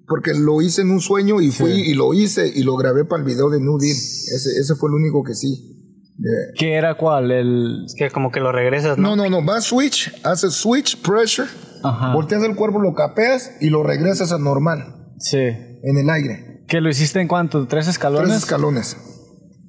porque 0.06 0.32
lo 0.34 0.62
hice 0.62 0.82
en 0.82 0.90
un 0.90 1.00
sueño 1.00 1.40
y 1.40 1.50
fui 1.50 1.72
y 1.72 1.94
lo 1.94 2.14
hice 2.14 2.50
y 2.54 2.62
lo 2.62 2.76
grabé 2.76 3.04
para 3.04 3.22
el 3.22 3.26
video 3.28 3.50
de 3.50 3.60
New 3.60 3.78
Deal. 3.78 3.92
Ese, 3.96 4.50
ese 4.58 4.74
fue 4.76 4.88
el 4.90 4.94
único 4.94 5.22
que 5.22 5.34
sí. 5.34 5.74
De- 6.16 6.52
¿Qué 6.58 6.74
era 6.74 6.96
cuál? 6.96 7.30
El. 7.30 7.84
Es 7.86 7.94
que 7.96 8.10
como 8.10 8.30
que 8.32 8.40
lo 8.40 8.50
regresas, 8.50 8.98
¿no? 8.98 9.14
no, 9.14 9.24
no, 9.28 9.40
no. 9.40 9.46
Va 9.46 9.60
switch, 9.60 10.12
hace 10.24 10.50
switch, 10.50 11.00
pressure, 11.02 11.48
Ajá. 11.84 12.12
volteas 12.14 12.42
el 12.44 12.56
cuerpo, 12.56 12.80
lo 12.80 12.94
capeas 12.94 13.52
y 13.60 13.68
lo 13.70 13.82
regresas 13.84 14.32
a 14.32 14.38
normal, 14.38 15.12
Sí. 15.18 15.36
en 15.38 15.98
el 15.98 16.10
aire. 16.10 16.64
¿Que 16.66 16.80
lo 16.80 16.88
hiciste 16.90 17.20
en 17.20 17.28
cuánto? 17.28 17.66
¿Tres 17.68 17.86
escalones? 17.88 18.28
Tres 18.30 18.38
escalones. 18.42 18.96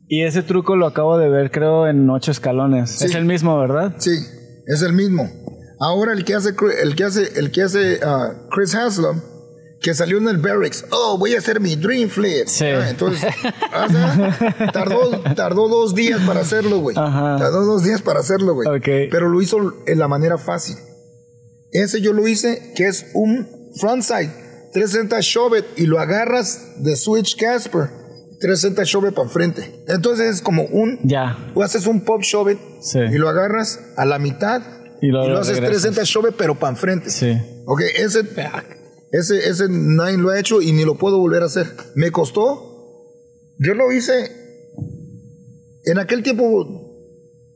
Y 0.07 0.23
ese 0.23 0.41
truco 0.41 0.75
lo 0.75 0.88
acabo 0.88 1.17
de 1.19 1.29
ver, 1.29 1.51
creo, 1.51 1.88
en 1.88 2.09
ocho 2.09 2.31
escalones. 2.31 2.89
Sí. 2.91 3.05
Es 3.05 3.13
el 3.15 3.25
mismo, 3.25 3.59
¿verdad? 3.59 3.95
Sí, 3.99 4.12
es 4.65 4.81
el 4.81 4.93
mismo. 4.93 5.29
Ahora 5.80 6.13
el 6.13 6.26
que 6.26 6.36
hace, 6.36 6.50
el 6.84 6.96
que 6.96 7.04
hace, 7.06 7.39
el 7.39 7.52
que 7.52 7.63
hace 7.63 8.00
ah, 8.04 8.34
Chris 8.52 8.76
Haslam, 8.76 9.22
que 9.82 9.94
salió 9.94 10.18
en 10.18 10.28
el 10.28 10.38
Barracks, 10.38 10.86
oh, 10.92 11.18
voy 11.18 11.36
a 11.36 11.39
hacer 11.39 11.62
mi 11.62 11.76
Dream 11.78 12.10
Flip. 12.10 12.48
Sí. 12.48 12.65
Ah, 12.65 12.89
entonces, 12.89 13.24
ah, 13.72 13.88
¿sí? 14.38 14.65
tardó, 14.74 15.22
tardó 15.36 15.70
dos 15.70 15.96
días 15.96 16.20
para 16.28 16.42
hacerlo, 16.42 16.80
güey. 16.80 16.96
Tardó 16.96 17.63
dos 17.65 17.84
días 17.84 18.02
para 18.02 18.20
hacerlo, 18.20 18.54
güey. 18.56 18.68
Ok. 18.68 19.10
Pero 19.10 19.30
lo 19.30 19.42
hizo 19.42 19.58
en 19.88 20.00
la 20.00 20.08
manera 20.10 20.38
fácil. 20.38 20.76
Ese 21.72 22.02
yo 22.02 22.12
lo 22.13 22.28
hice, 22.28 22.74
que 22.76 22.88
es 22.88 23.06
un 23.13 23.48
frontside, 23.80 24.32
360 24.74 25.18
shove 25.22 25.60
it, 25.60 25.65
y 25.78 25.86
lo 25.86 26.00
agarras 26.00 26.84
de 26.84 26.96
switch 26.98 27.38
Casper, 27.38 27.89
360 28.42 28.84
shove 28.84 29.13
para 29.13 29.28
enfrente. 29.28 29.84
Entonces 29.88 30.36
es 30.36 30.42
como 30.42 30.63
un 30.63 31.00
Ya. 31.04 31.38
o 31.56 31.63
haces 31.63 31.86
un 31.88 32.04
pop 32.04 32.22
shove 32.22 32.52
it 32.52 32.60
Sí. 32.82 33.00
y 33.00 33.18
lo 33.18 33.30
agarras 33.30 33.80
a 33.98 34.06
la 34.06 34.18
mitad 34.20 34.62
Y 35.01 35.07
y 35.07 35.09
luego 35.09 35.27
lo, 35.27 35.33
lo 35.35 35.39
haces 35.39 35.59
regresas. 35.59 35.91
360 35.91 36.03
shove 36.03 36.29
it, 36.31 36.35
pero 36.38 36.55
para 36.55 36.71
enfrente. 36.71 37.09
Sí. 37.09 37.38
Ok, 37.65 37.81
ese, 37.97 38.21
ese, 39.12 39.49
ese 39.49 39.65
nadie 39.69 40.17
lo 40.17 40.29
ha 40.29 40.39
hecho 40.39 40.62
y 40.62 40.71
ni 40.71 40.83
lo 40.83 40.95
puedo 40.97 41.17
volver 41.19 41.43
a 41.43 41.45
hacer. 41.45 41.67
Me 41.95 42.12
costó. 42.12 42.65
Yo 43.57 43.73
lo 43.73 43.91
hice. 43.91 44.31
En 45.85 45.97
aquel 45.97 46.23
tiempo 46.23 46.43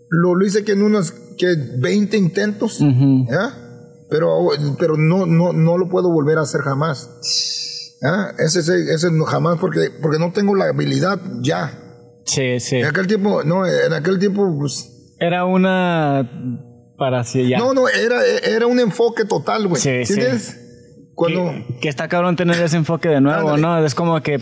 lo, 0.10 0.36
lo 0.36 0.46
hice 0.46 0.64
que 0.64 0.74
en 0.74 0.82
unos 0.82 1.12
que 1.38 1.56
20 1.80 2.18
intentos. 2.18 2.80
¿ya? 2.80 3.60
Pero, 4.10 4.50
pero 4.78 4.98
no, 4.98 5.26
no, 5.26 5.54
no 5.54 5.78
lo 5.78 5.90
puedo 5.90 6.12
volver 6.12 6.38
a 6.38 6.42
hacer 6.42 6.62
jamás. 6.62 7.10
¿ya? 8.02 8.36
Ese, 8.38 8.60
ese, 8.60 8.94
ese 8.94 9.10
jamás 9.26 9.58
porque, 9.60 9.90
porque 10.02 10.20
no 10.20 10.32
tengo 10.32 10.56
la 10.56 10.66
habilidad 10.66 11.20
ya. 11.42 11.80
Sí, 12.26 12.60
sí. 12.60 12.78
En 12.78 12.86
aquel 12.86 13.08
tiempo, 13.08 13.44
no, 13.44 13.66
en 13.66 13.94
aquel 13.94 14.20
tiempo, 14.20 14.56
pues, 14.58 15.16
Era 15.20 15.46
una. 15.46 16.30
Para 17.04 17.24
no, 17.58 17.74
no, 17.74 17.90
era, 17.90 18.26
era 18.46 18.66
un 18.66 18.80
enfoque 18.80 19.26
total, 19.26 19.68
güey. 19.68 19.82
Sí, 19.82 20.06
sí. 20.06 20.22
cuando... 21.14 21.50
Que, 21.50 21.80
que 21.82 21.90
está 21.90 22.08
cabrón 22.08 22.38
tener 22.38 22.62
ese 22.62 22.78
enfoque 22.78 23.10
de 23.10 23.20
nuevo, 23.20 23.50
Ándale. 23.52 23.62
¿no? 23.62 23.86
Es 23.86 23.94
como 23.94 24.22
que 24.22 24.40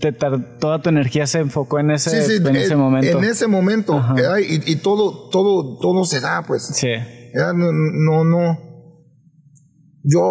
te 0.00 0.12
toda 0.12 0.82
tu 0.82 0.90
energía 0.90 1.26
se 1.26 1.38
enfocó 1.38 1.78
en 1.78 1.92
ese, 1.92 2.10
Sí, 2.22 2.36
sí, 2.36 2.42
en 2.46 2.54
ese 2.56 2.74
en- 2.74 2.78
momento. 2.78 3.18
En 3.18 3.24
ese 3.24 3.46
momento. 3.46 4.04
Y, 4.46 4.72
y 4.72 4.76
todo, 4.76 5.30
todo, 5.30 5.78
todo 5.80 6.04
se 6.04 6.20
da, 6.20 6.42
pues. 6.46 6.66
Sí. 6.66 6.88
No, 7.34 7.52
no, 7.72 8.24
no. 8.24 8.58
Yo, 10.02 10.22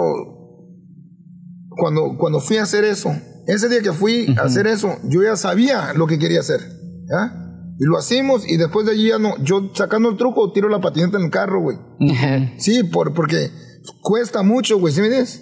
cuando, 1.70 2.16
cuando 2.18 2.40
fui 2.40 2.58
a 2.58 2.64
hacer 2.64 2.84
eso, 2.86 3.12
ese 3.48 3.68
día 3.70 3.82
que 3.82 3.92
fui 3.92 4.36
a 4.38 4.44
hacer 4.44 4.68
eso, 4.68 4.98
yo 5.06 5.24
ya 5.24 5.36
sabía 5.36 5.94
lo 5.96 6.06
que 6.08 6.20
quería 6.20 6.42
hacer, 6.42 6.60
¿ya? 7.10 7.42
Y 7.78 7.86
lo 7.86 7.98
hacemos 7.98 8.48
y 8.50 8.58
después 8.58 8.86
de 8.86 8.94
allí 8.94 9.10
ya 9.10 9.20
no, 9.20 9.36
yo 9.44 9.70
sacando 9.74 10.10
el 10.10 10.18
truco, 10.18 10.52
tiro 10.54 10.70
la 10.70 10.80
patineta 10.80 11.18
en 11.18 11.26
el 11.26 11.30
carro, 11.32 11.62
güey. 11.62 11.78
Sí, 12.58 12.84
por, 12.84 13.14
porque 13.14 13.50
cuesta 14.02 14.44
mucho, 14.44 14.80
güey, 14.80 14.94
¿sí 14.94 15.02
me 15.02 15.08
entiendes? 15.08 15.42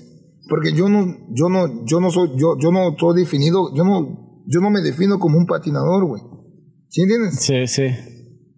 Porque 0.49 0.73
yo 0.73 0.89
no, 0.89 1.05
yo 1.31 1.47
no, 1.49 1.85
yo 1.85 1.99
no 1.99 2.11
soy, 2.11 2.31
yo, 2.37 2.55
yo 2.59 2.71
no 2.71 2.89
estoy 2.89 3.21
definido, 3.21 3.73
yo 3.75 3.83
no, 3.83 4.43
yo 4.47 4.59
no 4.61 4.69
me 4.69 4.81
defino 4.81 5.19
como 5.19 5.37
un 5.37 5.45
patinador, 5.45 6.05
güey. 6.05 6.21
¿Sí 6.89 7.01
entiendes? 7.01 7.39
Sí, 7.39 7.65
sí. 7.67 7.87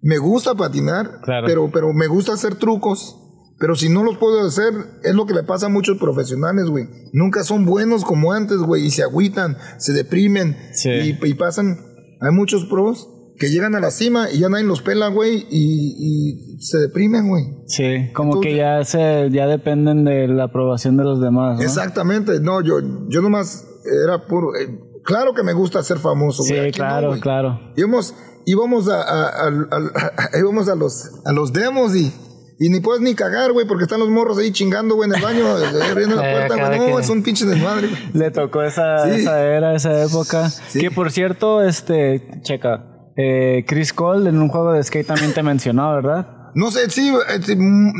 Me 0.02 0.18
gusta 0.18 0.56
patinar, 0.56 1.20
Claro. 1.24 1.46
pero, 1.48 1.70
pero 1.72 1.94
me 1.94 2.08
gusta 2.08 2.34
hacer 2.34 2.56
trucos. 2.56 3.22
Pero 3.58 3.76
si 3.76 3.88
no 3.88 4.04
los 4.04 4.18
puedo 4.18 4.46
hacer, 4.46 4.74
es 5.04 5.16
lo 5.16 5.26
que 5.26 5.34
le 5.34 5.44
pasa 5.44 5.68
a 5.68 5.70
muchos 5.70 5.98
profesionales, 5.98 6.66
güey. 6.70 6.86
Nunca 7.14 7.44
son 7.46 7.66
buenos 7.66 8.04
como 8.04 8.34
antes, 8.34 8.58
güey, 8.58 8.86
y 8.86 8.92
se 8.92 9.02
agüitan, 9.04 9.58
se 9.78 9.94
deprimen 9.94 10.58
Sí. 10.74 10.90
y, 10.90 11.18
y 11.26 11.34
pasan. 11.36 11.78
Hay 12.22 12.32
muchos 12.34 12.66
pros 12.66 13.10
que 13.38 13.50
llegan 13.50 13.76
a 13.76 13.80
la 13.80 13.92
cima 13.92 14.30
y 14.32 14.40
ya 14.40 14.50
nadie 14.50 14.64
los 14.66 14.82
pela, 14.82 15.08
güey, 15.10 15.46
y, 15.50 16.56
y 16.56 16.60
se 16.60 16.78
deprimen, 16.80 17.28
güey. 17.28 17.44
Sí, 17.68 18.12
como 18.14 18.40
que 18.40 18.56
ya 18.56 18.84
se 18.86 19.30
ya 19.32 19.46
dependen 19.48 20.06
de 20.06 20.28
la 20.28 20.46
aprobación 20.46 20.96
de 20.98 21.04
los 21.04 21.20
demás, 21.22 21.58
¿no? 21.58 21.64
Exactamente, 21.64 22.40
no, 22.40 22.62
yo, 22.62 22.76
yo 23.10 23.22
nomás 23.22 23.68
era 24.06 24.26
puro. 24.28 24.56
eh, 24.56 24.80
claro 25.04 25.34
que 25.34 25.44
me 25.44 25.54
gusta 25.54 25.84
ser 25.84 25.98
famoso, 26.00 26.44
Sí, 26.44 26.56
güey. 26.56 26.68
no, 26.72 26.76
claro, 26.78 27.08
güey. 27.10 27.20
claro. 27.20 27.60
Íbamos, 27.76 28.16
íbamos 28.46 28.88
a, 28.90 29.02
a- 29.02 29.28
a- 29.28 29.68
a- 29.72 30.34
a- 30.34 30.38
íbamos 30.40 30.70
a 30.70 30.76
los, 30.76 31.12
a 31.26 31.32
los 31.34 31.52
demos 31.52 31.94
y, 31.96 32.14
y 32.58 32.70
ni 32.70 32.80
puedes 32.80 33.02
ni 33.02 33.16
cagar, 33.16 33.52
güey, 33.52 33.68
porque 33.68 33.84
están 33.84 34.00
los 34.00 34.10
morros 34.10 34.38
ahí 34.38 34.52
chingando, 34.54 34.96
güey, 34.96 35.10
en 35.10 35.16
el 35.18 35.22
baño, 35.22 35.60
eh, 35.60 35.92
abriendo 35.92 36.16
la 36.16 36.32
Eh, 36.32 36.48
puerta, 36.48 36.68
güey. 36.78 36.92
No, 36.92 37.00
es 37.00 37.10
un 37.10 37.22
pinche 37.22 37.46
desmadre, 37.46 37.88
güey. 37.90 38.02
Le 38.14 38.32
tocó 38.32 38.64
esa, 38.64 39.04
Sí. 39.10 39.22
esa 39.22 39.42
era, 39.46 39.76
esa 39.76 40.04
época. 40.04 40.50
Que 40.72 40.90
por 40.90 41.12
cierto, 41.12 41.62
este, 41.62 42.40
checa, 42.44 42.95
eh, 43.18 43.64
Chris 43.68 43.94
Cole 43.94 44.30
en 44.30 44.40
un 44.40 44.50
juego 44.50 44.72
de 44.74 44.84
skate 44.84 45.08
también 45.08 45.34
te 45.34 45.44
mencionó, 45.44 45.94
¿verdad? 45.96 46.28
No 46.56 46.72
sé, 46.72 46.90
sí, 46.90 47.12
sí, 47.42 47.52
m- 47.54 47.92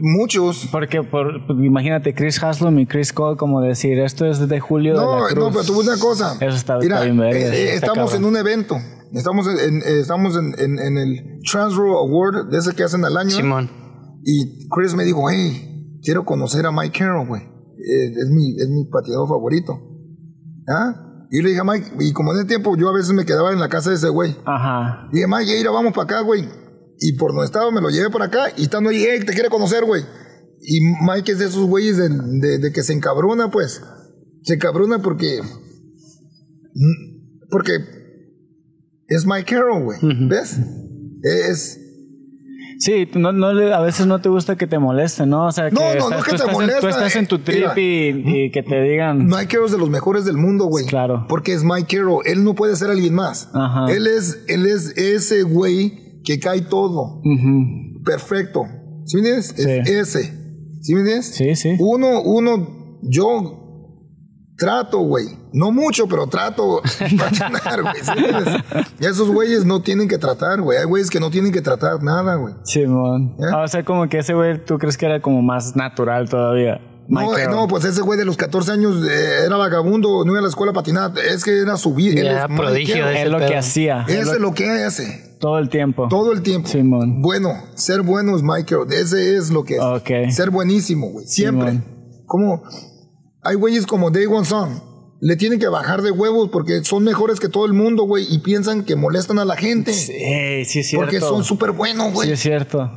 muchos. 0.00 0.68
Porque 0.70 1.02
por, 1.02 1.46
pues, 1.46 1.58
imagínate, 1.62 2.14
Chris 2.14 2.42
Haslam 2.42 2.78
y 2.78 2.86
Chris 2.86 3.12
Cole, 3.12 3.36
como 3.36 3.60
decir, 3.60 3.98
esto 3.98 4.26
es 4.26 4.48
de 4.48 4.60
Julio 4.60 4.94
de 4.94 5.00
No, 5.04 5.20
la 5.20 5.26
Cruz. 5.28 5.38
no, 5.44 5.50
pero 5.50 5.64
tú 5.64 5.78
ves 5.78 5.88
una 5.88 5.98
cosa. 5.98 6.34
Eso 6.40 6.56
está- 6.56 6.78
Mira, 6.78 6.96
está 7.04 7.04
bien 7.04 7.20
eh, 7.22 7.30
eh, 7.32 7.74
está 7.74 7.86
estamos 7.86 8.10
cabrón. 8.12 8.22
en 8.22 8.28
un 8.28 8.36
evento. 8.36 8.76
Estamos 9.12 9.46
en, 9.46 9.58
en- 9.58 9.82
eh, 9.82 10.00
estamos 10.00 10.36
en, 10.36 10.54
en- 10.58 10.78
en 10.78 10.98
el 10.98 11.40
Transworld 11.50 11.94
Award, 11.96 12.50
de 12.50 12.58
ese 12.58 12.74
que 12.74 12.82
hacen 12.82 13.04
al 13.04 13.16
año. 13.16 13.30
Simón. 13.30 13.70
Y 14.24 14.68
Chris 14.70 14.94
me 14.94 15.04
dijo, 15.04 15.28
hey, 15.30 15.98
quiero 16.02 16.24
conocer 16.24 16.66
a 16.66 16.72
Mike 16.72 16.98
Carroll, 16.98 17.26
güey. 17.28 17.42
Eh, 17.42 18.10
es, 18.10 18.30
mi, 18.30 18.56
es 18.56 18.68
mi 18.70 18.84
pateador 18.90 19.28
favorito. 19.28 19.78
¿Ah? 20.68 20.94
Y 21.36 21.42
le 21.42 21.48
dije 21.48 21.60
a 21.60 21.64
Mike, 21.64 21.92
y 21.98 22.12
como 22.12 22.32
en 22.32 22.38
ese 22.38 22.46
tiempo 22.46 22.76
yo 22.76 22.88
a 22.88 22.92
veces 22.94 23.12
me 23.12 23.24
quedaba 23.24 23.52
en 23.52 23.58
la 23.58 23.68
casa 23.68 23.90
de 23.90 23.96
ese 23.96 24.08
güey. 24.08 24.36
Ajá. 24.44 25.08
Y 25.10 25.16
dije, 25.16 25.26
Mike, 25.26 25.56
mira, 25.58 25.70
vamos 25.72 25.92
para 25.92 26.04
acá, 26.04 26.20
güey. 26.20 26.48
Y 27.00 27.14
por 27.14 27.32
donde 27.32 27.46
estaba 27.46 27.70
me 27.72 27.80
lo 27.80 27.90
llevé 27.90 28.08
para 28.10 28.26
acá 28.26 28.44
y 28.56 28.62
estando 28.62 28.90
ahí, 28.90 29.04
hey, 29.08 29.20
te 29.26 29.32
quiere 29.32 29.48
conocer, 29.48 29.84
güey. 29.84 30.02
Y 30.60 30.78
Mike 31.04 31.32
es 31.32 31.38
de 31.40 31.46
esos 31.46 31.66
güeyes 31.66 31.96
de, 31.96 32.08
de- 32.08 32.58
de 32.58 32.72
que 32.72 32.82
se 32.84 32.92
encabrona, 32.92 33.50
pues. 33.50 33.82
Se 34.44 34.54
encabrona 34.54 35.00
porque. 35.00 35.40
Porque 37.50 37.72
es 39.08 39.26
Mike 39.26 39.54
Carroll, 39.54 39.84
güey. 39.84 39.98
¿Ves? 40.28 40.58
Es. 41.22 41.78
Sí, 42.78 43.08
no, 43.14 43.32
no, 43.32 43.46
a 43.48 43.80
veces 43.80 44.06
no 44.06 44.20
te 44.20 44.28
gusta 44.28 44.56
que 44.56 44.66
te 44.66 44.78
molesten, 44.78 45.28
¿no? 45.30 45.46
O 45.46 45.52
sea, 45.52 45.68
que, 45.70 45.74
No, 45.74 45.80
no, 45.94 46.10
no 46.10 46.16
estás, 46.18 46.24
que 46.24 46.30
tú 46.30 46.36
te 46.36 46.42
estás 46.44 46.60
en- 46.74 46.80
tú 46.80 46.86
estás 46.88 47.16
en 47.16 47.26
tu 47.26 47.36
eh, 47.36 47.40
trip 47.44 47.78
y, 47.78 48.44
y 48.46 48.50
que 48.50 48.62
te 48.62 48.80
digan... 48.82 49.26
Mike 49.26 49.46
Carroll 49.48 49.66
es 49.66 49.72
de 49.72 49.78
los 49.78 49.90
mejores 49.90 50.24
del 50.24 50.36
mundo, 50.36 50.66
güey. 50.66 50.86
Claro. 50.86 51.26
Porque 51.28 51.52
es 51.54 51.62
Mike 51.64 51.96
Carroll. 51.96 52.22
Él 52.26 52.42
no 52.44 52.54
puede 52.54 52.76
ser 52.76 52.90
alguien 52.90 53.14
más. 53.14 53.48
Ajá. 53.54 53.86
Él 53.92 54.06
es, 54.06 54.44
él 54.48 54.66
es 54.66 54.96
ese 54.98 55.42
güey 55.42 56.20
que 56.24 56.38
cae 56.40 56.62
todo. 56.62 57.20
Ujú. 57.24 58.02
Perfecto. 58.04 58.62
¿Sí 59.06 59.16
me 59.16 59.28
entiendes? 59.28 59.54
Es 59.58 59.86
Sí. 59.86 59.92
ese. 59.92 60.22
¿Sí 60.82 60.94
me 60.94 61.00
entiendes? 61.00 61.26
Sí, 61.34 61.54
sí. 61.56 61.76
Uno, 61.78 62.22
uno, 62.22 62.98
yo 63.02 63.60
trato, 64.56 64.98
güey. 65.00 65.26
No 65.56 65.70
mucho, 65.70 66.08
pero 66.08 66.26
trato 66.26 66.82
patinar, 67.18 67.80
güey. 67.82 67.94
Y 69.00 69.06
esos 69.06 69.30
güeyes 69.30 69.64
no 69.64 69.80
tienen 69.82 70.08
que 70.08 70.18
tratar, 70.18 70.60
güey. 70.60 70.78
Hay 70.78 70.84
güeyes 70.84 71.08
que 71.10 71.20
no 71.20 71.30
tienen 71.30 71.52
que 71.52 71.60
tratar 71.62 72.02
nada, 72.02 72.34
güey. 72.34 72.54
Simón. 72.64 73.36
¿Eh? 73.38 73.42
Ah, 73.52 73.62
o 73.62 73.68
sea, 73.68 73.84
como 73.84 74.08
que 74.08 74.18
ese 74.18 74.34
güey, 74.34 74.62
tú 74.64 74.78
crees 74.78 74.98
que 74.98 75.06
era 75.06 75.22
como 75.22 75.42
más 75.42 75.76
natural 75.76 76.28
todavía. 76.28 76.80
No, 77.06 77.36
eh, 77.38 77.46
no, 77.48 77.68
pues 77.68 77.84
ese 77.84 78.00
güey 78.00 78.18
de 78.18 78.24
los 78.24 78.36
14 78.36 78.72
años 78.72 78.96
eh, 79.06 79.44
era 79.46 79.56
vagabundo, 79.56 80.24
no 80.24 80.32
iba 80.32 80.40
a 80.40 80.42
la 80.42 80.48
escuela 80.48 80.70
a 80.72 80.74
patinar. 80.74 81.12
Es 81.18 81.44
que 81.44 81.60
era 81.60 81.76
su 81.76 81.94
vida. 81.94 82.46
Mike 82.48 82.56
prodigio 82.60 83.08
es 83.08 83.28
lo 83.30 83.38
ese 83.38 83.46
que 83.46 83.56
hacía. 83.56 84.04
es 84.08 84.14
Ese 84.14 84.24
lo- 84.24 84.32
es 84.32 84.40
lo 84.40 84.54
que 84.54 84.68
hace. 84.70 85.36
todo 85.38 85.58
el 85.58 85.68
tiempo. 85.68 86.08
Todo 86.08 86.32
el 86.32 86.42
tiempo. 86.42 86.66
Simón. 86.66 87.22
Bueno, 87.22 87.50
ser 87.74 88.00
bueno 88.02 88.34
es 88.34 88.42
Michael. 88.42 88.86
Ese 88.90 89.36
es 89.36 89.50
lo 89.50 89.62
que 89.64 89.74
es. 89.76 89.82
Ok. 89.82 90.10
Ser 90.32 90.50
buenísimo, 90.50 91.10
güey. 91.10 91.26
Siempre. 91.26 91.72
Simón. 91.72 92.24
Como 92.26 92.62
hay 93.42 93.54
güeyes 93.54 93.86
como 93.86 94.10
Day 94.10 94.24
One 94.26 94.46
Son. 94.46 94.93
Le 95.26 95.36
tienen 95.36 95.58
que 95.58 95.68
bajar 95.68 96.02
de 96.02 96.10
huevos 96.10 96.50
porque 96.52 96.84
son 96.84 97.02
mejores 97.02 97.40
que 97.40 97.48
todo 97.48 97.64
el 97.64 97.72
mundo, 97.72 98.02
güey. 98.02 98.26
Y 98.28 98.40
piensan 98.40 98.84
que 98.84 98.94
molestan 98.94 99.38
a 99.38 99.46
la 99.46 99.56
gente. 99.56 99.92
Sí, 99.94 100.12
sí 100.66 100.80
es 100.80 100.88
cierto. 100.88 101.06
porque 101.06 101.18
son 101.20 101.42
súper 101.44 101.70
buenos, 101.72 102.12
güey. 102.12 102.28
Sí 102.28 102.32
es 102.34 102.40
cierto. 102.40 102.90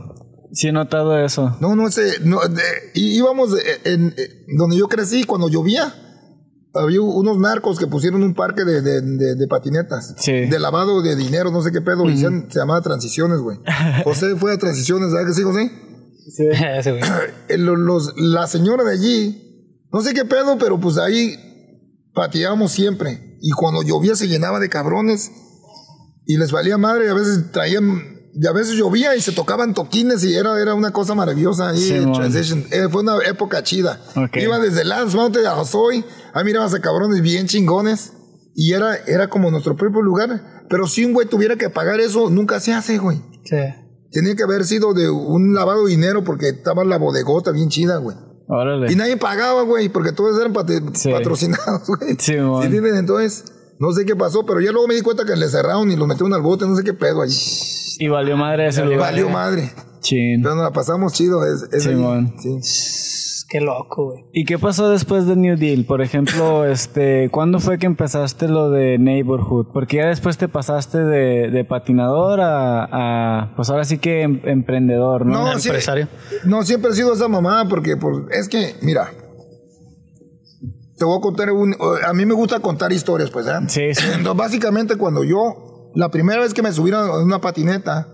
Sí 0.52 0.68
he 0.68 0.72
notado 0.74 1.18
eso. 1.18 1.56
No, 1.62 1.76
no 1.78 1.90
sé. 1.90 2.20
No, 2.26 2.40
de- 2.42 2.62
y 2.96 3.16
íbamos 3.18 3.54
de- 3.54 3.62
en, 3.86 4.14
eh, 4.18 4.30
donde 4.58 4.76
yo 4.76 4.88
crecí, 4.90 5.24
cuando 5.24 5.48
llovía, 5.48 5.94
había 6.74 7.00
unos 7.02 7.38
narcos 7.40 7.80
que 7.80 7.88
pusieron 7.88 8.22
un 8.24 8.34
parque 8.34 8.66
de, 8.66 8.82
de- 8.82 9.02
de- 9.02 9.36
de 9.36 9.48
patinetas. 9.48 10.14
Sí. 10.18 10.34
De 10.34 10.60
lavado 10.60 11.02
de 11.02 11.16
dinero, 11.16 11.50
no 11.52 11.62
sé 11.62 11.72
qué 11.72 11.80
pedo. 11.80 12.10
y 12.10 12.18
se, 12.18 12.28
se 12.50 12.60
llamaba 12.60 12.82
Transiciones, 12.82 13.40
güey. 13.40 13.58
José 14.04 14.36
fue 14.36 14.54
a 14.54 14.58
Transiciones, 14.58 15.12
¿sabes 15.12 15.28
qué 15.28 15.34
sí, 15.34 15.44
José? 15.44 15.72
Ese 16.78 16.92
güey. 16.92 17.04
Eh, 17.48 17.58
los- 17.58 18.14
la 18.18 18.48
señora 18.48 18.84
de 18.84 18.92
allí, 18.92 19.86
no 19.94 20.02
sé 20.02 20.14
qué 20.14 20.26
pedo, 20.26 20.58
pero 20.58 20.78
pues 20.78 20.98
ahí 20.98 21.36
pateábamos 22.18 22.72
siempre. 22.72 23.38
Y 23.42 23.52
cuando 23.52 23.84
llovía 23.84 24.16
se 24.16 24.28
llenaba 24.28 24.60
de 24.60 24.70
cabrones 24.70 25.32
y 26.26 26.38
les 26.38 26.52
valía 26.52 26.78
madre. 26.78 27.06
Y 27.06 27.10
a 27.10 27.14
veces 27.14 27.52
traían, 27.52 28.02
y 28.34 28.48
a 28.48 28.52
veces 28.52 28.74
llovía 28.76 29.16
y 29.16 29.22
se 29.22 29.32
tocaban 29.32 29.76
toquines 29.76 30.24
y 30.24 30.34
era, 30.34 30.60
era 30.60 30.74
una 30.74 30.92
cosa 30.92 31.14
maravillosa 31.14 31.70
ahí. 31.70 31.80
Simón. 31.80 32.14
Transition. 32.14 32.66
Eh, 32.72 32.88
fue 32.92 33.04
una 33.04 33.20
época 33.20 33.62
chida. 33.62 34.02
Iba 34.34 34.60
desde 34.60 34.84
Lance 34.84 35.16
Mountain 35.16 35.46
a 35.46 35.52
Josoy, 35.52 36.04
ahí 36.34 36.44
mirabas 36.44 36.74
a 36.74 36.82
cabrones 36.82 37.22
bien 37.22 37.48
chingones. 37.48 38.14
Y 38.56 38.74
era, 38.74 38.96
era 39.06 39.30
como 39.30 39.52
nuestro 39.52 39.76
propio 39.76 40.02
lugar. 40.02 40.66
Pero 40.68 40.88
si 40.88 41.06
un 41.06 41.14
güey 41.14 41.28
tuviera 41.28 41.56
que 41.56 41.70
pagar 41.70 42.00
eso, 42.00 42.32
nunca 42.32 42.60
se 42.60 42.74
hace, 42.74 42.98
güey. 42.98 43.22
Sí. 43.46 43.58
Tenía 44.12 44.36
que 44.36 44.42
haber 44.42 44.66
sido 44.66 44.96
de 44.96 45.12
un 45.12 45.54
lavado 45.54 45.86
de 45.86 45.92
dinero 45.92 46.24
porque 46.24 46.50
estaba 46.50 46.84
la 46.84 46.98
bodegota 46.98 47.52
bien 47.52 47.70
chida, 47.70 47.98
güey. 47.98 48.18
Órale. 48.48 48.92
Y 48.92 48.96
nadie 48.96 49.18
pagaba, 49.18 49.62
güey, 49.64 49.90
porque 49.90 50.12
todos 50.14 50.40
eran 50.40 50.54
Sí. 50.96 51.12
patrocinados, 51.12 51.88
güey. 51.88 52.16
Sí, 52.18 52.34
entiendes? 52.34 52.96
Entonces, 52.96 53.46
no 53.80 53.92
sé 53.92 54.06
qué 54.06 54.16
pasó, 54.16 54.46
pero 54.46 54.62
ya 54.62 54.72
luego 54.72 54.88
me 54.88 54.96
di 54.96 55.02
cuenta 55.02 55.26
que 55.26 55.36
le 55.36 55.48
cerraron 55.50 55.92
y 55.92 55.96
los 55.96 56.08
metieron 56.08 56.34
al 56.34 56.42
bote, 56.42 56.66
no 56.66 56.76
sé 56.76 56.84
qué 56.84 56.94
pedo 56.94 57.22
allí. 57.22 57.36
Y 58.00 58.08
valió 58.08 58.38
madre 58.38 58.68
ese 58.68 58.84
lugar. 58.84 59.00
Valió 59.00 59.30
madre. 59.30 59.72
Chin. 60.00 60.42
Pero 60.42 60.56
nos 60.56 60.64
la 60.64 60.72
pasamos 60.72 61.14
chido. 61.14 61.44
Es, 61.46 61.64
es. 61.74 61.84
Sí. 61.84 61.90
Qué 63.50 63.62
loco, 63.62 64.08
güey. 64.12 64.26
¿Y 64.34 64.44
qué 64.44 64.60
pasó 64.60 64.90
después 64.90 65.26
de 65.26 65.36
New 65.38 65.56
Deal? 65.58 65.86
Por 65.86 66.02
ejemplo, 66.02 66.66
este, 66.70 67.30
¿cuándo 67.32 67.60
fue 67.60 67.78
que 67.80 67.86
empezaste 67.86 68.48
lo 68.50 68.70
de 68.70 68.98
Neighborhood? 68.98 69.68
Porque 69.74 69.98
ya 69.98 70.08
después 70.08 70.38
te 70.38 70.50
pasaste 70.50 70.98
de, 71.00 71.50
de 71.50 71.64
patinador 71.64 72.42
a, 72.42 72.84
a, 73.44 73.56
pues 73.56 73.70
ahora 73.70 73.86
sí 73.86 74.00
que 74.00 74.24
em- 74.24 74.42
emprendedor, 74.44 75.26
¿no? 75.26 75.44
No, 75.46 75.54
Empresario. 75.54 76.08
no, 76.44 76.64
siempre 76.64 76.92
he 76.92 76.94
sido 76.94 77.14
esa 77.14 77.30
mamá 77.30 77.66
porque 77.70 77.96
por, 77.96 78.28
es 78.34 78.50
que, 78.50 78.76
mira, 78.82 79.12
te 80.98 81.06
voy 81.06 81.18
a 81.18 81.22
contar 81.22 81.50
un... 81.52 81.74
A 82.06 82.12
mí 82.14 82.26
me 82.26 82.34
gusta 82.34 82.60
contar 82.60 82.92
historias, 82.92 83.30
pues, 83.30 83.48
¿eh? 83.48 83.52
Sí, 83.68 83.94
sí. 83.94 84.08
Entonces, 84.14 84.36
básicamente, 84.36 84.98
cuando 84.98 85.24
yo, 85.24 85.92
la 85.96 86.10
primera 86.10 86.42
vez 86.42 86.54
que 86.54 86.62
me 86.64 86.72
subieron 86.74 87.10
a 87.10 87.20
una 87.24 87.40
patineta, 87.40 88.08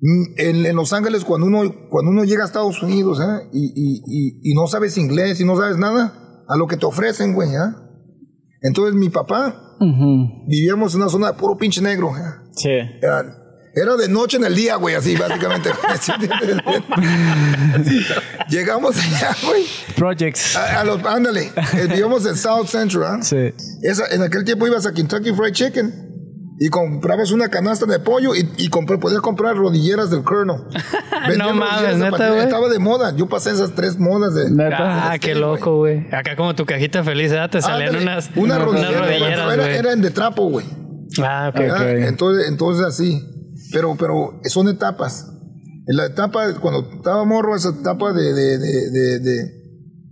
en, 0.00 0.66
en 0.66 0.76
Los 0.76 0.92
Ángeles, 0.92 1.24
cuando 1.24 1.46
uno, 1.46 1.62
cuando 1.90 2.10
uno 2.10 2.24
llega 2.24 2.44
a 2.44 2.46
Estados 2.46 2.82
Unidos, 2.82 3.20
¿eh? 3.20 3.48
Y, 3.52 3.72
y- 3.74 4.02
y- 4.06 4.52
y 4.52 4.54
no 4.54 4.66
sabes 4.66 4.96
inglés 4.98 5.40
y 5.40 5.44
no 5.44 5.56
sabes 5.56 5.76
nada, 5.76 6.42
a 6.48 6.56
lo 6.56 6.66
que 6.66 6.76
te 6.76 6.86
ofrecen, 6.86 7.34
güey, 7.34 7.50
¿eh? 7.50 7.74
Entonces, 8.62 8.94
mi 8.94 9.08
papá, 9.10 9.76
vivíamos 10.48 10.94
en 10.94 11.02
una 11.02 11.10
zona 11.10 11.32
de 11.32 11.38
puro 11.38 11.56
pinche 11.56 11.80
negro, 11.80 12.16
¿eh? 12.16 12.22
Sí. 12.52 12.70
Era, 13.02 13.24
Era 13.74 13.96
de 13.96 14.08
noche 14.08 14.36
en 14.38 14.44
el 14.44 14.54
día, 14.56 14.74
güey, 14.76 14.94
así, 14.96 15.14
básicamente. 15.14 15.70
Llegamos 18.48 18.96
allá, 18.96 19.36
güey. 19.46 19.64
Projects. 19.96 20.56
A, 20.56 20.80
a 20.80 20.84
los, 20.84 21.04
ándale, 21.04 21.52
eh, 21.74 21.86
vivíamos 21.88 22.26
en 22.26 22.36
South 22.36 22.66
Central, 22.66 23.04
¿ah? 23.04 23.18
Sí. 23.22 23.36
Esa- 23.82 24.06
en 24.10 24.22
aquel 24.22 24.44
tiempo 24.44 24.66
ibas 24.66 24.86
a 24.86 24.92
Kentucky 24.92 25.32
Fried 25.32 25.52
Chicken 25.52 26.07
y 26.60 26.68
comprabas 26.70 27.30
una 27.30 27.48
canasta 27.48 27.86
de 27.86 27.98
pollo 28.00 28.34
y, 28.34 28.40
y 28.58 28.68
compré- 28.68 28.98
podías 28.98 29.20
comprar 29.20 29.56
rodilleras 29.56 30.10
del 30.10 30.22
Colonel. 30.24 30.62
Vendían 31.28 31.56
mames, 31.58 31.96
neta, 31.98 32.30
güey. 32.30 32.40
Estaba 32.42 32.68
de 32.68 32.78
moda. 32.78 33.14
Yo 33.16 33.28
pasé 33.28 33.50
esas 33.50 33.74
tres 33.74 33.98
modas 33.98 34.34
de. 34.34 34.50
Neta. 34.50 35.10
Ah, 35.12 35.18
qué 35.18 35.34
loco, 35.34 35.76
güey. 35.76 36.06
Acá 36.12 36.34
como 36.36 36.54
tu 36.54 36.66
cajita 36.66 37.04
feliz, 37.04 37.30
¿verdad? 37.30 37.50
Te 37.50 37.62
salían 37.62 37.90
Ándale, 37.96 38.02
unas, 38.04 38.30
una 38.36 38.54
unas 38.56 38.62
rodillera, 38.64 38.98
güey, 38.98 39.18
rodilleras, 39.20 39.52
era, 39.54 39.76
eran 39.76 40.00
de 40.02 40.10
trapo, 40.10 40.48
güey. 40.50 40.66
Ah, 41.22 41.50
ok. 41.54 41.60
Ah, 41.72 41.90
Entonces, 41.90 42.48
entonces 42.48 42.84
así. 42.86 43.22
Pero, 43.72 43.96
pero 43.98 44.40
son 44.44 44.68
etapas. 44.68 45.26
En 45.86 45.96
la 45.96 46.06
etapa, 46.06 46.54
cuando 46.60 46.88
estaba 46.96 47.24
morro, 47.24 47.54
esa 47.56 47.70
etapa 47.70 48.12
de, 48.12 48.32
de, 48.32 48.58
de, 48.58 48.90
de, 48.90 49.18
de, 49.20 49.44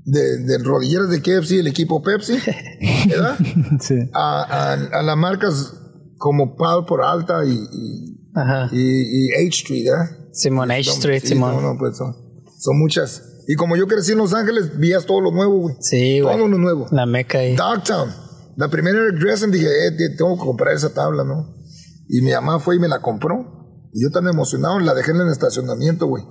de- 0.04 0.38
de 0.44 0.58
rodilleras 0.58 1.08
de 1.10 1.20
KFC, 1.20 1.60
el 1.60 1.66
equipo 1.66 2.02
Pepsi, 2.02 2.38
¿verdad? 3.08 3.36
Sí. 3.80 3.94
A, 4.14 4.42
a, 4.42 4.72
a 5.00 5.02
las 5.02 5.16
marcas 5.16 5.74
como 6.18 6.56
Pal 6.56 6.84
por 6.86 7.02
Alta 7.02 7.44
y, 7.44 7.52
y, 7.52 8.20
Ajá. 8.34 8.68
y- 8.72 9.28
y 9.28 9.32
H 9.34 9.48
Street, 9.62 9.84
¿verdad? 9.84 10.06
Simón 10.32 10.70
H 10.70 10.90
Street, 10.90 11.20
sí, 11.22 11.28
Simón. 11.28 11.56
No, 11.56 11.60
no, 11.74 11.78
pues 11.78 11.96
son, 11.96 12.14
son 12.58 12.78
muchas. 12.78 13.22
Y 13.48 13.54
como 13.54 13.76
yo 13.76 13.86
crecí 13.86 14.12
en 14.12 14.18
Los 14.18 14.34
Ángeles, 14.34 14.76
vías 14.78 15.06
todo 15.06 15.20
lo 15.20 15.30
nuevo, 15.30 15.58
güey. 15.60 15.76
Sí, 15.80 16.20
güey. 16.20 16.36
Todo 16.36 16.48
lo 16.48 16.58
nuevo. 16.58 16.86
La 16.90 17.06
meca 17.06 17.38
ahí. 17.38 17.54
Dogtown. 17.54 18.10
La 18.56 18.68
primera 18.68 18.98
Dressen 19.12 19.50
dije, 19.50 19.66
eh, 19.86 19.92
te- 19.92 20.16
tengo 20.16 20.36
que 20.36 20.44
comprar 20.44 20.74
esa 20.74 20.92
tabla, 20.92 21.22
¿no? 21.24 21.54
Y 22.08 22.22
mi 22.22 22.32
mamá 22.32 22.58
fue 22.58 22.76
y 22.76 22.78
me 22.78 22.88
la 22.88 23.00
compró. 23.02 23.88
Y 23.92 24.02
yo 24.02 24.10
tan 24.10 24.26
emocionado 24.28 24.78
la 24.80 24.94
dejé 24.94 25.12
en 25.12 25.18
el 25.20 25.28
estacionamiento, 25.30 26.06
güey. 26.06 26.24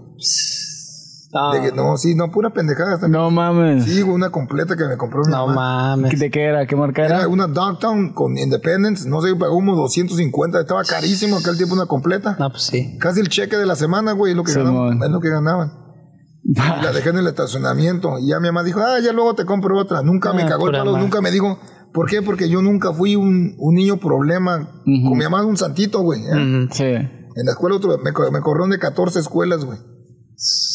De 1.53 1.61
que, 1.61 1.71
no, 1.75 1.97
sí, 1.97 2.15
no, 2.15 2.31
pura 2.31 2.49
pendejada. 2.51 2.99
también. 2.99 3.11
No 3.21 3.29
mames. 3.29 3.83
Sí, 3.86 4.01
güey, 4.01 4.15
una 4.15 4.29
completa 4.29 4.75
que 4.77 4.86
me 4.86 4.95
compró 4.97 5.21
mi 5.25 5.31
no 5.31 5.47
mamá. 5.47 5.95
mames. 5.97 6.19
¿De 6.19 6.31
qué 6.31 6.43
era? 6.45 6.65
¿Qué 6.65 6.75
marca 6.75 7.05
era? 7.05 7.19
Era 7.19 7.27
una 7.27 7.47
Dogtown 7.47 8.13
con 8.13 8.38
Independence, 8.38 9.07
no 9.09 9.21
sé, 9.21 9.36
pagó 9.36 9.55
como 9.55 9.75
250, 9.75 10.61
estaba 10.61 10.83
carísimo 10.83 11.38
aquel 11.38 11.57
tiempo 11.57 11.75
una 11.75 11.88
completa. 11.88 12.38
No, 12.39 12.49
pues 12.51 12.63
sí. 12.63 12.97
Casi 12.99 13.19
el 13.19 13.27
cheque 13.29 13.57
de 13.57 13.65
la 13.65 13.75
semana, 13.75 14.13
güey, 14.13 14.31
es 14.31 14.38
lo 14.38 14.43
que 14.43 14.51
Simón. 14.53 14.73
ganaban. 14.89 15.03
Es 15.03 15.09
lo 15.09 15.19
que 15.19 15.29
ganaban. 15.29 15.71
Y 16.43 16.53
la 16.53 16.91
dejé 16.93 17.09
en 17.09 17.17
el 17.17 17.27
estacionamiento. 17.27 18.19
Y 18.19 18.27
ya 18.29 18.39
mi 18.39 18.47
mamá 18.47 18.63
dijo, 18.63 18.79
ah, 18.79 18.99
ya 19.03 19.11
luego 19.11 19.33
te 19.36 19.45
compro 19.45 19.77
otra. 19.79 20.01
Nunca 20.03 20.31
me 20.31 20.43
Ah, 20.43 20.47
cagó 20.49 20.67
el 20.67 20.73
palo, 20.73 20.91
madre. 20.91 21.03
nunca 21.03 21.19
me 21.21 21.31
dijo. 21.31 21.59
¿Por 21.91 22.07
qué? 22.07 22.21
Porque 22.21 22.49
yo 22.49 22.61
nunca 22.61 22.93
fui 22.93 23.15
un, 23.15 23.55
un 23.57 23.73
niño 23.75 23.97
problema. 23.97 24.69
Con 24.86 25.17
mi 25.17 25.23
mamá 25.23 25.43
un 25.43 25.57
santito, 25.57 26.01
güey. 26.01 26.21
¿eh? 26.21 26.67
Sí. 26.71 26.83
En 26.83 27.45
la 27.45 27.51
escuela 27.51 27.75
otro, 27.77 27.97
me, 27.97 28.11
me 28.31 28.41
corrieron 28.41 28.69
de 28.69 28.77
14 28.79 29.19
escuelas, 29.19 29.65
güey. 29.65 29.77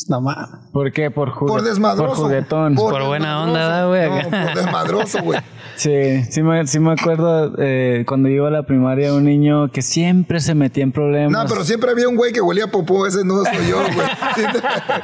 No 0.08 0.20
mames. 0.22 0.48
¿Por 0.72 0.90
qué? 0.92 1.10
Por, 1.10 1.30
jugue- 1.32 1.48
Por 1.48 1.62
desmadroso. 1.62 2.14
Por 2.14 2.16
juguetón. 2.24 2.74
Por 2.74 3.04
buena 3.06 3.42
onda, 3.44 3.86
güey, 3.86 4.08
No, 4.08 4.30
por 4.30 4.54
desmadroso, 4.54 5.22
güey. 5.22 5.40
Sí, 5.76 6.24
sí 6.28 6.42
me, 6.42 6.66
sí 6.66 6.78
me 6.78 6.92
acuerdo 6.92 7.54
eh, 7.56 8.04
cuando 8.06 8.28
iba 8.28 8.48
a 8.48 8.50
la 8.50 8.64
primaria 8.64 9.14
un 9.14 9.24
niño 9.24 9.70
que 9.72 9.80
siempre 9.80 10.40
se 10.40 10.54
metía 10.54 10.82
en 10.82 10.92
problemas. 10.92 11.32
No, 11.32 11.48
pero 11.48 11.64
siempre 11.64 11.90
había 11.90 12.06
un 12.06 12.16
güey 12.16 12.34
que 12.34 12.42
huelía 12.42 12.64
a 12.64 12.70
popó, 12.70 13.06
ese 13.06 13.24
no 13.24 13.42
soy 13.44 13.66
yo, 13.66 13.78
güey. 13.94 14.06
Sí, 14.36 14.42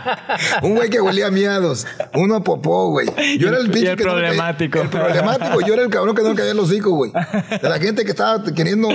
un 0.62 0.74
güey 0.74 0.90
que 0.90 1.00
huelía 1.00 1.28
a 1.28 1.30
miados, 1.30 1.86
uno 2.14 2.34
a 2.36 2.44
popó, 2.44 2.90
güey. 2.90 3.06
Yo 3.38 3.48
era 3.48 3.58
el 3.58 3.68
Y 3.68 3.70
pinche 3.70 3.92
el 3.92 3.96
que 3.96 4.04
no 4.04 4.16
le 4.16 4.28
caía- 4.28 4.34
problemático. 4.36 4.80
el 4.82 4.88
problemático, 4.90 5.60
yo 5.66 5.72
era 5.74 5.82
el 5.82 5.88
cabrón 5.88 6.14
que 6.14 6.22
no 6.22 6.28
le 6.30 6.34
caía 6.34 6.52
los 6.52 6.68
hocico, 6.70 6.90
güey. 6.90 7.10
De 7.62 7.68
la 7.70 7.78
gente 7.78 8.04
que 8.04 8.10
estaba 8.10 8.42
queriendo. 8.44 8.88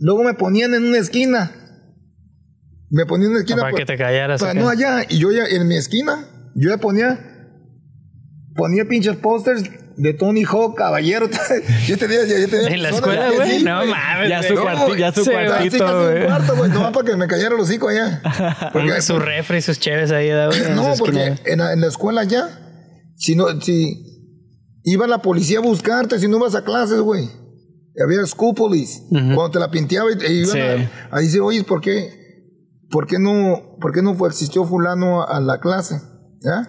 Luego 0.00 0.24
me 0.24 0.34
ponían 0.34 0.74
en 0.74 0.86
una 0.86 0.98
esquina. 0.98 1.52
Me 2.94 3.06
ponían 3.06 3.26
en 3.26 3.32
una 3.32 3.40
esquina. 3.40 3.60
Para 3.60 3.70
pues, 3.72 3.80
que 3.84 3.86
te 3.92 3.98
callaras. 3.98 4.40
Para 4.40 4.52
acá. 4.52 4.60
no 4.60 4.68
allá. 4.68 5.04
Y 5.08 5.18
yo 5.18 5.32
ya 5.32 5.44
en 5.46 5.66
mi 5.66 5.76
esquina, 5.76 6.26
yo 6.54 6.70
ya 6.70 6.76
ponía. 6.78 7.18
Ponía 8.54 8.84
pinches 8.84 9.16
pósters 9.16 9.64
de 9.96 10.14
Tony 10.14 10.44
Hawk, 10.44 10.76
caballero. 10.76 11.28
yo 11.88 11.98
tenía, 11.98 12.24
yo 12.24 12.48
tenía 12.48 12.68
En 12.68 12.82
la 12.82 12.90
escuela, 12.90 13.30
que 13.30 13.36
güey. 13.36 13.58
sí, 13.58 13.64
no 13.64 13.84
mames. 13.84 14.28
Ya 14.28 14.42
su, 14.44 14.54
No, 14.54 14.62
cuarti- 14.64 14.96
ya 14.96 15.12
su 15.12 15.24
sí, 15.24 15.30
cuartito, 15.30 16.02
güey. 16.04 16.24
cuarto, 16.26 16.56
güey. 16.56 16.70
No, 16.70 16.92
para 16.92 17.06
que 17.06 17.16
me 17.16 17.26
cayera 17.26 17.50
los 17.50 17.68
hocico 17.68 17.88
allá. 17.88 18.22
Porque, 18.72 19.02
Su 19.02 19.18
refri, 19.18 19.60
sus 19.60 19.80
cheves 19.80 20.12
ahí, 20.12 20.28
güey. 20.30 20.70
no, 20.76 20.94
porque 20.98 21.26
esquina. 21.30 21.40
en 21.52 21.58
la, 21.58 21.72
en 21.72 21.80
la 21.80 21.86
escuela 21.88 22.22
ya, 22.24 22.48
si 23.16 23.34
no, 23.34 23.60
si 23.60 24.04
iba 24.84 25.06
la 25.08 25.18
policía 25.18 25.58
a 25.58 25.62
buscarte, 25.62 26.18
si 26.20 26.28
no 26.28 26.38
vas 26.38 26.54
a 26.54 26.62
clases, 26.64 27.00
güey. 27.00 27.28
Había 28.04 28.24
school 28.26 28.54
police. 28.54 29.02
Cuando 29.10 29.50
te 29.50 29.58
la 29.60 29.70
pinteaba 29.70 30.10
y, 30.12 30.14
y 30.32 30.38
iban 30.42 30.52
Sí. 30.52 30.58
a, 30.60 31.16
a 31.16 31.20
decir, 31.20 31.40
oye, 31.40 31.62
¿por 31.64 31.80
qué, 31.80 32.23
por 32.94 33.06
qué 33.08 33.18
no, 33.18 33.76
por 33.80 33.92
qué 33.92 34.00
no 34.02 34.14
fue, 34.14 34.28
existió 34.28 34.64
fulano 34.64 35.20
a, 35.22 35.36
a 35.36 35.40
la 35.40 35.58
clase? 35.58 35.96
¿Ya? 36.40 36.68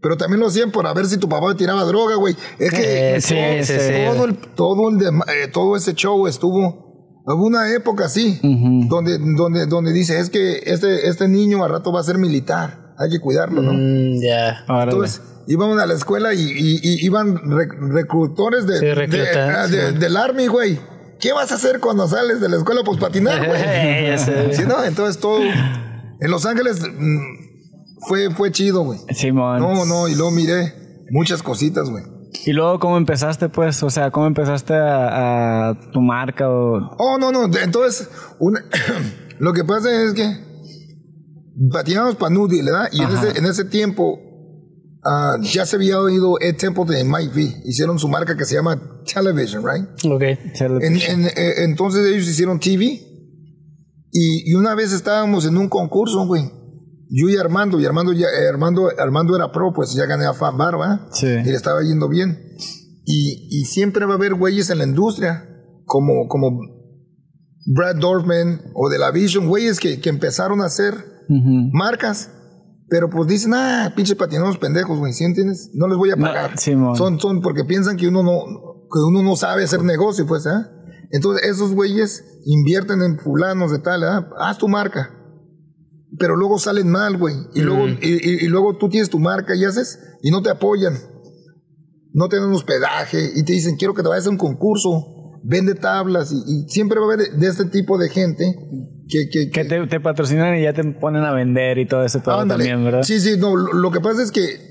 Pero 0.00 0.16
también 0.16 0.40
lo 0.40 0.46
hacían 0.46 0.70
por 0.70 0.86
a 0.86 0.94
ver 0.94 1.04
si 1.06 1.18
tu 1.18 1.28
papá 1.28 1.54
tiraba 1.56 1.84
droga, 1.84 2.14
güey. 2.16 2.34
Es 2.58 2.70
que 2.72 3.16
Eh, 3.16 3.20
sí, 3.20 3.34
todo, 3.34 3.64
sí, 3.64 3.72
sí. 3.78 3.92
todo 4.06 4.24
el, 4.24 4.36
todo, 4.54 4.88
el 4.90 4.96
dema- 4.98 5.26
eh, 5.28 5.48
todo 5.52 5.76
ese 5.76 5.92
show 5.94 6.26
estuvo. 6.26 6.86
Hubo 7.26 7.44
una 7.46 7.70
época 7.74 8.06
así, 8.06 8.40
donde, 8.88 9.18
donde, 9.36 9.66
donde 9.66 9.92
dice, 9.92 10.18
es 10.18 10.30
que 10.30 10.62
este, 10.64 11.08
este 11.08 11.28
niño 11.28 11.62
al 11.62 11.70
rato 11.70 11.92
va 11.92 12.00
a 12.00 12.02
ser 12.04 12.16
militar, 12.16 12.94
hay 12.96 13.10
que 13.10 13.20
cuidarlo, 13.20 13.60
¿no? 13.60 13.72
Mm, 13.74 14.22
ya. 14.22 14.64
Órale. 14.68 14.92
Entonces, 14.92 15.20
íbamos 15.46 15.78
a 15.78 15.84
la 15.84 15.92
escuela 15.92 16.32
y, 16.32 16.40
y- 16.40 16.80
y 16.82 17.04
iban 17.04 17.34
rec- 17.36 17.76
reclutores 17.92 18.66
de, 18.66 18.78
Sí, 18.78 18.86
de- 18.86 19.28
ah, 19.38 19.66
de- 19.66 19.92
del 19.92 20.16
Army, 20.16 20.46
güey. 20.46 20.80
¿Qué 21.20 21.32
vas 21.32 21.50
a 21.52 21.56
hacer 21.56 21.80
cuando 21.80 22.06
sales 22.06 22.40
de 22.40 22.48
la 22.48 22.56
escuela? 22.58 22.82
Pues 22.84 22.98
patinar, 22.98 23.46
güey. 23.46 23.60
Sí, 24.54 24.62
¿no? 24.66 24.82
Entonces 24.84 25.18
todo... 25.20 25.40
En 26.20 26.30
Los 26.32 26.46
Ángeles 26.46 26.80
mm, 26.80 28.06
fue, 28.08 28.30
fue 28.30 28.50
chido, 28.50 28.82
güey. 28.82 28.98
Simón. 29.14 29.60
No, 29.60 29.84
no, 29.84 30.08
y 30.08 30.14
luego 30.16 30.30
miré 30.32 30.74
muchas 31.10 31.42
cositas, 31.42 31.88
güey. 31.90 32.02
Y 32.44 32.52
luego, 32.52 32.78
¿cómo 32.78 32.96
empezaste, 32.96 33.48
pues? 33.48 33.82
O 33.82 33.90
sea, 33.90 34.10
¿cómo 34.10 34.26
empezaste 34.26 34.74
a, 34.74 35.68
a 35.70 35.80
tu 35.92 36.00
marca 36.00 36.48
o...? 36.50 36.90
Oh, 36.98 37.18
no, 37.18 37.30
no. 37.32 37.44
Entonces, 37.44 38.08
una- 38.38 38.64
lo 39.38 39.52
que 39.52 39.64
pasa 39.64 39.90
es 40.04 40.12
que 40.12 40.28
patinábamos 41.72 42.16
para 42.16 42.30
Nudie, 42.34 42.62
¿verdad? 42.62 42.88
Y 42.92 43.02
en 43.02 43.10
ese, 43.10 43.38
en 43.38 43.46
ese 43.46 43.64
tiempo 43.64 44.18
ah, 45.08 45.36
ya 45.42 45.64
se 45.66 45.76
había 45.76 46.00
oído 46.00 46.38
Ed 46.40 46.56
Templeton 46.56 46.94
en 46.96 47.10
Mike 47.10 47.32
V. 47.34 47.62
Hicieron 47.64 47.98
su 47.98 48.08
marca 48.08 48.36
que 48.36 48.44
se 48.44 48.54
llama 48.54 49.02
Television, 49.12 49.64
right? 49.64 49.86
Ok. 50.06 50.22
En- 50.82 50.96
en- 51.00 51.26
eh, 51.26 51.64
entonces 51.64 52.06
ellos 52.06 52.28
hicieron 52.28 52.60
TV. 52.60 52.84
Y, 54.10 54.50
y 54.50 54.54
una 54.54 54.74
vez 54.74 54.92
estábamos 54.92 55.44
en 55.46 55.56
un 55.56 55.68
concurso, 55.68 56.26
güey. 56.26 56.42
Yo 57.10 57.28
y 57.28 57.36
Armando, 57.36 57.80
y 57.80 57.86
Armando, 57.86 58.12
ya, 58.12 58.26
eh, 58.26 58.48
Armando, 58.48 58.88
Armando 58.98 59.34
era 59.36 59.50
pro, 59.52 59.72
pues 59.74 59.94
ya 59.94 60.04
gané 60.06 60.26
a 60.26 60.34
Fan 60.34 60.56
Bar, 60.58 60.76
¿verdad? 60.78 61.00
Sí. 61.12 61.26
Y 61.26 61.44
le 61.44 61.54
estaba 61.54 61.82
yendo 61.82 62.08
bien. 62.08 62.38
Y, 63.04 63.48
y 63.50 63.64
siempre 63.64 64.04
va 64.04 64.12
a 64.12 64.16
haber 64.16 64.34
güeyes 64.34 64.68
en 64.70 64.78
la 64.78 64.84
industria, 64.84 65.48
como, 65.86 66.26
como 66.28 66.50
Brad 67.66 67.96
Dorfman 67.96 68.60
o 68.74 68.88
de 68.90 68.98
la 68.98 69.10
Vision, 69.10 69.46
güeyes 69.48 69.78
que, 69.80 70.00
que 70.00 70.08
empezaron 70.10 70.60
a 70.60 70.66
hacer 70.66 70.94
Ujú. 71.28 71.70
marcas. 71.72 72.30
Pero 72.90 73.10
pues 73.10 73.28
dicen, 73.28 73.52
ah, 73.54 73.92
pinche 73.94 74.16
patinados 74.16 74.56
pendejos, 74.58 74.98
güey, 74.98 75.12
¿sí 75.12 75.24
entiendes? 75.24 75.70
No 75.74 75.88
les 75.88 75.98
voy 75.98 76.10
a 76.10 76.16
No, 76.16 76.26
pagar. 76.26 76.58
Simón. 76.58 76.96
son, 76.96 77.20
son 77.20 77.40
porque 77.42 77.64
piensan 77.64 77.96
que 77.96 78.08
uno 78.08 78.22
no, 78.22 78.40
que 78.90 78.98
uno 79.06 79.22
no 79.22 79.36
sabe 79.36 79.64
hacer 79.64 79.82
negocio, 79.82 80.26
pues, 80.26 80.46
¿ah? 80.46 80.70
Entonces, 81.10 81.46
esos 81.46 81.74
güeyes 81.74 82.24
invierten 82.44 83.02
en 83.02 83.18
fulanos 83.18 83.70
de 83.72 83.78
tal, 83.78 84.04
¿ah? 84.04 84.28
Haz 84.38 84.58
tu 84.58 84.68
marca. 84.68 85.10
Pero 86.18 86.36
luego 86.36 86.58
salen 86.58 86.88
mal, 86.88 87.18
güey. 87.18 87.34
Y, 87.54 87.60
luego, 87.60 87.86
y, 87.88 87.96
y- 88.02 88.44
y 88.44 88.48
luego 88.48 88.78
tú 88.78 88.88
tienes 88.88 89.10
tu 89.10 89.18
marca 89.18 89.54
y 89.54 89.64
haces, 89.64 89.98
y 90.22 90.30
no 90.30 90.42
te 90.42 90.48
apoyan. 90.50 90.94
No 92.14 92.28
te 92.28 92.40
dan 92.40 92.50
hospedaje, 92.52 93.32
y 93.36 93.42
te 93.44 93.52
dicen, 93.52 93.76
quiero 93.76 93.92
que 93.92 94.02
te 94.02 94.08
vayas 94.08 94.26
a 94.26 94.30
un 94.30 94.38
concurso, 94.38 95.38
vende 95.44 95.74
tablas, 95.74 96.32
y, 96.32 96.36
y 96.46 96.68
siempre 96.68 96.98
va 96.98 97.04
a 97.10 97.14
haber 97.14 97.32
de 97.36 97.46
este 97.46 97.66
tipo 97.66 97.98
de 97.98 98.08
gente 98.08 98.44
que, 99.08 99.28
que, 99.28 99.50
Que 99.50 99.64
te, 99.64 99.86
te 99.86 100.00
patrocinan 100.00 100.56
y 100.58 100.62
ya 100.62 100.72
te 100.72 100.84
ponen 100.84 101.24
a 101.24 101.32
vender 101.32 101.78
y 101.78 101.86
todo 101.86 102.04
ese 102.04 102.20
pedo 102.20 102.40
Ándale. 102.40 102.64
también, 102.64 102.84
¿verdad? 102.84 103.02
Sí, 103.02 103.20
sí, 103.20 103.36
no, 103.38 103.56
lo, 103.56 103.90
que 103.90 104.00
pasa 104.00 104.22
es 104.22 104.30
que 104.30 104.68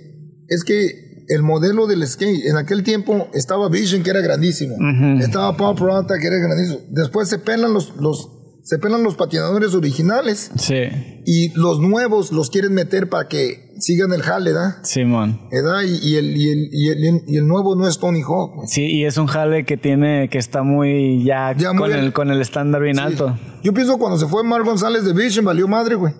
es 0.47 0.63
que 0.63 1.25
el 1.27 1.43
modelo 1.43 1.87
del 1.87 2.07
skate 2.07 2.45
en 2.45 2.55
aquel 2.55 2.83
tiempo 2.83 3.29
estaba 3.33 3.67
Vision 3.69 4.03
que 4.03 4.11
era 4.11 4.21
grandísimo, 4.21 4.75
estaba 5.19 5.57
Pop 5.57 5.77
Rota 5.79 6.19
que 6.19 6.27
era 6.27 6.37
grandísimo. 6.37 6.79
Después 6.89 7.27
se 7.27 7.39
pelan 7.39 7.73
los, 7.73 7.95
los 7.97 8.36
se 8.67 8.79
pelan 8.79 9.01
los 9.01 9.15
patinadores 9.15 9.73
originales 9.75 10.51
Sí. 10.57 11.21
y 11.25 11.53
los 11.57 11.79
nuevos 11.79 12.33
los 12.33 12.49
quieren 12.49 12.73
meter 12.73 13.07
para 13.07 13.29
que 13.29 13.73
sigan 13.79 14.11
el 14.11 14.21
jale, 14.21 14.51
¿verdad? 14.51 14.75
Simón. 14.83 15.39
¿Verdad? 15.49 15.83
Y, 15.83 16.05
y 16.05 16.15
el, 16.17 16.35
y, 16.35 16.49
el, 16.49 16.69
y, 16.73 16.89
el, 16.89 17.21
y 17.27 17.37
el 17.37 17.47
nuevo 17.47 17.77
no 17.77 17.87
es 17.87 17.97
Tony 17.97 18.21
Hawk. 18.23 18.65
Sí, 18.67 18.81
y 18.87 19.05
es 19.05 19.17
un 19.17 19.27
jale 19.27 19.65
que 19.65 19.77
tiene, 19.77 20.27
que 20.29 20.37
está 20.37 20.63
muy 20.63 21.23
ya, 21.23 21.55
con, 21.77 21.93
el, 21.93 22.11
con 22.11 22.29
el 22.29 22.41
estándar 22.41 22.81
bien 22.81 22.99
alto. 22.99 23.37
Yo 23.63 23.73
pienso 23.73 23.97
cuando 23.97 24.17
se 24.19 24.27
fue 24.27 24.43
Mar 24.43 24.63
González 24.65 25.05
de 25.05 25.13
Vision 25.13 25.45
valió 25.45 25.65
madre, 25.69 25.95
güey. 25.95 26.13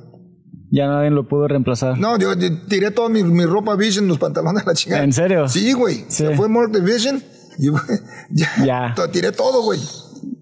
Ya 0.71 0.87
nadie 0.87 1.09
lo 1.09 1.27
pudo 1.27 1.49
reemplazar. 1.49 1.97
No, 1.99 2.17
yo, 2.17 2.33
yo 2.33 2.47
tiré 2.69 2.91
toda 2.91 3.09
mi, 3.09 3.23
mi 3.23 3.43
ropa 3.43 3.75
Vision, 3.75 4.07
los 4.07 4.19
pantalones 4.19 4.63
a 4.63 4.67
la 4.67 4.73
chingada. 4.73 5.03
¿En 5.03 5.11
serio? 5.11 5.49
Sí, 5.49 5.73
güey. 5.73 6.05
Se 6.07 6.33
fue 6.33 6.47
Mark 6.47 6.71
de 6.71 6.79
Vision. 6.79 7.21
Y 7.59 7.67
ya, 8.31 8.93
Ya. 8.95 8.95
tiré 9.11 9.33
todo, 9.33 9.63
güey. 9.63 9.79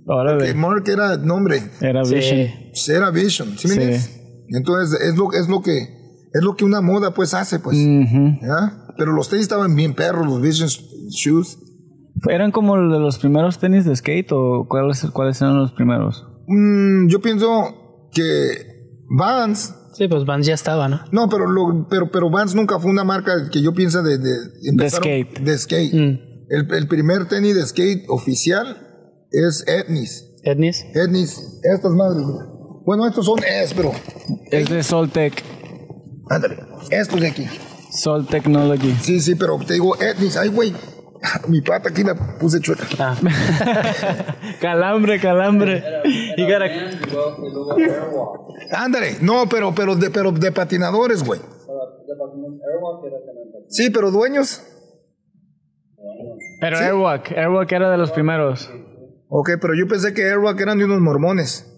Órale. 0.06 0.45
Que 0.45 0.53
Mark 0.53 0.84
era 0.88 1.18
nombre. 1.18 1.62
Era 1.82 2.03
Sí. 2.06 2.16
Vision. 2.16 2.49
era 2.95 3.12
Vision, 3.12 3.58
¿sí 3.58 3.68
me 3.68 3.74
Sí. 3.74 3.82
entiendes? 3.82 4.22
Entonces 4.49 4.99
es 5.01 5.16
lo, 5.18 5.34
es 5.34 5.47
lo 5.49 5.62
que 5.62 5.78
es 6.34 6.43
lo 6.43 6.56
que 6.56 6.66
una 6.66 6.82
moda 6.82 7.12
pues 7.14 7.34
hace, 7.34 7.60
pues. 7.60 7.78
¿ya? 7.78 8.86
Pero 8.97 9.14
los 9.14 9.30
tenis 9.30 9.43
estaban 9.43 9.76
bien 9.76 9.93
perros, 9.95 10.26
los 10.28 10.41
Vision 10.41 10.70
Shoes. 11.10 11.58
¿Eran 12.30 12.51
como 12.51 12.76
de 12.78 12.99
los 12.99 13.18
primeros 13.20 13.58
tenis 13.60 13.86
de 13.86 13.95
skate 13.95 14.32
o 14.32 14.68
cuáles, 14.70 15.01
cuáles 15.12 15.41
eran 15.41 15.58
los 15.58 15.72
primeros? 15.74 16.26
Mm, 16.47 17.08
yo 17.08 17.20
pienso 17.22 18.08
que 18.14 18.99
Vans, 19.10 19.74
Sí, 19.93 20.08
pues 20.10 20.26
Vans 20.26 20.45
ya 20.45 20.53
estaba, 20.53 20.89
¿no? 20.89 20.99
no, 21.12 21.30
pero, 21.30 21.47
lo, 21.49 21.88
pero, 21.89 22.12
pero 22.12 22.30
Vans 22.30 22.53
nunca 22.53 22.80
fue 22.80 22.91
una 22.91 23.03
marca 23.06 23.49
que 23.49 23.62
yo 23.62 23.74
pienso 23.74 24.03
de, 24.03 24.18
de, 24.18 24.30
empezaron- 24.70 25.03
skate. 25.03 25.39
De 25.39 25.58
skate. 25.58 25.93
Mm. 25.93 26.20
El, 26.49 26.74
el 26.74 26.88
primer 26.88 27.26
tenis 27.28 27.56
de 27.56 27.66
skate 27.66 28.03
oficial 28.10 28.85
es 29.38 29.64
Etnis. 29.68 30.32
Etnis. 30.44 30.86
Etnis, 30.94 31.60
estas 31.64 31.92
madres. 31.92 32.26
Bueno, 32.86 33.08
estos 33.08 33.26
son 33.26 33.40
S, 33.40 33.74
pero. 33.76 33.92
Es 34.52 34.70
de 34.70 34.84
Soltec. 34.84 35.44
Ándale, 36.30 36.58
estos 36.92 37.20
de 37.20 37.28
aquí. 37.28 37.48
Sol 37.92 38.28
Technology. 38.28 38.94
Sí, 39.02 39.20
sí, 39.20 39.36
pero 39.36 39.58
te 39.66 39.74
digo 39.74 39.96
Etnis. 40.02 40.38
Ay, 40.38 40.50
güey. 40.50 40.74
Mi 41.48 41.62
pata 41.62 41.90
aquí 41.90 42.04
la 42.04 42.14
puse 42.40 42.60
chueca. 42.60 42.86
Ah. 43.00 43.16
calambre, 44.62 45.20
calambre. 45.20 45.84
You 46.38 46.46
gotta- 46.46 46.70
Ándale. 48.72 49.18
No, 49.22 49.48
pero, 49.50 49.74
pero, 49.74 49.96
de, 49.96 50.10
pero 50.10 50.32
de 50.32 50.52
patinadores, 50.52 51.24
güey. 51.24 51.40
Sí, 53.70 53.90
pero 53.90 54.12
dueños. 54.12 54.62
Pero 56.62 56.78
Airwalk, 56.78 57.32
Airwalk 57.32 57.72
era 57.72 57.90
de 57.92 57.98
los 57.98 58.12
primeros. 58.12 58.70
Ok, 59.30 59.52
pero 59.60 59.74
yo 59.74 59.88
pensé 59.88 60.14
que 60.14 60.24
Airwalk 60.24 60.60
eran 60.60 60.78
de 60.78 60.86
unos 60.86 61.02
mormones. 61.02 61.72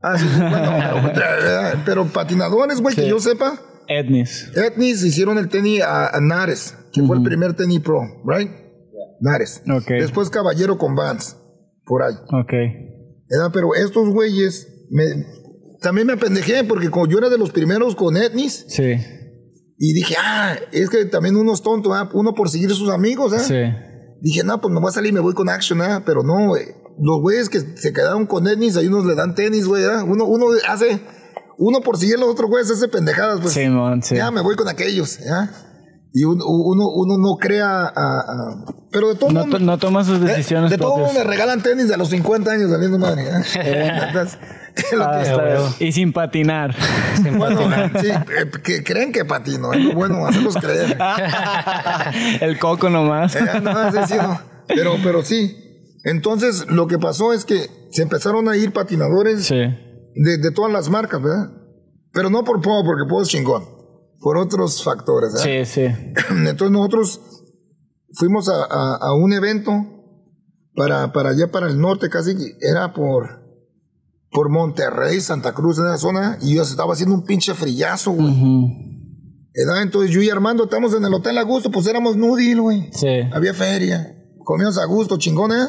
Ah, 0.00 0.16
sí, 0.16 0.26
sí, 0.28 0.38
bueno, 0.38 1.80
pero, 1.84 2.06
patinadores, 2.06 2.80
güey, 2.80 2.94
que 2.94 3.08
yo 3.08 3.18
sepa. 3.18 3.60
Etnis. 3.88 4.52
Etnis 4.54 5.02
hicieron 5.02 5.38
el 5.38 5.48
tenis 5.48 5.82
a, 5.82 6.16
a 6.16 6.20
Nares, 6.20 6.76
que 6.92 7.02
fue 7.02 7.16
el 7.16 7.22
primer 7.22 7.54
tenis 7.54 7.80
pro, 7.80 8.00
right? 8.24 8.50
Nares. 9.20 9.62
Ok. 9.70 9.88
Después 9.88 10.30
Caballero 10.30 10.78
con 10.78 10.94
Vans, 10.94 11.36
por 11.84 12.02
ahí. 12.02 12.14
Ok. 12.14 12.52
Pero 13.52 13.74
estos 13.74 14.08
güeyes, 14.10 14.68
me, 14.90 15.04
también 15.80 16.06
me 16.06 16.12
apendejé 16.14 16.64
porque 16.64 16.90
como 16.90 17.06
yo 17.06 17.18
era 17.18 17.28
de 17.28 17.38
los 17.38 17.50
primeros 17.50 17.96
con 17.96 18.16
Etnis, 18.16 18.66
Sí. 18.68 18.94
y 19.78 19.92
dije, 19.94 20.14
ah, 20.18 20.56
es 20.72 20.90
que 20.90 21.04
también 21.06 21.36
uno 21.36 21.52
es 21.54 21.62
tonto, 21.62 21.94
¿ah? 21.94 22.08
uno 22.12 22.34
por 22.34 22.48
seguir 22.50 22.70
a 22.70 22.74
sus 22.74 22.90
amigos, 22.90 23.32
¿ah? 23.32 23.38
Sí. 23.40 23.87
Dije, 24.20 24.42
no, 24.44 24.60
pues 24.60 24.72
me 24.72 24.80
voy 24.80 24.88
a 24.88 24.92
salir 24.92 25.10
y 25.10 25.14
me 25.14 25.20
voy 25.20 25.34
con 25.34 25.48
Action, 25.48 25.80
¿ah? 25.82 26.02
Pero 26.04 26.22
no, 26.22 26.48
güey. 26.48 26.64
Los 27.00 27.20
güeyes 27.20 27.48
que 27.48 27.60
se 27.60 27.92
quedaron 27.92 28.26
con 28.26 28.48
Etnis, 28.48 28.76
ahí 28.76 28.86
unos 28.88 29.04
le 29.06 29.14
dan 29.14 29.34
tenis, 29.34 29.66
güey, 29.66 29.84
¿ah? 29.84 30.02
Uno, 30.04 30.24
uno 30.24 30.46
hace, 30.68 31.00
uno 31.58 31.80
por 31.80 31.96
seguir 31.98 32.16
a 32.16 32.18
los 32.20 32.30
otros 32.30 32.50
güeyes 32.50 32.70
hace 32.70 32.88
pendejadas, 32.88 33.40
pues. 33.40 33.54
Sí, 33.54 33.68
man, 33.68 34.02
sí. 34.02 34.16
Ya 34.16 34.30
me 34.32 34.40
voy 34.40 34.56
con 34.56 34.66
aquellos, 34.68 35.18
¿ya? 35.20 35.50
Y 36.12 36.24
uno, 36.24 36.42
uno, 36.46 36.84
uno 36.88 37.18
no 37.18 37.36
crea 37.38 37.82
a, 37.84 37.90
a- 37.92 38.64
Pero 38.90 39.08
de 39.10 39.14
todo 39.14 39.30
No, 39.30 39.40
mundo... 39.42 39.58
to- 39.58 39.64
no 39.64 39.78
toma 39.78 40.02
sus 40.02 40.18
de- 40.20 40.28
decisiones 40.28 40.70
de, 40.70 40.78
todo 40.78 40.92
mundo 40.96 41.04
propias. 41.04 41.24
me 41.24 41.30
regalan 41.30 41.62
tenis 41.62 41.86
de 41.88 41.96
los 41.98 42.08
50 42.08 42.50
años 42.50 42.70
saliendo 42.70 42.98
madre, 42.98 43.24
¿ya? 43.26 43.42
Ah, 45.00 45.70
y 45.78 45.92
sin 45.92 46.12
patinar. 46.12 46.74
bueno, 47.36 47.60
sí, 48.00 48.08
eh, 48.08 48.50
que 48.62 48.82
creen 48.84 49.12
que 49.12 49.24
patino, 49.24 49.72
es 49.72 49.82
lo 49.84 49.92
bueno, 49.94 50.26
hacerlos 50.26 50.56
creer. 50.56 50.96
El 52.40 52.58
coco 52.58 52.88
nomás. 52.90 53.34
Eh, 53.36 53.40
no, 53.62 53.90
sí, 53.92 53.98
sí, 54.08 54.14
no. 54.16 54.40
Pero, 54.68 54.96
pero 55.02 55.22
sí. 55.22 55.56
Entonces, 56.04 56.66
lo 56.68 56.86
que 56.86 56.98
pasó 56.98 57.32
es 57.32 57.44
que 57.44 57.66
se 57.90 58.02
empezaron 58.02 58.48
a 58.48 58.56
ir 58.56 58.72
patinadores 58.72 59.44
Sí. 59.46 59.56
de, 59.56 60.38
de 60.38 60.50
todas 60.52 60.72
las 60.72 60.88
marcas, 60.90 61.20
¿verdad? 61.22 61.50
Pero 62.12 62.30
no 62.30 62.44
por 62.44 62.60
Poe, 62.62 62.84
porque 62.84 63.08
Poe 63.08 63.22
es 63.22 63.28
chingón. 63.28 63.64
Por 64.20 64.36
otros 64.38 64.82
factores, 64.82 65.32
¿verdad? 65.34 65.64
Sí, 65.64 65.64
sí. 65.64 65.82
Entonces 66.30 66.70
nosotros 66.70 67.20
fuimos 68.14 68.48
a, 68.48 68.54
a- 68.64 68.96
a 69.00 69.14
un 69.14 69.32
evento 69.32 69.72
para, 70.74 71.12
para 71.12 71.30
allá, 71.30 71.50
para 71.50 71.66
el 71.68 71.80
norte, 71.80 72.08
casi 72.08 72.34
era 72.60 72.92
por, 72.92 73.42
por 74.30 74.50
Monterrey, 74.50 75.20
Santa 75.20 75.52
Cruz, 75.54 75.78
en 75.78 75.86
esa 75.86 75.98
zona, 75.98 76.38
y 76.42 76.54
yo 76.56 76.62
estaba 76.62 76.92
haciendo 76.92 77.14
un 77.14 77.24
pinche 77.24 77.54
frillazo, 77.54 78.12
güey. 78.12 78.34
Entonces 79.82 80.10
yo 80.10 80.22
y 80.22 80.30
Armando 80.30 80.64
estamos 80.64 80.94
en 80.94 81.04
el 81.04 81.12
hotel 81.14 81.36
a 81.38 81.42
gusto, 81.42 81.70
pues 81.70 81.86
éramos 81.86 82.16
nudil, 82.16 82.60
güey. 82.60 82.90
Sí. 82.92 83.08
Había 83.32 83.54
feria, 83.54 84.14
comíamos 84.44 84.78
a 84.78 84.84
gusto, 84.84 85.16
chingón, 85.18 85.52
¿eh? 85.52 85.66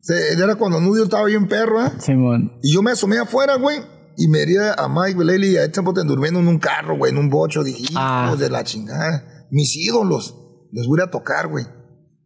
Se- 0.00 0.32
era 0.32 0.56
cuando 0.56 0.80
Nudil 0.80 1.04
estaba 1.04 1.26
bien 1.26 1.46
perro, 1.46 1.84
¿eh? 1.86 1.90
Simón. 1.98 2.58
Y 2.60 2.72
yo 2.74 2.82
me 2.82 2.90
asomé 2.90 3.18
afuera, 3.18 3.54
güey. 3.56 3.78
Y 4.16 4.26
me 4.26 4.42
iría 4.42 4.74
a 4.74 4.88
Mike 4.88 5.16
Beleli 5.16 5.50
y 5.52 5.56
a 5.56 5.62
Ethan 5.64 5.84
Potten 5.84 6.08
durmiendo 6.08 6.40
en 6.40 6.48
un 6.48 6.58
carro, 6.58 6.98
güey, 6.98 7.12
en 7.12 7.18
un 7.18 7.30
bocho. 7.30 7.62
Dije, 7.62 7.82
hijos 7.82 7.94
Ah. 7.96 8.34
de 8.36 8.50
la 8.50 8.64
chingada. 8.64 9.46
Mis 9.52 9.76
ídolos. 9.76 10.34
Les 10.72 10.86
voy 10.88 11.00
a 11.00 11.10
tocar, 11.10 11.46
güey. 11.48 11.64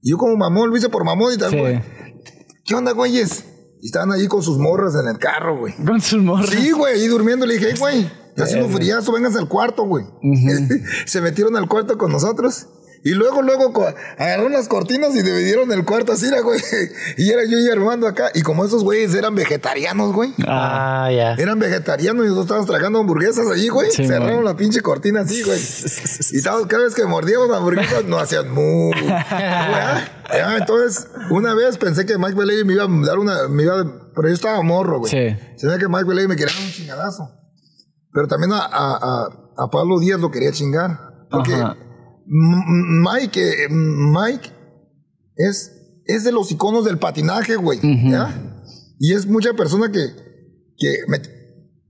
Y 0.00 0.10
yo 0.10 0.16
como 0.16 0.34
mamón, 0.36 0.70
lo 0.70 0.76
hice 0.76 0.88
por 0.88 1.04
mamón 1.04 1.34
y 1.34 1.36
tal, 1.36 1.50
Sí. 1.50 1.58
güey. 1.58 1.82
¿Qué 2.64 2.74
onda, 2.74 2.92
güeyes? 2.92 3.44
Y 3.80 3.86
estaban 3.86 4.12
allí 4.12 4.26
con 4.26 4.42
sus 4.42 4.58
morras 4.58 4.94
en 4.94 5.08
el 5.08 5.18
carro, 5.18 5.58
güey. 5.58 5.74
Con 5.74 6.00
sus 6.00 6.22
morras. 6.22 6.50
Sí, 6.50 6.72
güey, 6.72 7.00
ahí 7.00 7.06
durmiendo. 7.08 7.46
Le 7.46 7.54
dije, 7.54 7.68
hey, 7.70 7.76
güey, 7.78 8.10
está 8.28 8.44
haciendo 8.44 8.68
friazo, 8.68 9.12
vénganse 9.12 9.38
al 9.38 9.48
cuarto, 9.48 9.84
güey. 9.84 10.04
Se 11.06 11.20
metieron 11.20 11.56
al 11.56 11.68
cuarto 11.68 11.98
con 11.98 12.12
nosotros. 12.12 12.66
Y 13.04 13.10
luego, 13.10 13.40
luego, 13.42 13.72
agarraron 14.18 14.52
las 14.52 14.66
cortinas 14.68 15.14
y 15.14 15.22
dividieron 15.22 15.70
el 15.72 15.84
cuarto 15.84 16.12
así, 16.12 16.26
era, 16.26 16.40
güey. 16.40 16.60
Y 17.16 17.30
era 17.30 17.44
yo 17.44 17.58
y 17.58 17.68
Armando 17.68 18.06
acá. 18.08 18.30
Y 18.34 18.42
como 18.42 18.64
esos 18.64 18.82
güeyes 18.82 19.14
eran 19.14 19.34
vegetarianos, 19.34 20.12
güey. 20.12 20.34
Ah, 20.46 21.08
ya. 21.12 21.34
Eran 21.34 21.58
vegetarianos 21.58 22.24
y 22.24 22.28
nosotros 22.28 22.46
estábamos 22.46 22.68
tragando 22.68 22.98
hamburguesas 22.98 23.46
allí, 23.48 23.68
güey. 23.68 23.90
Sí, 23.92 24.06
Cerraron 24.06 24.36
man. 24.36 24.44
la 24.44 24.56
pinche 24.56 24.80
cortina 24.80 25.20
así, 25.20 25.42
güey. 25.44 25.58
y 26.32 26.36
estábamos- 26.36 26.66
cada 26.66 26.82
vez 26.84 26.94
que 26.94 27.04
mordíamos 27.04 27.48
la 27.48 27.58
hamburguesa 27.58 28.02
nos 28.06 28.22
hacían 28.22 28.50
mu. 28.52 28.90
Ya, 28.94 30.08
ya, 30.32 30.56
entonces, 30.56 31.08
una 31.30 31.54
vez 31.54 31.78
pensé 31.78 32.06
que 32.06 32.18
Mike 32.18 32.34
Belay 32.34 32.64
me 32.64 32.72
iba 32.72 32.84
a 32.84 33.06
dar 33.06 33.18
una. 33.18 33.48
Me 33.48 33.62
iba 33.62 33.80
a- 33.80 34.10
pero 34.14 34.28
yo 34.28 34.34
estaba 34.34 34.60
morro, 34.62 34.98
güey. 35.00 35.10
Sí. 35.10 35.38
Se 35.56 35.66
ve 35.68 35.78
que 35.78 35.88
Mike 35.88 36.04
Belay 36.04 36.26
me 36.26 36.36
quería 36.36 36.52
dar 36.54 36.62
un 36.64 36.72
chingadazo. 36.72 37.30
Pero 38.12 38.26
también 38.28 38.52
a, 38.52 38.60
a, 38.60 38.96
a, 38.96 39.28
a 39.64 39.70
Pablo 39.70 40.00
Díaz 40.00 40.18
lo 40.20 40.30
quería 40.30 40.50
chingar. 40.52 40.98
Porque 41.30 41.54
Ajá. 41.54 41.76
Mike, 42.28 43.40
eh, 43.40 43.68
Mike 43.70 44.50
es, 45.36 45.72
es 46.06 46.24
de 46.24 46.32
los 46.32 46.50
iconos 46.52 46.84
del 46.84 46.98
patinaje, 46.98 47.56
güey. 47.56 47.78
¿ya? 48.10 48.62
Y 48.98 49.12
es 49.14 49.26
mucha 49.26 49.52
persona 49.54 49.90
que, 49.90 50.00
que 50.78 50.88
me- 51.08 51.20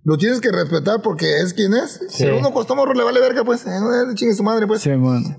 lo 0.04 0.16
tienes 0.18 0.40
que 0.40 0.52
respetar 0.52 1.02
porque 1.02 1.38
es 1.40 1.52
quien 1.52 1.74
es. 1.74 2.00
Si 2.10 2.24
uno 2.26 2.52
costó 2.52 2.76
morro 2.76 2.94
le 2.94 3.02
vale 3.02 3.18
verga, 3.20 3.42
pues. 3.44 3.66
Eh, 3.66 3.70
no, 3.80 4.14
chingue 4.14 4.34
su 4.34 4.44
madre, 4.44 4.66
pues. 4.66 4.88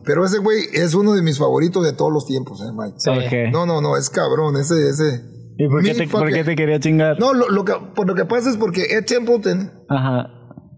Pero 0.03 0.25
ese 0.25 0.39
güey 0.39 0.65
es 0.73 0.93
uno 0.93 1.13
de 1.13 1.21
mis 1.21 1.37
favoritos 1.37 1.85
de 1.85 1.93
todos 1.93 2.11
los 2.11 2.25
tiempos, 2.25 2.59
eh, 2.61 2.71
Mike. 2.73 2.95
Sí. 2.97 3.09
Ok. 3.09 3.53
No, 3.53 3.65
no, 3.65 3.79
no, 3.81 3.95
es 3.95 4.09
cabrón, 4.09 4.57
ese, 4.57 4.89
ese. 4.89 5.23
¿Y 5.57 5.67
por 5.69 5.81
qué, 5.83 5.93
te, 5.93 6.07
por 6.07 6.23
fucking- 6.23 6.33
qué 6.33 6.43
te 6.43 6.55
quería 6.57 6.79
chingar? 6.81 7.17
No, 7.19 7.33
lo, 7.33 7.49
lo 7.49 7.63
que, 7.63 7.73
por 7.95 8.07
lo 8.07 8.13
que 8.13 8.25
pasa 8.25 8.49
es 8.49 8.57
porque 8.57 8.87
Ed 8.97 9.05
Templeton 9.05 9.71
Ajá. 9.89 10.27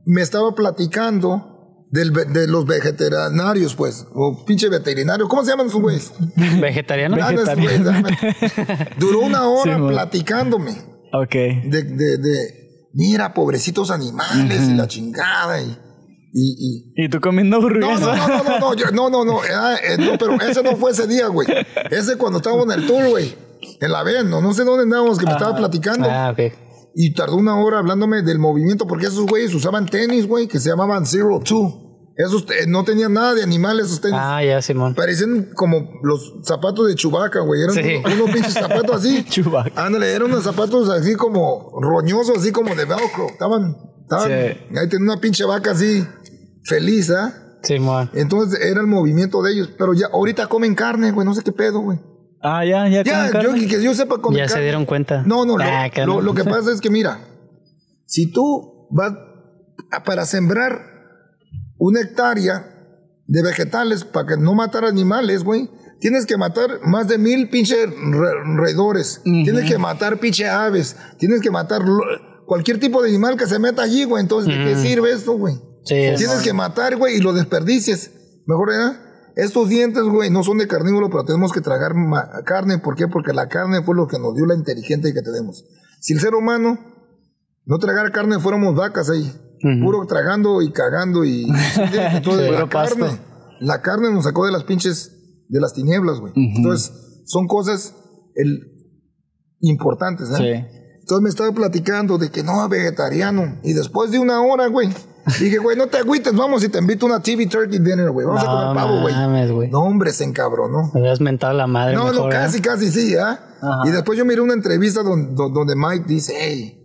me 0.06 0.22
estaba 0.22 0.54
platicando 0.54 1.59
del, 1.92 2.12
de 2.14 2.48
los 2.48 2.66
vegetarianarios, 2.66 3.76
pues. 3.76 4.06
O 4.14 4.44
pinche 4.46 4.70
veterinario. 4.70 5.28
¿Cómo 5.28 5.44
se 5.44 5.52
llaman 5.52 5.68
esos 5.68 5.82
güeyes? 5.82 6.12
¿Vegetariano? 6.62 7.18
Ah. 7.22 7.32
Duró 8.98 9.22
una 9.22 9.48
hora 9.48 9.76
Sí, 9.76 9.82
platicándome 9.88 10.72
Ok. 11.14 11.32
de, 11.34 11.84
de, 11.84 12.18
de, 12.18 12.88
mira, 12.94 13.34
pobrecitos 13.34 13.92
animales 13.92 14.68
y 14.70 14.74
la 14.76 14.88
chingada 14.88 15.62
y, 15.62 15.78
y, 16.34 16.94
y- 16.96 17.06
¿Y 17.06 17.10
tú 17.10 17.20
comiendo 17.20 17.58
no, 17.60 17.68
hamburguesa? 17.68 18.16
no, 18.16 18.28
no, 18.28 18.28
no, 18.28 18.44
no, 18.44 18.60
no, 18.60 18.74
yo- 18.76 18.92
no, 18.92 19.10
no, 19.10 19.26
no, 19.26 19.40
ah, 19.54 19.76
eh, 19.84 19.98
no, 19.98 20.18
pero 20.18 20.40
ese 20.42 20.62
no 20.62 20.76
fue 20.76 20.92
ese 20.92 21.08
día, 21.08 21.28
güey. 21.28 21.48
Ese 21.90 22.18
cuando 22.18 22.38
estábamos 22.38 22.66
en 22.74 22.80
el 22.82 22.88
tour, 22.88 23.10
güey. 23.10 23.36
En 23.82 23.92
la 23.92 24.04
VEN, 24.04 24.30
no, 24.30 24.40
no 24.42 24.54
sé 24.54 24.64
dónde 24.64 24.84
andábamos, 24.84 25.18
que 25.20 25.26
me 25.26 25.32
estaba 25.34 25.56
platicando. 25.56 26.08
Ah, 26.10 26.30
ok. 26.32 26.54
Y 26.96 27.14
tardó 27.14 27.36
una 27.38 27.56
hora 27.60 27.80
hablándome 27.80 28.22
del 28.24 28.40
movimiento, 28.40 28.88
porque 28.88 29.06
esos 29.08 29.26
güeyes 29.26 29.54
usaban 29.54 29.86
tenis, 29.86 30.28
güey, 30.28 30.48
que 30.48 30.60
se 30.60 30.70
llamaban 30.70 31.06
Zero 31.06 31.40
Two. 31.44 31.88
Esos 32.18 32.44
eh, 32.52 32.66
no 32.68 32.84
tenían 32.84 33.14
nada 33.14 33.34
de 33.34 33.44
animales, 33.44 33.86
esos 33.86 34.02
tenis. 34.02 34.18
Ah, 34.22 34.44
ya, 34.44 34.62
Simón. 34.62 34.94
Parecían 34.94 35.52
como 35.56 35.90
los 36.04 36.34
zapatos 36.44 36.88
de 36.88 36.96
Chubaca, 36.96 37.40
güey. 37.40 37.62
Eran 37.62 37.76
Sí. 37.76 37.96
unos, 38.04 38.14
unos 38.14 38.32
pinches 38.32 38.54
zapatos 38.56 38.96
así. 38.98 39.24
Chewbacca. 39.30 39.86
Ándale, 39.86 40.12
eran 40.14 40.30
unos 40.30 40.44
zapatos 40.44 40.90
así 40.90 41.16
como 41.16 41.72
roñosos, 41.82 42.40
así 42.40 42.52
como 42.52 42.76
de 42.76 42.84
velcro. 42.84 43.28
Estaban, 43.30 43.78
estaban, 44.02 44.28
Sí. 44.28 44.78
ahí 44.78 44.90
tenía 44.90 45.14
una 45.14 45.22
pinche 45.22 45.46
vaca 45.46 45.72
así, 45.72 46.04
feliz, 46.66 47.10
¿ah? 47.12 47.34
Simón. 47.64 48.10
Entonces 48.14 48.60
era 48.66 48.82
el 48.82 48.88
movimiento 48.88 49.42
de 49.42 49.54
ellos. 49.54 49.70
Pero 49.78 49.94
ya 49.94 50.08
ahorita 50.12 50.48
comen 50.48 50.76
carne, 50.76 51.12
güey, 51.12 51.26
no 51.26 51.34
sé 51.34 51.42
qué 51.44 51.52
pedo, 51.54 51.80
güey. 51.80 52.00
Ah, 52.42 52.64
ya, 52.66 52.88
ya. 52.88 53.04
Ya, 53.04 53.32
comen 53.32 53.62
yo, 53.62 53.68
que 53.68 53.84
yo 53.84 53.94
sepa 53.94 54.18
comer 54.20 54.40
Ya 54.42 54.48
se 54.48 54.62
dieron 54.62 54.86
cuenta. 54.86 55.24
No, 55.26 55.46
no, 55.46 55.58
lo, 55.58 55.64
Ah, 55.64 55.90
que 55.94 56.06
lo- 56.06 56.16
no. 56.16 56.22
lo 56.22 56.34
que 56.34 56.44
pasa 56.46 56.72
es 56.72 56.80
que 56.82 56.90
mira, 56.90 57.20
si 58.06 58.32
tú 58.32 58.88
vas 58.92 59.14
a- 59.92 60.04
para 60.04 60.26
sembrar 60.26 60.80
una 61.78 62.02
hectárea 62.02 62.66
de 63.28 63.42
vegetales 63.44 64.04
para 64.04 64.28
que 64.28 64.38
no 64.38 64.54
matar 64.56 64.86
animales, 64.86 65.44
güey, 65.44 65.70
tienes 66.00 66.26
que 66.26 66.38
matar 66.38 66.80
más 66.84 67.08
de 67.08 67.18
mil 67.18 67.50
pinche 67.50 67.86
re- 67.86 68.44
roedores, 68.56 69.22
tienes 69.24 69.70
que 69.70 69.78
matar 69.78 70.18
pinche 70.18 70.48
aves, 70.50 70.96
tienes 71.18 71.42
que 71.42 71.52
matar 71.52 71.82
lo- 71.84 72.04
cualquier 72.46 72.80
tipo 72.80 73.02
de 73.02 73.10
animal 73.10 73.38
que 73.38 73.46
se 73.48 73.60
meta 73.60 73.84
allí, 73.84 74.06
güey. 74.06 74.22
Entonces, 74.24 74.58
¿de 74.58 74.64
qué 74.64 74.76
sirve 74.76 75.12
esto, 75.12 75.34
güey? 75.34 75.56
Sí, 75.84 75.96
es- 75.96 76.18
Tienes 76.18 76.40
que 76.42 76.54
matar, 76.54 76.96
güey, 76.96 77.18
y 77.18 77.20
lo 77.20 77.34
desperdicies. 77.34 78.12
Mejor, 78.48 78.70
¿verdad? 78.70 79.00
Estos 79.36 79.70
dientes, 79.70 80.04
güey, 80.04 80.30
no 80.30 80.44
son 80.44 80.58
de 80.58 80.68
carnívoro, 80.68 81.10
pero 81.10 81.24
tenemos 81.24 81.52
que 81.52 81.62
tragar 81.62 81.94
carne. 82.46 82.80
¿Por 82.80 82.96
qué? 82.96 83.08
Porque 83.08 83.34
la 83.34 83.48
carne 83.48 83.84
fue 83.84 83.96
lo 83.96 84.08
que 84.08 84.20
nos 84.20 84.36
dio 84.36 84.46
la 84.46 84.56
inteligente 84.56 85.14
que 85.14 85.22
tenemos. 85.22 85.66
Si 86.00 86.14
el 86.14 86.20
ser 86.20 86.36
humano 86.36 86.78
no 87.66 87.78
tragara 87.78 88.12
carne, 88.12 88.40
fuéramos 88.40 88.76
vacas 88.76 89.10
ahí. 89.10 89.32
Puro 89.84 90.06
tragando 90.06 90.62
y 90.62 90.72
cagando 90.72 91.26
y... 91.26 91.44
Entonces, 92.14 92.50
la 92.50 92.58
Puro 92.58 92.70
pasto. 92.70 93.00
carne, 93.00 93.20
la 93.60 93.82
carne 93.82 94.12
nos 94.12 94.24
sacó 94.24 94.46
de 94.46 94.52
las 94.52 94.64
pinches, 94.64 95.46
de 95.50 95.60
las 95.60 95.74
tinieblas, 95.74 96.20
güey. 96.20 96.34
Entonces, 96.36 97.24
son 97.26 97.46
cosas 97.48 97.94
el, 98.36 98.60
importantes, 99.60 100.30
¿eh? 100.32 100.36
Sí. 100.38 100.80
Entonces 101.10 101.24
me 101.24 101.30
estaba 101.30 101.52
platicando 101.52 102.20
de 102.20 102.30
que 102.30 102.44
no, 102.44 102.70
vegetariano. 102.70 103.58
Y 103.64 103.74
después 103.74 104.12
de 104.12 104.20
una 104.20 104.42
hora, 104.42 104.68
güey, 104.68 104.90
dije, 105.40 105.58
güey, 105.58 105.78
no 105.78 105.88
te 105.88 105.98
agüites, 105.98 106.34
vamos 106.36 106.64
y 106.64 106.70
te 106.70 106.80
invito 106.80 107.06
a 107.06 107.10
una 107.10 107.22
TV 107.22 107.48
Turkey 107.48 107.80
Dinner, 107.80 108.10
güey. 108.12 108.26
Vamos 108.26 108.44
a 108.44 108.46
comer 108.48 108.76
pavo, 108.76 109.02
güey. 109.02 109.14
mames, 109.14 109.52
güey. 109.52 109.70
No, 109.70 109.82
hombre, 109.82 110.12
se 110.12 110.24
encabronó. 110.24 110.92
Me 110.94 111.00
habías 111.02 111.22
mentado 111.22 111.54
la 111.54 111.68
madre. 111.68 111.96
No, 111.96 112.12
no, 112.14 112.28
¿eh? 112.28 112.32
casi, 112.32 112.62
casi 112.62 112.90
sí, 112.92 113.16
¿ah? 113.16 113.40
Y 113.86 113.90
después 113.92 114.18
yo 114.18 114.26
miré 114.26 114.42
una 114.42 114.54
entrevista 114.54 115.04
donde, 115.04 115.34
donde 115.36 115.76
Mike 115.76 116.06
dice, 116.08 116.34
hey, 116.40 116.76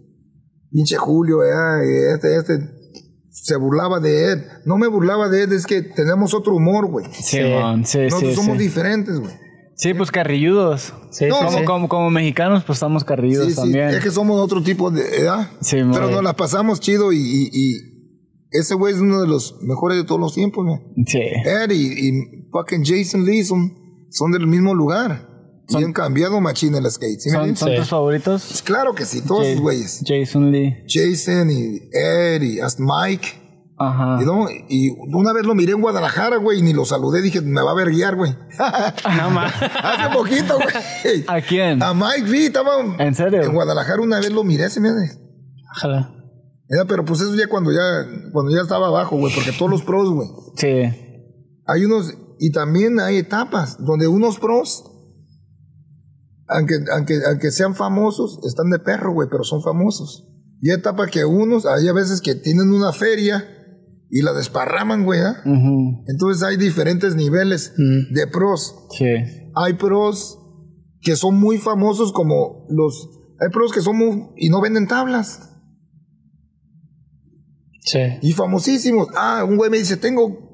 pinche 0.70 0.96
Julio, 0.96 1.44
¿eh? 1.44 2.12
Este, 2.14 2.36
este, 2.36 2.58
se 3.30 3.56
burlaba 3.56 4.00
de 4.00 4.32
Ed. 4.32 4.38
No 4.64 4.76
me 4.76 4.88
burlaba 4.88 5.28
de 5.28 5.42
Ed, 5.42 5.52
es 5.52 5.66
que 5.66 5.82
tenemos 5.82 6.34
otro 6.34 6.54
humor, 6.56 6.86
güey. 6.90 7.06
Sí, 7.12 7.40
mon, 7.42 7.84
sí, 7.84 7.98
Nosotros 8.00 8.30
sí, 8.30 8.34
somos 8.36 8.56
sí. 8.58 8.62
diferentes, 8.64 9.18
güey. 9.20 9.32
Sí, 9.76 9.92
pues 9.92 10.10
carrilludos. 10.12 10.92
Sí, 11.10 11.26
No, 11.26 11.36
sí, 11.36 11.44
Como, 11.44 11.58
sí. 11.58 11.64
como, 11.64 11.88
como 11.88 12.10
mexicanos, 12.10 12.62
pues 12.64 12.76
estamos 12.76 13.02
carrilludos 13.04 13.46
Sí, 13.48 13.54
sí, 13.54 13.60
también. 13.60 13.88
es 13.88 14.00
que 14.02 14.10
somos 14.10 14.38
otro 14.40 14.62
tipo 14.62 14.90
de 14.90 15.16
edad. 15.18 15.48
Sí, 15.60 15.78
Pero 15.92 16.10
nos 16.10 16.22
la 16.22 16.32
pasamos 16.34 16.78
chido 16.80 17.12
y, 17.12 17.18
y- 17.18 17.50
y 17.52 17.93
ese 18.54 18.74
güey 18.74 18.94
es 18.94 19.00
uno 19.00 19.20
de 19.20 19.26
los 19.28 19.56
mejores 19.62 19.98
de 19.98 20.04
todos 20.04 20.20
los 20.20 20.34
tiempos, 20.34 20.64
man. 20.64 20.80
Sí. 21.06 21.18
Ed 21.20 21.70
y, 21.70 22.08
y 22.08 22.48
fucking 22.50 22.84
Jason 22.84 23.24
Lee 23.26 23.44
son, 23.44 23.72
son 24.10 24.32
del 24.32 24.46
mismo 24.46 24.74
lugar. 24.74 25.28
Y 25.68 25.76
han 25.82 25.92
cambiado 25.94 26.40
machín 26.42 26.74
el 26.74 26.90
skate. 26.90 27.18
¿sí 27.20 27.30
me 27.30 27.36
¿Son, 27.36 27.56
son 27.56 27.68
Sí. 27.70 27.76
tus 27.76 27.88
favoritos? 27.88 28.44
Pues 28.48 28.62
claro 28.62 28.94
que 28.94 29.04
sí, 29.06 29.22
todos 29.22 29.46
esos 29.46 29.62
güeyes. 29.62 30.02
Jason 30.06 30.52
Lee. 30.52 30.84
Jason 30.86 31.50
y 31.50 31.80
Ed 31.92 32.42
y 32.42 32.60
hasta 32.60 32.82
Mike. 32.82 33.28
Ajá. 33.76 34.18
Y, 34.22 34.24
no, 34.26 34.46
y 34.68 34.90
una 35.12 35.32
vez 35.32 35.44
lo 35.46 35.54
miré 35.54 35.72
en 35.72 35.80
Guadalajara, 35.80 36.36
güey, 36.36 36.58
y 36.60 36.62
ni 36.62 36.72
lo 36.74 36.84
saludé. 36.84 37.22
Dije, 37.22 37.40
me 37.40 37.60
va 37.62 37.70
a 37.72 37.74
ver 37.74 37.90
guiar, 37.90 38.14
güey. 38.14 38.30
No 39.16 39.30
mames. 39.30 39.52
Hace 39.82 40.14
poquito, 40.14 40.56
güey. 40.58 41.24
¿A 41.26 41.40
quién? 41.40 41.82
A 41.82 41.92
Mike 41.94 42.22
V, 42.30 42.46
estaba 42.46 42.72
¿En 42.98 43.14
serio? 43.14 43.42
en 43.42 43.52
Guadalajara 43.52 44.00
una 44.02 44.20
vez 44.20 44.30
lo 44.30 44.44
miré, 44.44 44.68
se 44.70 44.80
me 44.80 44.90
hace. 44.90 45.18
Ojalá. 45.76 46.14
Ya, 46.68 46.86
pero 46.86 47.04
pues 47.04 47.20
eso 47.20 47.34
ya 47.34 47.46
cuando 47.48 47.72
ya, 47.72 48.30
cuando 48.32 48.50
ya 48.50 48.62
estaba 48.62 48.86
abajo, 48.86 49.16
güey, 49.16 49.34
porque 49.34 49.52
todos 49.52 49.70
los 49.70 49.82
pros, 49.82 50.10
güey. 50.10 50.28
Sí. 50.56 51.30
Hay 51.66 51.84
unos, 51.84 52.14
y 52.38 52.52
también 52.52 53.00
hay 53.00 53.18
etapas 53.18 53.76
donde 53.84 54.08
unos 54.08 54.38
pros, 54.38 54.84
aunque, 56.48 56.76
aunque, 56.94 57.20
aunque 57.28 57.50
sean 57.50 57.74
famosos, 57.74 58.40
están 58.46 58.70
de 58.70 58.78
perro, 58.78 59.12
güey, 59.12 59.28
pero 59.30 59.44
son 59.44 59.62
famosos. 59.62 60.26
Y 60.60 60.70
hay 60.70 60.76
etapas 60.76 61.10
que 61.10 61.24
unos, 61.24 61.66
hay 61.66 61.88
a 61.88 61.92
veces 61.92 62.20
que 62.22 62.34
tienen 62.34 62.72
una 62.72 62.92
feria 62.92 63.44
y 64.08 64.22
la 64.22 64.32
desparraman, 64.32 65.04
güey. 65.04 65.20
Ujú. 65.20 66.04
Entonces 66.06 66.42
hay 66.42 66.56
diferentes 66.56 67.14
niveles 67.16 67.74
de 67.76 68.26
pros. 68.26 68.74
Sí. 68.96 69.06
Hay 69.54 69.74
pros 69.74 70.38
que 71.02 71.16
son 71.16 71.38
muy 71.38 71.58
famosos 71.58 72.12
como 72.12 72.66
los... 72.70 73.10
Hay 73.40 73.50
pros 73.50 73.72
que 73.72 73.80
son 73.80 73.98
muy... 73.98 74.28
y 74.36 74.48
no 74.48 74.62
venden 74.62 74.86
tablas. 74.86 75.50
Sí. 77.84 78.00
Y 78.22 78.32
famosísimos. 78.32 79.08
Ah, 79.14 79.44
un 79.46 79.56
güey 79.56 79.70
me 79.70 79.78
dice, 79.78 79.96
tengo 79.96 80.44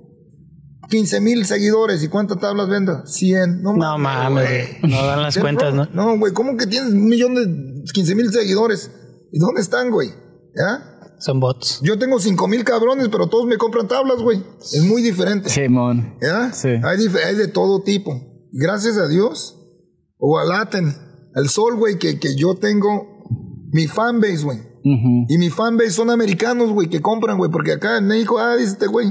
15 0.89 1.21
mil 1.21 1.47
seguidores. 1.47 2.03
¿Y 2.03 2.09
cuántas 2.09 2.39
tablas 2.41 2.69
vendo? 2.69 3.07
100. 3.07 3.63
No, 3.63 3.73
No 3.75 3.99
mames, 3.99 4.49
güey. 4.81 4.93
No 4.93 5.07
dan 5.07 5.23
las 5.23 5.39
cuentas, 5.39 5.73
¿no? 5.73 5.89
No, 5.93 6.19
güey, 6.19 6.33
¿cómo 6.33 6.57
que 6.57 6.67
tienes 6.67 6.93
un 6.93 7.07
millón 7.07 7.35
de 7.35 7.85
15 7.93 8.15
mil 8.15 8.33
seguidores? 8.33 8.91
¿Y 9.33 9.39
dónde 9.39 9.61
están, 9.61 9.91
güey? 9.91 10.09
¿Ya? 10.55 10.91
Son 11.21 11.39
bots. 11.39 11.81
Yo 11.83 11.99
tengo 11.99 12.19
5 12.19 12.49
mil 12.49 12.65
cabrones, 12.65 13.09
pero 13.11 13.29
todos 13.29 13.47
me 13.47 13.57
compran 13.57 13.87
tablas, 13.87 14.21
güey. 14.21 14.43
Es 14.61 14.83
muy 14.83 15.03
diferente. 15.03 15.49
Simón. 15.51 16.17
¿Ya? 16.21 16.53
Sí. 16.53 16.69
Hay, 16.83 17.37
de 17.37 17.49
todo 17.49 17.83
tipo. 17.83 18.13
Gracias 18.53 18.97
a 18.97 19.07
Dios, 19.07 19.57
o 20.19 20.39
al 20.39 20.49
Latin, 20.49 20.93
al 21.35 21.49
sol, 21.49 21.77
güey, 21.77 21.99
que, 21.99 22.19
que 22.19 22.35
yo 22.35 22.57
tengo 22.57 23.07
mi 23.71 23.87
fanbase, 23.87 24.43
güey. 24.43 24.70
Y 24.83 25.39
mi 25.39 25.51
fanbase 25.51 25.91
son 25.91 26.11
americanos, 26.11 26.71
güey, 26.71 26.89
que 26.89 27.01
compran, 27.01 27.39
güey, 27.39 27.51
porque 27.51 27.73
acá 27.73 27.99
en 27.99 28.07
México, 28.07 28.39
ah, 28.39 28.57
dice 28.57 28.73
este 28.73 28.87
güey. 28.87 29.09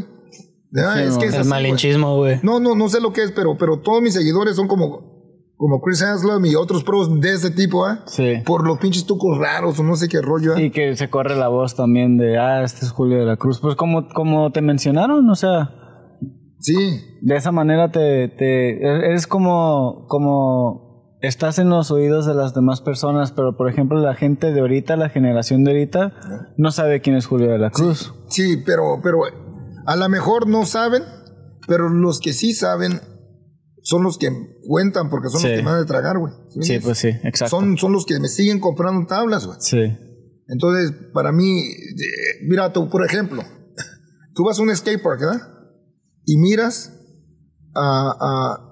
Sí, 0.72 1.02
es 1.02 1.18
que 1.18 1.26
es 1.26 1.34
El 1.34 1.42
así, 1.42 1.50
malinchismo, 1.50 2.18
güey. 2.18 2.40
No, 2.44 2.60
no, 2.60 2.76
no 2.76 2.90
sé 2.90 3.02
lo 3.02 3.12
que 3.12 3.24
es, 3.24 3.32
pero, 3.32 3.58
pero 3.58 3.80
todos 3.80 4.02
mis 4.02 4.14
seguidores 4.14 4.56
son 4.56 4.68
como, 4.68 5.54
como 5.58 5.82
Chris 5.82 6.02
Haslam 6.04 6.46
y 6.46 6.56
otros 6.56 6.84
pros 6.84 7.20
de 7.20 7.34
ese 7.34 7.52
tipo, 7.52 7.86
¿ah? 7.86 8.04
Sí. 8.06 8.36
Por 8.46 8.68
los 8.68 8.78
pinches 8.78 9.06
tucos 9.06 9.38
raros 9.38 9.80
o 9.80 9.84
no 9.84 9.96
sé 9.96 10.08
qué 10.08 10.22
rollo, 10.22 10.56
¿ah? 10.56 10.62
Y 10.62 10.70
que 10.72 10.96
se 10.96 11.10
corre 11.10 11.36
la 11.36 11.48
voz 11.48 11.76
también 11.76 12.18
de, 12.18 12.38
ah, 12.38 12.64
este 12.64 12.86
es 12.86 12.92
Julio 12.92 13.20
de 13.20 13.26
la 13.26 13.38
Cruz. 13.38 13.60
Pues 13.60 13.76
como, 13.76 14.08
como 14.10 14.52
te 14.52 14.62
mencionaron, 14.62 15.28
o 15.30 15.36
sea, 15.36 15.76
Sí, 16.60 16.76
de 17.22 17.38
esa 17.38 17.52
manera 17.54 17.90
te, 17.90 18.28
te 18.28 18.86
eres 18.86 19.28
como, 19.28 20.06
como 20.10 20.89
estás 21.22 21.60
en 21.60 21.70
los 21.70 21.92
oídos 21.92 22.26
de 22.26 22.34
las 22.34 22.54
demás 22.54 22.82
personas, 22.82 23.32
pero 23.32 23.56
por 23.58 23.70
ejemplo 23.70 24.00
la 24.00 24.16
gente 24.16 24.52
de 24.52 24.60
ahorita, 24.62 24.96
la 24.96 25.10
generación 25.10 25.64
de 25.64 25.72
ahorita, 25.72 26.54
no 26.58 26.72
sabe 26.72 27.02
quién 27.02 27.16
es 27.16 27.26
Julio 27.26 27.50
de 27.52 27.58
la 27.60 27.72
Cruz. 27.72 28.14
sí, 28.30 28.58
pero, 28.66 29.00
pero 29.04 29.20
a 29.86 29.96
lo 29.96 30.10
mejor 30.10 30.48
no 30.48 30.66
saben, 30.66 31.04
pero 31.68 31.90
los 31.90 32.20
que 32.20 32.34
sí 32.34 32.54
saben 32.54 33.02
son 33.82 34.04
los 34.04 34.18
que 34.18 34.30
cuentan 34.68 35.10
porque 35.10 35.30
son 35.30 35.42
Sí. 35.42 35.48
los 35.48 35.56
que 35.58 35.64
me 35.64 35.72
van 35.72 35.82
a 35.82 35.86
tragar, 35.86 36.18
güey. 36.20 36.34
¿Sí 36.62 36.80
pues 36.80 36.98
sí, 37.00 37.08
exacto. 37.24 37.58
Son, 37.58 37.78
son 37.78 37.92
los 37.94 38.06
que 38.06 38.20
me 38.20 38.28
siguen 38.28 38.60
comprando 38.60 39.08
tablas, 39.08 39.46
güey. 39.46 39.58
Sí. 39.62 39.98
Entonces, 40.48 40.92
para 41.14 41.32
mí, 41.32 41.62
mira, 42.48 42.74
tú, 42.74 42.90
por 42.90 43.06
ejemplo, 43.06 43.44
tú 44.36 44.44
vas 44.44 44.60
a 44.60 44.62
un 44.64 44.76
skate 44.76 45.02
park, 45.02 45.20
¿verdad? 45.22 45.42
Y 46.26 46.38
miras 46.38 46.92
a, 47.76 48.12
a, 48.20 48.69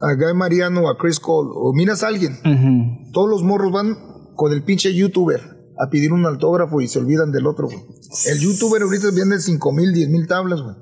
a 0.00 0.14
Guy 0.14 0.34
Mariano 0.34 0.88
a 0.88 0.96
Chris 0.96 1.20
Cole, 1.20 1.50
o 1.54 1.72
miras 1.74 2.02
a 2.02 2.08
alguien, 2.08 2.38
todos 3.12 3.28
los 3.28 3.42
morros 3.42 3.70
van 3.72 3.96
con 4.34 4.52
el 4.52 4.62
pinche 4.64 4.94
youtuber 4.94 5.40
a 5.78 5.88
pedir 5.90 6.12
un 6.12 6.24
autógrafo 6.26 6.80
y 6.80 6.88
se 6.88 6.98
olvidan 6.98 7.30
del 7.32 7.46
otro, 7.46 7.66
güey. 7.66 7.78
El 8.26 8.38
youtuber 8.40 8.82
ahorita 8.82 9.08
vende 9.14 9.38
5 9.40 9.72
mil, 9.72 9.92
10 9.92 10.08
mil 10.08 10.26
tablas, 10.26 10.60
güey. 10.62 10.74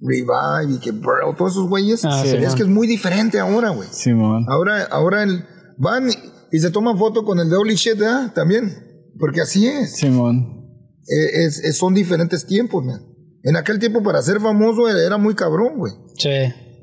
Revive 0.00 0.74
y 0.74 0.78
que 0.78 0.90
bro, 0.92 1.34
todos 1.36 1.52
esos 1.52 1.68
güeyes. 1.68 2.04
Ah, 2.04 2.22
sí, 2.22 2.28
es 2.36 2.54
que 2.54 2.62
es 2.62 2.68
muy 2.68 2.86
diferente 2.86 3.38
ahora, 3.40 3.70
güey. 3.70 3.88
Simón. 3.90 4.44
Ahora, 4.48 4.84
ahora 4.90 5.22
el, 5.22 5.44
van 5.78 6.08
y 6.52 6.58
se 6.58 6.70
toman 6.70 6.98
foto 6.98 7.24
con 7.24 7.38
el 7.40 7.48
de 7.48 7.56
Holy 7.56 7.74
Shit, 7.76 7.98
¿verdad? 7.98 8.32
También. 8.34 8.72
Porque 9.18 9.40
así 9.40 9.66
es. 9.66 9.96
Simón. 9.96 10.66
Eh, 11.08 11.44
es- 11.46 11.58
es- 11.64 11.78
son 11.78 11.94
diferentes 11.94 12.46
tiempos, 12.46 12.84
man. 12.84 13.00
En 13.42 13.56
aquel 13.56 13.78
tiempo 13.78 14.02
para 14.02 14.20
ser 14.22 14.40
famoso 14.40 14.86
era, 14.88 15.02
era 15.02 15.16
muy 15.18 15.34
cabrón, 15.34 15.78
güey. 15.78 15.92
Sí. 16.18 16.30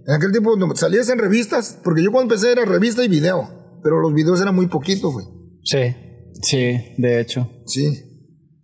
En 0.07 0.15
aquel 0.15 0.31
tiempo 0.31 0.55
salías 0.75 1.09
en 1.09 1.19
revistas, 1.19 1.79
porque 1.83 2.03
yo 2.03 2.11
cuando 2.11 2.33
empecé 2.33 2.51
era 2.51 2.65
revista 2.65 3.03
y 3.03 3.07
video, 3.07 3.49
pero 3.83 3.99
los 3.99 4.13
videos 4.13 4.41
eran 4.41 4.55
muy 4.55 4.67
poquitos, 4.67 5.13
güey. 5.13 5.25
Sí. 5.63 5.95
Sí, 6.41 6.93
de 6.97 7.21
hecho. 7.21 7.47
Sí. 7.65 8.09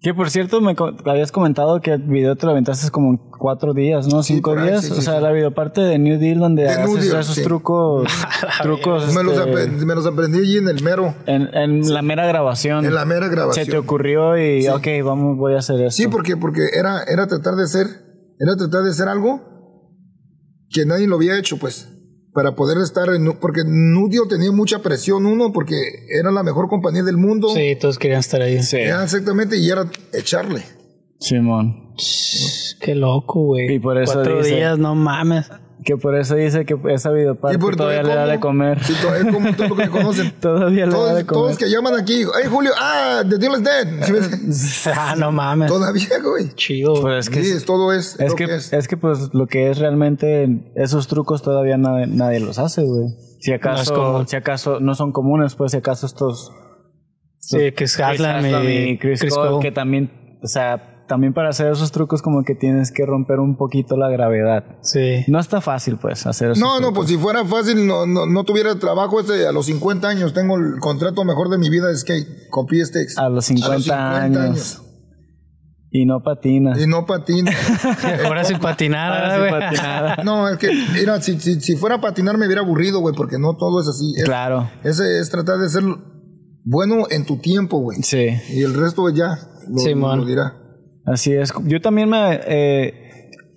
Que 0.02 0.14
por 0.14 0.30
cierto, 0.30 0.62
me 0.62 0.76
co- 0.76 0.92
habías 1.06 1.32
comentado 1.32 1.82
que 1.82 1.92
el 1.92 2.04
video 2.04 2.36
te 2.38 2.46
lo 2.46 2.54
aventaste 2.54 2.90
como 2.90 3.10
en 3.12 3.18
cuatro 3.38 3.74
días, 3.74 4.08
¿no? 4.08 4.24
Sí, 4.24 4.36
Cinco 4.36 4.52
ahí, 4.54 4.64
días. 4.70 4.86
sí, 4.86 4.92
o 4.92 4.96
sí, 4.96 5.02
sea, 5.02 5.18
sí. 5.18 5.22
la 5.24 5.32
videoparte 5.34 5.82
de 5.82 6.00
New 6.00 6.18
Deal 6.20 6.40
donde 6.40 6.64
De 6.64 6.70
haces 6.70 7.10
Deal, 7.10 7.20
esos 7.20 7.36
sí. 7.36 7.44
trucos, 7.44 8.10
trucos 8.62 9.14
Me, 9.14 9.24
los 9.24 9.38
este, 9.38 9.50
aprendí, 9.50 9.86
me 9.86 9.96
los 9.96 10.06
aprendí 10.06 10.40
allí 10.40 10.58
en 10.58 10.70
el 10.70 10.82
mero, 10.84 11.14
en, 11.26 11.54
en 11.54 11.94
la 11.94 12.02
mera 12.02 12.26
grabación. 12.26 12.86
en 12.86 12.96
la 12.96 13.04
mera 13.04 13.24
Se 13.26 13.30
te 13.30 13.36
grabación. 13.36 13.78
ocurrió 13.78 14.38
y, 14.38 14.68
ok, 14.70 14.88
vamos, 15.04 15.38
voy 15.38 15.54
a 15.56 15.58
hacer 15.60 15.76
esto. 15.82 15.92
Sí, 15.92 16.08
porque, 16.08 16.38
porque 16.38 16.62
era, 16.78 17.04
era 17.04 17.28
tratar 17.28 17.56
de 17.56 17.64
hacer, 17.64 17.88
era 18.40 18.56
tratar 18.56 18.84
de 18.84 18.92
hacer 18.92 19.10
algo 19.10 19.42
que 20.70 20.86
nadie 20.86 21.08
lo 21.08 21.16
había 21.16 21.38
hecho, 21.38 21.58
pues. 21.58 21.88
Para 22.32 22.56
poder 22.56 22.78
estar 22.78 23.10
en, 23.10 23.26
porque 23.40 23.62
Nudio 23.66 24.28
tenía 24.28 24.52
mucha 24.52 24.80
presión, 24.80 25.26
uno, 25.26 25.52
porque 25.52 25.76
era 26.10 26.32
la 26.32 26.44
mejor 26.44 26.70
compañía 26.70 27.04
del 27.04 27.18
mundo. 27.18 27.50
Sí, 27.50 27.76
todos 27.80 27.98
querían 27.98 28.20
estar 28.20 28.42
ahí. 28.42 28.62
Sí, 28.62 28.78
Era 28.78 29.04
exactamente, 29.04 29.58
y 29.58 29.70
era 29.70 29.90
echarle. 30.14 30.64
Simón. 31.20 31.96
Qué 32.80 32.96
loco, 32.96 33.42
güey. 33.42 33.74
Y 33.76 33.80
por 33.80 34.02
eso 34.02 34.14
Cuatro 34.14 34.38
dice- 34.38 34.56
días, 34.56 34.78
no 34.78 34.96
mames. 34.96 35.48
Que 35.84 35.96
por 35.96 36.14
eso 36.16 36.36
dice 36.36 36.66
que 36.66 36.78
esa 36.90 37.10
videoparte 37.10 37.58
Y 37.58 37.76
todavía 37.78 38.04
le 38.04 38.14
da 38.14 38.26
de 38.28 38.40
comer. 38.40 38.84
Sí, 38.84 38.94
todavía 39.02 39.32
como 39.32 39.54
todo 39.56 39.68
lo 39.70 39.76
que 39.78 39.84
me 39.84 39.90
conocen. 39.90 40.32
Todavía 40.42 40.86
le 40.86 40.92
da 40.92 40.98
todos, 40.98 41.16
de 41.16 41.26
comer. 41.26 41.44
todos 41.44 41.58
que 41.58 41.70
llaman 41.70 41.94
aquí, 41.98 42.24
hey 42.24 42.50
Julio, 42.50 42.72
ah, 42.78 43.24
The 43.28 43.38
Deal 43.38 43.54
is 43.54 43.64
Dead. 43.64 44.90
Ah, 44.96 45.16
no 45.18 45.32
mames. 45.32 45.70
Todavía, 45.70 46.20
güey. 46.22 46.50
Chido. 46.56 46.96
Pues 47.02 47.28
es 47.28 47.30
que 47.30 47.44
Sí, 47.44 47.52
es, 47.52 47.66
todo 47.66 47.94
es, 47.94 48.20
Es 48.20 48.34
que, 48.36 48.46
que 48.46 48.56
es. 48.56 48.74
es. 48.74 48.88
que 48.90 48.98
pues 48.98 49.30
lo 49.34 49.48
que 49.48 49.70
es 49.70 49.78
realmente 49.80 50.72
esos 50.76 51.08
trucos 51.08 51.42
todavía 51.44 51.78
nadie, 51.78 52.08
nadie 52.08 52.40
los 52.42 52.60
hace, 52.60 52.84
güey. 52.84 53.08
Si 53.40 53.52
No 53.52 53.56
es 53.56 53.62
acaso, 53.62 53.94
común. 53.94 54.28
si 54.28 54.36
acaso 54.36 54.80
no 54.82 54.96
son 54.96 55.14
comunes, 55.14 55.56
pues 55.56 55.72
si 55.72 55.78
acaso 55.78 56.06
estos 56.08 56.52
Sí, 57.38 57.72
Chris 57.72 57.98
Haslam 58.00 58.46
y 58.68 58.98
Chris, 58.98 59.22
Chris 59.22 59.34
Cole, 59.34 59.50
Cole. 59.52 59.62
que 59.64 59.72
también, 59.72 60.12
o 60.44 60.48
sea, 60.48 60.99
también 61.10 61.34
para 61.34 61.50
hacer 61.50 61.70
esos 61.70 61.92
trucos 61.92 62.22
como 62.22 62.44
que 62.44 62.56
tienes 62.56 62.94
que 62.94 63.06
romper 63.06 63.40
un 63.40 63.58
poquito 63.58 63.98
la 63.98 64.08
gravedad. 64.10 64.64
Sí. 64.82 65.26
No 65.28 65.40
está 65.40 65.60
fácil, 65.60 65.98
pues, 65.98 66.26
hacer 66.26 66.52
esos 66.52 66.62
No, 66.62 66.76
no, 66.76 66.88
trucos. 66.88 66.96
pues 67.00 67.10
si 67.10 67.18
fuera 67.18 67.44
fácil, 67.44 67.86
no, 67.86 68.06
no, 68.06 68.26
no 68.26 68.44
tuviera 68.46 68.80
trabajo 68.80 69.20
este 69.20 69.46
a 69.46 69.52
los 69.52 69.66
50 69.66 70.08
años. 70.08 70.34
Tengo 70.34 70.56
el 70.56 70.80
contrato 70.80 71.26
mejor 71.26 71.50
de 71.50 71.58
mi 71.58 71.70
vida 71.70 71.88
de 71.88 71.98
skate 71.98 72.50
con 72.50 72.66
P-Stakes. 72.68 73.18
A 73.18 73.28
los 73.28 73.44
50, 73.46 74.22
años. 74.22 74.82
Y 75.92 76.06
no 76.06 76.22
patina. 76.22 76.80
Y 76.80 76.86
no 76.86 77.06
patina. 77.08 77.52
Ahora 78.26 78.44
sin 78.44 78.60
patinar, 78.60 79.12
Ahora 79.12 79.34
sí 79.34 79.40
güey. 79.40 79.52
patinada. 79.62 80.16
no, 80.24 80.48
es 80.48 80.58
que, 80.58 80.70
mira, 80.94 81.20
si, 81.20 81.40
si, 81.40 81.60
si 81.60 81.76
fuera 81.76 81.96
a 81.96 82.02
patinar 82.02 82.38
me 82.38 82.46
hubiera 82.46 82.62
aburrido, 82.62 83.00
güey, 83.00 83.16
porque 83.16 83.40
no 83.40 83.58
todo 83.58 83.82
es 83.82 83.88
así. 83.88 84.14
Es, 84.16 84.24
Claro. 84.26 84.70
Ese 84.84 85.20
es 85.20 85.32
tratar 85.32 85.58
de 85.58 85.68
ser 85.68 85.82
bueno 86.64 87.08
en 87.10 87.26
tu 87.26 87.38
tiempo, 87.40 87.80
güey. 87.80 88.04
Sí. 88.04 88.28
Y 88.52 88.62
el 88.62 88.76
resto 88.76 89.10
ya 89.10 89.40
lo, 89.68 89.80
Simón. 89.80 90.20
lo 90.20 90.26
dirá. 90.26 90.54
Así 91.12 91.34
es. 91.34 91.52
Yo 91.66 91.82
también 91.82 92.10
me, 92.10 92.40
eh, 92.48 92.94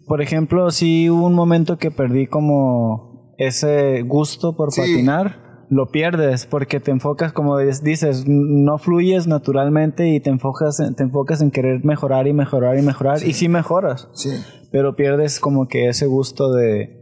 por 0.07 0.23
ejemplo, 0.23 0.71
sí 0.71 1.11
hubo 1.11 1.27
un 1.27 1.35
momento 1.35 1.77
que 1.79 1.91
perdí 1.91 2.27
como 2.27 3.35
ese 3.39 4.03
gusto 4.03 4.57
por 4.57 4.73
Sí. 4.73 4.81
patinar. 4.81 5.43
Lo 5.71 5.91
pierdes 5.91 6.45
porque 6.47 6.81
te 6.81 6.91
enfocas, 6.91 7.33
como 7.33 7.59
es- 7.59 7.83
dices, 7.83 8.25
no 8.27 8.77
fluyes 8.79 9.27
naturalmente 9.27 10.09
y 10.09 10.21
te 10.21 10.29
enfocas, 10.31 10.81
en- 10.81 10.95
te 10.95 11.03
enfocas 11.03 11.41
en 11.41 11.51
querer 11.51 11.83
mejorar 11.85 12.27
y 12.27 12.33
mejorar 12.35 12.79
y 12.79 12.83
mejorar. 12.83 13.23
Y 13.27 13.33
sí 13.33 13.49
mejoras, 13.49 14.09
Sí. 14.13 14.31
pero 14.71 14.97
pierdes 14.97 15.41
como 15.41 15.69
que 15.69 15.89
ese 15.89 16.07
gusto 16.07 16.53
de... 16.53 17.01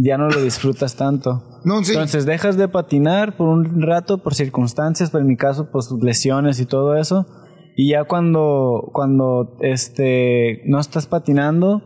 Ya 0.00 0.16
no 0.18 0.28
lo 0.28 0.40
disfrutas 0.40 0.94
tanto. 0.94 1.42
No, 1.64 1.82
sí. 1.82 1.92
Entonces 1.94 2.26
dejas 2.26 2.56
de 2.56 2.68
patinar 2.68 3.36
por 3.36 3.48
un 3.48 3.82
rato, 3.82 4.22
por 4.22 4.34
circunstancias, 4.36 5.10
pero 5.10 5.22
en 5.22 5.28
mi 5.28 5.36
caso, 5.36 5.68
pues 5.72 5.90
lesiones 6.00 6.60
y 6.60 6.66
todo 6.66 6.94
eso. 6.96 7.26
Y 7.76 7.90
ya 7.90 8.04
cuando, 8.04 8.90
cuando 8.92 9.56
este, 9.60 10.62
no 10.66 10.78
estás 10.78 11.06
patinando, 11.06 11.82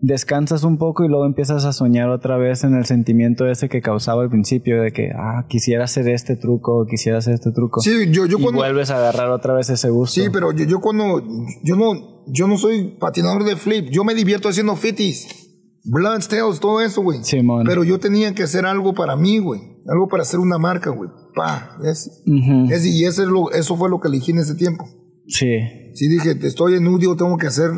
descansas 0.00 0.62
un 0.64 0.78
poco 0.78 1.04
y 1.04 1.08
luego 1.08 1.26
empiezas 1.26 1.64
a 1.64 1.72
soñar 1.72 2.08
otra 2.10 2.36
vez 2.36 2.64
en 2.64 2.74
el 2.74 2.84
sentimiento 2.86 3.46
ese 3.46 3.68
que 3.68 3.80
causaba 3.82 4.22
al 4.22 4.30
principio 4.30 4.80
de 4.82 4.92
que, 4.92 5.10
ah, 5.14 5.46
quisiera 5.48 5.84
hacer 5.84 6.08
este 6.08 6.36
truco, 6.36 6.86
quisiera 6.88 7.18
hacer 7.18 7.34
este 7.34 7.50
truco. 7.52 7.80
Sí, 7.80 7.90
yo, 8.10 8.26
yo 8.26 8.38
y 8.38 8.42
cuando. 8.42 8.60
vuelves 8.60 8.90
a 8.90 8.96
agarrar 8.98 9.30
otra 9.30 9.54
vez 9.54 9.68
ese 9.70 9.90
gusto. 9.90 10.20
Sí, 10.20 10.28
pero 10.32 10.52
yo, 10.52 10.64
yo 10.64 10.80
cuando. 10.80 11.22
Yo 11.62 11.76
no, 11.76 12.24
yo 12.28 12.46
no 12.48 12.56
soy 12.56 12.96
patinador 12.98 13.44
de 13.44 13.56
flip. 13.56 13.88
Yo 13.90 14.04
me 14.04 14.14
divierto 14.14 14.48
haciendo 14.48 14.74
fitties. 14.76 15.42
Bloods, 15.84 16.28
tails, 16.28 16.58
todo 16.60 16.80
eso, 16.80 17.00
güey. 17.02 17.22
Simón. 17.22 17.64
Pero 17.66 17.84
yo 17.84 18.00
tenía 18.00 18.34
que 18.34 18.42
hacer 18.42 18.66
algo 18.66 18.92
para 18.94 19.14
mí, 19.16 19.38
güey. 19.38 19.60
Algo 19.88 20.08
para 20.08 20.22
hacer 20.24 20.40
una 20.40 20.58
marca, 20.58 20.90
güey. 20.90 21.10
Pa. 21.34 21.76
¿ves? 21.80 22.22
Ujú. 22.26 22.72
Es- 22.72 22.84
y 22.86 23.04
ese 23.04 23.22
es 23.22 23.28
lo, 23.28 23.52
eso 23.52 23.76
fue 23.76 23.88
lo 23.88 24.00
que 24.00 24.08
elegí 24.08 24.32
en 24.32 24.38
ese 24.38 24.56
tiempo. 24.56 24.84
Sí, 25.28 25.58
Si 25.94 26.08
dije, 26.08 26.36
estoy 26.46 26.74
en 26.74 26.84
Nudio, 26.84 27.16
tengo 27.16 27.36
que 27.36 27.46
hacer 27.48 27.70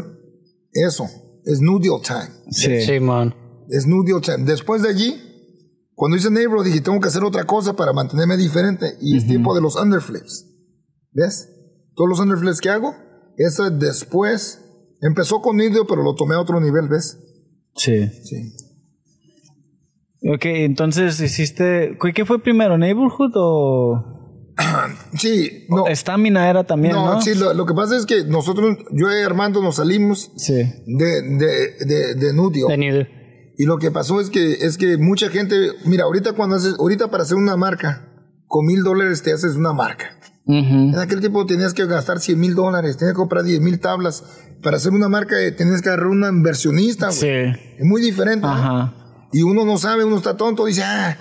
eso. 0.73 1.05
Es 1.45 1.61
Nudio 1.61 2.01
time. 2.01 2.29
sí. 2.51 2.81
Sí, 2.83 3.01
man. 3.01 3.35
Es 3.71 3.87
Nudio 3.87 4.21
time. 4.21 4.45
Después 4.45 4.83
de 4.83 4.89
allí, 4.91 5.15
cuando 5.95 6.17
hice 6.17 6.31
Neighbor, 6.31 6.65
dije, 6.65 6.81
tengo 6.81 7.01
que 7.01 7.09
hacer 7.09 7.25
otra 7.25 7.45
cosa 7.45 7.75
para 7.75 7.93
mantenerme 7.93 8.37
diferente. 8.37 8.87
Y 9.01 9.17
es 9.17 9.27
tiempo 9.27 9.55
de 9.55 9.61
los 9.61 9.77
underflips. 9.77 10.47
¿Ves? 11.13 11.49
Todos 11.95 12.11
los 12.11 12.21
underflips 12.21 12.61
que 12.61 12.71
hago, 12.71 12.95
eso 13.37 13.69
después 13.71 14.61
empezó 15.01 15.41
con 15.41 15.57
Nudio, 15.57 15.87
pero 15.87 16.03
lo 16.03 16.15
tomé 16.15 16.35
a 16.35 16.41
otro 16.41 16.61
nivel, 16.61 16.89
¿ves? 16.89 17.19
sí. 17.77 18.07
Sí. 18.25 18.53
Ok, 20.29 20.47
entonces 20.47 21.21
hiciste... 21.21 21.97
¿Qué 22.03 22.13
qué 22.13 22.27
fue 22.27 22.43
primero, 22.43 22.77
Neighborhood 22.77 23.31
o...? 23.37 24.18
Sí, 25.19 25.67
no. 25.69 25.87
Estamina 25.87 26.49
era 26.51 26.65
también, 26.65 26.95
¿no? 26.95 27.15
No, 27.15 27.21
sí, 27.23 27.35
lo, 27.35 27.55
lo 27.55 27.65
que 27.67 27.75
pasa 27.75 27.97
es 27.97 28.07
que 28.07 28.25
nosotros, 28.25 28.77
yo 28.93 29.07
y 29.11 29.23
Armando 29.23 29.63
nos 29.63 29.77
salimos 29.77 30.33
Sí. 30.37 30.55
de, 30.55 31.23
de, 31.23 31.85
de, 31.87 32.15
de 32.15 32.33
Nudio. 32.35 32.67
De 32.69 32.77
Nudo. 32.77 33.07
Y 33.57 33.65
lo 33.65 33.79
que 33.79 33.91
pasó 33.91 34.21
es 34.21 34.31
que, 34.31 34.53
es 34.65 34.77
que 34.79 34.99
mucha 34.99 35.29
gente, 35.31 35.57
mira, 35.85 36.05
ahorita 36.05 36.33
cuando 36.35 36.57
haces, 36.57 36.75
ahorita 36.79 37.11
para 37.11 37.23
hacer 37.25 37.37
una 37.37 37.57
marca, 37.57 38.05
con 38.47 38.67
mil 38.67 38.83
dólares 38.83 39.23
te 39.23 39.33
haces 39.33 39.55
una 39.57 39.73
marca. 39.73 40.07
En 40.47 40.97
aquel 40.99 41.21
tiempo 41.21 41.45
tenías 41.45 41.75
que 41.75 41.85
gastar 41.85 42.21
100 42.21 42.41
mil 42.41 42.55
dólares, 42.55 42.97
tenías 42.97 43.13
que 43.13 43.19
comprar 43.19 43.45
10 43.45 43.61
mil 43.61 43.79
tablas. 43.81 44.25
Para 44.63 44.79
hacer 44.79 44.93
una 44.93 45.09
marca 45.11 45.39
eh, 45.39 45.53
tenías 45.53 45.83
que 45.83 45.91
agarrar 45.91 46.07
una 46.07 46.29
inversionista, 46.29 47.09
güey. 47.09 47.19
Sí. 47.19 47.61
Es 47.79 47.85
muy 47.85 48.01
diferente. 48.01 48.47
¿no? 48.47 48.53
Ajá. 48.55 48.95
Y 49.31 49.43
uno 49.43 49.67
no 49.67 49.77
sabe, 49.77 50.05
uno 50.05 50.17
está 50.17 50.39
tonto, 50.39 50.65
dice, 50.65 50.83
ah, 50.85 51.19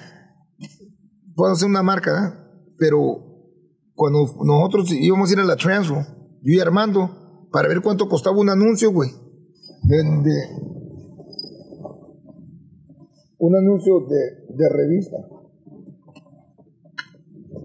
puedo 1.36 1.52
hacer 1.52 1.68
una 1.68 1.84
marca, 1.84 2.12
¿verdad? 2.14 2.40
Pero 2.80 3.27
cuando 3.98 4.20
nosotros 4.46 4.92
íbamos 4.92 5.28
a 5.30 5.34
ir 5.34 5.40
a 5.40 5.44
la 5.44 5.56
Transro, 5.56 6.06
yo 6.44 6.54
y 6.54 6.60
Armando, 6.60 7.48
para 7.52 7.68
ver 7.68 7.82
cuánto 7.82 8.08
costaba 8.08 8.38
un 8.38 8.48
anuncio, 8.48 8.92
güey. 8.92 9.10
De, 9.82 9.98
de- 9.98 10.68
un 13.40 13.56
anuncio 13.56 14.02
de, 14.02 14.56
de 14.56 14.70
revista. 14.70 15.18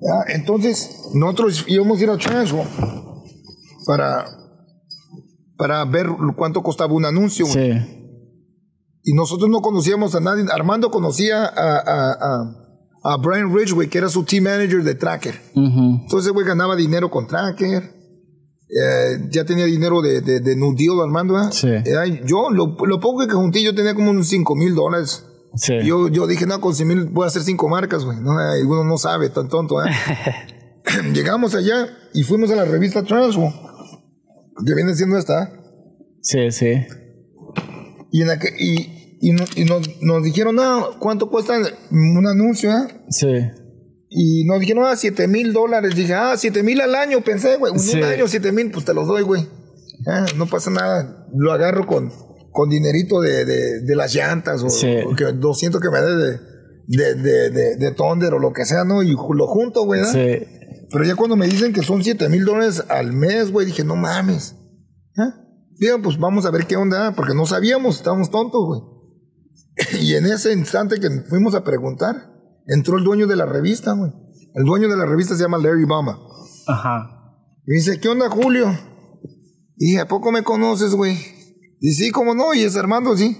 Ya, 0.00 0.34
entonces, 0.34 1.10
nosotros 1.14 1.66
íbamos 1.68 2.00
a 2.00 2.02
ir 2.02 2.10
a 2.10 2.16
Transro 2.16 2.62
para, 3.86 4.24
para 5.58 5.84
ver 5.84 6.06
cuánto 6.34 6.62
costaba 6.62 6.94
un 6.94 7.04
anuncio, 7.04 7.44
güey. 7.46 7.72
Sí. 7.78 7.98
Y 9.04 9.12
nosotros 9.12 9.50
no 9.50 9.60
conocíamos 9.60 10.14
a 10.14 10.20
nadie. 10.20 10.44
Armando 10.50 10.90
conocía 10.90 11.44
a, 11.44 11.76
a, 11.78 12.12
a, 12.12 12.61
a 13.04 13.16
Brian 13.16 13.54
Ridgway, 13.54 13.88
que 13.88 13.98
era 13.98 14.08
su 14.08 14.24
team 14.24 14.44
manager 14.44 14.82
de 14.82 14.94
Tracker. 14.94 15.34
Ujú. 15.54 16.00
Entonces, 16.02 16.32
güey, 16.32 16.46
ganaba 16.46 16.76
dinero 16.76 17.10
con 17.10 17.26
Tracker. 17.26 17.82
Eh, 18.74 19.28
ya 19.30 19.44
tenía 19.44 19.66
dinero 19.66 20.00
de, 20.00 20.20
de, 20.22 20.40
de 20.40 20.56
New 20.56 20.74
Deal, 20.76 21.00
Armando. 21.02 21.36
¿eh? 21.38 21.48
Sí. 21.50 21.68
Eh, 21.68 22.22
yo, 22.26 22.50
lo, 22.50 22.76
lo 22.86 23.00
poco 23.00 23.26
que 23.26 23.32
junté, 23.34 23.62
yo 23.62 23.74
tenía 23.74 23.94
como 23.94 24.10
unos 24.10 24.28
5 24.28 24.54
mil 24.56 24.74
dólares. 24.74 25.26
Sí. 25.56 25.74
Yo, 25.84 26.08
yo 26.08 26.26
dije, 26.26 26.46
no, 26.46 26.60
con 26.60 26.74
100 26.74 26.88
mil 26.88 27.04
voy 27.10 27.24
a 27.24 27.26
hacer 27.26 27.42
cinco 27.42 27.68
marcas, 27.68 28.04
güey. 28.06 28.16
No, 28.20 28.30
uno 28.66 28.84
no 28.84 28.96
sabe, 28.96 29.28
tan 29.28 29.48
tonto, 29.50 29.84
¿eh? 29.84 29.90
Llegamos 31.12 31.54
allá 31.54 31.86
y 32.14 32.22
fuimos 32.22 32.50
a 32.50 32.56
la 32.56 32.64
revista 32.64 33.02
Transwo, 33.02 33.52
que 34.64 34.74
viene 34.74 34.94
siendo 34.94 35.18
esta. 35.18 35.42
¿eh? 35.44 35.48
Sí, 36.22 36.50
sí. 36.50 36.72
Y, 38.10 38.22
en 38.22 38.28
aquel- 38.30 38.54
y, 38.58 39.01
y, 39.22 39.32
no- 39.32 39.44
y 39.56 39.64
nos, 39.64 40.02
nos 40.02 40.22
dijeron, 40.22 40.56
no, 40.56 40.98
¿cuánto 40.98 41.30
cuesta 41.30 41.54
un 41.90 42.26
anuncio? 42.26 42.70
eh? 42.70 42.88
Sí. 43.08 43.28
Y 44.10 44.44
nos 44.44 44.60
dijeron, 44.60 44.84
ah, 44.86 44.94
7 44.96 45.26
mil 45.28 45.52
dólares. 45.54 45.94
Dije, 45.94 46.12
ah, 46.12 46.34
7 46.36 46.62
mil 46.62 46.80
al 46.82 46.94
año, 46.94 47.22
pensé, 47.22 47.56
güey. 47.56 47.72
Un, 47.72 47.78
Sí. 47.80 47.96
un 47.96 48.04
año, 48.04 48.28
7 48.28 48.52
mil, 48.52 48.70
pues 48.70 48.84
te 48.84 48.92
los 48.92 49.06
doy, 49.06 49.22
güey. 49.22 49.48
Ah, 50.06 50.26
no 50.36 50.46
pasa 50.46 50.70
nada. 50.70 51.26
Lo 51.34 51.52
agarro 51.52 51.86
con, 51.86 52.10
con 52.50 52.68
dinerito 52.68 53.20
de, 53.22 53.44
de, 53.46 53.80
de 53.80 53.96
las 53.96 54.14
llantas 54.14 54.62
o, 54.62 54.68
Sí. 54.68 54.96
o 55.10 55.14
que 55.16 55.24
200 55.32 55.80
que 55.80 55.88
me 55.90 56.00
dé 56.02 56.14
de, 56.16 56.38
de, 56.88 57.14
de, 57.14 57.50
de, 57.50 57.76
de 57.76 57.90
Thunder 57.92 58.34
o 58.34 58.38
lo 58.38 58.52
que 58.52 58.66
sea, 58.66 58.84
¿no? 58.84 59.02
Y 59.02 59.12
lo 59.12 59.46
junto, 59.46 59.84
güey. 59.86 60.04
Sí. 60.04 60.46
Pero 60.90 61.04
ya 61.04 61.14
cuando 61.16 61.36
me 61.36 61.46
dicen 61.46 61.72
que 61.72 61.82
son 61.82 62.04
7 62.04 62.28
mil 62.28 62.44
dólares 62.44 62.84
al 62.90 63.14
mes, 63.14 63.50
güey, 63.50 63.64
dije, 63.64 63.82
no 63.84 63.96
mames. 63.96 64.56
¿Ah? 65.16 65.36
Digo, 65.78 66.02
pues 66.02 66.18
vamos 66.18 66.44
a 66.44 66.50
ver 66.50 66.66
qué 66.66 66.76
onda, 66.76 67.12
porque 67.12 67.34
no 67.34 67.46
sabíamos, 67.46 67.96
estábamos 67.96 68.30
tontos, 68.30 68.60
güey. 68.66 68.80
Y 70.00 70.14
en 70.14 70.26
ese 70.26 70.52
instante 70.52 71.00
que 71.00 71.08
fuimos 71.28 71.54
a 71.54 71.64
preguntar, 71.64 72.14
entró 72.66 72.98
el 72.98 73.04
dueño 73.04 73.26
de 73.26 73.36
la 73.36 73.46
revista, 73.46 73.92
güey. 73.92 74.12
El 74.54 74.64
dueño 74.64 74.88
de 74.88 74.96
la 74.96 75.06
revista 75.06 75.34
se 75.34 75.42
llama 75.42 75.58
Larry 75.58 75.84
Bama. 75.84 76.18
Ajá. 76.66 77.36
Y 77.66 77.74
dice, 77.74 77.98
¿qué 78.00 78.08
onda, 78.08 78.28
Julio? 78.28 78.70
Y 79.76 79.86
dije, 79.86 80.00
¿a 80.00 80.08
poco 80.08 80.30
me 80.30 80.42
conoces, 80.42 80.94
güey? 80.94 81.16
Y 81.80 81.92
sí, 81.92 82.10
¿cómo 82.10 82.34
no? 82.34 82.54
Y 82.54 82.62
es 82.62 82.76
Armando, 82.76 83.16
sí. 83.16 83.36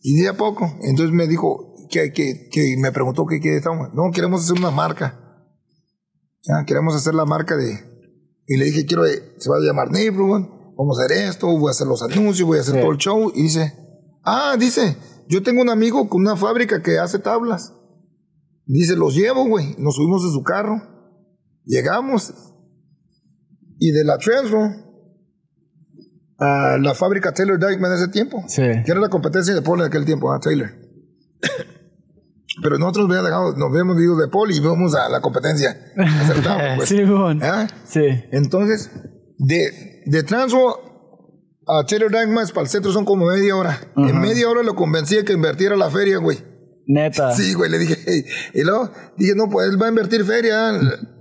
Y 0.00 0.16
dije, 0.16 0.28
¿a 0.28 0.36
poco? 0.36 0.78
Entonces 0.82 1.14
me 1.14 1.26
dijo, 1.26 1.74
que, 1.90 2.12
que, 2.12 2.48
que 2.50 2.76
me 2.78 2.92
preguntó 2.92 3.26
qué 3.26 3.40
qué 3.40 3.56
estamos. 3.56 3.88
No, 3.94 4.10
queremos 4.12 4.42
hacer 4.44 4.58
una 4.58 4.70
marca. 4.70 5.18
Ya, 6.42 6.64
queremos 6.66 6.94
hacer 6.94 7.14
la 7.14 7.24
marca 7.24 7.56
de... 7.56 7.78
Y 8.46 8.56
le 8.56 8.64
dije, 8.66 8.84
quiero, 8.84 9.06
eh, 9.06 9.22
se 9.38 9.48
va 9.48 9.56
a 9.56 9.60
llamar 9.60 9.90
Neighborhood, 9.92 10.74
vamos 10.76 10.98
a 10.98 11.04
hacer 11.04 11.28
esto, 11.28 11.46
voy 11.46 11.68
a 11.68 11.70
hacer 11.70 11.86
los 11.86 12.02
anuncios, 12.02 12.46
voy 12.46 12.58
a 12.58 12.60
hacer 12.62 12.74
Sí. 12.74 12.80
todo 12.80 12.90
el 12.90 12.98
show. 12.98 13.32
Y 13.34 13.42
dice, 13.44 13.72
ah, 14.24 14.56
dice, 14.58 14.96
yo 15.28 15.42
tengo 15.42 15.62
un 15.62 15.70
amigo 15.70 16.08
con 16.08 16.22
una 16.22 16.36
fábrica 16.36 16.82
que 16.82 16.98
hace 16.98 17.18
tablas. 17.18 17.74
Dice, 18.66 18.96
los 18.96 19.14
llevo, 19.14 19.46
güey. 19.46 19.74
Nos 19.78 19.96
subimos 19.96 20.24
de 20.24 20.30
su 20.30 20.42
carro. 20.42 20.80
Llegamos. 21.64 22.32
Y 23.78 23.90
de 23.90 24.04
la 24.04 24.18
Transro 24.18 24.82
a 26.38 26.76
la 26.78 26.94
fábrica 26.94 27.32
Taylor 27.32 27.58
Dykeman 27.58 27.92
en 27.92 27.98
ese 27.98 28.08
tiempo. 28.08 28.44
Sí. 28.48 28.62
Que 28.62 28.90
era 28.90 29.00
la 29.00 29.08
competencia 29.08 29.54
de 29.54 29.62
Paul 29.62 29.80
en 29.80 29.86
aquel 29.86 30.04
tiempo, 30.04 30.32
a 30.32 30.40
Taylor. 30.40 30.70
Pero 32.62 32.78
nosotros 32.78 33.06
habíamos 33.06 33.24
dejado, 33.24 33.56
nos 33.56 33.70
habíamos 33.70 34.00
ido 34.00 34.16
de 34.16 34.28
Paul 34.28 34.50
y 34.50 34.56
íbamos 34.56 34.94
a 34.94 35.08
la 35.08 35.20
competencia. 35.20 35.76
A 35.96 36.20
hacer 36.20 36.42
tablas, 36.42 36.76
pues. 36.76 36.88
Sí, 36.88 37.02
bon. 37.04 37.42
¿Ah? 37.42 37.66
Sí. 37.84 38.04
Entonces, 38.30 38.90
de, 39.38 40.02
de 40.06 40.22
Transro 40.22 40.91
a 41.66 41.84
Taylor 41.86 42.10
Dykeman 42.10 42.46
para 42.48 42.62
el 42.62 42.68
centro 42.68 42.92
son 42.92 43.04
como 43.04 43.26
media 43.26 43.54
hora. 43.56 43.80
En 43.96 44.20
media 44.20 44.48
hora 44.48 44.62
lo 44.62 44.74
convencí 44.74 45.16
de 45.16 45.24
que 45.24 45.32
invirtiera 45.32 45.76
la 45.76 45.90
feria, 45.90 46.18
güey. 46.18 46.38
Neta. 46.86 47.32
Sí, 47.32 47.54
güey, 47.54 47.70
le 47.70 47.78
dije, 47.78 47.96
"Hey". 48.04 48.24
y 48.54 48.62
luego 48.64 48.90
dije, 49.16 49.34
no, 49.36 49.48
pues 49.48 49.68
él 49.70 49.80
va 49.80 49.86
a 49.86 49.88
invertir 49.90 50.24
feria, 50.24 50.72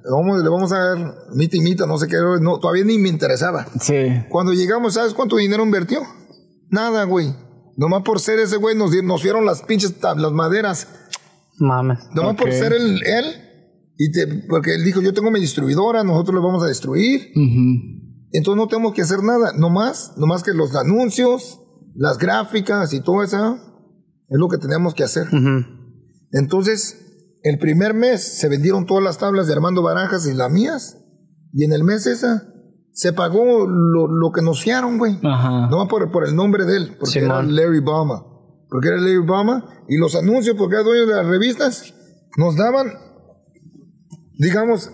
vamos, 0.09 0.41
le 0.43 0.49
vamos 0.49 0.71
a 0.73 0.77
dar 0.77 0.97
mita 1.35 1.55
y 1.55 1.59
mita, 1.61 1.85
no 1.85 1.97
sé 1.99 2.07
qué, 2.07 2.15
no, 2.41 2.59
todavía 2.59 2.83
ni 2.83 2.97
me 2.97 3.09
interesaba. 3.09 3.67
Sí. 3.79 3.93
Cuando 4.29 4.53
llegamos, 4.53 4.95
¿sabes 4.95 5.13
cuánto 5.13 5.35
dinero 5.37 5.63
invirtió? 5.63 6.01
Nada, 6.69 7.03
güey. 7.03 7.35
Nomás 7.77 8.01
por 8.03 8.19
ser 8.19 8.39
ese 8.39 8.57
güey 8.57 8.75
nos, 8.75 8.91
nos 9.03 9.21
dieron 9.21 9.45
las 9.45 9.61
pinches 9.61 9.99
tablas 9.99 10.31
maderas. 10.31 10.87
Mames. 11.59 11.99
Nomás 12.15 12.35
por 12.35 12.47
Ok. 12.49 12.53
ser 12.55 12.73
el, 12.73 13.03
él. 13.05 13.25
Y 13.97 14.11
te, 14.11 14.25
porque 14.49 14.73
él 14.73 14.83
dijo, 14.83 14.99
yo 15.01 15.13
tengo 15.13 15.29
mi 15.29 15.39
distribuidora, 15.39 16.03
nosotros 16.03 16.33
le 16.35 16.41
vamos 16.45 16.63
a 16.63 16.67
destruir. 16.67 17.29
Ujú. 17.35 18.00
Entonces 18.33 18.57
no 18.57 18.67
tenemos 18.67 18.93
que 18.93 19.01
hacer 19.01 19.23
nada. 19.23 19.51
Nomás, 19.57 20.13
nomás 20.17 20.43
que 20.43 20.53
los 20.53 20.75
anuncios, 20.75 21.59
las 21.95 22.17
gráficas 22.17 22.93
y 22.93 23.01
todo 23.01 23.23
eso 23.23 23.55
es 23.55 24.37
lo 24.39 24.47
que 24.47 24.57
tenemos 24.57 24.93
que 24.93 25.03
hacer. 25.03 25.27
Entonces, 26.31 27.39
el 27.43 27.57
primer 27.59 27.93
mes 27.93 28.21
se 28.21 28.47
vendieron 28.47 28.85
todas 28.85 29.03
las 29.03 29.17
tablas 29.17 29.47
de 29.47 29.53
Armando 29.53 29.81
Barajas 29.81 30.25
y 30.27 30.33
las 30.33 30.51
mías. 30.51 30.97
Y 31.53 31.65
en 31.65 31.73
el 31.73 31.83
mes 31.83 32.07
esa 32.07 32.47
se 32.93 33.13
pagó 33.13 33.67
lo, 33.67 34.07
lo 34.07 34.31
que 34.31 34.41
nos 34.41 34.61
fiaron, 34.61 34.97
güey. 34.97 35.17
No 35.21 35.87
por, 35.89 36.11
por 36.11 36.25
el 36.25 36.35
nombre 36.35 36.65
de 36.65 36.77
él, 36.77 36.97
porque 36.99 37.19
era. 37.19 37.41
Larry 37.43 37.81
Bama. 37.81 38.23
Porque 38.69 38.89
era 38.89 38.97
Larry 38.97 39.25
Bama. 39.25 39.65
Y 39.89 39.97
los 39.97 40.15
anuncios, 40.15 40.55
porque 40.57 40.75
era 40.75 40.83
dueño 40.83 41.05
de 41.07 41.15
las 41.15 41.25
revistas, 41.25 41.93
nos 42.37 42.55
daban, 42.55 42.93
digamos, 44.37 44.91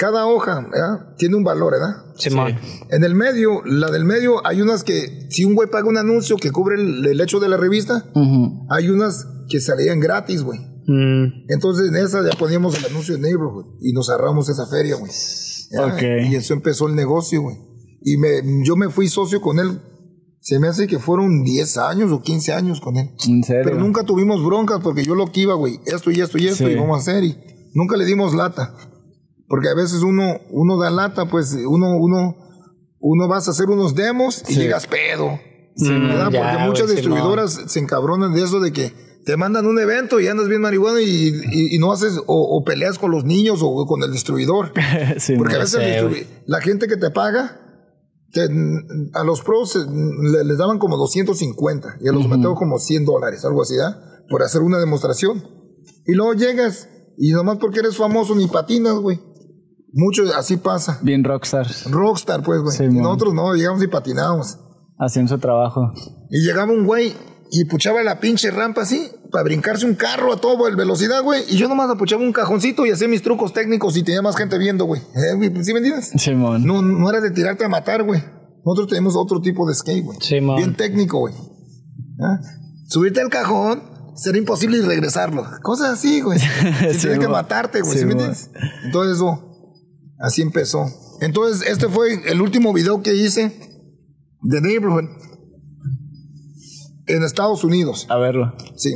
cada 0.00 0.26
hoja 0.26 0.66
¿verdad? 0.72 1.14
tiene 1.18 1.36
un 1.36 1.44
valor, 1.44 1.72
¿verdad? 1.74 2.06
Simón. 2.16 2.56
En 2.88 3.04
el 3.04 3.14
medio, 3.14 3.62
la 3.66 3.90
del 3.90 4.06
medio, 4.06 4.44
hay 4.46 4.62
unas 4.62 4.82
que, 4.82 5.26
si 5.28 5.44
un 5.44 5.54
güey 5.54 5.68
paga 5.68 5.86
un 5.88 5.98
anuncio 5.98 6.36
que 6.38 6.50
cubre 6.50 6.76
el, 6.76 7.04
el 7.06 7.20
hecho 7.20 7.38
de 7.38 7.48
la 7.50 7.58
revista, 7.58 8.06
hay 8.70 8.88
unas 8.88 9.26
que 9.50 9.60
salían 9.60 10.00
gratis, 10.00 10.42
güey. 10.42 10.58
Mm, 10.86 11.44
Entonces 11.50 11.88
en 11.90 11.96
esa 11.96 12.22
ya 12.24 12.36
poníamos 12.38 12.78
el 12.78 12.86
anuncio 12.86 13.14
de 13.16 13.20
Neighborhood 13.20 13.76
y 13.82 13.92
nos 13.92 14.08
ahorramos 14.08 14.48
esa 14.48 14.66
feria, 14.66 14.96
güey. 14.96 15.12
Ya, 15.70 15.84
Ok. 15.84 16.02
Y 16.30 16.34
eso 16.34 16.54
empezó 16.54 16.88
el 16.88 16.94
negocio, 16.94 17.42
güey. 17.42 17.56
Y 18.02 18.16
me, 18.16 18.40
yo 18.64 18.76
me 18.76 18.88
fui 18.88 19.06
socio 19.08 19.42
con 19.42 19.58
él. 19.58 19.80
Se 20.40 20.58
me 20.58 20.68
hace 20.68 20.86
que 20.86 20.98
fueron 20.98 21.44
10 21.44 21.76
años 21.76 22.10
o 22.10 22.22
15 22.22 22.54
años 22.54 22.80
con 22.80 22.96
él. 22.96 23.10
¿En 23.28 23.44
serio? 23.44 23.62
Pero 23.64 23.78
nunca 23.78 24.04
tuvimos 24.04 24.42
broncas 24.42 24.80
porque 24.82 25.04
yo 25.04 25.14
lo 25.14 25.26
que 25.30 25.40
iba, 25.42 25.52
güey. 25.54 25.78
Esto 25.84 26.10
y 26.10 26.20
esto 26.22 26.38
y 26.38 26.46
esto 26.48 26.66
Sí. 26.66 26.72
y 26.72 26.76
vamos 26.76 26.96
a 26.96 27.00
hacer. 27.02 27.22
Y 27.24 27.36
nunca 27.74 27.96
le 27.98 28.06
dimos 28.06 28.34
lata. 28.34 28.74
Porque 29.50 29.68
a 29.68 29.74
veces 29.74 30.02
uno, 30.02 30.38
uno 30.50 30.78
da 30.78 30.88
lata, 30.90 31.26
pues 31.28 31.52
uno, 31.66 31.96
uno, 31.98 32.36
uno 33.00 33.28
vas 33.28 33.48
a 33.48 33.50
hacer 33.50 33.66
unos 33.68 33.94
demos 33.96 34.42
y 34.48 34.54
Sí. 34.54 34.60
llegas 34.60 34.86
pedo. 34.86 35.38
Sí, 35.76 35.90
¿verdad? 35.92 36.30
ya, 36.30 36.40
Porque 36.52 36.64
muchas 36.66 36.88
distribuidoras 36.90 37.60
se 37.66 37.80
encabronan 37.80 38.32
de 38.32 38.42
eso 38.44 38.60
de 38.60 38.72
que 38.72 38.92
te 39.26 39.36
mandan 39.36 39.66
un 39.66 39.78
evento 39.80 40.20
y 40.20 40.28
andas 40.28 40.46
bien 40.48 40.60
marihuana 40.60 41.00
y, 41.00 41.28
y- 41.52 41.74
y 41.74 41.78
no 41.78 41.90
haces 41.92 42.16
o, 42.18 42.24
o 42.26 42.64
peleas 42.64 42.98
con 42.98 43.10
los 43.10 43.24
niños 43.24 43.58
o 43.62 43.84
con 43.86 44.02
el 44.04 44.12
distribuidor. 44.12 44.72
sí, 45.18 45.34
Porque 45.36 45.56
a 45.56 45.58
veces 45.58 45.82
sé, 45.82 46.26
la 46.46 46.60
gente 46.60 46.86
que 46.86 46.96
te 46.96 47.10
paga, 47.10 47.60
te- 48.32 48.48
a 49.14 49.24
los 49.24 49.42
pros 49.42 49.74
eh, 49.76 49.80
le- 50.32 50.44
les 50.44 50.58
daban 50.58 50.78
como 50.78 50.96
250 50.96 51.96
y 52.00 52.08
a 52.08 52.12
los 52.12 52.28
mateos 52.28 52.56
como 52.56 52.78
100 52.78 53.04
dólares, 53.04 53.44
algo 53.44 53.62
así, 53.62 53.74
¿verdad? 53.76 54.00
Por 54.28 54.42
hacer 54.44 54.62
una 54.62 54.78
demostración. 54.78 55.42
Y 56.06 56.12
luego 56.14 56.34
llegas 56.34 56.88
y 57.18 57.32
nomás 57.32 57.58
porque 57.58 57.80
eres 57.80 57.96
famoso 57.96 58.34
ni 58.36 58.46
patinas, 58.46 58.94
güey. 58.94 59.20
Mucho 59.92 60.22
así 60.36 60.56
pasa. 60.56 60.98
Bien 61.02 61.24
rockstars. 61.24 61.90
Rockstar, 61.90 62.42
pues, 62.42 62.60
güey. 62.60 62.76
Sí, 62.76 62.86
nosotros 62.88 63.34
no, 63.34 63.54
llegamos 63.54 63.82
y 63.82 63.88
patinamos. 63.88 64.58
Haciendo 64.98 65.34
su 65.34 65.40
trabajo. 65.40 65.92
Y 66.30 66.44
llegaba 66.44 66.72
un 66.72 66.84
güey 66.86 67.14
y 67.50 67.64
puchaba 67.64 68.02
la 68.02 68.20
pinche 68.20 68.50
rampa 68.50 68.82
así 68.82 69.10
para 69.32 69.44
brincarse 69.44 69.86
un 69.86 69.94
carro 69.94 70.32
a 70.32 70.36
todo 70.36 70.68
el 70.68 70.76
velocidad, 70.76 71.22
güey. 71.22 71.42
Y 71.48 71.56
yo 71.56 71.68
nomás 71.68 71.90
apuchaba 71.90 72.22
un 72.22 72.32
cajoncito 72.32 72.86
y 72.86 72.90
hacía 72.90 73.08
mis 73.08 73.22
trucos 73.22 73.52
técnicos 73.52 73.96
y 73.96 74.02
tenía 74.02 74.22
más 74.22 74.36
gente 74.36 74.58
viendo, 74.58 74.84
güey. 74.84 75.00
Eh, 75.00 75.34
güey, 75.36 75.64
¿Sí 75.64 75.72
me 75.72 75.78
entiendes? 75.78 76.12
Simón. 76.16 76.64
No, 76.64 76.82
no 76.82 77.08
era 77.08 77.20
de 77.20 77.30
tirarte 77.30 77.64
a 77.64 77.68
matar, 77.68 78.04
güey. 78.04 78.22
Nosotros 78.64 78.88
tenemos 78.88 79.16
otro 79.16 79.40
tipo 79.40 79.66
de 79.66 79.74
skate, 79.74 80.04
güey. 80.04 80.18
Sí, 80.20 80.40
man. 80.40 80.56
Bien 80.56 80.76
técnico, 80.76 81.18
güey. 81.18 81.34
¿Ah? 82.22 82.38
Subirte 82.88 83.20
al 83.20 83.30
cajón, 83.30 83.82
será 84.14 84.36
imposible 84.36 84.78
y 84.78 84.82
regresarlo. 84.82 85.44
Cosas 85.62 85.90
así, 85.90 86.20
güey. 86.20 86.38
Si 86.38 86.46
Sí, 86.92 86.98
tienes 87.00 87.18
que 87.18 87.28
matarte, 87.28 87.80
güey. 87.80 87.92
Sí, 87.92 88.00
¿Sí, 88.00 88.04
me 88.04 88.12
entiendes? 88.12 88.50
Entonces, 88.84 89.16
eso, 89.16 89.49
así 90.20 90.42
empezó. 90.42 90.86
Entonces, 91.20 91.66
este 91.68 91.88
fue 91.88 92.30
el 92.30 92.40
último 92.40 92.72
video 92.72 93.02
que 93.02 93.14
hice 93.14 93.52
de 94.42 94.60
Neighborhood 94.60 95.08
en 97.06 97.22
Estados 97.24 97.64
Unidos. 97.64 98.06
A 98.08 98.16
verlo. 98.16 98.54
Sí. 98.76 98.94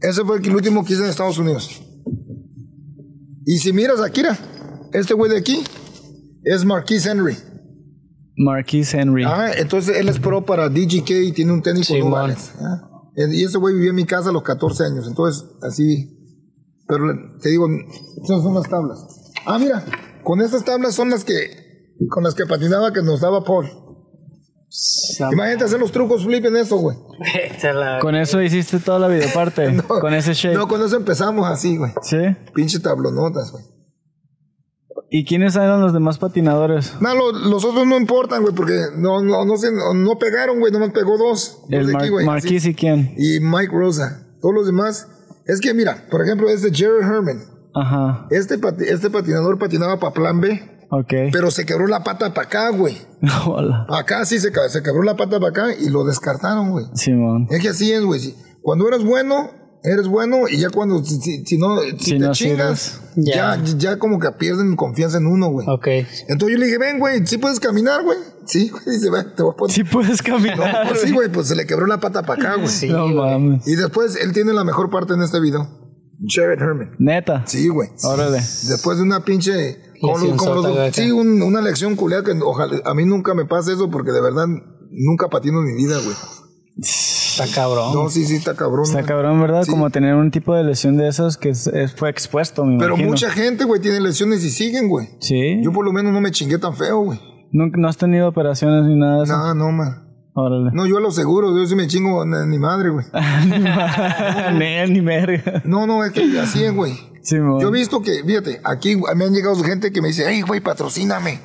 Ese 0.00 0.24
fue 0.24 0.38
el 0.38 0.54
último 0.54 0.84
que 0.84 0.94
hice 0.94 1.04
en 1.04 1.10
Estados 1.10 1.38
Unidos. 1.38 1.82
Y 3.46 3.58
si 3.58 3.72
miras 3.72 4.00
a 4.00 4.10
Kira, 4.10 4.38
este 4.92 5.14
güey 5.14 5.30
de 5.30 5.38
aquí 5.38 5.62
es 6.44 6.64
Marquis 6.64 7.06
Henry. 7.06 7.36
Marquis 8.36 8.94
Henry. 8.94 9.24
Ah, 9.24 9.52
entonces 9.56 9.96
él 9.96 10.08
es 10.08 10.18
pro 10.18 10.44
para 10.44 10.68
DGK 10.68 11.10
y 11.10 11.32
tiene 11.32 11.52
un 11.52 11.62
man. 11.64 12.10
Balance, 12.10 12.52
ah. 12.60 12.90
Y 13.16 13.44
ese 13.44 13.58
güey 13.58 13.74
vivía 13.74 13.90
en 13.90 13.96
mi 13.96 14.06
casa 14.06 14.30
a 14.30 14.32
los 14.32 14.42
14 14.42 14.84
años. 14.84 15.06
Entonces, 15.06 15.44
así. 15.62 16.10
Pero 16.86 17.04
te 17.40 17.50
digo, 17.50 17.68
esas 18.22 18.42
son 18.42 18.54
las 18.54 18.68
tablas. 18.68 19.32
Ah, 19.46 19.58
mira, 19.58 19.84
con 20.24 20.40
estas 20.40 20.64
tablas 20.64 20.94
son 20.94 21.10
las 21.10 21.24
que. 21.24 21.94
Con 22.10 22.24
las 22.24 22.34
que 22.34 22.44
patinaba 22.46 22.92
que 22.92 23.02
nos 23.02 23.20
daba 23.20 23.44
Paul. 23.44 23.66
Imagínate 25.32 25.64
hacer 25.64 25.78
los 25.78 25.92
trucos 25.92 26.24
flip 26.24 26.44
en 26.46 26.56
eso, 26.56 26.76
güey. 26.78 26.96
Con 28.00 28.16
eso 28.16 28.42
hiciste 28.42 28.80
toda 28.80 28.98
la 28.98 29.06
videoparte. 29.06 29.76
Con 29.86 30.12
ese 30.12 30.34
shape. 30.34 30.56
No, 30.56 30.66
con 30.66 30.82
eso 30.82 30.96
empezamos 30.96 31.48
así, 31.48 31.76
güey. 31.76 31.92
¿Sí? 32.02 32.16
Pinche 32.52 32.80
tablonotas, 32.80 33.52
güey. 33.52 33.62
¿Y 35.10 35.24
quiénes 35.24 35.54
eran 35.54 35.80
los 35.80 35.92
demás 35.92 36.18
patinadores? 36.18 36.94
No, 37.00 37.14
lo- 37.14 37.30
los 37.30 37.64
otros 37.64 37.86
no 37.86 37.96
importan, 37.96 38.42
güey, 38.42 38.52
porque 38.52 38.76
no, 38.96 39.22
no, 39.22 39.44
no, 39.44 39.56
se, 39.56 39.70
no, 39.70 39.94
no 39.94 40.18
pegaron, 40.18 40.58
güey, 40.58 40.72
nomás 40.72 40.90
pegó 40.90 41.16
dos. 41.16 41.60
El 41.70 41.86
de 41.86 41.92
Mar- 41.92 42.02
aquí, 42.02 42.10
güey, 42.10 42.26
Marquis 42.26 42.66
y 42.66 42.74
quién. 42.74 43.14
Y 43.16 43.38
Mike 43.38 43.70
Rosa. 43.72 44.26
Todos 44.40 44.54
los 44.56 44.66
demás. 44.66 45.06
Es 45.46 45.60
que 45.60 45.72
mira, 45.72 46.06
por 46.10 46.22
ejemplo, 46.24 46.48
este 46.48 46.72
Jerry 46.74 47.04
Herman. 47.04 47.44
Ajá. 47.74 48.26
Este, 48.30 48.58
pati- 48.58 48.84
este 48.88 49.10
patinador 49.10 49.58
patinaba 49.58 49.98
para 49.98 50.12
plan 50.12 50.40
B, 50.40 50.86
Ok. 50.90 51.12
pero 51.32 51.50
se 51.50 51.66
quebró 51.66 51.86
la 51.86 52.04
pata 52.04 52.32
para 52.34 52.46
acá, 52.46 52.68
güey. 52.70 52.96
Hola. 53.46 53.86
Acá 53.88 54.24
sí 54.24 54.38
se, 54.38 54.50
se 54.68 54.82
quebró 54.82 55.02
la 55.02 55.16
pata 55.16 55.38
para 55.40 55.50
acá 55.50 55.74
y 55.78 55.88
lo 55.90 56.04
descartaron, 56.04 56.70
güey. 56.70 56.86
Simón. 56.94 57.46
Es 57.50 57.60
que 57.60 57.68
así 57.70 57.92
es, 57.92 58.02
güey. 58.04 58.34
Cuando 58.62 58.86
eres 58.88 59.02
bueno, 59.04 59.50
eres 59.82 60.06
bueno 60.08 60.48
y 60.48 60.58
ya 60.58 60.70
cuando, 60.70 61.02
si, 61.04 61.20
si- 61.20 61.44
si 61.44 61.58
no, 61.58 61.80
si, 61.80 61.98
Si 61.98 62.10
te 62.12 62.18
no 62.20 62.32
chingas, 62.32 63.00
ya. 63.16 63.56
ya. 63.56 63.62
Ya, 63.76 63.98
como 63.98 64.18
que 64.18 64.30
pierden 64.32 64.76
confianza 64.76 65.18
en 65.18 65.26
uno, 65.26 65.48
güey. 65.50 65.66
Ok. 65.68 65.86
Entonces 66.28 66.52
yo 66.52 66.58
le 66.58 66.66
dije, 66.66 66.78
ven, 66.78 66.98
güey, 66.98 67.26
¿sí 67.26 67.38
puedes 67.38 67.60
caminar, 67.60 68.02
güey? 68.04 68.18
Sí, 68.46 68.68
güey, 68.70 68.82
dice, 68.86 69.10
"Ven, 69.10 69.34
te 69.34 69.42
voy 69.42 69.52
a 69.52 69.56
poner. 69.56 69.74
Sí 69.74 69.84
puedes 69.84 70.26
No, 70.26 70.34
caminar. 70.36 70.86
pues 70.88 71.00
sí, 71.00 71.12
güey, 71.12 71.28
pues 71.30 71.48
se 71.48 71.56
le 71.56 71.66
quebró 71.66 71.86
la 71.86 71.98
pata 71.98 72.22
para 72.22 72.40
acá, 72.42 72.54
güey. 72.56 72.68
Sí, 72.68 72.88
no 72.88 73.02
güey. 73.04 73.14
mames. 73.14 73.66
Y 73.66 73.74
después 73.76 74.16
él 74.16 74.32
tiene 74.32 74.52
la 74.52 74.64
mejor 74.64 74.90
parte 74.90 75.14
en 75.14 75.22
este 75.22 75.40
video. 75.40 75.68
Jared 76.26 76.60
Herman. 76.60 76.90
Neta. 76.98 77.44
Sí, 77.46 77.68
güey. 77.68 77.88
Órale. 78.04 78.38
Después 78.38 78.98
de 78.98 79.02
una 79.02 79.20
pinche. 79.24 79.78
Como 80.00 80.12
los- 80.14 80.22
Lección 80.22 80.36
como 80.38 80.54
los- 80.54 80.64
sota, 80.66 80.76
gacha. 80.84 81.02
sí, 81.02 81.10
un- 81.12 81.42
una 81.42 81.60
lección 81.62 81.96
culera 81.96 82.22
que 82.22 82.32
ojalá. 82.42 82.80
A 82.84 82.94
mí 82.94 83.04
nunca 83.06 83.34
me 83.34 83.44
pasa 83.46 83.72
eso 83.72 83.90
porque 83.90 84.10
de 84.12 84.20
verdad 84.20 84.46
nunca 84.90 85.28
patino 85.28 85.60
en 85.60 85.66
mi 85.66 85.74
vida, 85.84 85.96
güey. 86.04 86.16
Está 86.76 87.46
cabrón. 87.54 87.94
No, 87.94 88.08
sí, 88.10 88.24
sí, 88.24 88.34
está 88.36 88.54
cabrón. 88.54 88.84
Está 88.84 89.02
cabrón, 89.04 89.40
¿verdad? 89.40 89.62
Sí. 89.64 89.70
Como 89.70 89.90
tener 89.90 90.14
un 90.14 90.30
tipo 90.30 90.54
de 90.54 90.64
lesión 90.64 90.96
de 90.96 91.08
esas 91.08 91.36
que 91.36 91.50
es- 91.50 91.66
es- 91.68 91.94
fue 91.94 92.10
expuesto, 92.10 92.64
me 92.64 92.78
Pero 92.78 92.90
imagino. 92.94 93.08
mucha 93.10 93.30
gente, 93.30 93.64
güey, 93.64 93.80
tiene 93.80 94.00
lesiones 94.00 94.44
y 94.44 94.50
siguen, 94.50 94.88
güey. 94.88 95.08
Sí. 95.20 95.60
Yo 95.62 95.72
por 95.72 95.84
lo 95.84 95.92
menos 95.92 96.12
no 96.12 96.20
me 96.20 96.30
chingué 96.30 96.58
tan 96.58 96.74
feo, 96.76 97.00
güey. 97.00 97.18
¿Nunca, 97.52 97.78
¿No 97.78 97.88
has 97.88 97.96
tenido 97.96 98.28
operaciones 98.28 98.84
ni 98.86 98.96
nada 98.98 99.18
de 99.18 99.24
eso? 99.24 99.36
No, 99.36 99.54
no, 99.54 99.70
man. 99.72 100.13
Órale. 100.36 100.70
No, 100.72 100.86
yo 100.86 100.98
a 100.98 101.00
lo 101.00 101.10
seguro, 101.12 101.56
yo 101.56 101.64
sí 101.66 101.76
me 101.76 101.86
chingo 101.86 102.24
ni 102.26 102.36
ni 102.48 102.58
madre, 102.58 102.90
güey. 102.90 103.06
ni 104.58 104.64
él 104.64 104.92
ni 104.92 105.00
verga. 105.00 105.62
No, 105.64 105.86
no, 105.86 106.04
es 106.04 106.12
que 106.12 106.22
así 106.40 106.64
es, 106.64 106.74
güey. 106.74 106.92
Simón. 107.22 107.60
Yo 107.60 107.68
he 107.68 107.72
visto 107.72 108.02
que, 108.02 108.22
fíjate, 108.24 108.60
aquí 108.64 108.96
me 108.96 109.24
han 109.24 109.32
llegado 109.32 109.54
gente 109.62 109.92
que 109.92 110.02
me 110.02 110.08
dice, 110.08 110.24
hey, 110.28 110.42
güey, 110.46 110.60
patrocíname. 110.60 111.40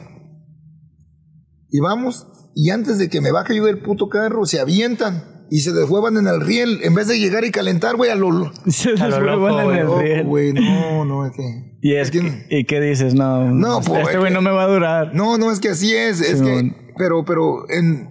Y 1.70 1.80
vamos, 1.80 2.28
y 2.56 2.72
antes 2.72 2.98
de 2.98 3.10
que 3.10 3.22
me 3.22 3.32
baje 3.32 3.56
yo 3.56 3.66
del 3.66 3.80
puto 3.82 4.10
carro, 4.10 4.46
se 4.46 4.60
avientan 4.60 5.46
y 5.52 5.60
se 5.60 5.72
deshuevan 5.72 6.18
en 6.18 6.28
el 6.28 6.42
riel. 6.42 6.80
En 6.84 6.96
vez 6.96 7.08
de 7.08 7.20
llegar 7.20 7.46
y 7.46 7.52
calentar, 7.52 7.96
güey, 7.96 8.10
a 8.10 8.16
lo 8.16 8.52
Se 8.68 8.94
vuelvan 8.96 9.70
en 9.70 9.78
el 9.78 9.86
loco, 9.86 10.02
riel. 10.02 10.26
güey. 10.26 10.54
No, 10.54 11.06
no, 11.06 11.26
es 11.26 11.32
que. 11.34 11.78
Y, 11.82 11.94
es 11.96 12.12
que- 12.12 12.46
¿Y 12.50 12.66
qué 12.66 12.82
dices? 12.82 13.14
No, 13.14 13.46
No, 13.52 13.82
pues, 13.82 14.00
este 14.00 14.14
es 14.14 14.18
güey 14.20 14.30
que- 14.32 14.36
no 14.36 14.42
me 14.42 14.52
va 14.52 14.64
a 14.64 14.68
durar. 14.68 15.12
No, 15.14 15.38
no, 15.38 15.52
es 15.52 15.60
que 15.60 15.70
así 15.70 15.94
es. 15.96 16.20
Es 16.22 16.40
Simón. 16.40 16.72
que. 16.72 16.94
Pero, 16.98 17.24
pero, 17.24 17.70
en. 17.70 18.10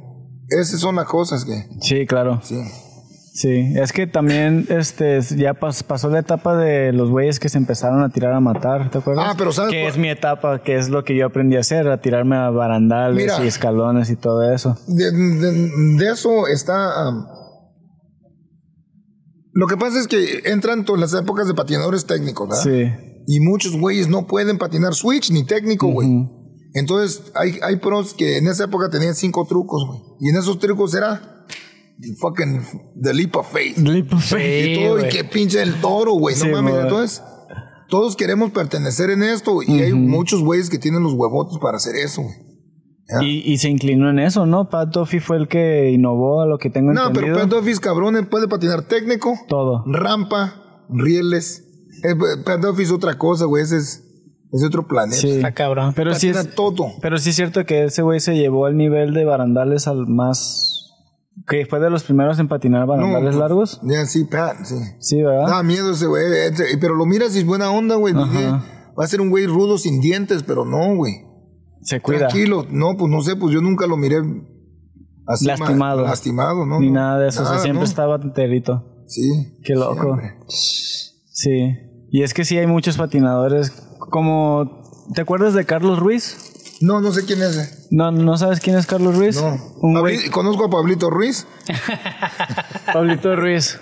Esas 0.49 0.81
son 0.81 0.97
las 0.97 1.07
cosas 1.07 1.45
que. 1.45 1.65
Sí, 1.81 2.07
claro. 2.07 2.41
Sí. 2.43 2.57
Sí, 3.35 3.73
es 3.77 3.93
que 3.93 4.09
también 4.09 4.67
este 4.69 5.21
ya 5.37 5.55
pas- 5.55 5.85
pasó 5.85 6.09
la 6.11 6.19
etapa 6.19 6.57
de 6.57 6.93
los 6.93 7.09
güeyes 7.09 7.39
que 7.39 7.49
se 7.49 7.57
empezaron 7.57 8.03
a 8.03 8.09
tirar 8.09 8.33
a 8.33 8.41
matar, 8.41 8.91
¿te 8.91 8.99
acuerdas? 8.99 9.27
Ah, 9.29 9.35
pero 9.39 9.53
¿sabes 9.53 9.71
Que 9.71 9.87
es 9.87 9.97
mi 9.97 10.09
etapa, 10.09 10.61
que 10.65 10.77
es 10.77 10.89
lo 10.89 11.05
que 11.05 11.15
yo 11.17 11.27
aprendí 11.27 11.55
a 11.57 11.61
hacer, 11.61 11.87
a 11.89 12.01
tirarme 12.01 12.35
a 12.37 12.51
barandales 12.51 13.17
Mira. 13.17 13.45
y 13.45 13.47
escalones 13.47 14.11
y 14.11 14.17
todo 14.17 14.43
eso. 14.53 14.77
De, 14.89 15.13
de- 15.13 15.71
de 15.99 16.11
eso 16.11 16.49
está. 16.49 16.91
Lo 19.53 19.67
que 19.69 19.77
pasa 19.77 20.01
es 20.01 20.09
que 20.09 20.43
entran 20.47 20.85
todas 20.85 21.01
las 21.01 21.21
épocas 21.21 21.47
de 21.47 21.55
patinadores 21.55 22.07
técnicos, 22.07 22.49
¿verdad? 22.49 22.63
Sí. 22.65 23.23
Y 23.29 23.41
muchos 23.41 23.77
güeyes 23.79 24.09
no 24.09 24.27
pueden 24.27 24.59
patinar 24.59 24.95
switch 24.95 25.31
ni 25.31 25.45
técnico, 25.45 25.89
güey. 25.89 26.09
Entonces, 26.75 27.33
hay, 27.35 27.59
hay 27.63 27.77
pros 27.77 28.15
que 28.15 28.39
en 28.39 28.47
esa 28.47 28.65
época 28.65 28.91
tenían 28.91 29.15
cinco 29.15 29.47
trucos, 29.47 29.85
güey. 29.87 30.01
Y 30.21 30.29
en 30.31 30.37
esos 30.37 30.59
trucos 30.59 30.95
era 30.95 31.47
the 32.01 32.15
fucking 32.21 32.63
the 33.03 33.13
leap 33.15 33.35
of 33.37 33.51
faith. 33.51 33.77
Leap 33.79 34.13
of 34.13 34.23
faith. 34.23 34.67
y 34.79 34.85
todo, 34.85 35.01
y 35.05 35.09
que 35.09 35.25
pinche 35.25 35.63
el 35.63 35.81
toro, 35.81 36.13
güey. 36.13 36.37
No 36.37 36.47
mames. 36.63 36.75
Entonces, 36.83 37.23
todos 37.89 38.17
queremos 38.17 38.51
pertenecer 38.51 39.11
en 39.11 39.23
esto. 39.23 39.63
Y 39.63 39.81
hay 39.81 39.93
muchos 39.95 40.43
güeyes 40.43 40.69
que 40.71 40.79
tienen 40.79 41.03
los 41.03 41.15
huevotos 41.15 41.59
para 41.59 41.79
hacer 41.79 41.97
eso, 41.97 42.23
güey. 42.23 42.35
Y, 43.23 43.53
y 43.53 43.57
se 43.57 43.71
inclinó 43.71 44.11
en 44.11 44.19
eso, 44.19 44.45
¿no? 44.45 44.69
Pat 44.69 44.91
Duffy 44.91 45.19
fue 45.19 45.39
el 45.39 45.49
que 45.49 45.91
innovó 45.91 46.43
a 46.43 46.47
lo 46.47 46.59
que 46.59 46.69
tengo 46.69 46.93
No, 46.93 47.07
entendido. 47.07 47.37
pero 47.39 47.49
Pat 47.49 47.59
Duffy, 47.59 47.79
cabrón, 47.79 48.29
puede 48.31 48.49
patinar 48.49 48.83
técnico, 48.83 49.33
Todo. 49.49 49.83
rampa, 49.87 50.85
rieles. 50.91 51.65
Eh, 52.05 52.15
Pat 52.45 52.61
Duffy 52.61 52.83
es 52.83 52.93
otra 52.93 53.17
cosa, 53.17 53.47
güey. 53.47 53.63
Ese 53.65 53.79
es, 53.79 54.05
es 54.53 54.65
otro 54.65 54.87
planeta. 54.87 55.21
Sí. 55.21 55.31
Está 55.31 55.53
cabrón. 55.53 55.93
Pero 55.95 56.15
sí, 56.15 56.29
Patina 56.29 56.49
es, 56.49 56.55
todo. 56.55 56.87
pero 57.01 57.19
sí 57.19 57.31
es 57.31 57.37
cierto 57.37 57.65
que 57.65 57.85
ese 57.85 58.03
güey 58.03 58.21
se 58.21 58.35
llevó 58.37 58.69
el 58.69 58.77
nivel 58.77 59.15
de 59.15 59.25
barandales 59.25 59.87
al 59.89 60.07
más... 60.07 60.75
Que 61.47 61.67
fue 61.67 61.79
de 61.79 61.89
los 61.89 62.03
primeros 62.03 62.39
en 62.41 62.49
patinar 62.49 62.87
barandales 62.87 63.37
largos. 63.37 63.81
Ya, 63.85 64.05
sí, 64.07 64.25
Pat, 64.25 64.57
sí. 64.65 64.75
Sí, 64.99 65.23
¿verdad? 65.23 65.47
Da 65.47 65.63
miedo 65.63 65.93
ese 65.93 66.07
güey. 66.07 66.25
Pero 66.81 66.95
lo 66.97 67.07
miras 67.07 67.35
y 67.37 67.39
es 67.39 67.47
buena 67.47 67.71
onda, 67.71 67.95
güey. 67.95 68.13
Dije, 68.13 68.51
Va 68.99 69.05
a 69.05 69.07
ser 69.07 69.21
un 69.21 69.31
güey 69.31 69.47
rudo 69.47 69.79
sin 69.79 70.01
dientes, 70.01 70.43
pero 70.43 70.65
no, 70.65 70.97
güey. 70.97 71.13
se 71.83 72.01
cuida. 72.01 72.27
Tranquilo. 72.27 72.67
No, 72.71 72.97
pues 72.97 73.09
no 73.09 73.23
sé, 73.23 73.37
pues 73.37 73.55
yo 73.55 73.61
nunca 73.63 73.87
lo 73.87 73.97
miré 73.97 74.17
así. 75.29 75.47
ma- 75.47 75.53
Lastimado. 75.57 76.03
Lastimado, 76.03 76.67
¿no? 76.67 76.81
Ni 76.81 76.91
nada 76.91 77.21
de 77.21 77.29
eso. 77.29 77.43
o 77.43 77.45
sea, 77.45 77.53
nada, 77.53 77.63
siempre 77.63 77.81
¿no? 77.83 77.87
estaba 77.89 78.17
enterito. 78.17 79.05
Sí. 79.07 79.59
Qué 79.63 79.75
loco. 79.75 80.03
siempre. 80.19 80.35
Sí. 80.49 81.75
Y 82.11 82.23
es 82.25 82.35
que 82.35 82.45
sí 82.45 82.59
hay 82.59 82.67
muchos 82.67 82.97
patinadores. 82.97 83.73
Como... 84.11 84.83
¿Te 85.15 85.23
acuerdas 85.23 85.55
de 85.55 85.65
Carlos 85.65 85.99
Ruiz? 85.99 86.77
No, 86.81 87.01
no 87.01 87.11
sé 87.13 87.25
quién 87.25 87.41
es. 87.43 87.89
No, 87.91 88.13
¿no 88.13 88.37
sabes 88.37 88.61
quién 88.61 88.77
es 88.77 88.87
Carlos 88.87 89.17
Ruiz? 89.17 89.41
No. 89.43 89.57
Un 89.81 89.99
güey 89.99 90.17
Pabli- 90.19 90.31
Conozco 90.31 90.67
a 90.67 90.71
Pablito 90.71 91.11
Ruiz. 91.11 91.47
Pablito 92.93 93.35
Ruiz. 93.35 93.81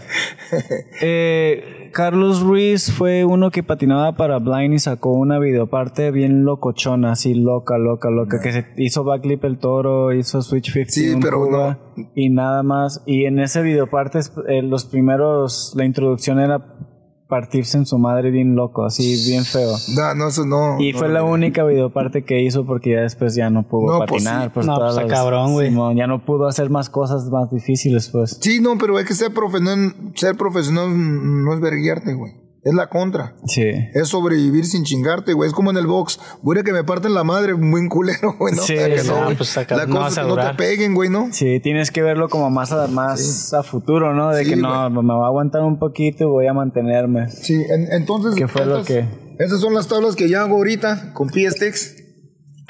Eh, 1.02 1.90
Carlos 1.92 2.40
Ruiz 2.40 2.90
fue 2.92 3.24
uno 3.24 3.50
que 3.50 3.62
patinaba 3.62 4.16
para 4.16 4.38
Blind 4.38 4.74
y 4.74 4.78
sacó 4.78 5.12
una 5.12 5.38
videoparte 5.38 6.10
bien 6.10 6.44
locochona, 6.44 7.12
así 7.12 7.34
loca, 7.34 7.78
loca, 7.78 8.10
loca, 8.10 8.40
que 8.40 8.52
se 8.52 8.66
hizo 8.76 9.04
backflip 9.04 9.44
el 9.44 9.58
toro, 9.58 10.12
hizo 10.12 10.42
Switch 10.42 10.72
50 10.72 10.92
Sí, 10.92 11.14
pero 11.20 11.44
Cuba, 11.44 11.78
y 12.14 12.30
nada 12.30 12.62
más. 12.62 13.02
Y 13.06 13.24
en 13.24 13.38
ese 13.40 13.62
videoparte 13.62 14.20
eh, 14.48 14.62
los 14.62 14.84
primeros, 14.84 15.72
la 15.76 15.84
introducción 15.84 16.38
era 16.40 16.66
partirse 17.28 17.76
en 17.78 17.86
su 17.86 17.98
madre 17.98 18.30
bien 18.30 18.54
loco, 18.54 18.84
así 18.84 19.28
bien 19.28 19.44
feo. 19.44 19.72
No, 19.96 20.14
no, 20.14 20.28
eso 20.28 20.44
no. 20.46 20.80
Y 20.80 20.92
no 20.92 20.98
fue 20.98 21.08
la 21.08 21.24
única 21.24 21.64
videoparte 21.64 22.24
que 22.24 22.40
hizo 22.42 22.64
porque 22.64 22.90
ya 22.92 23.00
después 23.00 23.34
ya 23.34 23.50
no 23.50 23.64
pudo 23.64 23.92
No, 23.92 23.98
pues 24.06 24.22
patinar. 24.24 24.44
sí. 24.44 24.50
pues 24.54 24.66
No, 24.66 24.76
todas 24.76 24.94
pues, 24.94 25.06
las- 25.08 25.18
cabrón, 25.18 25.52
güey. 25.54 25.74
Ya 25.96 26.06
no 26.06 26.24
pudo 26.24 26.46
hacer 26.46 26.70
más 26.70 26.88
cosas 26.88 27.24
más 27.30 27.50
difíciles, 27.50 28.08
pues. 28.10 28.38
Sí, 28.40 28.60
no, 28.60 28.78
pero 28.78 28.96
hay 28.96 29.04
que 29.04 29.14
ser 29.14 29.32
profesional. 29.34 29.92
Ser 30.14 30.36
profesional 30.36 30.88
no 31.44 31.52
es 31.54 31.60
verguiarte, 31.60 32.14
güey. 32.14 32.32
Es 32.68 32.74
la 32.74 32.88
contra. 32.88 33.36
Sí. 33.46 33.62
Es 33.94 34.08
sobrevivir 34.08 34.64
sin 34.66 34.82
chingarte, 34.82 35.34
güey. 35.34 35.46
Es 35.46 35.54
como 35.54 35.70
en 35.70 35.76
el 35.76 35.86
box. 35.86 36.18
A 36.18 36.62
que 36.64 36.72
me 36.72 36.82
parten 36.82 37.14
la 37.14 37.22
madre, 37.22 37.54
muy 37.54 37.86
culero, 37.88 38.34
güey, 38.40 38.56
¿no? 38.56 38.62
Sí, 38.62 38.74
que 38.74 39.02
no, 39.06 39.22
güey. 39.26 39.36
pues, 39.36 39.56
acá 39.56 39.76
la 39.76 39.86
no 39.86 39.94
cosa 39.98 40.22
es 40.22 40.26
que 40.26 40.34
no 40.34 40.42
te 40.48 40.54
peguen, 40.54 40.94
güey, 40.96 41.08
¿no? 41.08 41.28
Sí, 41.30 41.60
tienes 41.60 41.92
que 41.92 42.02
verlo 42.02 42.28
como 42.28 42.50
más 42.50 42.72
a, 42.72 42.88
más 42.88 43.54
a 43.54 43.62
futuro, 43.62 44.14
¿no? 44.14 44.30
De 44.34 44.42
Sí, 44.42 44.50
que 44.50 44.56
no, 44.56 44.90
me 44.90 45.14
va 45.14 45.26
a 45.26 45.28
aguantar 45.28 45.62
un 45.62 45.78
poquito 45.78 46.24
y 46.24 46.26
voy 46.26 46.46
a 46.48 46.54
mantenerme. 46.54 47.28
Sí, 47.28 47.54
en- 47.54 47.92
entonces. 47.92 48.34
¿Qué 48.34 48.48
fue 48.48 48.66
lo 48.66 48.82
que- 48.82 49.06
Esas 49.38 49.60
son 49.60 49.72
las 49.72 49.86
tablas 49.86 50.16
que 50.16 50.28
ya 50.28 50.40
hago 50.40 50.56
ahorita 50.56 51.12
con 51.14 51.28
PSTX. 51.28 51.94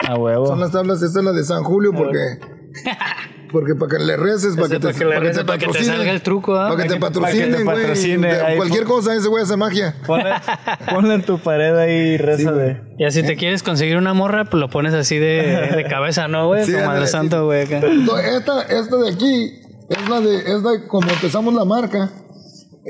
A 0.07 0.19
huevo. 0.19 0.47
Son 0.47 0.61
las 0.61 0.73
tablas, 0.73 1.01
esta 1.01 1.21
es 1.21 1.25
la 1.25 1.33
de 1.33 1.43
San 1.43 1.65
Julio 1.65 1.93
porque. 1.97 2.19
Porque 3.53 3.75
para 3.75 3.97
que 3.99 4.05
le 4.05 4.17
reces, 4.17 4.57
para 4.57 4.69
que 4.69 4.75
te, 4.81 4.93
para 4.93 5.31
que 5.33 5.45
para 5.45 5.59
que 5.59 5.67
te 5.69 5.85
salga 5.85 6.11
el 6.11 6.23
truco, 6.23 6.57
¿ah? 6.57 6.69
Para 6.71 6.83
que 6.83 6.89
te 6.89 6.97
Para 6.99 7.13
que 7.13 7.19
te 7.19 7.21
patrocinen, 7.21 7.65
güey. 7.65 7.77
patrocine, 7.77 8.29
De- 8.29 8.41
ahí 8.41 8.57
Cualquier 8.57 8.85
cosa, 8.85 9.15
ese 9.15 9.29
güey 9.29 9.43
hace 9.45 9.57
magia. 9.57 9.95
Ponle, 10.07 10.31
ponle 10.91 11.15
en 11.15 11.23
tu 11.23 11.39
pared 11.39 11.77
ahí 11.77 11.93
y 12.15 12.17
reza 12.17 12.53
de... 12.53 12.81
Y 12.99 13.05
así 13.05 13.23
te 13.23 13.37
quieres 13.37 13.63
conseguir 13.63 13.97
una 13.97 14.15
morra, 14.15 14.45
pues 14.45 14.61
lo 14.61 14.69
pones 14.69 14.95
así 14.95 15.19
de, 15.19 15.71
de 15.75 15.85
cabeza, 15.89 16.29
¿no, 16.29 16.47
güey? 16.49 16.65
Sí, 16.65 16.73
Como 16.73 16.87
Madre 16.87 17.07
Santo, 17.07 17.45
güey. 17.47 17.63
Esta, 17.63 18.63
esta 18.63 18.97
de 18.97 19.11
aquí 19.11 19.61
es 19.89 20.09
la 20.09 20.21
de, 20.21 20.37
es 20.39 20.63
la, 20.63 20.71
cuando 20.89 21.13
empezamos 21.13 21.55
la 21.55 21.65
marca. 21.65 22.11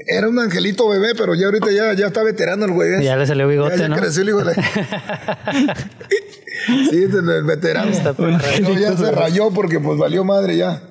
Era 0.07 0.28
un 0.28 0.38
angelito 0.38 0.88
bebé, 0.88 1.14
pero 1.16 1.34
ya 1.34 1.47
ahorita 1.47 1.70
ya, 1.72 1.92
ya 1.94 2.07
está 2.09 2.22
veterano 2.22 2.66
el 2.66 2.72
güey. 2.72 2.90
¿ves? 2.90 3.05
Ya 3.05 3.16
le 3.16 3.26
salió 3.26 3.49
bigote, 3.49 3.76
Ya, 3.76 3.82
ya 3.82 3.88
¿no? 3.88 3.97
creció 3.97 4.22
el 4.22 4.28
hijo 4.28 4.38
de 4.38 4.44
la- 4.44 4.53
Sí, 6.90 7.03
el 7.05 7.44
veterano. 7.44 7.90
No, 8.18 8.72
ya 8.78 8.97
se 8.97 9.11
rayó 9.11 9.51
porque 9.51 9.80
pues 9.80 9.99
valió 9.99 10.24
madre 10.24 10.57
ya. 10.57 10.82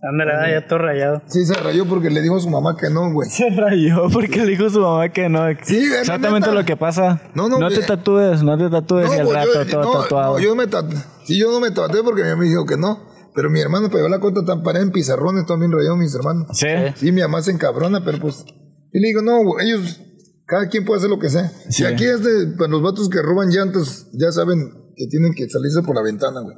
Ándale, 0.00 0.30
ah, 0.32 0.48
ya 0.48 0.66
todo 0.68 0.78
rayado. 0.78 1.22
Sí, 1.26 1.44
se 1.44 1.54
rayó 1.54 1.84
porque 1.84 2.08
le 2.08 2.22
dijo 2.22 2.36
a 2.36 2.40
su 2.40 2.48
mamá 2.48 2.76
que 2.76 2.88
no, 2.88 3.12
güey. 3.12 3.28
Se 3.28 3.50
rayó 3.50 4.08
porque 4.12 4.44
le 4.44 4.52
dijo 4.52 4.70
su 4.70 4.80
mamá 4.80 5.08
que 5.08 5.28
no. 5.28 5.44
Sí, 5.64 5.90
Exactamente 5.92 6.52
lo 6.52 6.64
que 6.64 6.76
pasa. 6.76 7.20
No, 7.34 7.48
no, 7.48 7.58
No 7.58 7.68
te 7.68 7.80
eh, 7.80 7.84
tatúes, 7.86 8.42
no 8.44 8.56
te 8.56 8.70
tatúes 8.70 9.10
y 9.10 9.18
al 9.18 9.24
pues, 9.26 9.34
rato 9.34 9.64
yo, 9.64 9.66
todo 9.70 9.82
no, 9.94 10.02
tatuado. 10.02 10.34
no, 10.34 10.38
yo 10.38 10.54
me 10.54 10.68
tatué. 10.68 10.98
Sí, 11.24 11.36
yo 11.38 11.50
no 11.50 11.58
me 11.58 11.72
tatué 11.72 12.04
porque 12.04 12.22
mi 12.22 12.28
mamá 12.28 12.42
me 12.42 12.48
dijo 12.48 12.64
que 12.64 12.76
no. 12.76 13.07
Pero 13.38 13.50
mi 13.50 13.60
hermano 13.60 13.88
pegó 13.88 14.08
la 14.08 14.18
cuenta 14.18 14.44
tan 14.44 14.64
parada 14.64 14.84
en 14.84 14.90
pizarrones, 14.90 15.46
también 15.46 15.70
rayados 15.70 15.96
mis 15.96 16.12
hermanos. 16.12 16.48
Sí. 16.54 16.66
Sí, 16.96 17.12
mi 17.12 17.20
mamá 17.20 17.40
se 17.40 17.52
encabrona, 17.52 18.04
pero 18.04 18.18
pues. 18.18 18.44
Y 18.92 18.98
le 18.98 19.06
digo, 19.06 19.22
no, 19.22 19.60
ellos, 19.60 20.00
cada 20.44 20.68
quien 20.68 20.84
puede 20.84 20.98
hacer 20.98 21.08
lo 21.08 21.20
que 21.20 21.28
sea. 21.28 21.48
Sí. 21.68 21.84
Y 21.84 21.86
aquí 21.86 22.04
es 22.04 22.24
de, 22.24 22.56
pues 22.56 22.68
los 22.68 22.82
vatos 22.82 23.08
que 23.08 23.22
roban 23.22 23.50
llantas, 23.50 24.08
ya 24.12 24.32
saben 24.32 24.72
que 24.96 25.06
tienen 25.06 25.34
que 25.34 25.48
salirse 25.48 25.82
por 25.82 25.94
la 25.94 26.02
ventana, 26.02 26.40
güey. 26.40 26.56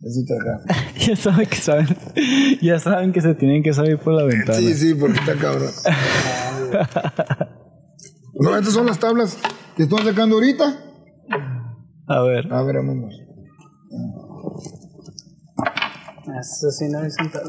Eso 0.00 0.22
te 0.26 0.34
acá. 0.34 0.62
Ya 0.98 1.14
saben 1.14 1.46
que 1.46 1.56
saben. 1.56 1.88
Ya 2.62 2.78
saben 2.78 3.12
que 3.12 3.20
se 3.20 3.34
tienen 3.34 3.62
que 3.62 3.74
salir 3.74 3.98
por 3.98 4.14
la 4.14 4.24
ventana. 4.24 4.56
Sí, 4.56 4.72
sí, 4.72 4.94
porque 4.94 5.18
está 5.18 5.34
cabrón. 5.34 5.70
no, 8.40 8.56
estas 8.56 8.72
son 8.72 8.86
las 8.86 8.98
tablas 8.98 9.36
que 9.76 9.82
estoy 9.82 10.02
sacando 10.04 10.36
ahorita. 10.36 10.74
A 12.06 12.22
ver. 12.22 12.50
A 12.50 12.62
ver, 12.62 12.76
vámonos. 12.76 13.27
Eso 16.40 16.70
sí, 16.70 16.88
no 16.88 17.02
es 17.04 17.14
un 17.20 17.30
tal- 17.30 17.42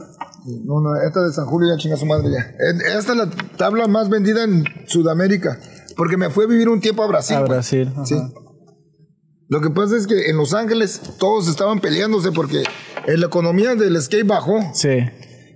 No, 0.66 0.82
no, 0.82 0.96
esta 1.06 1.22
de 1.24 1.34
San 1.34 1.46
Julio 1.46 1.70
ya 1.74 1.78
chinga 1.82 1.98
su 1.98 2.06
madre 2.06 2.30
ya. 2.32 2.40
Eh, 2.40 2.98
Esta 2.98 3.12
es 3.14 3.18
la 3.18 3.30
tabla 3.58 3.88
más 3.88 4.10
vendida 4.10 4.44
en 4.44 4.64
Sudamérica. 4.88 5.60
Porque 5.98 6.16
me 6.18 6.30
fui 6.30 6.46
a 6.46 6.48
vivir 6.48 6.70
un 6.70 6.80
tiempo 6.80 7.04
a 7.04 7.08
Brasil. 7.08 7.36
A. 7.38 7.42
Brasil. 7.42 7.90
ajá. 7.92 8.06
Sí. 8.06 8.16
Lo 9.50 9.62
que 9.62 9.70
pasa 9.72 9.98
es 9.98 10.06
que 10.08 10.30
en 10.30 10.38
Los 10.38 10.54
Ángeles 10.54 11.02
todos 11.20 11.48
estaban 11.50 11.80
peleándose 11.82 12.32
porque 12.32 12.64
la 13.08 13.26
economía 13.26 13.76
del 13.76 14.00
skate 14.02 14.28
bajó. 14.28 14.60
Sí. 14.74 15.00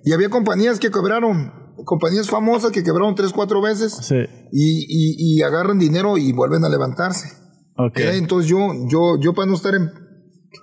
Y 0.04 0.12
había 0.12 0.30
compañías 0.30 0.80
que 0.80 0.90
quebraron, 0.90 1.54
compañías 1.86 2.28
famosas 2.30 2.72
que 2.72 2.84
quebraron 2.84 3.14
tres, 3.16 3.32
cuatro 3.32 3.62
veces 3.62 3.94
Sí. 4.02 4.16
y, 4.52 4.86
y- 4.90 5.38
y 5.38 5.42
agarran 5.44 5.78
dinero 5.80 6.18
y 6.18 6.34
vuelven 6.34 6.66
a 6.66 6.70
levantarse. 6.70 7.30
Ok. 7.78 8.00
Eh, 8.00 8.18
Entonces 8.18 8.50
yo, 8.50 8.58
yo, 8.90 9.20
yo 9.22 9.34
para 9.34 9.48
no 9.48 9.56
estar 9.56 9.74
en, 9.76 9.90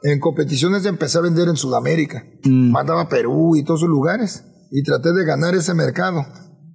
en 0.03 0.21
competiciones 0.21 0.85
empecé 0.87 1.19
a 1.19 1.23
vender 1.23 1.49
en 1.49 1.57
Sudamérica. 1.57 2.25
Mm. 2.45 2.71
Mandaba 2.71 3.03
a 3.03 3.09
Perú 3.09 3.57
y 3.57 3.65
todos 3.65 3.81
esos 3.81 3.89
lugares. 3.91 4.45
Y 4.71 4.83
traté 4.83 5.13
de 5.13 5.25
ganar 5.25 5.55
ese 5.55 5.75
mercado. 5.75 6.25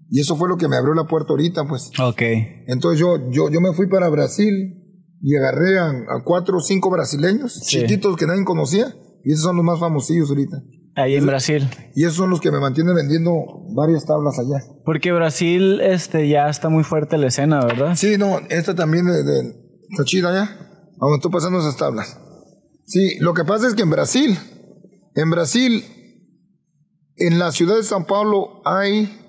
Y 0.09 0.19
eso 0.19 0.35
fue 0.35 0.49
lo 0.49 0.57
que 0.57 0.67
me 0.67 0.75
abrió 0.77 0.93
la 0.93 1.05
puerta 1.05 1.29
ahorita, 1.31 1.65
pues. 1.67 1.89
Ok. 1.99 2.21
Entonces 2.67 2.99
yo, 2.99 3.17
yo, 3.31 3.49
yo 3.49 3.61
me 3.61 3.73
fui 3.73 3.87
para 3.87 4.09
Brasil 4.09 4.53
y 5.21 5.35
agarré 5.35 5.79
a, 5.79 5.89
a 5.89 6.23
cuatro 6.23 6.57
o 6.57 6.61
cinco 6.61 6.89
brasileños, 6.91 7.53
Sí. 7.63 7.79
chiquitos 7.79 8.15
que 8.17 8.27
nadie 8.27 8.43
conocía. 8.43 8.93
Y 9.23 9.31
esos 9.31 9.43
son 9.45 9.55
los 9.55 9.65
más 9.65 9.79
famosillos 9.79 10.29
ahorita. 10.29 10.57
Ahí 10.97 11.15
en 11.15 11.25
Brasil. 11.25 11.67
Y 11.95 12.03
esos 12.03 12.15
son 12.15 12.29
los 12.29 12.39
que 12.39 12.51
me 12.51 12.59
mantienen 12.59 12.95
vendiendo 12.95 13.31
varias 13.75 14.05
tablas 14.05 14.37
allá. 14.39 14.63
Porque 14.85 15.11
Brasil 15.11 15.81
este, 15.81 16.29
ya 16.29 16.47
está 16.47 16.69
muy 16.69 16.83
fuerte 16.83 17.17
la 17.17 17.27
escena, 17.27 17.59
¿verdad? 17.65 17.95
Sí, 17.95 18.17
no, 18.17 18.39
esta 18.49 18.75
también 18.75 19.05
de, 19.05 19.23
de- 19.23 19.55
está 19.89 20.03
chida 20.05 20.31
ya. 20.33 20.57
Vamos, 20.99 21.17
estoy 21.17 21.31
pasando 21.31 21.59
esas 21.59 21.75
tablas. 21.75 22.17
Sí, 22.85 23.17
lo 23.19 23.33
que 23.33 23.43
pasa 23.43 23.67
es 23.67 23.73
que 23.73 23.83
en 23.83 23.89
Brasil, 23.89 24.37
en 25.15 25.29
Brasil, 25.29 25.83
en 27.17 27.39
la 27.39 27.51
ciudad 27.51 27.75
de 27.75 27.83
San 27.83 28.05
Paulo 28.05 28.61
hay 28.65 29.21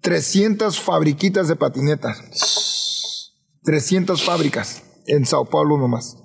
300 0.00 0.80
fabriquitas 0.80 1.48
de 1.48 1.56
patinetas. 1.56 3.32
300 3.62 4.22
fábricas 4.22 4.82
en 5.06 5.24
Sao 5.24 5.46
Paulo 5.46 5.78
nomás. 5.78 6.16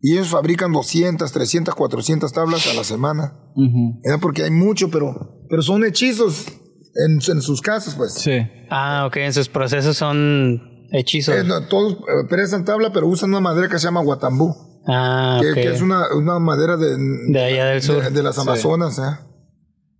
Y 0.00 0.14
ellos 0.14 0.28
fabrican 0.28 0.72
200, 0.72 1.30
300, 1.30 1.74
400 1.74 2.32
tablas 2.32 2.66
a 2.66 2.74
la 2.74 2.82
semana. 2.82 3.36
Ujú. 3.54 4.00
Era 4.02 4.18
porque 4.18 4.42
hay 4.42 4.50
mucho, 4.50 4.90
pero, 4.90 5.44
pero 5.48 5.62
son 5.62 5.84
hechizos 5.84 6.46
en, 6.94 7.20
en 7.34 7.40
sus 7.40 7.60
casas, 7.60 7.94
pues. 7.94 8.14
Sí. 8.14 8.32
Ah, 8.68 9.04
ok, 9.06 9.16
en 9.18 9.32
sus 9.32 9.48
procesos 9.48 9.96
son 9.96 10.88
hechizos. 10.90 11.36
Eh, 11.36 11.44
no, 11.44 11.68
todos 11.68 11.92
eh, 11.94 12.26
prestan 12.28 12.64
tabla, 12.64 12.92
pero 12.92 13.06
usan 13.06 13.30
una 13.30 13.40
madera 13.40 13.68
que 13.68 13.78
se 13.78 13.84
llama 13.84 14.02
guatambú, 14.02 14.71
ah, 14.86 15.40
que, 15.54 15.68
es 15.70 15.80
una, 15.82 16.14
una 16.14 16.38
madera 16.38 16.76
de, 16.76 16.96
De 17.28 17.40
allá 17.40 17.66
del 17.66 17.82
sur. 17.82 18.02
de, 18.02 18.10
de 18.10 18.22
las 18.22 18.38
Amazonas. 18.38 18.98
¿eh? 18.98 19.18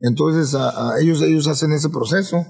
Entonces, 0.00 0.54
a- 0.54 0.92
a 0.94 1.00
ellos, 1.00 1.22
ellos 1.22 1.46
hacen 1.48 1.72
ese 1.72 1.88
proceso. 1.90 2.44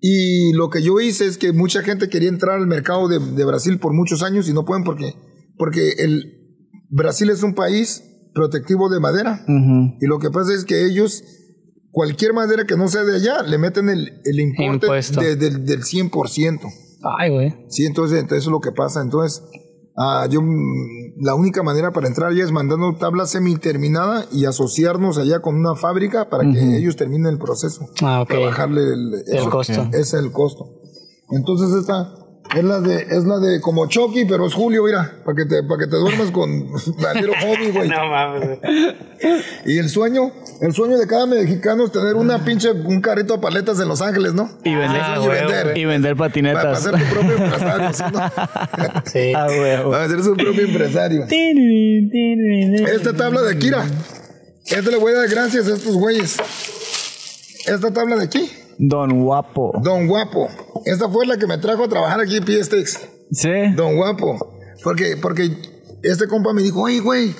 Y 0.00 0.52
lo 0.52 0.68
que 0.70 0.82
yo 0.82 1.00
hice 1.00 1.26
es 1.26 1.38
que 1.38 1.52
mucha 1.52 1.82
gente 1.82 2.08
quería 2.08 2.28
entrar 2.28 2.56
al 2.58 2.66
mercado 2.66 3.08
de, 3.08 3.18
de 3.18 3.44
Brasil 3.44 3.78
por 3.78 3.92
muchos 3.94 4.22
años 4.22 4.48
y 4.48 4.52
no 4.52 4.64
pueden 4.64 4.84
porque, 4.84 5.14
porque 5.56 5.92
el 5.98 6.32
Brasil 6.90 7.30
es 7.30 7.42
un 7.42 7.54
país 7.54 8.02
protectivo 8.34 8.88
de 8.90 9.00
madera. 9.00 9.44
Y 9.48 10.06
lo 10.06 10.18
que 10.18 10.30
pasa 10.30 10.52
es 10.52 10.64
que 10.64 10.84
ellos, 10.86 11.24
cualquier 11.90 12.34
madera 12.34 12.66
que 12.66 12.76
no 12.76 12.88
sea 12.88 13.04
de 13.04 13.16
allá, 13.16 13.42
le 13.42 13.56
meten 13.58 13.88
el, 13.88 14.20
el 14.24 14.38
importe 14.40 14.86
Impuesto. 14.86 15.20
de- 15.20 15.36
del, 15.36 15.64
del 15.64 15.82
100%. 15.82 16.60
Ay, 17.18 17.30
güey. 17.30 17.54
Sí, 17.70 17.86
entonces, 17.86 18.18
entonces 18.18 18.38
eso 18.44 18.50
es 18.50 18.52
lo 18.52 18.60
que 18.60 18.72
pasa. 18.72 19.00
Entonces, 19.00 19.42
ah, 19.96 20.26
yo, 20.30 20.42
mm, 20.42 21.22
la 21.22 21.34
única 21.34 21.62
manera 21.62 21.92
para 21.92 22.08
entrar 22.08 22.30
allá 22.30 22.44
es 22.44 22.52
mandando 22.52 22.94
tabla 22.96 23.26
semi-terminada 23.26 24.26
y 24.32 24.44
asociarnos 24.44 25.18
allá 25.18 25.40
con 25.40 25.56
una 25.56 25.74
fábrica 25.74 26.28
para 26.28 26.50
que 26.50 26.76
ellos 26.78 26.96
terminen 26.96 27.26
el 27.28 27.38
proceso. 27.38 27.88
Ah, 28.02 28.22
ok. 28.22 28.28
Para 28.28 28.40
bajarle 28.40 28.82
el, 28.82 29.50
costo. 29.50 29.88
Ese 29.90 30.00
es 30.00 30.14
el 30.14 30.32
costo. 30.32 30.80
Entonces, 31.30 31.72
esta 31.78 32.25
es 32.54 32.64
la 32.64 32.80
de, 32.80 33.02
es 33.10 33.24
la 33.24 33.38
de 33.38 33.60
como 33.60 33.86
Chucky, 33.88 34.24
pero 34.26 34.46
es 34.46 34.54
Julio, 34.54 34.84
mira, 34.84 35.16
para 35.24 35.36
que 35.36 35.44
te, 35.46 35.62
para 35.62 35.80
que 35.80 35.86
te 35.90 35.96
duermas 35.96 36.30
con 36.30 36.50
Little 37.14 37.32
Homie, 37.44 37.72
güey. 37.72 37.88
No 37.88 38.06
mames. 38.08 38.58
Y 39.64 39.78
el 39.78 39.88
sueño, 39.88 40.30
el 40.60 40.72
sueño 40.72 40.96
de 40.98 41.06
cada 41.06 41.26
mexicano 41.26 41.84
es 41.86 41.92
tener 41.92 42.14
una 42.14 42.44
pinche, 42.44 42.70
un 42.72 43.00
carrito 43.00 43.34
de 43.34 43.40
paletas 43.40 43.80
en 43.80 43.88
Los 43.88 44.00
Ángeles, 44.02 44.34
¿no? 44.34 44.48
Y 44.64 44.74
vender, 44.74 45.00
Ah, 45.02 45.18
y 45.22 45.28
vender. 45.28 45.76
y 45.78 45.84
vender 45.84 46.16
Para, 46.16 46.30
para 46.32 46.42
patinetas. 46.72 46.82
ser 46.82 46.92
tu 46.92 47.04
propio 47.14 47.36
empresario, 47.44 47.92
¿sí, 47.92 48.04
no? 48.12 49.02
Sí. 49.06 49.32
Ah, 49.34 49.46
huevo. 49.48 49.90
Para 49.90 50.08
ser 50.08 50.22
su 50.22 50.36
propio 50.36 50.62
empresario. 50.64 51.26
Esta 52.88 53.12
tabla 53.12 53.42
de 53.42 53.58
Kira. 53.58 53.84
Esta 54.66 54.90
le 54.90 54.96
voy 54.96 55.12
a 55.12 55.18
dar 55.18 55.28
gracias 55.28 55.68
a 55.68 55.74
estos 55.74 55.94
güeyes. 55.94 56.36
Esta 57.66 57.90
tabla 57.92 58.16
de 58.16 58.24
aquí. 58.24 58.50
Don 58.78 59.22
Guapo. 59.24 59.72
Don 59.82 60.06
Guapo. 60.06 60.48
Esta 60.84 61.08
fue 61.08 61.26
la 61.26 61.36
que 61.36 61.46
me 61.46 61.58
trajo 61.58 61.84
a 61.84 61.88
trabajar 61.88 62.20
aquí 62.20 62.36
en 62.36 62.44
PSTX. 62.44 63.00
Sí. 63.30 63.50
Don 63.74 63.96
Guapo. 63.96 64.58
Porque, 64.82 65.16
porque 65.20 65.50
este 66.02 66.28
compa 66.28 66.52
me 66.52 66.62
dijo, 66.62 66.82
oye, 66.82 67.00
güey, 67.00 67.34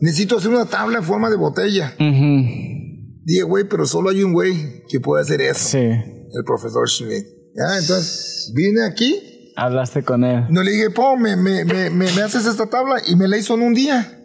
necesito 0.00 0.38
hacer 0.38 0.50
una 0.50 0.66
tabla 0.66 0.98
en 0.98 1.04
forma 1.04 1.30
de 1.30 1.36
botella. 1.36 1.94
Ujú. 1.98 2.46
Dije, 3.24 3.42
güey, 3.42 3.64
pero 3.68 3.86
solo 3.86 4.10
hay 4.10 4.22
un 4.22 4.32
güey 4.32 4.82
que 4.88 5.00
puede 5.00 5.22
hacer 5.22 5.40
eso. 5.42 5.68
Sí. 5.68 5.78
El 5.78 6.44
profesor 6.46 6.88
Schmidt. 6.88 7.26
Ya, 7.54 7.78
entonces, 7.78 8.52
vine 8.54 8.84
aquí. 8.84 9.52
Hablaste 9.56 10.02
con 10.02 10.24
él. 10.24 10.46
No 10.48 10.62
le 10.62 10.72
dije, 10.72 10.90
po, 10.90 11.16
me, 11.16 11.36
me, 11.36 11.64
me, 11.64 11.90
me, 11.90 12.10
me 12.10 12.22
haces 12.22 12.46
esta 12.46 12.66
tabla 12.70 13.02
y 13.06 13.16
me 13.16 13.28
la 13.28 13.36
hizo 13.36 13.54
en 13.54 13.62
un 13.62 13.74
día. 13.74 14.18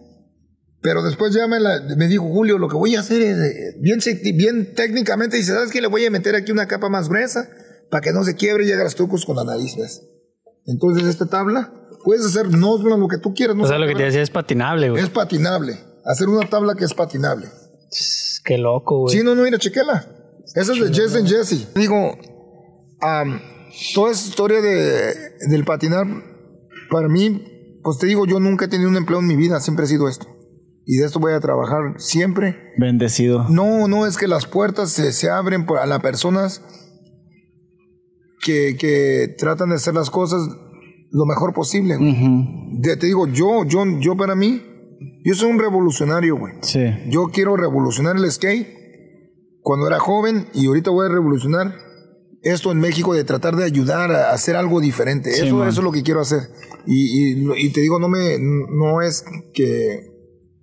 Pero 0.82 1.02
después 1.04 1.34
ya 1.34 1.48
me, 1.48 1.60
la- 1.60 1.82
me 1.98 2.08
dijo 2.08 2.28
Julio, 2.30 2.58
lo 2.58 2.68
que 2.70 2.76
voy 2.76 2.96
a 2.96 3.00
hacer 3.00 3.22
es, 3.22 3.38
eh, 3.38 3.76
bien, 3.80 4.00
bien 4.36 4.74
técnicamente, 4.76 5.38
dice, 5.38 5.54
¿sabes 5.54 5.72
qué? 5.72 5.82
Le 5.82 5.88
voy 5.88 6.06
a 6.06 6.12
meter 6.12 6.36
aquí 6.36 6.52
una 6.52 6.68
capa 6.68 6.88
más 6.90 7.10
gruesa 7.10 7.50
para 7.90 8.02
que 8.02 8.14
no 8.14 8.24
se 8.24 8.36
quiebre 8.36 8.66
y 8.66 8.72
haga 8.72 8.84
los 8.84 8.96
trucos 8.96 9.26
con 9.26 9.36
la 9.36 9.44
nariz, 9.44 9.76
¿ves? 9.78 10.04
Entonces 10.66 11.08
esta 11.08 11.26
tabla, 11.26 11.74
puedes 12.04 12.26
hacer 12.26 12.50
no 12.50 12.78
lo 12.78 13.08
que 13.08 13.18
tú 13.18 13.34
quieras. 13.34 13.56
No 13.56 13.64
O 13.64 13.68
sea, 13.68 13.80
lo 13.80 13.88
que 13.88 13.96
te 13.96 14.04
decía 14.04 14.22
es 14.22 14.30
patinable, 14.30 14.90
güey. 14.92 15.02
Es 15.04 15.10
patinable. 15.10 15.80
Hacer 16.06 16.30
una 16.30 16.48
tabla 16.50 16.76
que 16.76 16.86
es 16.86 16.94
patinable. 16.94 17.48
Qué 18.44 18.58
loco, 18.58 19.00
güey. 19.02 19.18
Sí, 19.18 19.24
no, 19.24 19.34
no, 19.36 19.44
mira, 19.44 19.58
chequela. 19.58 20.06
Esa 20.56 20.74
es 20.74 20.80
de 20.80 20.94
Jess 20.94 21.16
and 21.16 21.28
Jesse. 21.28 21.74
Digo, 21.74 22.18
toda 23.94 24.12
esa 24.12 24.28
historia 24.28 24.62
de, 24.62 25.14
del 25.50 25.66
patinar, 25.66 26.06
para 26.90 27.08
mí, 27.08 27.80
pues 27.84 27.98
te 27.98 28.08
digo, 28.08 28.26
yo 28.26 28.40
nunca 28.40 28.66
he 28.66 28.68
tenido 28.68 28.90
un 28.90 28.96
empleo 28.98 29.20
en 29.20 29.28
mi 29.28 29.36
vida, 29.36 29.60
siempre 29.60 29.86
he 29.86 29.88
sido 29.88 30.08
esto. 30.08 30.28
Y 30.90 30.96
de 30.96 31.06
esto 31.06 31.20
voy 31.20 31.34
a 31.34 31.40
trabajar 31.42 31.96
siempre. 31.98 32.74
Bendecido. 32.78 33.46
No, 33.50 33.90
no 33.90 34.06
es 34.06 34.16
que 34.16 34.26
las 34.26 34.46
puertas 34.46 34.90
se, 34.90 35.12
se 35.12 35.30
abren 35.30 35.68
a 35.82 35.86
las 35.86 36.00
personas 36.00 36.64
que, 38.42 38.78
que 38.80 39.36
tratan 39.38 39.70
de 39.70 39.76
hacer 39.76 39.94
las 39.94 40.10
cosas 40.10 40.48
lo 41.12 41.26
mejor 41.26 41.54
posible. 41.54 41.98
te 42.82 43.06
digo, 43.06 43.28
yo, 43.28 43.66
yo, 43.66 43.84
yo 44.00 44.16
para 44.16 44.34
mí, 44.34 44.64
yo 45.26 45.36
soy 45.36 45.52
un 45.52 45.60
revolucionario, 45.60 46.38
güey. 46.38 46.54
Sí. 46.62 46.86
Yo 47.10 47.26
quiero 47.34 47.58
revolucionar 47.58 48.16
el 48.16 48.32
skate 48.32 48.68
cuando 49.62 49.88
era 49.88 50.00
joven 50.00 50.48
y 50.54 50.68
ahorita 50.68 50.90
voy 50.92 51.08
a 51.08 51.10
revolucionar 51.10 51.76
esto 52.44 52.72
en 52.72 52.80
México 52.80 53.14
de 53.14 53.26
tratar 53.26 53.58
de 53.58 53.66
ayudar 53.66 54.10
a 54.10 54.32
hacer 54.32 54.56
algo 54.56 54.80
diferente. 54.80 55.34
Sí, 55.34 55.48
eso, 55.48 55.58
man. 55.58 55.68
eso 55.68 55.82
es 55.82 55.84
lo 55.84 55.92
que 55.92 56.04
quiero 56.04 56.22
hacer. 56.22 56.44
Y, 56.86 57.34
y 57.34 57.52
y 57.58 57.74
te 57.74 57.82
digo, 57.82 58.00
no, 58.00 58.08
me, 58.08 58.38
no 58.40 59.02
es 59.02 59.26
que 59.54 60.16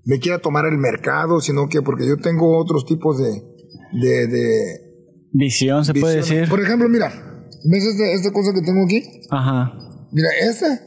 me 0.07 0.19
quiera 0.19 0.39
tomar 0.39 0.67
el 0.67 0.79
mercado, 0.79 1.41
sino 1.41 1.69
que 1.69 1.83
porque 1.83 2.07
yo 2.07 2.17
tengo 2.19 2.59
otros 2.59 2.85
tipos 2.87 3.19
de... 3.19 3.43
de, 3.93 4.27
de 4.27 4.81
Visión, 5.33 5.85
se 5.85 5.95
puede 5.95 6.17
decir. 6.17 6.49
Por 6.49 6.61
ejemplo, 6.61 6.89
mira, 6.89 7.09
¿ves 7.65 7.85
esta, 7.85 8.05
esta 8.13 8.33
cosa 8.33 8.53
que 8.53 8.61
tengo 8.63 8.85
aquí? 8.85 9.03
Ajá. 9.31 9.77
Mira, 10.13 10.29
esta, 10.49 10.81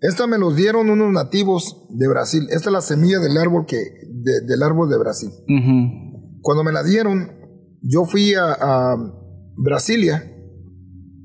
esta 0.00 0.26
me 0.26 0.38
los 0.38 0.56
dieron 0.56 0.88
unos 0.88 1.12
nativos 1.12 1.86
de 1.90 2.08
Brasil. 2.08 2.44
Esta 2.50 2.70
es 2.70 2.72
la 2.72 2.80
semilla 2.80 3.18
del 3.18 3.36
árbol 3.36 3.66
que, 3.66 3.76
de- 3.76 4.40
del 4.46 4.62
árbol 4.62 4.88
de 4.88 4.98
Brasil. 4.98 5.30
Cuando 6.40 6.64
me 6.64 6.72
la 6.72 6.82
dieron, 6.82 7.30
yo 7.82 8.04
fui 8.06 8.32
a, 8.34 8.52
a 8.52 8.96
Brasilia 9.56 10.32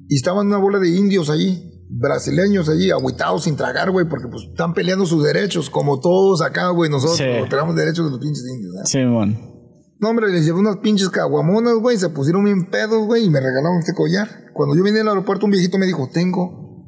y 0.09 0.15
estaban 0.15 0.47
una 0.47 0.57
bola 0.57 0.79
de 0.79 0.89
indios 0.89 1.29
allí, 1.29 1.72
brasileños 1.95 2.69
allí, 2.69 2.89
agüitados 2.91 3.43
sin 3.43 3.55
tragar, 3.55 3.91
güey, 3.91 4.07
porque 4.07 4.27
pues 4.27 4.43
están 4.49 4.73
peleando 4.73 5.05
sus 5.05 5.23
derechos, 5.23 5.69
como 5.69 5.99
todos 5.99 6.41
acá, 6.41 6.69
güey, 6.69 6.89
nosotros 6.89 7.17
Sí. 7.17 7.23
tenemos 7.49 7.75
derechos 7.75 8.05
de 8.05 8.11
los 8.11 8.19
pinches 8.19 8.43
indios, 8.53 8.73
¿verdad? 8.73 8.85
Simón. 8.89 9.53
No, 9.99 10.09
hombre, 10.09 10.31
les 10.31 10.43
llevé 10.45 10.59
unas 10.59 10.77
pinches 10.77 11.09
caguamonas, 11.09 11.75
güey, 11.75 11.97
se 11.97 12.09
pusieron 12.09 12.43
bien 12.43 12.69
pedos, 12.69 13.05
güey, 13.05 13.25
y 13.25 13.29
me 13.29 13.39
regalaron 13.39 13.79
este 13.79 13.93
collar. 13.93 14.27
Cuando 14.53 14.75
yo 14.75 14.83
vine 14.83 14.99
al 14.99 15.07
aeropuerto, 15.07 15.45
un 15.45 15.51
viejito 15.51 15.77
me 15.77 15.85
dijo, 15.85 16.09
tengo 16.11 16.87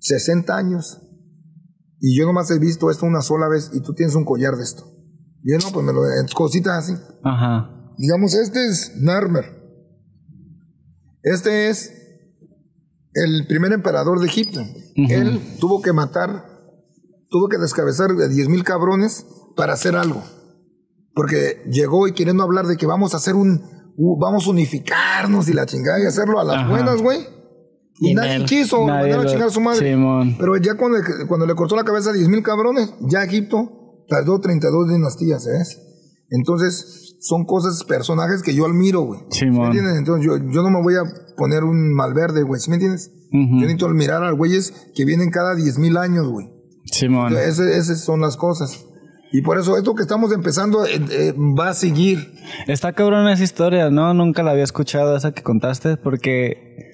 60 0.00 0.54
años 0.56 1.00
y 2.00 2.18
yo 2.18 2.26
nomás 2.26 2.50
he 2.50 2.58
visto 2.58 2.90
esto 2.90 3.06
una 3.06 3.22
sola 3.22 3.48
vez 3.48 3.70
y 3.72 3.80
tú 3.80 3.94
tienes 3.94 4.14
un 4.14 4.24
collar 4.24 4.56
de 4.56 4.62
esto. 4.64 4.84
Y 5.42 5.52
yo, 5.52 5.58
no, 5.58 5.72
pues 5.72 5.86
me 5.86 5.92
lo... 5.92 6.00
Cositas 6.34 6.84
así. 6.84 6.94
Ajá. 7.22 7.70
Digamos, 7.96 8.34
este 8.34 8.66
es 8.66 8.92
Narmer. 9.00 9.44
Este 11.22 11.68
es 11.70 12.03
el 13.14 13.46
primer 13.46 13.72
emperador 13.72 14.20
de 14.20 14.26
Egipto. 14.26 14.60
Él 14.96 15.40
tuvo 15.60 15.80
que 15.82 15.92
matar, 15.92 16.44
tuvo 17.28 17.48
que 17.48 17.58
descabezar 17.58 18.10
de 18.10 18.28
10 18.28 18.48
mil 18.48 18.64
cabrones 18.64 19.26
para 19.56 19.74
hacer 19.74 19.96
algo. 19.96 20.22
Porque 21.14 21.62
llegó 21.70 22.08
y 22.08 22.12
queriendo 22.12 22.42
hablar 22.42 22.66
de 22.66 22.76
que 22.76 22.86
vamos 22.86 23.14
a 23.14 23.18
hacer 23.18 23.34
un, 23.36 23.62
vamos 24.18 24.46
a 24.46 24.50
unificarnos 24.50 25.48
y 25.48 25.52
la 25.52 25.66
chingada 25.66 26.00
y 26.02 26.06
hacerlo 26.06 26.40
a 26.40 26.44
las 26.44 26.56
Ajá. 26.56 26.70
buenas, 26.70 27.02
güey. 27.02 27.20
Y, 28.00 28.10
Y 28.10 28.14
nadie 28.14 28.44
quiso, 28.44 28.84
Nadie 28.86 29.02
mandaron 29.02 29.26
a 29.26 29.30
chingar 29.30 29.48
a 29.48 29.52
su 29.52 29.60
madre. 29.60 29.92
Simón. 29.92 30.36
Pero 30.38 30.56
ya 30.56 30.74
cuando, 30.74 30.98
cuando 31.28 31.46
le 31.46 31.54
cortó 31.54 31.76
la 31.76 31.84
cabeza 31.84 32.10
a 32.10 32.12
10 32.12 32.28
mil 32.28 32.42
cabrones, 32.42 32.92
ya 33.08 33.22
Egipto 33.22 34.04
tardó 34.08 34.40
32 34.40 34.88
dinastías, 34.88 35.46
¿ves? 35.46 35.80
Entonces, 36.30 37.03
son 37.20 37.44
cosas, 37.44 37.82
personajes 37.84 38.42
que 38.42 38.54
yo 38.54 38.66
admiro, 38.66 39.00
güey. 39.02 39.20
¿Sí 39.30 39.40
Simón. 39.40 39.60
me 39.60 39.66
entiendes? 39.66 39.96
Entonces, 39.98 40.26
yo, 40.26 40.36
yo 40.36 40.62
no 40.62 40.70
me 40.70 40.82
voy 40.82 40.94
a 40.94 41.02
poner 41.36 41.64
un 41.64 41.94
malverde, 41.94 42.42
güey. 42.42 42.60
¿Sí 42.60 42.70
me 42.70 42.76
entiendes? 42.76 43.10
Ujú. 43.32 43.54
Yo 43.54 43.60
necesito 43.62 43.86
admirar 43.86 44.22
a 44.24 44.30
güeyes 44.30 44.90
que 44.94 45.04
vienen 45.04 45.30
cada 45.30 45.54
10 45.54 45.78
mil 45.78 45.96
años, 45.96 46.28
güey. 46.28 46.50
Simón. 46.84 47.34
Ese- 47.36 47.76
Esas 47.78 48.00
son 48.04 48.20
las 48.20 48.36
cosas. 48.36 48.84
Y 49.32 49.42
por 49.42 49.58
eso, 49.58 49.76
esto 49.76 49.94
que 49.96 50.02
estamos 50.02 50.32
empezando 50.32 50.84
eh, 50.86 51.00
eh, 51.10 51.32
va 51.58 51.70
a 51.70 51.74
seguir. 51.74 52.34
Está 52.68 52.92
cabrón 52.92 53.26
esa 53.28 53.42
historia, 53.42 53.90
¿no? 53.90 54.14
Nunca 54.14 54.42
la 54.44 54.52
había 54.52 54.62
escuchado 54.62 55.16
esa 55.16 55.32
que 55.32 55.42
contaste 55.42 55.96
porque 55.96 56.92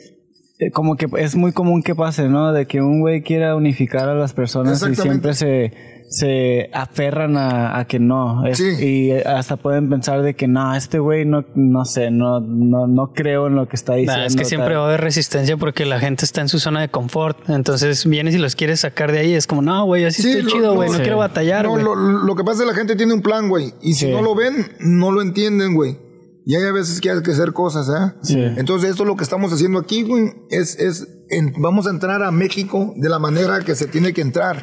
eh, 0.59 0.71
como 0.73 0.97
que 0.97 1.07
es 1.19 1.37
muy 1.37 1.53
común 1.53 1.83
que 1.83 1.95
pase, 1.95 2.29
¿no? 2.31 2.53
De 2.55 2.65
que 2.67 2.81
un 2.81 3.01
güey 3.01 3.23
quiera 3.23 3.57
unificar 3.57 4.09
a 4.09 4.15
las 4.15 4.33
personas 4.33 4.83
y 4.89 4.95
siempre 4.95 5.35
se, 5.35 5.73
se 6.13 6.69
aferran 6.75 7.37
a, 7.37 7.79
a 7.79 7.85
que 7.87 8.01
no. 8.01 8.45
Es- 8.45 8.59
Sí. 8.59 8.85
Y 8.85 9.13
hasta 9.13 9.57
pueden 9.57 9.89
pensar 9.89 10.23
de 10.23 10.35
que 10.35 10.49
no, 10.49 10.75
este 10.75 10.99
güey 10.99 11.25
no, 11.25 11.45
no 11.55 11.85
sé, 11.85 12.11
no, 12.11 12.41
no, 12.41 12.89
no 12.89 13.13
creo 13.15 13.47
en 13.47 13.55
lo 13.55 13.69
que 13.69 13.77
está 13.77 13.95
diciendo. 13.95 14.19
Nah, 14.21 14.27
es 14.27 14.35
que 14.35 14.45
siempre 14.45 14.71
tal. 14.71 14.79
va 14.79 14.83
a 14.83 14.89
haber 14.89 15.01
resistencia 15.03 15.57
porque 15.57 15.87
la 15.87 16.01
gente 16.01 16.25
está 16.25 16.41
en 16.41 16.49
su 16.49 16.59
zona 16.59 16.81
de 16.81 16.89
confort. 16.89 17.49
Entonces 17.49 18.05
vienes 18.07 18.35
y 18.35 18.39
los 18.39 18.57
quieres 18.57 18.81
sacar 18.81 19.13
de 19.13 19.21
ahí. 19.21 19.35
Es 19.35 19.47
como, 19.47 19.63
no, 19.63 19.85
güey, 19.87 20.05
así 20.05 20.23
Sí, 20.23 20.31
estoy 20.31 20.43
lo- 20.43 20.51
chido, 20.51 20.75
güey. 20.75 20.91
No 20.91 20.97
sí. 20.97 21.03
quiero 21.03 21.19
batallar, 21.19 21.65
No, 21.65 21.71
güey. 21.71 21.85
lo, 21.85 21.95
lo 21.95 22.35
que 22.35 22.43
pasa 22.43 22.55
es 22.55 22.61
que 22.63 22.67
la 22.67 22.75
gente 22.75 22.97
tiene 22.97 23.15
un 23.15 23.23
plan, 23.23 23.49
güey. 23.49 23.73
Y 23.81 23.95
si 23.95 24.07
Sí. 24.07 24.11
no 24.13 24.21
lo 24.21 24.35
ven, 24.35 24.67
no 24.81 25.13
lo 25.13 25.23
entienden, 25.23 25.75
güey. 25.75 25.97
Y 26.45 26.57
hay 26.57 26.65
a 26.65 26.73
veces 26.73 27.01
que 27.01 27.11
hay 27.11 27.23
que 27.23 27.31
hacer 27.31 27.53
cosas, 27.53 27.89
¿eh? 27.89 28.15
Sí. 28.23 28.41
Entonces, 28.57 28.91
esto 28.91 29.05
es 29.05 29.07
lo 29.07 29.15
que 29.15 29.23
estamos 29.23 29.53
haciendo 29.53 29.79
aquí, 29.79 30.03
güey. 30.03 30.33
Es, 30.51 30.77
es 30.81 31.07
en- 31.31 31.53
vamos 31.59 31.87
a 31.87 31.91
entrar 31.91 32.23
a 32.23 32.31
México 32.31 32.93
de 32.97 33.09
la 33.09 33.19
manera 33.19 33.61
que 33.61 33.75
se 33.75 33.87
tiene 33.87 34.13
que 34.13 34.21
entrar. 34.21 34.63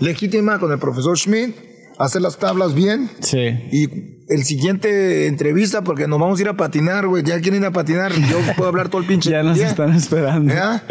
Legítima 0.00 0.58
con 0.58 0.72
el 0.72 0.78
profesor 0.78 1.18
Schmidt, 1.18 1.54
hacer 1.98 2.22
las 2.22 2.38
tablas 2.38 2.74
bien. 2.74 3.08
Sí. 3.20 3.38
Y 3.72 4.14
el 4.28 4.44
siguiente 4.44 5.26
entrevista, 5.26 5.82
porque 5.82 6.08
nos 6.08 6.18
vamos 6.18 6.38
a 6.38 6.42
ir 6.42 6.48
a 6.48 6.56
patinar, 6.56 7.06
güey. 7.06 7.22
Ya 7.22 7.40
quieren 7.40 7.60
ir 7.62 7.66
a 7.66 7.72
patinar. 7.72 8.12
Yo 8.12 8.38
puedo 8.56 8.68
hablar 8.70 8.88
todo 8.88 9.00
el 9.02 9.06
pinche 9.06 9.30
Ya 9.30 9.42
nos 9.42 9.58
día. 9.58 9.68
están 9.68 9.94
esperando. 9.94 10.52
¿Ya? 10.52 10.82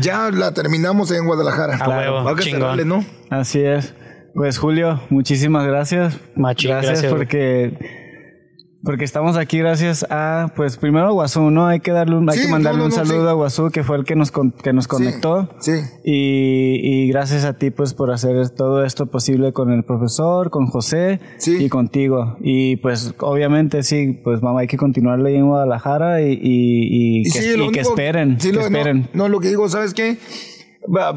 Ya 0.00 0.30
la 0.30 0.52
terminamos 0.52 1.10
en 1.12 1.24
Guadalajara. 1.26 1.76
A 1.76 1.88
huevo, 1.88 2.24
Va 2.24 2.34
que 2.34 2.42
chingón. 2.42 2.60
cerrarle, 2.60 2.84
¿no? 2.84 3.04
Así 3.30 3.60
es. 3.60 3.94
Pues 4.34 4.56
Julio, 4.58 5.00
muchísimas 5.10 5.66
gracias. 5.66 6.18
Machín, 6.36 6.70
gracias, 6.70 7.02
gracias, 7.02 7.12
güey. 7.12 7.20
porque 7.24 8.01
Porque 8.84 9.04
estamos 9.04 9.36
aquí 9.36 9.58
gracias 9.58 10.04
a, 10.10 10.52
pues 10.56 10.76
primero 10.76 11.06
a 11.06 11.10
Guazú, 11.12 11.50
¿no? 11.52 11.66
Hay 11.68 11.78
que 11.78 11.92
darle 11.92 12.16
un, 12.16 12.28
hay 12.28 12.40
que 12.40 12.48
mandarle 12.48 12.78
no, 12.78 12.88
no, 12.88 12.90
un 12.90 12.92
saludo 13.06 13.22
sí. 13.26 13.28
a 13.28 13.32
Guazú, 13.32 13.70
que 13.70 13.84
fue 13.84 13.96
el 13.96 14.04
que 14.04 14.16
nos, 14.16 14.32
con- 14.32 14.50
que 14.50 14.72
nos 14.72 14.88
conectó. 14.88 15.48
Sí. 15.60 15.70
Y, 16.04 16.80
y 16.82 17.08
gracias 17.08 17.44
a 17.44 17.56
ti, 17.58 17.70
pues, 17.70 17.94
por 17.94 18.10
hacer 18.10 18.50
todo 18.50 18.84
esto 18.84 19.06
posible 19.06 19.52
con 19.52 19.70
el 19.70 19.84
profesor, 19.84 20.50
con 20.50 20.66
José 20.66 21.20
Sí. 21.38 21.64
y 21.64 21.68
contigo. 21.68 22.36
Y 22.40 22.76
pues, 22.78 23.14
obviamente, 23.20 23.84
sí, 23.84 24.20
pues, 24.24 24.42
mamá, 24.42 24.60
hay 24.62 24.66
que 24.66 24.76
continuarle 24.78 25.30
ahí 25.30 25.36
en 25.36 25.46
Guadalajara 25.46 26.20
y, 26.22 26.32
y, 26.32 26.40
y 26.42 27.20
Y 27.20 27.30
que, 27.30 27.70
que 27.72 27.80
esperen, 27.80 28.40
sí, 28.40 28.48
que 28.50 28.56
lo- 28.56 28.60
no, 28.62 28.66
esperen. 28.66 29.08
No, 29.14 29.28
lo 29.28 29.38
que 29.38 29.48
digo, 29.48 29.68
¿sabes 29.68 29.94
qué? 29.94 30.16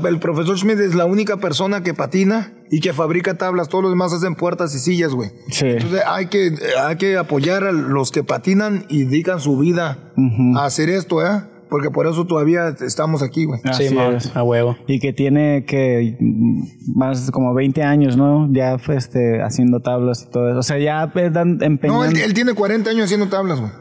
El 0.08 0.20
profesor 0.20 0.58
Schmidt 0.58 0.80
es 0.80 0.94
la 0.96 1.06
única 1.06 1.38
persona 1.38 1.82
que 1.82 1.94
patina 1.94 2.54
y 2.70 2.80
que 2.82 2.94
fabrica 2.94 3.36
tablas. 3.36 3.68
Todos 3.68 3.84
los 3.84 3.92
demás 3.92 4.14
hacen 4.14 4.36
puertas 4.36 4.76
y 4.76 4.80
sillas, 4.80 5.12
güey. 5.14 5.32
Sí. 5.50 5.66
Entonces 5.68 6.02
hay 6.08 6.28
que, 6.28 6.54
hay 6.80 6.96
que 6.98 7.18
apoyar 7.18 7.64
a 7.64 7.72
los 7.72 8.12
que 8.12 8.24
patinan 8.24 8.86
y 8.90 9.06
dedican 9.06 9.40
su 9.40 9.58
vida 9.58 10.14
a 10.56 10.66
hacer 10.66 10.90
esto, 10.90 11.26
¿eh? 11.26 11.42
Porque 11.68 11.90
por 11.90 12.06
eso 12.06 12.26
todavía 12.28 12.76
estamos 12.86 13.24
aquí, 13.24 13.46
güey. 13.46 13.60
Así 13.64 13.88
Sí, 13.88 13.98
es. 14.16 14.36
a 14.36 14.44
huevo. 14.44 14.78
Y 14.88 15.00
que 15.00 15.14
tiene 15.14 15.66
que 15.66 16.16
mm, 16.20 16.64
más 16.96 17.32
como 17.32 17.56
20 17.56 17.82
años, 17.82 18.16
¿no? 18.18 18.48
Ya 18.54 18.78
fue, 18.78 18.96
este, 18.98 19.42
haciendo 19.42 19.80
tablas 19.80 20.26
y 20.28 20.32
todo 20.32 20.50
eso. 20.52 20.60
O 20.60 20.64
sea, 20.64 20.78
ya 20.78 21.08
dan 21.32 21.58
empeñando. 21.62 22.04
No, 22.06 22.10
él, 22.10 22.18
él 22.18 22.34
tiene 22.36 22.54
40 22.54 22.92
años 22.92 23.06
haciendo 23.06 23.28
tablas, 23.28 23.60
güey. 23.60 23.72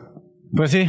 Pues 0.56 0.70
sí. 0.70 0.86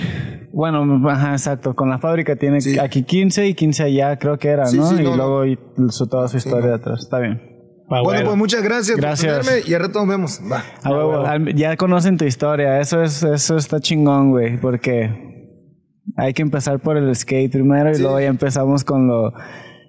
Bueno, 0.54 1.10
ajá, 1.10 1.32
exacto. 1.34 1.76
Con 1.76 1.90
la 1.90 1.98
fábrica 2.00 2.36
tiene 2.36 2.62
Sí. 2.62 2.78
aquí 2.80 3.04
15 3.04 3.48
y 3.48 3.54
15 3.56 3.84
allá, 3.84 4.18
creo 4.18 4.38
que 4.38 4.50
era, 4.50 4.66
Sí, 4.68 4.78
¿no? 4.78 4.88
sí, 4.88 4.96
y 5.00 5.04
no, 5.04 5.16
luego 5.16 5.46
y 5.46 5.60
su, 5.90 6.08
toda 6.08 6.28
su 6.28 6.38
historia 6.38 6.70
de 6.70 6.76
atrás. 6.76 7.02
Está 7.02 7.20
bien. 7.20 7.42
A 7.90 8.02
bueno, 8.02 8.26
pues 8.26 8.38
muchas 8.38 8.64
gracias, 8.64 8.98
Gracias. 8.98 9.36
por 9.38 9.46
tenerme 9.46 9.70
y 9.70 9.74
al 9.76 9.82
rato 9.82 10.00
nos 10.00 10.08
vemos. 10.08 10.42
Va. 10.52 10.64
A 10.84 10.90
huevo, 10.92 11.26
al- 11.26 11.54
ya 11.56 11.76
conocen 11.78 12.18
tu 12.18 12.26
historia. 12.26 12.80
Eso 12.80 13.04
es, 13.04 13.22
eso 13.22 13.58
está 13.58 13.80
chingón, 13.80 14.32
güey. 14.32 14.58
Porque 14.60 15.12
hay 16.18 16.34
que 16.34 16.42
empezar 16.42 16.80
por 16.80 16.98
el 16.98 17.14
skate 17.16 17.52
primero 17.52 17.92
y 17.92 17.96
Sí. 17.96 18.02
luego 18.02 18.20
ya 18.20 18.28
empezamos 18.28 18.84
con 18.84 19.08
lo. 19.08 19.34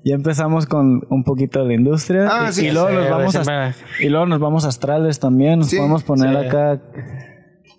Ya 0.04 0.14
empezamos 0.14 0.66
con 0.66 1.00
un 1.10 1.24
poquito 1.24 1.60
de 1.62 1.68
la 1.68 1.74
industria. 1.74 2.28
Ah, 2.30 2.46
y, 2.50 2.52
sí, 2.52 2.66
y 2.66 2.70
luego 2.70 2.88
sí, 2.90 2.94
nos 2.96 3.08
vamos 3.10 3.36
a, 3.36 3.74
y 4.00 4.08
luego 4.08 4.26
nos 4.26 4.40
vamos 4.40 4.64
a 4.64 4.68
astrales 4.68 5.18
también. 5.18 5.60
Nos 5.60 5.68
Sí, 5.70 5.76
podemos 5.78 6.04
poner 6.04 6.30
sí. 6.30 6.46
acá 6.48 6.80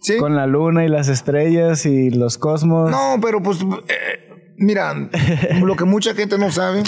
Sí. 0.07 0.17
con 0.17 0.35
la 0.35 0.47
luna 0.47 0.85
y 0.85 0.89
las 0.89 1.07
estrellas 1.09 1.85
y 1.85 2.09
los 2.09 2.37
cosmos. 2.37 2.89
No, 2.89 3.17
pero 3.21 3.41
pues, 3.41 3.59
eh, 3.61 4.53
mira, 4.57 4.93
lo 5.61 5.75
que 5.75 5.85
mucha 5.85 6.13
gente 6.15 6.37
no 6.37 6.51
sabe, 6.51 6.83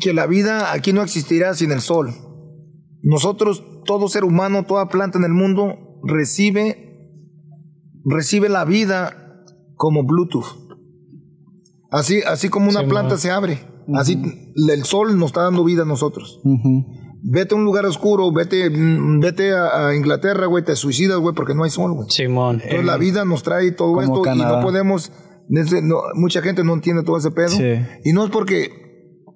que 0.00 0.12
la 0.12 0.26
vida 0.26 0.72
aquí 0.72 0.92
no 0.92 1.02
existirá 1.02 1.54
sin 1.54 1.70
el 1.72 1.80
sol. 1.80 2.10
Nosotros, 3.02 3.62
todo 3.84 4.08
ser 4.08 4.24
humano, 4.24 4.64
toda 4.64 4.88
planta 4.88 5.18
en 5.18 5.24
el 5.24 5.32
mundo, 5.32 5.76
recibe, 6.04 7.10
recibe 8.04 8.48
la 8.48 8.64
vida 8.64 9.42
como 9.76 10.04
Bluetooth. 10.04 10.46
Así, 11.90 12.22
así 12.26 12.48
como 12.48 12.70
una 12.70 12.80
Sí, 12.80 12.86
planta 12.86 13.16
se 13.18 13.30
abre. 13.30 13.58
Así 13.94 14.18
el 14.56 14.84
sol 14.84 15.18
nos 15.18 15.26
está 15.28 15.42
dando 15.42 15.62
vida 15.62 15.82
a 15.82 15.86
nosotros. 15.86 16.40
Vete 17.26 17.54
a 17.54 17.56
un 17.56 17.64
lugar 17.64 17.86
oscuro, 17.86 18.30
vete, 18.32 18.68
mm, 18.68 19.18
vete 19.20 19.52
a, 19.52 19.88
a 19.88 19.96
Inglaterra, 19.96 20.44
güey, 20.46 20.62
te 20.62 20.76
suicidas, 20.76 21.18
güey, 21.18 21.34
porque 21.34 21.54
no 21.54 21.64
hay 21.64 21.70
sol, 21.70 21.92
güey. 21.94 22.10
Simón. 22.10 22.56
Entonces 22.56 22.84
la 22.84 22.96
vida 22.98 23.24
nos 23.24 23.42
trae 23.42 23.70
todo 23.72 23.94
esto 24.02 24.22
y 24.34 24.38
no 24.56 24.60
podemos, 24.62 25.10
no- 25.48 26.02
mucha 26.14 26.42
gente 26.42 26.64
no 26.64 26.74
entiende 26.74 27.02
todo 27.02 27.16
ese 27.16 27.30
pedo. 27.30 27.48
Sí. 27.48 27.80
Y 28.04 28.12
no 28.12 28.24
es 28.24 28.30
porque, 28.30 28.70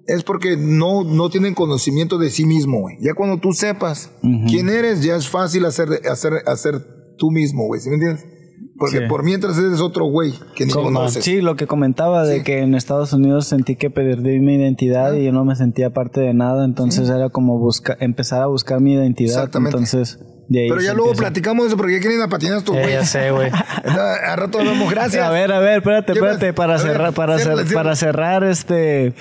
es 0.05 0.23
porque 0.23 0.55
no, 0.55 1.03
no 1.03 1.29
tienen 1.29 1.55
conocimiento 1.55 2.17
de 2.19 2.29
sí 2.29 2.45
mismo, 2.45 2.79
güey. 2.81 2.97
Ya 3.01 3.13
cuando 3.15 3.37
tú 3.39 3.53
sepas 3.53 4.11
quién 4.47 4.69
eres, 4.69 5.01
ya 5.03 5.15
es 5.15 5.27
fácil 5.27 5.65
hacer, 5.65 5.89
hacer, 6.11 6.33
hacer 6.45 6.75
tú 7.17 7.31
mismo, 7.31 7.65
güey. 7.65 7.81
¿Sí 7.81 7.89
me 7.89 7.95
entiendes? 7.95 8.23
Porque 8.79 8.99
Sí. 8.99 9.03
por 9.09 9.23
mientras 9.23 9.57
eres 9.57 9.81
otro 9.81 10.05
güey 10.05 10.33
que 10.55 10.65
ni 10.65 10.71
conoces. 10.71 11.23
Sí, 11.23 11.41
lo 11.41 11.55
que 11.57 11.67
comentaba 11.67 12.25
de 12.25 12.37
Sí. 12.37 12.43
que 12.43 12.59
en 12.61 12.75
Estados 12.75 13.11
Unidos 13.13 13.45
sentí 13.45 13.75
que 13.75 13.89
perdí 13.89 14.39
mi 14.39 14.55
identidad 14.55 15.13
y 15.13 15.25
yo 15.25 15.31
no 15.33 15.43
me 15.45 15.55
sentía 15.55 15.89
parte 15.91 16.21
de 16.21 16.33
nada, 16.33 16.63
entonces 16.65 17.09
era 17.09 17.29
como 17.29 17.59
buscar, 17.59 17.97
empezar 17.99 18.41
a 18.41 18.45
buscar 18.47 18.79
mi 18.79 18.93
identidad. 18.93 19.35
Exactamente. 19.35 19.75
Entonces, 19.77 20.19
de 20.49 20.61
ahí 20.63 20.69
Pero 20.69 20.81
ya 20.81 20.93
luego 20.93 21.11
empieza. 21.11 21.21
platicamos 21.29 21.63
de 21.63 21.67
eso 21.69 21.77
porque 21.77 21.93
ya 21.93 21.99
quieren 21.99 22.17
ir 22.19 22.23
a 22.23 22.27
patinar 22.27 22.57
estos 22.57 22.75
Eh, 22.75 22.81
güeyes. 22.81 22.99
ya 23.01 23.05
sé, 23.05 23.31
güey. 23.31 23.51
A 24.27 24.35
rato 24.35 24.57
vemos, 24.57 24.89
gracias. 24.91 25.23
A 25.25 25.29
ver, 25.29 25.51
a 25.51 25.59
ver, 25.59 25.77
espérate, 25.77 26.13
¿Qué 26.13 26.19
espérate, 26.19 26.53
para 26.53 26.73
ver, 26.73 26.81
cerrar, 26.81 27.13
para, 27.13 27.37
cer- 27.37 27.73
para 27.73 27.95
cerrar, 27.95 28.43
este, 28.43 29.13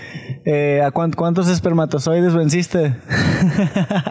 eh, 0.44 0.82
¿a 0.84 0.90
cuán- 0.90 1.12
cuántos 1.12 1.48
espermatozoides 1.48 2.34
venciste? 2.34 2.96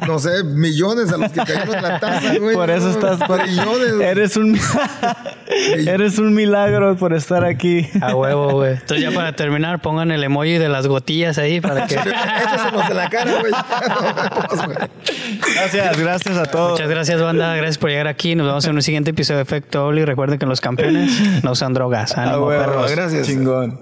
No 0.07 0.19
sé, 0.19 0.43
millones 0.43 1.11
a 1.11 1.17
los 1.17 1.31
que 1.31 1.39
cayeron 1.41 1.75
en 1.75 1.81
la 1.83 1.99
taza, 1.99 2.35
güey. 2.39 2.55
por 2.55 2.69
eso 2.69 2.89
estás, 2.91 3.17
por- 3.27 3.43
Millones. 3.47 3.95
güey. 3.95 4.07
eres 4.07 4.37
un, 4.37 4.57
eres 5.87 6.19
un 6.19 6.33
milagro 6.33 6.95
por 6.97 7.13
estar 7.13 7.43
aquí. 7.43 7.89
A 8.01 8.15
huevo, 8.15 8.51
güey. 8.51 8.73
Entonces 8.73 9.01
ya 9.01 9.11
para 9.11 9.33
terminar, 9.35 9.81
pongan 9.81 10.11
el 10.11 10.23
emoji 10.23 10.57
de 10.57 10.69
las 10.69 10.87
gotillas 10.87 11.37
ahí 11.39 11.59
para 11.61 11.87
que... 11.87 11.95
Échaselos 11.95 12.89
en 12.89 12.95
la 12.97 13.09
cara, 13.09 13.31
güey. 13.39 13.51
No, 13.51 14.65
güey. 14.65 14.77
Gracias, 15.55 15.97
gracias 15.99 16.37
a 16.37 16.45
todos. 16.45 16.71
Muchas 16.73 16.89
gracias, 16.89 17.06
banda. 17.15 17.55
Gracias 17.55 17.77
por 17.77 17.89
llegar 17.89 18.07
aquí. 18.07 18.35
Nos 18.35 18.47
vemos 18.47 18.65
en 18.65 18.75
un 18.75 18.81
siguiente 18.81 19.11
episodio 19.11 19.37
de 19.37 19.43
Efecto 19.43 19.87
Oli. 19.87 20.05
Recuerden 20.05 20.37
que 20.39 20.45
los 20.45 20.61
campeones 20.61 21.43
no 21.43 21.51
usan 21.51 21.73
drogas. 21.73 22.17
Ah, 22.17 22.23
Ánimo, 22.23 22.47
huevo, 22.47 22.63
perros. 22.65 22.91
gracias. 22.91 23.27
Chingón. 23.27 23.79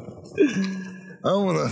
Vámonos. 1.23 1.72